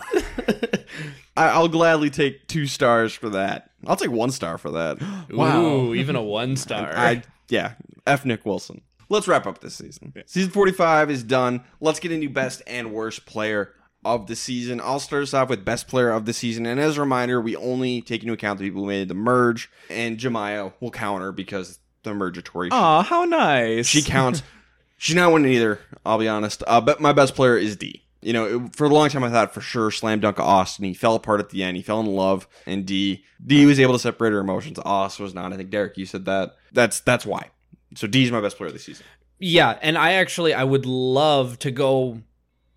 I, 1.35 1.47
I'll 1.49 1.67
gladly 1.67 2.09
take 2.09 2.47
two 2.47 2.67
stars 2.67 3.13
for 3.13 3.29
that. 3.29 3.71
I'll 3.87 3.95
take 3.95 4.11
one 4.11 4.31
star 4.31 4.57
for 4.57 4.71
that. 4.71 5.01
wow, 5.31 5.93
even 5.93 6.15
a 6.15 6.23
one 6.23 6.55
star. 6.55 6.91
I 6.95 7.23
yeah, 7.49 7.73
F 8.05 8.25
Nick 8.25 8.45
Wilson. 8.45 8.81
Let's 9.09 9.27
wrap 9.27 9.45
up 9.45 9.59
this 9.59 9.75
season. 9.75 10.13
Season 10.25 10.51
45 10.51 11.11
is 11.11 11.23
done. 11.23 11.65
Let's 11.81 11.99
get 11.99 12.13
into 12.13 12.29
best 12.29 12.61
and 12.65 12.93
worst 12.93 13.25
player 13.25 13.73
of 14.05 14.27
the 14.27 14.37
season. 14.37 14.79
I'll 14.79 15.01
start 15.01 15.23
us 15.23 15.33
off 15.33 15.49
with 15.49 15.65
best 15.65 15.89
player 15.89 16.11
of 16.11 16.25
the 16.25 16.31
season. 16.31 16.65
And 16.65 16.79
as 16.79 16.97
a 16.97 17.01
reminder, 17.01 17.41
we 17.41 17.55
only 17.57 18.01
take 18.01 18.21
into 18.21 18.33
account 18.33 18.59
the 18.59 18.65
people 18.65 18.83
who 18.83 18.87
made 18.87 19.09
the 19.09 19.13
merge, 19.13 19.69
and 19.89 20.17
J. 20.17 20.29
Maya 20.29 20.71
will 20.79 20.91
counter 20.91 21.33
because 21.33 21.79
the 22.03 22.13
mergatory. 22.13 22.69
Aw, 22.71 23.03
how 23.03 23.25
nice. 23.25 23.85
She 23.87 24.01
counts. 24.01 24.43
She's 24.97 25.15
not 25.15 25.33
winning 25.33 25.51
either. 25.51 25.79
I'll 26.05 26.19
be 26.19 26.27
honest. 26.27 26.63
Uh, 26.65 26.79
but 26.79 27.01
my 27.01 27.11
best 27.11 27.35
player 27.35 27.57
is 27.57 27.75
Dee. 27.75 28.03
You 28.21 28.33
know, 28.33 28.45
it- 28.65 28.75
for 28.75 28.85
a 28.85 28.89
long 28.89 29.09
time 29.09 29.23
I 29.23 29.29
thought 29.29 29.53
for 29.53 29.61
sure 29.61 29.89
slam 29.91 30.19
dunk 30.19 30.39
Austin. 30.39 30.85
He 30.85 30.93
fell 30.93 31.15
apart 31.15 31.39
at 31.39 31.49
the 31.49 31.63
end. 31.63 31.75
He 31.77 31.83
fell 31.83 31.99
in 31.99 32.05
love, 32.05 32.47
and 32.65 32.85
Dee 32.85 33.23
Dee 33.45 33.65
was 33.65 33.79
able 33.79 33.93
to 33.93 33.99
separate 33.99 34.31
her 34.31 34.39
emotions. 34.39 34.77
Austin 34.85 35.23
was 35.23 35.33
not. 35.33 35.51
I 35.53 35.57
think 35.57 35.69
Derek, 35.71 35.97
you 35.97 36.05
said 36.05 36.25
that. 36.25 36.55
That's 36.71 36.99
that's 36.99 37.25
why. 37.25 37.49
So 37.95 38.07
Dee 38.07 38.23
is 38.23 38.31
my 38.31 38.39
best 38.41 38.57
player 38.57 38.71
the 38.71 38.79
season. 38.79 39.05
Yeah, 39.39 39.77
and 39.81 39.97
I 39.97 40.13
actually 40.13 40.53
I 40.53 40.63
would 40.63 40.85
love 40.85 41.57
to 41.59 41.71
go 41.71 42.21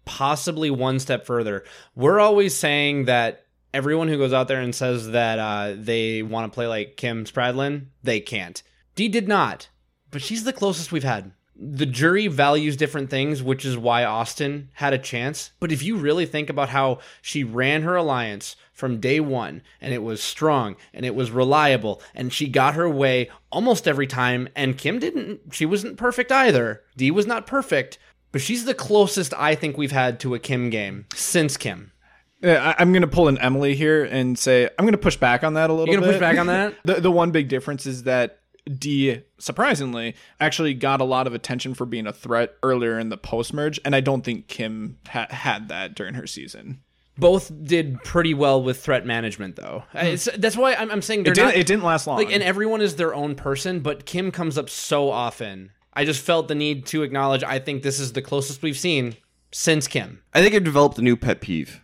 possibly 0.05 0.71
one 0.71 0.99
step 0.99 1.27
further. 1.27 1.65
We're 1.95 2.21
always 2.21 2.57
saying 2.57 3.05
that 3.07 3.45
everyone 3.73 4.09
who 4.09 4.19
goes 4.19 4.33
out 4.33 4.49
there 4.49 4.61
and 4.61 4.75
says 4.75 5.11
that 5.11 5.39
uh, 5.39 5.75
they 5.77 6.23
want 6.23 6.51
to 6.51 6.55
play 6.55 6.67
like 6.67 6.97
Kim 6.97 7.25
Spradlin, 7.25 7.87
they 8.03 8.21
can't. 8.21 8.63
Dee 8.95 9.09
did 9.09 9.29
not, 9.29 9.69
but 10.11 10.23
she's 10.23 10.45
the 10.45 10.53
closest 10.53 10.93
we've 10.93 11.05
had. 11.05 11.33
The 11.57 11.87
jury 11.87 12.27
values 12.27 12.77
different 12.77 13.11
things, 13.11 13.43
which 13.43 13.65
is 13.65 13.79
why 13.79 14.05
Austin 14.05 14.71
had 14.75 14.93
a 14.93 14.99
chance. 14.99 15.53
But 15.61 15.71
if 15.71 15.83
you 15.83 15.97
really 15.97 16.27
think 16.27 16.51
about 16.51 16.71
how 16.71 16.99
she 17.23 17.45
ran 17.45 17.83
her 17.83 17.95
alliance 17.95 18.57
from 18.73 18.99
day 18.99 19.21
one, 19.21 19.63
and 19.81 19.95
it 19.95 20.03
was 20.03 20.23
strong 20.23 20.77
and 20.93 21.07
it 21.07 21.15
was 21.15 21.31
reliable, 21.31 22.03
and 22.15 22.33
she 22.33 22.49
got 22.49 22.75
her 22.75 22.89
way 22.89 23.31
almost 23.53 23.87
every 23.87 24.07
time, 24.07 24.49
and 24.57 24.77
Kim 24.77 24.99
didn't, 24.99 25.41
she 25.53 25.65
wasn't 25.65 25.97
perfect 25.97 26.33
either. 26.33 26.83
Dee 26.97 27.13
was 27.13 27.27
not 27.27 27.47
perfect, 27.47 27.99
but 28.33 28.41
she's 28.41 28.65
the 28.65 28.75
closest 28.75 29.33
I 29.35 29.55
think 29.55 29.79
we've 29.79 29.93
had 29.93 30.19
to 30.21 30.35
a 30.35 30.41
Kim 30.41 30.71
game 30.71 31.07
since 31.15 31.57
Kim. 31.57 31.93
Yeah, 32.41 32.75
I'm 32.79 32.93
going 32.93 33.03
to 33.03 33.09
pull 33.09 33.29
an 33.29 33.39
Emily 33.39 33.75
here 33.75 34.05
and 34.05 34.39
say 34.39 34.69
I'm 34.79 34.85
going 34.85 34.93
to 34.93 34.99
push 34.99 35.17
back 35.17 35.45
on 35.45 35.55
that 35.55 35.71
a 35.71 35.73
little 35.73 35.87
bit. 35.87 35.93
You 35.93 36.01
gonna 36.01 36.13
push 36.13 36.21
back 36.21 36.39
on 36.39 36.49
that? 36.49 36.75
The 36.85 37.01
the 37.01 37.11
one 37.11 37.31
big 37.31 37.49
difference 37.49 37.87
is 37.87 38.03
that 38.03 38.41
Dee 38.73 39.21
surprisingly 39.39 40.15
actually 40.41 40.75
got 40.75 41.01
a 41.01 41.05
lot 41.05 41.27
of 41.27 41.35
attention 41.35 41.75
for 41.75 41.85
being 41.85 42.07
a 42.07 42.13
threat 42.13 42.55
earlier 42.63 42.99
in 42.99 43.09
the 43.11 43.17
post 43.17 43.53
merge, 43.53 43.79
and 43.85 43.95
I 43.95 44.01
don't 44.01 44.23
think 44.25 44.49
Kim 44.49 44.99
ha- 45.09 45.27
had 45.31 45.69
that 45.69 45.95
during 45.95 46.15
her 46.15 46.27
season. 46.27 46.81
Both 47.17 47.53
did 47.65 48.03
pretty 48.03 48.35
well 48.35 48.61
with 48.63 48.83
threat 48.83 49.07
management, 49.07 49.57
though. 49.57 49.85
Hmm. 49.93 49.99
It's, 49.99 50.29
that's 50.37 50.57
why 50.57 50.75
I'm, 50.75 50.91
I'm 50.91 51.03
saying 51.03 51.23
they're 51.25 51.33
It 51.33 51.37
didn't, 51.37 51.49
not. 51.49 51.57
it 51.57 51.67
didn't 51.67 51.85
last 51.85 52.07
long. 52.07 52.17
like, 52.19 52.33
and 52.33 52.43
everyone 52.43 52.81
is 52.81 52.97
their 52.97 53.15
own 53.15 53.35
person, 53.37 53.81
but 53.81 54.05
Kim 54.07 54.31
comes 54.33 54.59
up 54.59 54.69
so 54.69 55.11
often. 55.11 55.71
I 55.93 56.05
just 56.05 56.21
felt 56.23 56.49
the 56.49 56.57
need 56.57 56.87
to 56.87 57.03
acknowledge. 57.05 57.45
I 57.45 57.61
think 57.61 57.83
this 57.85 58.01
is 58.01 58.15
the 58.15 58.23
closest 58.23 58.63
we've 58.63 58.77
seen 58.77 59.17
since 59.53 59.87
Kim. 59.87 60.23
I 60.33 60.43
think 60.43 60.55
I've 60.57 60.65
developed 60.65 60.99
a 60.99 61.03
new 61.03 61.17
pet 61.17 61.41
peeve. 61.41 61.81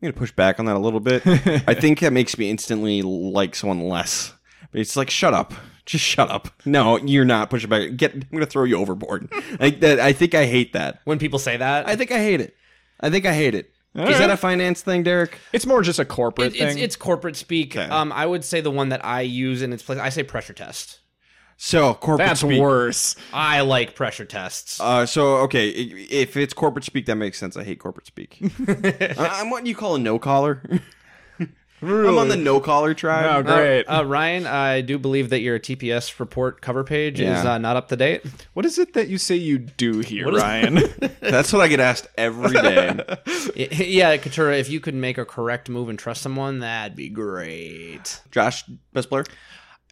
I'm 0.00 0.06
gonna 0.06 0.18
push 0.18 0.32
back 0.32 0.58
on 0.58 0.64
that 0.64 0.76
a 0.76 0.78
little 0.78 1.00
bit. 1.00 1.26
I 1.26 1.74
think 1.74 2.00
that 2.00 2.14
makes 2.14 2.38
me 2.38 2.48
instantly 2.48 3.02
like 3.02 3.54
someone 3.54 3.80
less. 3.80 4.32
But 4.72 4.80
It's 4.80 4.96
like 4.96 5.10
shut 5.10 5.34
up, 5.34 5.52
just 5.90 6.04
shut 6.04 6.30
up. 6.30 6.48
No, 6.64 6.96
you're 6.98 7.24
not 7.24 7.50
pushing 7.50 7.68
back. 7.68 7.96
Get, 7.96 8.14
I'm 8.14 8.22
gonna 8.32 8.46
throw 8.46 8.64
you 8.64 8.76
overboard. 8.78 9.30
Like 9.60 9.80
that. 9.80 9.98
I 10.00 10.12
think 10.12 10.34
I 10.34 10.46
hate 10.46 10.72
that. 10.74 11.00
When 11.04 11.18
people 11.18 11.38
say 11.38 11.56
that, 11.56 11.88
I 11.88 11.96
think 11.96 12.12
I 12.12 12.18
hate 12.18 12.40
it. 12.40 12.54
I 13.00 13.10
think 13.10 13.26
I 13.26 13.34
hate 13.34 13.54
it. 13.54 13.72
Is 13.94 14.02
right. 14.04 14.18
that 14.18 14.30
a 14.30 14.36
finance 14.36 14.82
thing, 14.82 15.02
Derek? 15.02 15.36
it's 15.52 15.66
more 15.66 15.82
just 15.82 15.98
a 15.98 16.04
corporate 16.04 16.54
it- 16.54 16.60
it's, 16.60 16.74
thing. 16.74 16.82
it's 16.82 16.94
corporate 16.96 17.34
speak. 17.34 17.76
Okay. 17.76 17.90
Um, 17.90 18.12
I 18.12 18.24
would 18.24 18.44
say 18.44 18.60
the 18.60 18.70
one 18.70 18.90
that 18.90 19.04
I 19.04 19.22
use 19.22 19.62
in 19.62 19.72
its 19.72 19.82
place. 19.82 19.98
I 19.98 20.10
say 20.10 20.22
pressure 20.22 20.52
test. 20.52 21.00
So 21.56 21.92
corporate 21.94 22.28
That's 22.28 22.40
speak. 22.40 22.60
worse. 22.60 23.16
I 23.34 23.60
like 23.62 23.94
pressure 23.96 24.24
tests. 24.24 24.80
Uh, 24.80 25.04
so 25.06 25.38
okay, 25.38 25.68
i- 25.70 26.06
if 26.10 26.36
it's 26.36 26.54
corporate 26.54 26.84
speak, 26.84 27.06
that 27.06 27.16
makes 27.16 27.36
sense. 27.38 27.56
I 27.56 27.64
hate 27.64 27.80
corporate 27.80 28.06
speak. 28.06 28.38
I- 28.68 29.14
I'm 29.40 29.50
what 29.50 29.66
you 29.66 29.74
call 29.74 29.96
a 29.96 29.98
no 29.98 30.18
collar. 30.20 30.62
I'm 31.82 32.18
on 32.18 32.28
the 32.28 32.36
no 32.36 32.60
collar 32.60 32.90
Oh, 32.90 32.94
tribe. 32.94 33.46
great. 33.46 33.84
Uh, 33.84 34.04
Ryan, 34.04 34.46
I 34.46 34.80
do 34.82 34.98
believe 34.98 35.30
that 35.30 35.40
your 35.40 35.58
TPS 35.58 36.20
report 36.20 36.60
cover 36.60 36.84
page 36.84 37.20
is 37.20 37.44
uh, 37.44 37.58
not 37.58 37.76
up 37.76 37.88
to 37.88 37.96
date. 37.96 38.22
what 38.54 38.66
is 38.66 38.78
it 38.78 38.92
that 38.94 39.08
you 39.08 39.16
say 39.18 39.34
you 39.36 39.58
do 39.58 40.00
here, 40.00 40.26
What 40.26 40.34
is- 40.34 40.42
Ryan? 40.42 40.74
That's 41.20 41.52
what 41.52 41.62
I 41.62 41.68
get 41.68 41.80
asked 41.80 42.08
every 42.18 42.52
day. 42.52 42.98
Y- 43.56 43.68
yeah, 43.70 44.16
Katura, 44.16 44.58
if 44.58 44.68
you 44.68 44.80
could 44.80 44.94
make 44.94 45.16
a 45.18 45.24
correct 45.24 45.68
move 45.68 45.88
and 45.88 45.98
trust 45.98 46.22
someone, 46.22 46.58
that'd 46.60 46.96
be 46.96 47.08
great. 47.08 48.20
Josh, 48.30 48.64
best 48.92 49.08
player. 49.08 49.24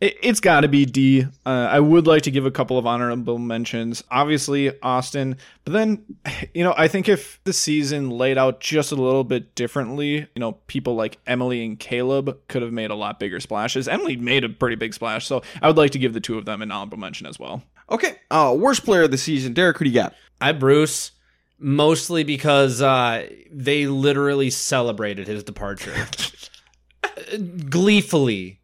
It, 0.01 0.17
it's 0.23 0.41
got 0.41 0.61
to 0.61 0.69
be 0.69 0.85
Dee. 0.85 1.23
Uh, 1.45 1.49
I 1.71 1.81
would 1.81 2.07
like 2.07 2.23
to 2.23 2.31
give 2.31 2.47
a 2.47 2.51
couple 2.51 2.79
of 2.79 2.87
honorable 2.87 3.39
mentions. 3.39 4.05
Obviously, 4.11 4.79
Austin, 4.81 5.37
but 5.65 5.73
then, 5.73 6.05
you 6.55 6.65
know, 6.65 6.75
I 6.77 6.89
think 6.89 7.09
if 7.09 7.41
the 7.45 7.53
season 7.53 8.11
laid 8.11 8.39
out 8.39 8.61
just 8.61 8.93
a 8.93 8.97
little 8.97 9.25
bit 9.25 9.55
differently, 9.55 10.15
you 10.17 10.29
know, 10.37 10.53
people 10.67 10.95
like 10.95 11.19
Emily 11.27 11.65
and 11.65 11.79
Kaleb 11.79 12.37
could 12.49 12.63
have 12.63 12.73
made 12.73 12.91
a 12.91 12.95
lot 12.95 13.19
bigger 13.19 13.41
splashes. 13.41 13.89
Emily 13.89 14.17
made 14.17 14.45
a 14.45 14.49
pretty 14.49 14.77
big 14.77 14.95
splash, 14.95 15.27
so 15.27 15.43
I 15.61 15.67
would 15.67 15.77
like 15.77 15.93
to 15.93 15.99
give 15.99 16.15
the 16.15 16.21
two 16.21 16.39
of 16.39 16.45
them 16.45 16.63
an 16.63 16.71
honorable 16.71 16.99
mention 16.99 17.27
as 17.27 17.39
well. 17.39 17.63
Okay. 17.91 18.17
Uh, 18.31 18.55
worst 18.59 18.85
player 18.85 19.03
of 19.03 19.11
the 19.11 19.19
season, 19.19 19.55
Derek. 19.55 19.79
Who 19.79 19.85
do 19.85 19.91
you 19.91 19.95
got? 19.95 20.15
I 20.41 20.53
Bruce 20.53 21.13
mostly 21.59 22.23
because 22.25 22.81
uh, 22.81 23.29
they 23.51 23.87
literally 23.87 24.51
celebrated 24.51 25.27
his 25.27 25.43
departure 25.43 25.95
gleefully. 27.69 28.58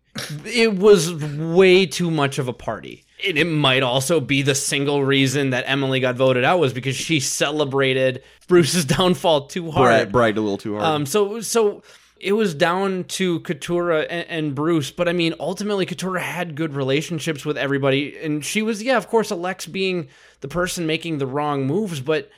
It 0.44 0.74
was 0.74 1.12
way 1.12 1.86
too 1.86 2.10
much 2.10 2.38
of 2.38 2.48
a 2.48 2.52
party. 2.52 3.04
And 3.26 3.38
it 3.38 3.46
might 3.46 3.82
also 3.82 4.20
be 4.20 4.42
the 4.42 4.54
single 4.54 5.04
reason 5.04 5.50
that 5.50 5.64
Emily 5.66 6.00
got 6.00 6.14
voted 6.14 6.44
out 6.44 6.58
was 6.58 6.72
because 6.72 6.94
she 6.94 7.20
celebrated 7.20 8.22
Bruce's 8.46 8.84
downfall 8.84 9.46
too 9.46 9.70
hard. 9.70 9.88
Brag, 9.88 10.12
bragged 10.12 10.38
a 10.38 10.40
little 10.40 10.58
too 10.58 10.74
hard. 10.74 10.84
Um, 10.84 11.06
so 11.06 11.40
so 11.40 11.82
it 12.20 12.32
was 12.32 12.54
down 12.54 13.04
to 13.04 13.40
Katurah 13.40 14.06
and, 14.08 14.26
and, 14.28 14.54
Bruce, 14.54 14.90
but 14.90 15.08
I 15.08 15.12
mean, 15.12 15.34
ultimately, 15.38 15.84
Katurah 15.84 16.20
had 16.20 16.54
good 16.54 16.74
relationships 16.74 17.44
with 17.44 17.58
everybody, 17.58 18.16
and 18.18 18.42
she 18.44 18.62
was, 18.62 18.82
yeah, 18.82 18.96
of 18.96 19.08
course, 19.08 19.30
Alex 19.30 19.66
being 19.66 20.08
the 20.40 20.48
person 20.48 20.86
making 20.86 21.18
the 21.18 21.26
wrong 21.26 21.66
moves, 21.66 22.00
but 22.00 22.30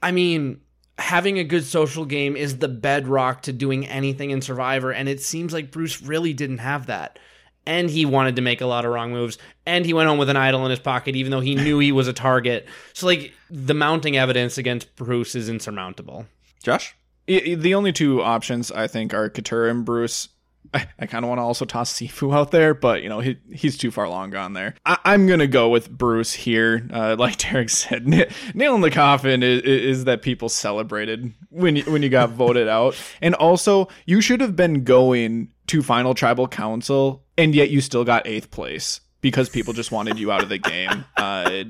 I 0.00 0.12
mean, 0.12 0.60
having 0.98 1.38
a 1.38 1.44
good 1.44 1.64
social 1.64 2.04
game 2.04 2.36
is 2.36 2.58
the 2.58 2.68
bedrock 2.68 3.42
to 3.42 3.52
doing 3.52 3.86
anything 3.86 4.30
in 4.30 4.42
Survivor, 4.42 4.92
and 4.92 5.08
it 5.08 5.20
seems 5.20 5.52
like 5.52 5.70
Bruce 5.70 6.02
really 6.02 6.32
didn't 6.32 6.58
have 6.58 6.86
that. 6.86 7.18
And 7.64 7.88
he 7.88 8.04
wanted 8.04 8.36
to 8.36 8.42
make 8.42 8.60
a 8.60 8.66
lot 8.66 8.84
of 8.84 8.90
wrong 8.90 9.12
moves, 9.12 9.38
and 9.66 9.86
he 9.86 9.94
went 9.94 10.08
home 10.08 10.18
with 10.18 10.28
an 10.28 10.36
idol 10.36 10.64
in 10.64 10.70
his 10.70 10.80
pocket, 10.80 11.14
even 11.14 11.30
though 11.30 11.40
he 11.40 11.54
knew 11.54 11.78
he 11.78 11.92
was 11.92 12.08
a 12.08 12.12
target. 12.12 12.66
So, 12.92 13.06
like, 13.06 13.32
the 13.50 13.74
mounting 13.74 14.16
evidence 14.16 14.58
against 14.58 14.94
Bruce 14.96 15.34
is 15.36 15.48
insurmountable. 15.48 16.26
Josh? 16.64 16.94
the 17.26 17.74
only 17.74 17.92
two 17.92 18.20
options 18.20 18.72
I 18.72 18.88
think 18.88 19.14
are 19.14 19.30
Katurah 19.30 19.70
and 19.70 19.84
Bruce. 19.84 20.28
I, 20.74 20.86
I 20.98 21.06
kind 21.06 21.24
of 21.24 21.28
want 21.28 21.38
to 21.38 21.42
also 21.42 21.64
toss 21.64 21.92
Sifu 21.92 22.34
out 22.34 22.50
there, 22.50 22.72
but 22.74 23.02
you 23.02 23.08
know 23.08 23.20
he, 23.20 23.36
he's 23.52 23.76
too 23.76 23.90
far 23.90 24.08
long 24.08 24.30
gone 24.30 24.54
there. 24.54 24.74
I, 24.86 25.14
am 25.14 25.26
gonna 25.26 25.46
go 25.46 25.68
with 25.68 25.90
Bruce 25.90 26.32
here. 26.32 26.88
Uh, 26.92 27.16
like 27.18 27.36
Derek 27.50 27.70
said, 27.70 28.12
n- 28.12 28.28
nail 28.54 28.74
in 28.74 28.80
the 28.80 28.90
coffin 28.90 29.42
is, 29.42 29.62
is, 29.62 30.04
that 30.04 30.22
people 30.22 30.48
celebrated 30.48 31.32
when 31.50 31.76
you, 31.76 31.82
when 31.84 32.02
you 32.02 32.08
got 32.08 32.30
voted 32.30 32.68
out, 32.68 32.96
and 33.20 33.34
also 33.34 33.88
you 34.06 34.20
should 34.20 34.40
have 34.40 34.56
been 34.56 34.84
going 34.84 35.52
to 35.68 35.82
final 35.82 36.14
tribal 36.14 36.48
council, 36.48 37.22
and 37.36 37.54
yet 37.54 37.70
you 37.70 37.80
still 37.80 38.04
got 38.04 38.26
eighth 38.26 38.50
place 38.50 39.00
because 39.20 39.48
people 39.48 39.72
just 39.72 39.92
wanted 39.92 40.18
you 40.18 40.32
out 40.32 40.42
of 40.42 40.48
the 40.48 40.58
game. 40.58 41.04
Uh, 41.16 41.64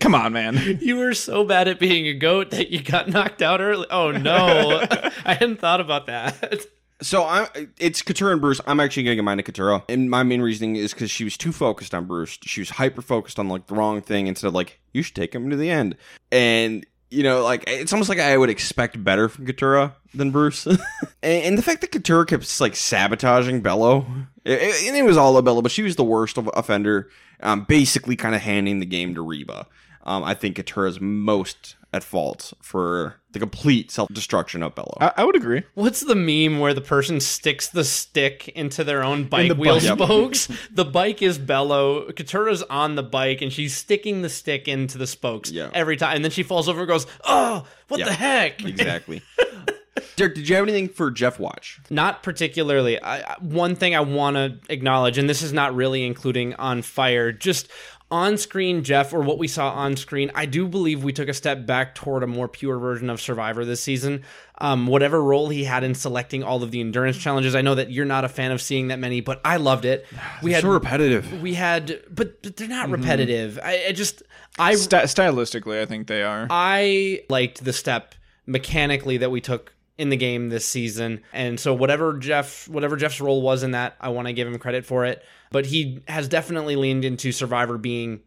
Come 0.00 0.14
on, 0.14 0.32
man. 0.32 0.78
You 0.80 0.96
were 0.96 1.14
so 1.14 1.42
bad 1.42 1.66
at 1.66 1.80
being 1.80 2.06
a 2.06 2.14
goat 2.14 2.50
that 2.52 2.70
you 2.70 2.82
got 2.82 3.08
knocked 3.08 3.42
out 3.42 3.60
early. 3.60 3.86
Oh 3.90 4.12
no. 4.12 4.86
I 5.24 5.34
hadn't 5.34 5.58
thought 5.58 5.80
about 5.80 6.06
that. 6.06 6.66
So 7.02 7.24
I, 7.24 7.48
it's 7.78 8.02
Katurah 8.02 8.32
and 8.32 8.40
Bruce. 8.40 8.60
I'm 8.66 8.80
actually 8.80 9.02
going 9.02 9.12
to 9.12 9.16
get 9.16 9.24
mine 9.24 9.36
to 9.36 9.42
Katurah, 9.42 9.84
and 9.88 10.08
my 10.08 10.22
main 10.22 10.40
reasoning 10.40 10.76
is 10.76 10.94
because 10.94 11.10
she 11.10 11.24
was 11.24 11.36
too 11.36 11.52
focused 11.52 11.94
on 11.94 12.06
Bruce. 12.06 12.38
She 12.42 12.60
was 12.60 12.70
hyper 12.70 13.02
focused 13.02 13.38
on 13.38 13.48
like 13.48 13.66
the 13.66 13.74
wrong 13.74 14.00
thing 14.00 14.26
instead 14.26 14.48
of 14.48 14.54
like 14.54 14.80
you 14.92 15.02
should 15.02 15.14
take 15.14 15.34
him 15.34 15.50
to 15.50 15.56
the 15.56 15.70
end. 15.70 15.96
And 16.32 16.86
you 17.10 17.22
know, 17.22 17.42
like 17.42 17.64
it's 17.66 17.92
almost 17.92 18.08
like 18.08 18.18
I 18.18 18.36
would 18.36 18.50
expect 18.50 19.02
better 19.02 19.28
from 19.28 19.46
Katurah 19.46 19.92
than 20.14 20.30
Bruce. 20.30 20.66
and, 20.66 20.78
and, 21.22 21.58
the 21.58 21.62
fact 21.62 21.82
that 21.82 21.92
Katurah 21.92 22.26
kept 22.26 22.60
like 22.60 22.74
sabotaging 22.74 23.62
Belo, 23.62 24.26
it, 24.44 24.62
it, 24.62 24.88
and 24.88 24.96
it 24.96 25.04
was 25.04 25.16
all 25.16 25.36
a 25.36 25.42
Belo, 25.42 25.62
but 25.62 25.72
she 25.72 25.82
was 25.82 25.96
the 25.96 26.04
worst 26.04 26.38
offender, 26.38 27.10
um, 27.40 27.64
basically 27.64 28.16
kind 28.16 28.34
of 28.34 28.40
handing 28.40 28.80
the 28.80 28.86
game 28.86 29.14
to 29.14 29.22
Reba. 29.22 29.66
Um, 30.02 30.24
I 30.24 30.34
think 30.34 30.56
Katurah's 30.56 31.00
most 31.00 31.76
at 31.92 32.04
fault 32.04 32.52
for 32.62 33.16
the 33.36 33.40
complete 33.40 33.90
self 33.90 34.08
destruction 34.12 34.62
of 34.62 34.74
Belo. 34.74 34.96
I, 34.98 35.12
I, 35.18 35.24
would 35.24 35.36
agree. 35.36 35.62
What's 35.74 36.00
the 36.00 36.14
meme 36.14 36.58
where 36.58 36.72
the 36.72 36.80
person 36.80 37.20
sticks 37.20 37.68
the 37.68 37.84
stick 37.84 38.48
into 38.48 38.82
their 38.82 39.04
own 39.04 39.24
bike 39.24 39.48
the 39.48 39.54
wheel 39.54 39.74
bike. 39.74 39.82
spokes? 39.82 40.48
the 40.70 40.86
bike 40.86 41.20
is 41.20 41.38
Belo. 41.38 42.10
Katurah's 42.12 42.62
on 42.64 42.94
the 42.94 43.02
bike 43.02 43.42
and 43.42 43.52
she's 43.52 43.76
sticking 43.76 44.22
the 44.22 44.30
stick 44.30 44.68
into 44.68 44.96
the 44.96 45.06
spokes 45.06 45.50
yeah. 45.50 45.70
every 45.74 45.98
time. 45.98 46.16
And 46.16 46.24
then 46.24 46.32
she 46.32 46.42
falls 46.42 46.68
over 46.68 46.80
and 46.80 46.88
goes, 46.88 47.06
Oh, 47.24 47.66
what 47.88 48.02
the 48.02 48.12
heck? 48.12 48.64
Exactly. 48.64 49.22
Derek, 50.16 50.34
did 50.34 50.48
you 50.48 50.56
have 50.56 50.64
anything 50.64 50.88
for 50.88 51.10
Jeff 51.10 51.38
Watch? 51.38 51.80
Not 51.90 52.22
particularly. 52.22 53.02
I, 53.02 53.36
one 53.40 53.76
thing 53.76 53.94
I 53.94 54.00
want 54.00 54.36
to 54.36 54.58
acknowledge, 54.70 55.18
and 55.18 55.28
this 55.28 55.42
is 55.42 55.52
not 55.52 55.74
really 55.74 56.04
including 56.04 56.54
on 56.54 56.82
fire, 56.82 57.32
just 57.32 57.68
on 58.10 58.38
screen 58.38 58.84
Jeff 58.84 59.12
or 59.12 59.20
what 59.20 59.38
we 59.38 59.48
saw 59.48 59.70
on 59.70 59.96
screen, 59.96 60.30
I 60.34 60.46
do 60.46 60.68
believe 60.68 61.02
we 61.02 61.12
took 61.12 61.28
a 61.28 61.34
step 61.34 61.66
back 61.66 61.94
toward 61.94 62.22
a 62.22 62.26
more 62.26 62.46
pure 62.46 62.78
version 62.78 63.10
of 63.10 63.20
Survivor 63.20 63.64
this 63.64 63.80
season. 63.80 64.22
Um, 64.58 64.86
whatever 64.86 65.22
role 65.22 65.48
he 65.48 65.64
had 65.64 65.82
in 65.82 65.94
selecting 65.94 66.42
all 66.42 66.62
of 66.62 66.70
the 66.70 66.80
endurance 66.80 67.16
challenges, 67.16 67.54
I 67.54 67.62
know 67.62 67.74
that 67.74 67.90
you're 67.90 68.04
not 68.04 68.24
a 68.24 68.28
fan 68.28 68.52
of 68.52 68.62
seeing 68.62 68.88
that 68.88 68.98
many, 68.98 69.20
but 69.20 69.40
I 69.44 69.56
loved 69.56 69.84
it. 69.84 70.06
We 70.42 70.52
had 70.52 70.62
so 70.62 70.70
repetitive. 70.70 71.42
We 71.42 71.54
had, 71.54 72.02
but, 72.10 72.42
but 72.42 72.56
they're 72.56 72.68
not 72.68 72.84
mm-hmm. 72.84 72.92
repetitive. 72.92 73.58
I, 73.62 73.86
I, 73.88 73.92
just, 73.92 74.22
I 74.58 74.74
St- 74.74 75.04
stylistically, 75.04 75.80
I 75.80 75.86
think 75.86 76.06
they 76.06 76.22
are. 76.22 76.46
I 76.50 77.22
liked 77.28 77.64
the 77.64 77.72
step 77.72 78.14
mechanically 78.46 79.16
that 79.16 79.30
we 79.30 79.40
took 79.40 79.72
in 79.98 80.10
the 80.10 80.16
game 80.16 80.48
this 80.48 80.66
season. 80.66 81.22
And 81.32 81.58
so 81.58 81.74
whatever 81.74 82.18
Jeff 82.18 82.68
whatever 82.68 82.96
Jeff's 82.96 83.20
role 83.20 83.42
was 83.42 83.62
in 83.62 83.72
that, 83.72 83.96
I 84.00 84.10
want 84.10 84.28
to 84.28 84.32
give 84.32 84.48
him 84.48 84.58
credit 84.58 84.84
for 84.84 85.04
it. 85.04 85.24
But 85.50 85.66
he 85.66 86.02
has 86.08 86.28
definitely 86.28 86.76
leaned 86.76 87.04
into 87.04 87.32
Survivor 87.32 87.78
being 87.78 88.20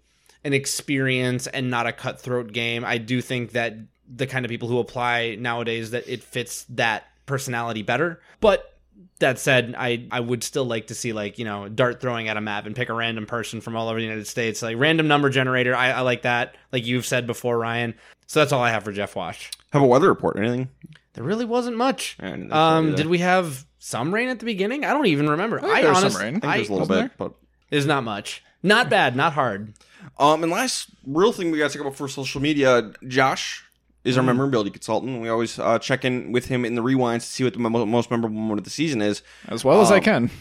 an 0.43 0.53
experience 0.53 1.47
and 1.47 1.69
not 1.69 1.87
a 1.87 1.91
cutthroat 1.91 2.53
game. 2.53 2.85
I 2.85 2.97
do 2.97 3.21
think 3.21 3.51
that 3.51 3.75
the 4.07 4.25
kind 4.25 4.45
of 4.45 4.49
people 4.49 4.67
who 4.67 4.79
apply 4.79 5.35
nowadays 5.39 5.91
that 5.91 6.07
it 6.07 6.23
fits 6.23 6.65
that 6.69 7.05
personality 7.25 7.83
better. 7.83 8.21
But 8.39 8.73
that 9.19 9.37
said, 9.37 9.75
I, 9.77 10.07
I 10.11 10.19
would 10.19 10.43
still 10.43 10.65
like 10.65 10.87
to 10.87 10.95
see 10.95 11.13
like, 11.13 11.37
you 11.37 11.45
know, 11.45 11.67
dart 11.67 12.01
throwing 12.01 12.29
at 12.29 12.37
a 12.37 12.41
map 12.41 12.65
and 12.65 12.75
pick 12.75 12.89
a 12.89 12.93
random 12.93 13.25
person 13.25 13.61
from 13.61 13.75
all 13.75 13.89
over 13.89 13.99
the 13.99 14.05
United 14.05 14.27
States. 14.27 14.61
Like 14.61 14.77
random 14.77 15.07
number 15.07 15.29
generator. 15.29 15.75
I, 15.75 15.91
I 15.91 16.01
like 16.01 16.23
that. 16.23 16.55
Like 16.71 16.85
you've 16.85 17.05
said 17.05 17.27
before, 17.27 17.57
Ryan. 17.57 17.93
So 18.27 18.39
that's 18.39 18.51
all 18.51 18.63
I 18.63 18.71
have 18.71 18.83
for 18.83 18.91
Jeff 18.91 19.15
Watch. 19.15 19.51
Have 19.71 19.81
a 19.81 19.85
weather 19.85 20.09
report, 20.09 20.37
or 20.37 20.43
anything? 20.43 20.69
There 21.13 21.23
really 21.23 21.45
wasn't 21.45 21.77
much. 21.77 22.17
Um, 22.21 22.95
did 22.95 23.05
we 23.05 23.19
have 23.19 23.65
some 23.77 24.13
rain 24.13 24.29
at 24.29 24.39
the 24.39 24.45
beginning? 24.45 24.85
I 24.85 24.93
don't 24.93 25.07
even 25.07 25.29
remember. 25.29 25.63
I, 25.63 25.69
I 25.69 25.81
there 25.81 25.93
honest, 25.93 26.15
some 26.15 26.21
rain. 26.25 26.35
I 26.37 26.39
think 26.39 26.53
there's 26.53 26.69
a 26.69 26.73
little 26.73 26.87
bit, 26.87 26.95
there? 26.95 27.11
but 27.17 27.33
there's 27.69 27.85
not 27.85 28.03
much. 28.03 28.43
Not 28.63 28.89
bad, 28.89 29.15
not 29.15 29.33
hard. 29.33 29.73
Um, 30.17 30.43
and 30.43 30.51
last 30.51 30.89
real 31.05 31.31
thing 31.31 31.51
we 31.51 31.57
got 31.57 31.71
to 31.71 31.77
talk 31.77 31.85
about 31.85 31.95
for 31.95 32.07
social 32.07 32.41
media, 32.41 32.91
Josh 33.07 33.63
is 34.03 34.17
our 34.17 34.23
mm. 34.23 34.27
memorability 34.27 34.69
consultant. 34.69 35.21
We 35.21 35.29
always 35.29 35.59
uh, 35.59 35.79
check 35.79 36.03
in 36.05 36.31
with 36.31 36.45
him 36.45 36.65
in 36.65 36.75
the 36.75 36.81
rewinds 36.81 37.21
to 37.21 37.27
see 37.27 37.43
what 37.43 37.53
the 37.53 37.59
most 37.59 38.11
memorable 38.11 38.37
moment 38.37 38.59
of 38.59 38.63
the 38.63 38.69
season 38.69 39.01
is, 39.01 39.21
as 39.47 39.63
well 39.63 39.81
as 39.81 39.91
um, 39.91 39.97
I 39.97 39.99
can. 39.99 40.31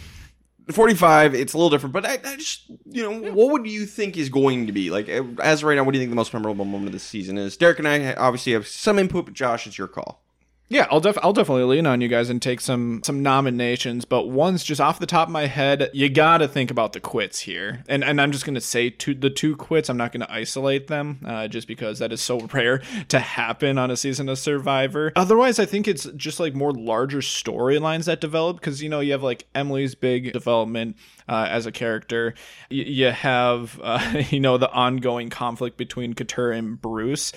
45 0.70 1.34
it's 1.34 1.54
a 1.54 1.56
little 1.56 1.70
different 1.70 1.92
but 1.92 2.04
I, 2.04 2.18
I, 2.24 2.36
just 2.36 2.64
you 2.86 3.02
know 3.02 3.32
what 3.32 3.52
would 3.52 3.66
you 3.66 3.86
think 3.86 4.16
is 4.16 4.28
going 4.28 4.66
to 4.66 4.72
be 4.72 4.90
like 4.90 5.08
as 5.08 5.64
right 5.64 5.76
now 5.76 5.84
what 5.84 5.92
do 5.92 5.98
you 5.98 6.02
think 6.02 6.10
the 6.10 6.16
most 6.16 6.32
memorable 6.32 6.64
moment 6.64 6.88
of 6.88 6.92
the 6.92 6.98
season 6.98 7.38
is? 7.38 7.56
Derek 7.56 7.78
and 7.78 7.88
i 7.88 8.14
obviously 8.14 8.52
have 8.52 8.66
some 8.66 8.98
input 8.98 9.24
but 9.24 9.34
josh 9.34 9.66
it's 9.66 9.78
your 9.78 9.88
call 9.88 10.22
yeah, 10.70 10.86
I'll 10.90 11.00
def- 11.00 11.16
I'll 11.22 11.32
definitely 11.32 11.64
lean 11.64 11.86
on 11.86 12.02
you 12.02 12.08
guys 12.08 12.28
and 12.28 12.42
take 12.42 12.60
some 12.60 13.00
some 13.02 13.22
nominations, 13.22 14.04
but 14.04 14.28
one's 14.28 14.62
just 14.62 14.82
off 14.82 14.98
the 14.98 15.06
top 15.06 15.28
of 15.28 15.32
my 15.32 15.46
head, 15.46 15.88
you 15.94 16.10
got 16.10 16.38
to 16.38 16.48
think 16.48 16.70
about 16.70 16.92
the 16.92 17.00
quits 17.00 17.40
here. 17.40 17.84
And 17.88 18.04
and 18.04 18.20
I'm 18.20 18.32
just 18.32 18.44
going 18.44 18.54
to 18.54 18.60
say 18.60 18.90
two, 18.90 19.14
the 19.14 19.30
two 19.30 19.56
quits, 19.56 19.88
I'm 19.88 19.96
not 19.96 20.12
going 20.12 20.20
to 20.20 20.30
isolate 20.32 20.88
them 20.88 21.20
uh, 21.24 21.48
just 21.48 21.68
because 21.68 22.00
that 22.00 22.12
is 22.12 22.20
so 22.20 22.40
rare 22.52 22.82
to 23.08 23.18
happen 23.18 23.78
on 23.78 23.90
a 23.90 23.96
season 23.96 24.28
of 24.28 24.38
Survivor. 24.38 25.10
Otherwise, 25.16 25.58
I 25.58 25.64
think 25.64 25.88
it's 25.88 26.04
just 26.16 26.38
like 26.38 26.54
more 26.54 26.72
larger 26.72 27.18
storylines 27.18 28.04
that 28.04 28.20
develop 28.20 28.58
because 28.60 28.82
you 28.82 28.90
know, 28.90 29.00
you 29.00 29.12
have 29.12 29.22
like 29.22 29.46
Emily's 29.54 29.94
big 29.94 30.34
development 30.34 30.96
uh, 31.28 31.46
as 31.48 31.64
a 31.64 31.72
character. 31.72 32.34
Y- 32.70 32.76
you 32.76 33.10
have, 33.10 33.80
uh, 33.82 34.22
you 34.30 34.40
know, 34.40 34.58
the 34.58 34.70
ongoing 34.70 35.30
conflict 35.30 35.78
between 35.78 36.14
Katurah 36.14 36.58
and 36.58 36.80
Bruce, 36.80 37.32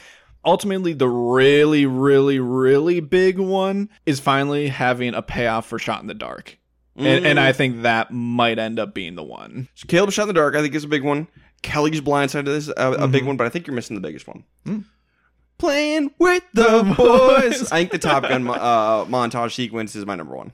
ultimately 0.45 0.93
the 0.93 1.07
really 1.07 1.85
really 1.85 2.39
really 2.39 2.99
big 2.99 3.37
one 3.37 3.89
is 4.05 4.19
finally 4.19 4.67
having 4.67 5.13
a 5.13 5.21
payoff 5.21 5.65
for 5.65 5.79
shot 5.79 6.01
in 6.01 6.07
the 6.07 6.13
dark 6.13 6.57
mm. 6.97 7.05
and, 7.05 7.25
and, 7.25 7.39
i 7.39 7.51
mm. 7.51 7.55
think 7.55 7.81
that 7.83 8.11
might 8.11 8.59
end 8.59 8.79
up 8.79 8.93
being 8.93 9.15
the 9.15 9.23
one 9.23 9.67
so 9.75 9.87
kaleb 9.87 10.11
shot 10.11 10.23
in 10.23 10.27
the 10.29 10.33
dark 10.33 10.55
i 10.55 10.61
think 10.61 10.73
is 10.73 10.83
a 10.83 10.87
big 10.87 11.03
one 11.03 11.27
kellie's 11.61 12.01
blindside 12.01 12.47
is 12.47 12.69
a, 12.69 12.71
a 12.71 12.75
mm-hmm. 12.75 13.11
big 13.11 13.25
one 13.25 13.37
but 13.37 13.45
i 13.45 13.49
think 13.49 13.67
you're 13.67 13.75
missing 13.75 13.95
the 13.95 14.01
biggest 14.01 14.27
one 14.27 14.43
mm. 14.65 14.83
playing 15.57 16.11
with 16.17 16.43
the 16.53 16.83
boys 16.97 17.71
i 17.71 17.77
think 17.77 17.91
the 17.91 17.99
top 17.99 18.23
gun 18.23 18.47
uh, 18.47 19.05
montage 19.05 19.53
sequence 19.53 19.95
is 19.95 20.05
my 20.05 20.15
number 20.15 20.35
one 20.35 20.51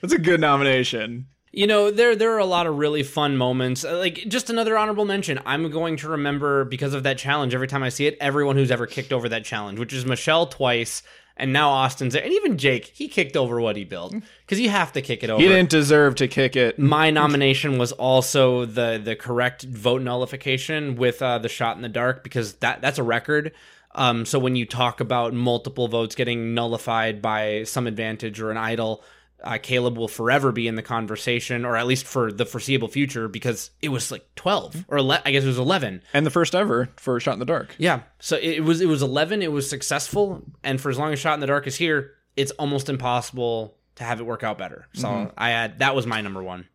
that's 0.00 0.12
a 0.12 0.18
good 0.18 0.40
nomination 0.40 1.26
You 1.56 1.66
know, 1.66 1.90
there 1.90 2.14
there 2.14 2.34
are 2.34 2.38
a 2.38 2.44
lot 2.44 2.66
of 2.66 2.76
really 2.76 3.02
fun 3.02 3.38
moments. 3.38 3.82
Uh, 3.82 3.96
Like 3.96 4.16
just 4.28 4.50
another 4.50 4.76
honorable 4.76 5.06
mention. 5.06 5.40
I'm 5.46 5.70
going 5.70 5.96
to 5.96 6.08
remember 6.10 6.66
because 6.66 6.92
of 6.92 7.02
that 7.04 7.16
challenge 7.16 7.54
every 7.54 7.66
time 7.66 7.82
I 7.82 7.88
see 7.88 8.06
it. 8.06 8.18
Everyone 8.20 8.56
who's 8.56 8.70
ever 8.70 8.86
kicked 8.86 9.10
over 9.10 9.26
that 9.30 9.46
challenge, 9.46 9.78
which 9.78 9.94
is 9.94 10.04
Michelle 10.04 10.46
twice, 10.46 11.02
and 11.34 11.54
now 11.54 11.70
Austin's 11.70 12.12
there, 12.12 12.22
and 12.22 12.30
even 12.30 12.58
Jake. 12.58 12.92
He 12.94 13.08
kicked 13.08 13.38
over 13.38 13.58
what 13.58 13.74
he 13.74 13.84
built 13.84 14.14
because 14.44 14.60
you 14.60 14.68
have 14.68 14.92
to 14.92 15.00
kick 15.00 15.24
it 15.24 15.30
over. 15.30 15.40
He 15.40 15.48
didn't 15.48 15.70
deserve 15.70 16.16
to 16.16 16.28
kick 16.28 16.56
it. 16.56 16.78
My 16.78 17.10
nomination 17.10 17.78
was 17.78 17.90
also 17.92 18.66
the 18.66 19.00
the 19.02 19.16
correct 19.16 19.62
vote 19.62 20.02
nullification 20.02 20.96
with 20.96 21.22
uh, 21.22 21.38
the 21.38 21.48
shot 21.48 21.74
in 21.76 21.80
the 21.80 21.88
dark 21.88 22.22
because 22.22 22.56
that 22.56 22.82
that's 22.82 22.98
a 22.98 23.02
record. 23.02 23.52
Um, 23.94 24.26
so 24.26 24.38
when 24.38 24.56
you 24.56 24.66
talk 24.66 25.00
about 25.00 25.32
multiple 25.32 25.88
votes 25.88 26.14
getting 26.14 26.52
nullified 26.52 27.22
by 27.22 27.62
some 27.62 27.86
advantage 27.86 28.42
or 28.42 28.50
an 28.50 28.58
idol, 28.58 29.02
uh, 29.42 29.58
Kaleb 29.58 29.96
will 29.96 30.08
forever 30.08 30.50
be 30.52 30.66
in 30.66 30.74
the 30.76 30.82
conversation, 30.82 31.64
or 31.64 31.76
at 31.76 31.86
least 31.86 32.04
for 32.06 32.32
the 32.32 32.46
foreseeable 32.46 32.88
future, 32.88 33.28
because 33.28 33.70
it 33.82 33.90
was 33.90 34.10
like 34.10 34.26
twelve 34.34 34.84
or 34.88 34.98
ele- 34.98 35.12
I 35.24 35.30
guess 35.30 35.44
it 35.44 35.48
was 35.48 35.58
eleven. 35.58 36.02
And 36.14 36.24
the 36.26 36.30
first 36.30 36.54
ever 36.54 36.88
for 36.96 37.18
Shot 37.20 37.34
in 37.34 37.38
the 37.38 37.44
Dark. 37.44 37.74
Yeah, 37.78 38.00
so 38.18 38.36
it 38.36 38.60
was 38.64 38.80
it 38.80 38.86
was 38.88 39.02
eleven. 39.02 39.42
It 39.42 39.52
was 39.52 39.68
successful, 39.68 40.42
and 40.64 40.80
for 40.80 40.90
as 40.90 40.98
long 40.98 41.12
as 41.12 41.18
Shot 41.18 41.34
in 41.34 41.40
the 41.40 41.46
Dark 41.46 41.66
is 41.66 41.76
here, 41.76 42.12
it's 42.36 42.50
almost 42.52 42.88
impossible 42.88 43.76
to 43.96 44.04
have 44.04 44.20
it 44.20 44.24
work 44.24 44.42
out 44.42 44.58
better. 44.58 44.86
So 44.94 45.32
I 45.36 45.50
had 45.50 45.78
that 45.80 45.94
was 45.94 46.06
my 46.06 46.20
number 46.20 46.42
one. 46.42 46.68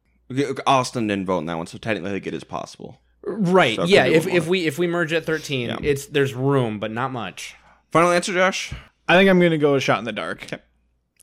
Austin 0.66 1.08
didn't 1.08 1.26
vote 1.26 1.40
in 1.40 1.46
that 1.48 1.58
one, 1.58 1.68
so 1.68 1.78
technically 1.78 2.12
I 2.12 2.14
think 2.14 2.28
it 2.28 2.34
is 2.34 2.44
possible. 2.44 3.00
Right. 3.24 3.76
So 3.76 3.84
yeah. 3.84 4.06
If, 4.06 4.28
if 4.28 4.48
we 4.48 4.66
if 4.66 4.78
we 4.80 4.88
merge 4.88 5.14
at 5.14 5.26
thirteen, 5.26 5.70
Yeah. 5.70 5.78
it's 5.82 6.06
there's 6.08 6.34
room, 6.34 6.80
but 6.80 6.90
not 6.92 7.12
much. 7.12 7.56
Final 7.92 8.12
answer, 8.12 8.34
Josh. 8.34 8.74
I 9.08 9.16
think 9.16 9.30
I'm 9.30 9.40
going 9.40 9.52
to 9.52 9.58
go 9.58 9.74
with 9.74 9.84
Shot 9.84 10.00
in 10.00 10.06
the 10.06 10.12
Dark. 10.14 10.48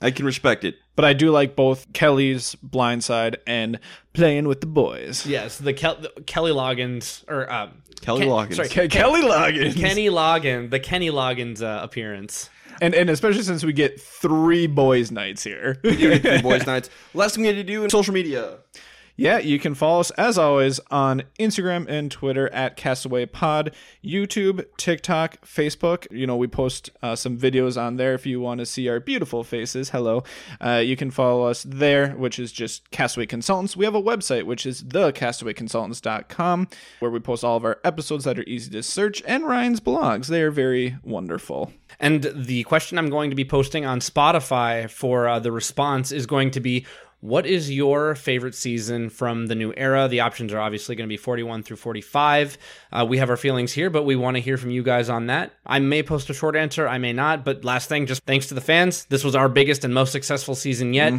I 0.03 0.11
can 0.11 0.27
respect 0.27 0.65
it. 0.65 0.77
But 0.99 1.05
I 1.05 1.13
do 1.13 1.31
like 1.31 1.55
both 1.55 1.93
Kellie's 1.93 2.57
Blindside 2.57 3.37
and 3.47 3.79
Playing 4.15 4.49
with 4.49 4.61
the 4.61 4.67
Boys. 4.67 5.25
Yes, 5.27 5.57
the, 5.57 5.73
Kel- 5.73 5.95
the 5.95 6.09
Kelly 6.27 6.51
Loggins 6.51 7.23
or 7.29 7.49
um, 7.53 7.85
Kelly 8.01 8.23
Ken- 8.23 8.29
Loggins. 8.29 8.55
Sorry, 8.57 8.89
Ke- 8.89 8.91
Kelly 8.91 9.21
Loggins. 9.23 9.77
Kenny 9.77 10.09
Loggins, 10.09 10.71
the 10.71 10.81
Kenny 10.81 11.09
Loggins 11.11 11.63
uh, 11.63 11.85
appearance. 11.85 12.51
And, 12.83 12.97
and 12.97 13.11
especially 13.11 13.43
since 13.43 13.63
we 13.63 13.73
get 13.73 14.01
three 14.01 14.67
boys' 14.67 15.13
nights 15.13 15.45
here. 15.45 15.77
Three 15.83 16.19
boys 16.43 16.67
nights. 16.67 16.91
Last 17.15 17.37
thing 17.37 17.43
we 17.43 17.47
had 17.47 17.55
to 17.55 17.63
do 17.63 17.85
in 17.85 17.91
social 17.91 18.13
media. 18.13 18.59
Yeah, 19.21 19.39
you 19.39 19.59
can 19.59 19.75
follow 19.75 19.99
us 19.99 20.13
as 20.13 20.39
always 20.39 20.79
on 20.93 21.25
Instagram 21.41 21.89
and 21.89 22.09
Twitter 22.09 22.49
at 22.51 22.77
Castaway 22.77 23.27
Pod, 23.27 23.75
YouTube, 24.03 24.65
TikTok, 24.77 25.45
Facebook. 25.45 26.07
You 26.13 26.25
know, 26.25 26.37
we 26.37 26.47
post 26.47 26.91
uh, 27.03 27.17
some 27.17 27.37
videos 27.37 27.77
on 27.77 27.97
there 27.97 28.15
if 28.15 28.27
you 28.27 28.41
want 28.41 28.61
to 28.61 28.67
see 28.67 28.89
our 28.89 29.01
beautiful 29.01 29.43
faces. 29.43 29.91
Hello. 29.91 30.23
Uh, 30.61 30.77
you 30.85 30.95
can 30.95 31.11
follow 31.11 31.49
us 31.49 31.65
there, 31.65 32.11
which 32.11 32.39
is 32.39 32.53
just 32.53 32.89
Castaway 32.93 33.27
Consultants. 33.27 33.77
We 33.77 33.85
have 33.87 33.97
a 33.97 34.01
website, 34.01 34.45
which 34.45 34.65
is 34.65 34.85
thecastawayconsultants.com, 34.85 36.69
where 37.01 37.11
we 37.11 37.19
post 37.19 37.43
all 37.43 37.57
of 37.57 37.65
our 37.65 37.81
episodes 37.83 38.23
that 38.23 38.39
are 38.39 38.45
easy 38.45 38.71
to 38.71 38.85
search 38.85 39.21
and 39.27 39.45
Ryan's 39.45 39.81
blogs. 39.81 40.29
They 40.29 40.43
are 40.43 40.53
very 40.53 40.97
wonderful. 41.03 41.73
And 41.99 42.31
the 42.37 42.63
question 42.63 42.99
I'm 42.99 43.11
going 43.11 43.31
to 43.31 43.37
be 43.37 43.45
posting 43.45 43.85
on 43.85 43.99
Spotify 43.99 44.89
for 44.89 45.27
uh, 45.27 45.41
the 45.41 45.51
response 45.51 46.13
is 46.13 46.25
going 46.25 46.53
to 46.53 46.61
be 46.61 46.87
what 47.21 47.47
is 47.47 47.71
your 47.71 48.15
favorite 48.15 48.55
season 48.55 49.11
from 49.11 49.47
the 49.47 49.57
new 49.57 49.75
era? 49.77 50.07
The 50.07 50.21
options 50.21 50.53
are 50.53 50.61
obviously 50.61 50.95
going 50.95 51.09
to 51.09 51.13
be 51.13 51.17
41 51.17 51.65
through 51.65 51.79
45. 51.79 52.57
Uh, 52.93 53.07
we 53.09 53.19
have 53.19 53.29
our 53.29 53.37
feelings 53.37 53.73
here, 53.73 53.91
but 53.91 54.05
we 54.05 54.15
want 54.15 54.37
to 54.37 54.41
hear 54.41 54.57
from 54.57 54.71
you 54.71 54.85
guys 54.85 55.09
on 55.11 55.27
that. 55.27 55.53
I 55.67 55.81
may 55.81 56.05
post 56.05 56.31
a 56.31 56.35
short 56.35 56.55
answer, 56.55 56.87
I 56.87 56.99
may 56.99 57.13
not. 57.13 57.45
But 57.45 57.65
last 57.65 57.89
thing, 57.89 58.07
just 58.07 58.23
thanks 58.25 58.47
to 58.49 58.55
the 58.55 58.61
fans. 58.61 59.05
This 59.07 59.25
was 59.25 59.35
our 59.35 59.49
biggest 59.49 59.85
and 59.85 59.93
most 59.93 60.13
successful 60.13 60.55
season 60.55 60.95
yet. 60.95 61.13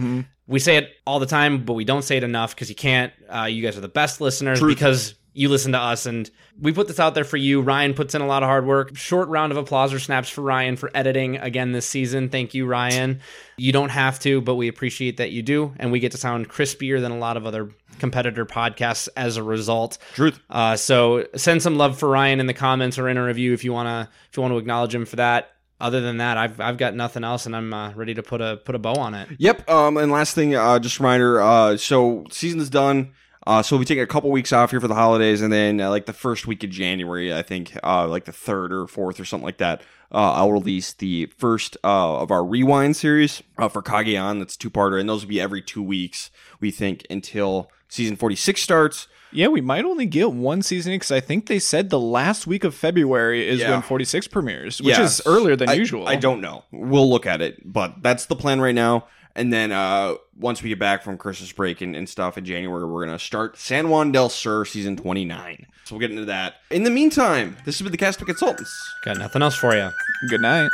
We 0.47 0.59
say 0.59 0.77
it 0.77 0.89
all 1.05 1.19
the 1.19 1.25
time, 1.27 1.65
but 1.65 1.73
we 1.73 1.83
don't 1.83 2.01
say 2.01 2.17
it 2.17 2.23
enough 2.23 2.55
because 2.55 2.69
you 2.69 2.75
can't. 2.75 3.11
Uh, 3.27 3.43
you 3.43 3.61
guys 3.61 3.77
are 3.77 3.81
the 3.81 3.87
best 3.89 4.21
listeners 4.21 4.59
because 4.69 5.15
you 5.33 5.49
listen 5.49 5.71
to 5.73 5.77
us 5.77 6.05
and 6.05 6.29
we 6.59 6.71
put 6.71 6.87
this 6.87 6.99
out 6.99 7.15
there 7.15 7.23
for 7.23 7.37
you. 7.37 7.61
Ryan 7.61 7.93
puts 7.93 8.15
in 8.15 8.21
a 8.21 8.27
lot 8.27 8.43
of 8.43 8.47
hard 8.47 8.65
work. 8.65 8.95
Short 8.97 9.29
round 9.29 9.51
of 9.51 9.57
applause 9.57 9.93
or 9.93 9.99
snaps 9.99 10.29
for 10.29 10.41
Ryan 10.41 10.75
for 10.75 10.91
editing 10.93 11.37
again 11.37 11.71
this 11.71 11.85
season. 11.85 12.29
Thank 12.29 12.53
you, 12.53 12.65
Ryan. 12.65 13.21
You 13.57 13.71
don't 13.71 13.89
have 13.89 14.19
to, 14.21 14.41
but 14.41 14.55
we 14.55 14.67
appreciate 14.67 15.17
that 15.17 15.31
you 15.31 15.41
do. 15.41 15.73
And 15.77 15.91
we 15.91 15.99
get 15.99 16.11
to 16.13 16.17
sound 16.17 16.49
crispier 16.49 16.99
than 16.99 17.11
a 17.11 17.17
lot 17.17 17.37
of 17.37 17.45
other 17.45 17.71
competitor 17.99 18.45
podcasts 18.45 19.07
as 19.15 19.37
a 19.37 19.43
result. 19.43 19.97
Truth. 20.13 20.39
Uh, 20.49 20.75
so 20.75 21.25
send 21.35 21.61
some 21.61 21.77
love 21.77 21.97
for 21.97 22.09
Ryan 22.09 22.39
in 22.39 22.47
the 22.47 22.53
comments 22.53 22.97
or 22.97 23.07
in 23.07 23.17
a 23.17 23.23
review 23.23 23.53
if 23.53 23.63
you 23.63 23.71
wanna 23.71 24.09
if 24.29 24.37
you 24.37 24.41
want 24.41 24.53
to 24.53 24.57
acknowledge 24.57 24.93
him 24.93 25.05
for 25.05 25.17
that. 25.17 25.51
Other 25.81 26.01
than 26.01 26.17
that, 26.17 26.35
I've 26.35 26.59
I've 26.59 26.77
got 26.77 26.93
nothing 26.93 27.23
else, 27.23 27.45
and 27.45 27.55
I'm 27.55 27.73
uh, 27.73 27.93
ready 27.93 28.13
to 28.15 28.21
put 28.21 28.41
a 28.41 28.57
put 28.57 28.75
a 28.75 28.79
bow 28.79 28.95
on 28.95 29.13
it. 29.13 29.29
Yep. 29.37 29.69
Um, 29.69 29.95
and 29.95 30.11
last 30.11 30.35
thing, 30.35 30.53
uh, 30.53 30.77
just 30.77 30.99
a 30.99 31.03
reminder. 31.03 31.41
Uh, 31.41 31.77
so 31.77 32.25
season's 32.31 32.69
done. 32.69 33.13
Uh, 33.49 33.63
so 33.63 33.75
we 33.77 33.83
take 33.83 33.97
a 33.97 34.05
couple 34.05 34.29
weeks 34.29 34.53
off 34.53 34.69
here 34.69 34.79
for 34.79 34.87
the 34.87 34.93
holidays, 34.93 35.41
and 35.41 35.51
then 35.51 35.81
uh, 35.81 35.89
like 35.89 36.05
the 36.05 36.13
first 36.13 36.45
week 36.45 36.63
of 36.63 36.69
January, 36.69 37.33
I 37.33 37.41
think, 37.41 37.75
uh, 37.83 38.07
like 38.07 38.25
the 38.25 38.31
third 38.31 38.71
or 38.71 38.85
fourth 38.85 39.19
or 39.19 39.25
something 39.25 39.43
like 39.45 39.57
that. 39.57 39.81
Uh, 40.11 40.33
I'll 40.33 40.51
release 40.51 40.93
the 40.93 41.25
first 41.35 41.75
uh, 41.83 42.19
of 42.19 42.29
our 42.29 42.45
rewind 42.45 42.95
series 42.95 43.41
uh, 43.57 43.67
for 43.67 43.81
Cagayan. 43.81 44.37
That's 44.37 44.55
two 44.55 44.69
parter, 44.69 44.99
and 44.99 45.09
those 45.09 45.23
will 45.23 45.29
be 45.29 45.41
every 45.41 45.63
two 45.63 45.81
weeks. 45.81 46.29
We 46.59 46.69
think 46.69 47.07
until 47.09 47.71
season 47.87 48.17
forty 48.17 48.35
six 48.35 48.61
starts. 48.61 49.07
Yeah, 49.31 49.47
we 49.47 49.61
might 49.61 49.83
only 49.83 50.05
get 50.05 50.31
one 50.31 50.61
season 50.61 50.93
because 50.93 51.09
I 51.11 51.19
think 51.19 51.47
they 51.47 51.57
said 51.57 51.89
the 51.89 51.99
last 51.99 52.45
week 52.45 52.63
of 52.63 52.75
February 52.75 53.47
is 53.47 53.61
Yeah. 53.61 53.71
when 53.71 53.81
46 53.83 54.27
premieres, 54.27 54.79
which 54.79 54.97
is 54.97 55.21
earlier 55.25 55.55
than 55.55 55.69
I- 55.69 55.73
usual. 55.73 56.07
I 56.07 56.17
don't 56.17 56.41
know. 56.41 56.65
We'll 56.71 57.09
look 57.09 57.25
at 57.25 57.41
it, 57.41 57.61
but 57.63 58.01
that's 58.03 58.25
the 58.27 58.35
plan 58.35 58.61
right 58.61 58.75
now. 58.75 59.07
And 59.35 59.53
then 59.53 59.71
uh, 59.71 60.15
once 60.39 60.63
we 60.63 60.69
get 60.69 60.79
back 60.79 61.03
from 61.03 61.17
Christmas 61.17 61.51
break 61.51 61.81
and, 61.81 61.95
and 61.95 62.07
stuff 62.07 62.37
in 62.37 62.45
January, 62.45 62.85
we're 62.85 63.05
gonna 63.05 63.19
start 63.19 63.57
San 63.57 63.89
Juan 63.89 64.11
del 64.11 64.29
Sur 64.29 64.65
season 64.65 64.95
twenty 64.95 65.25
nine. 65.25 65.65
So 65.85 65.95
we'll 65.95 66.01
get 66.01 66.11
into 66.11 66.25
that. 66.25 66.55
In 66.71 66.83
the 66.83 66.91
meantime, 66.91 67.57
this 67.65 67.77
has 67.77 67.83
been 67.83 67.91
the 67.91 67.97
Castaway 67.97 68.27
Consultants. 68.27 68.71
Got 69.03 69.17
nothing 69.17 69.41
else 69.41 69.55
for 69.55 69.75
you. 69.75 69.89
Good 70.29 70.41
night. 70.41 70.69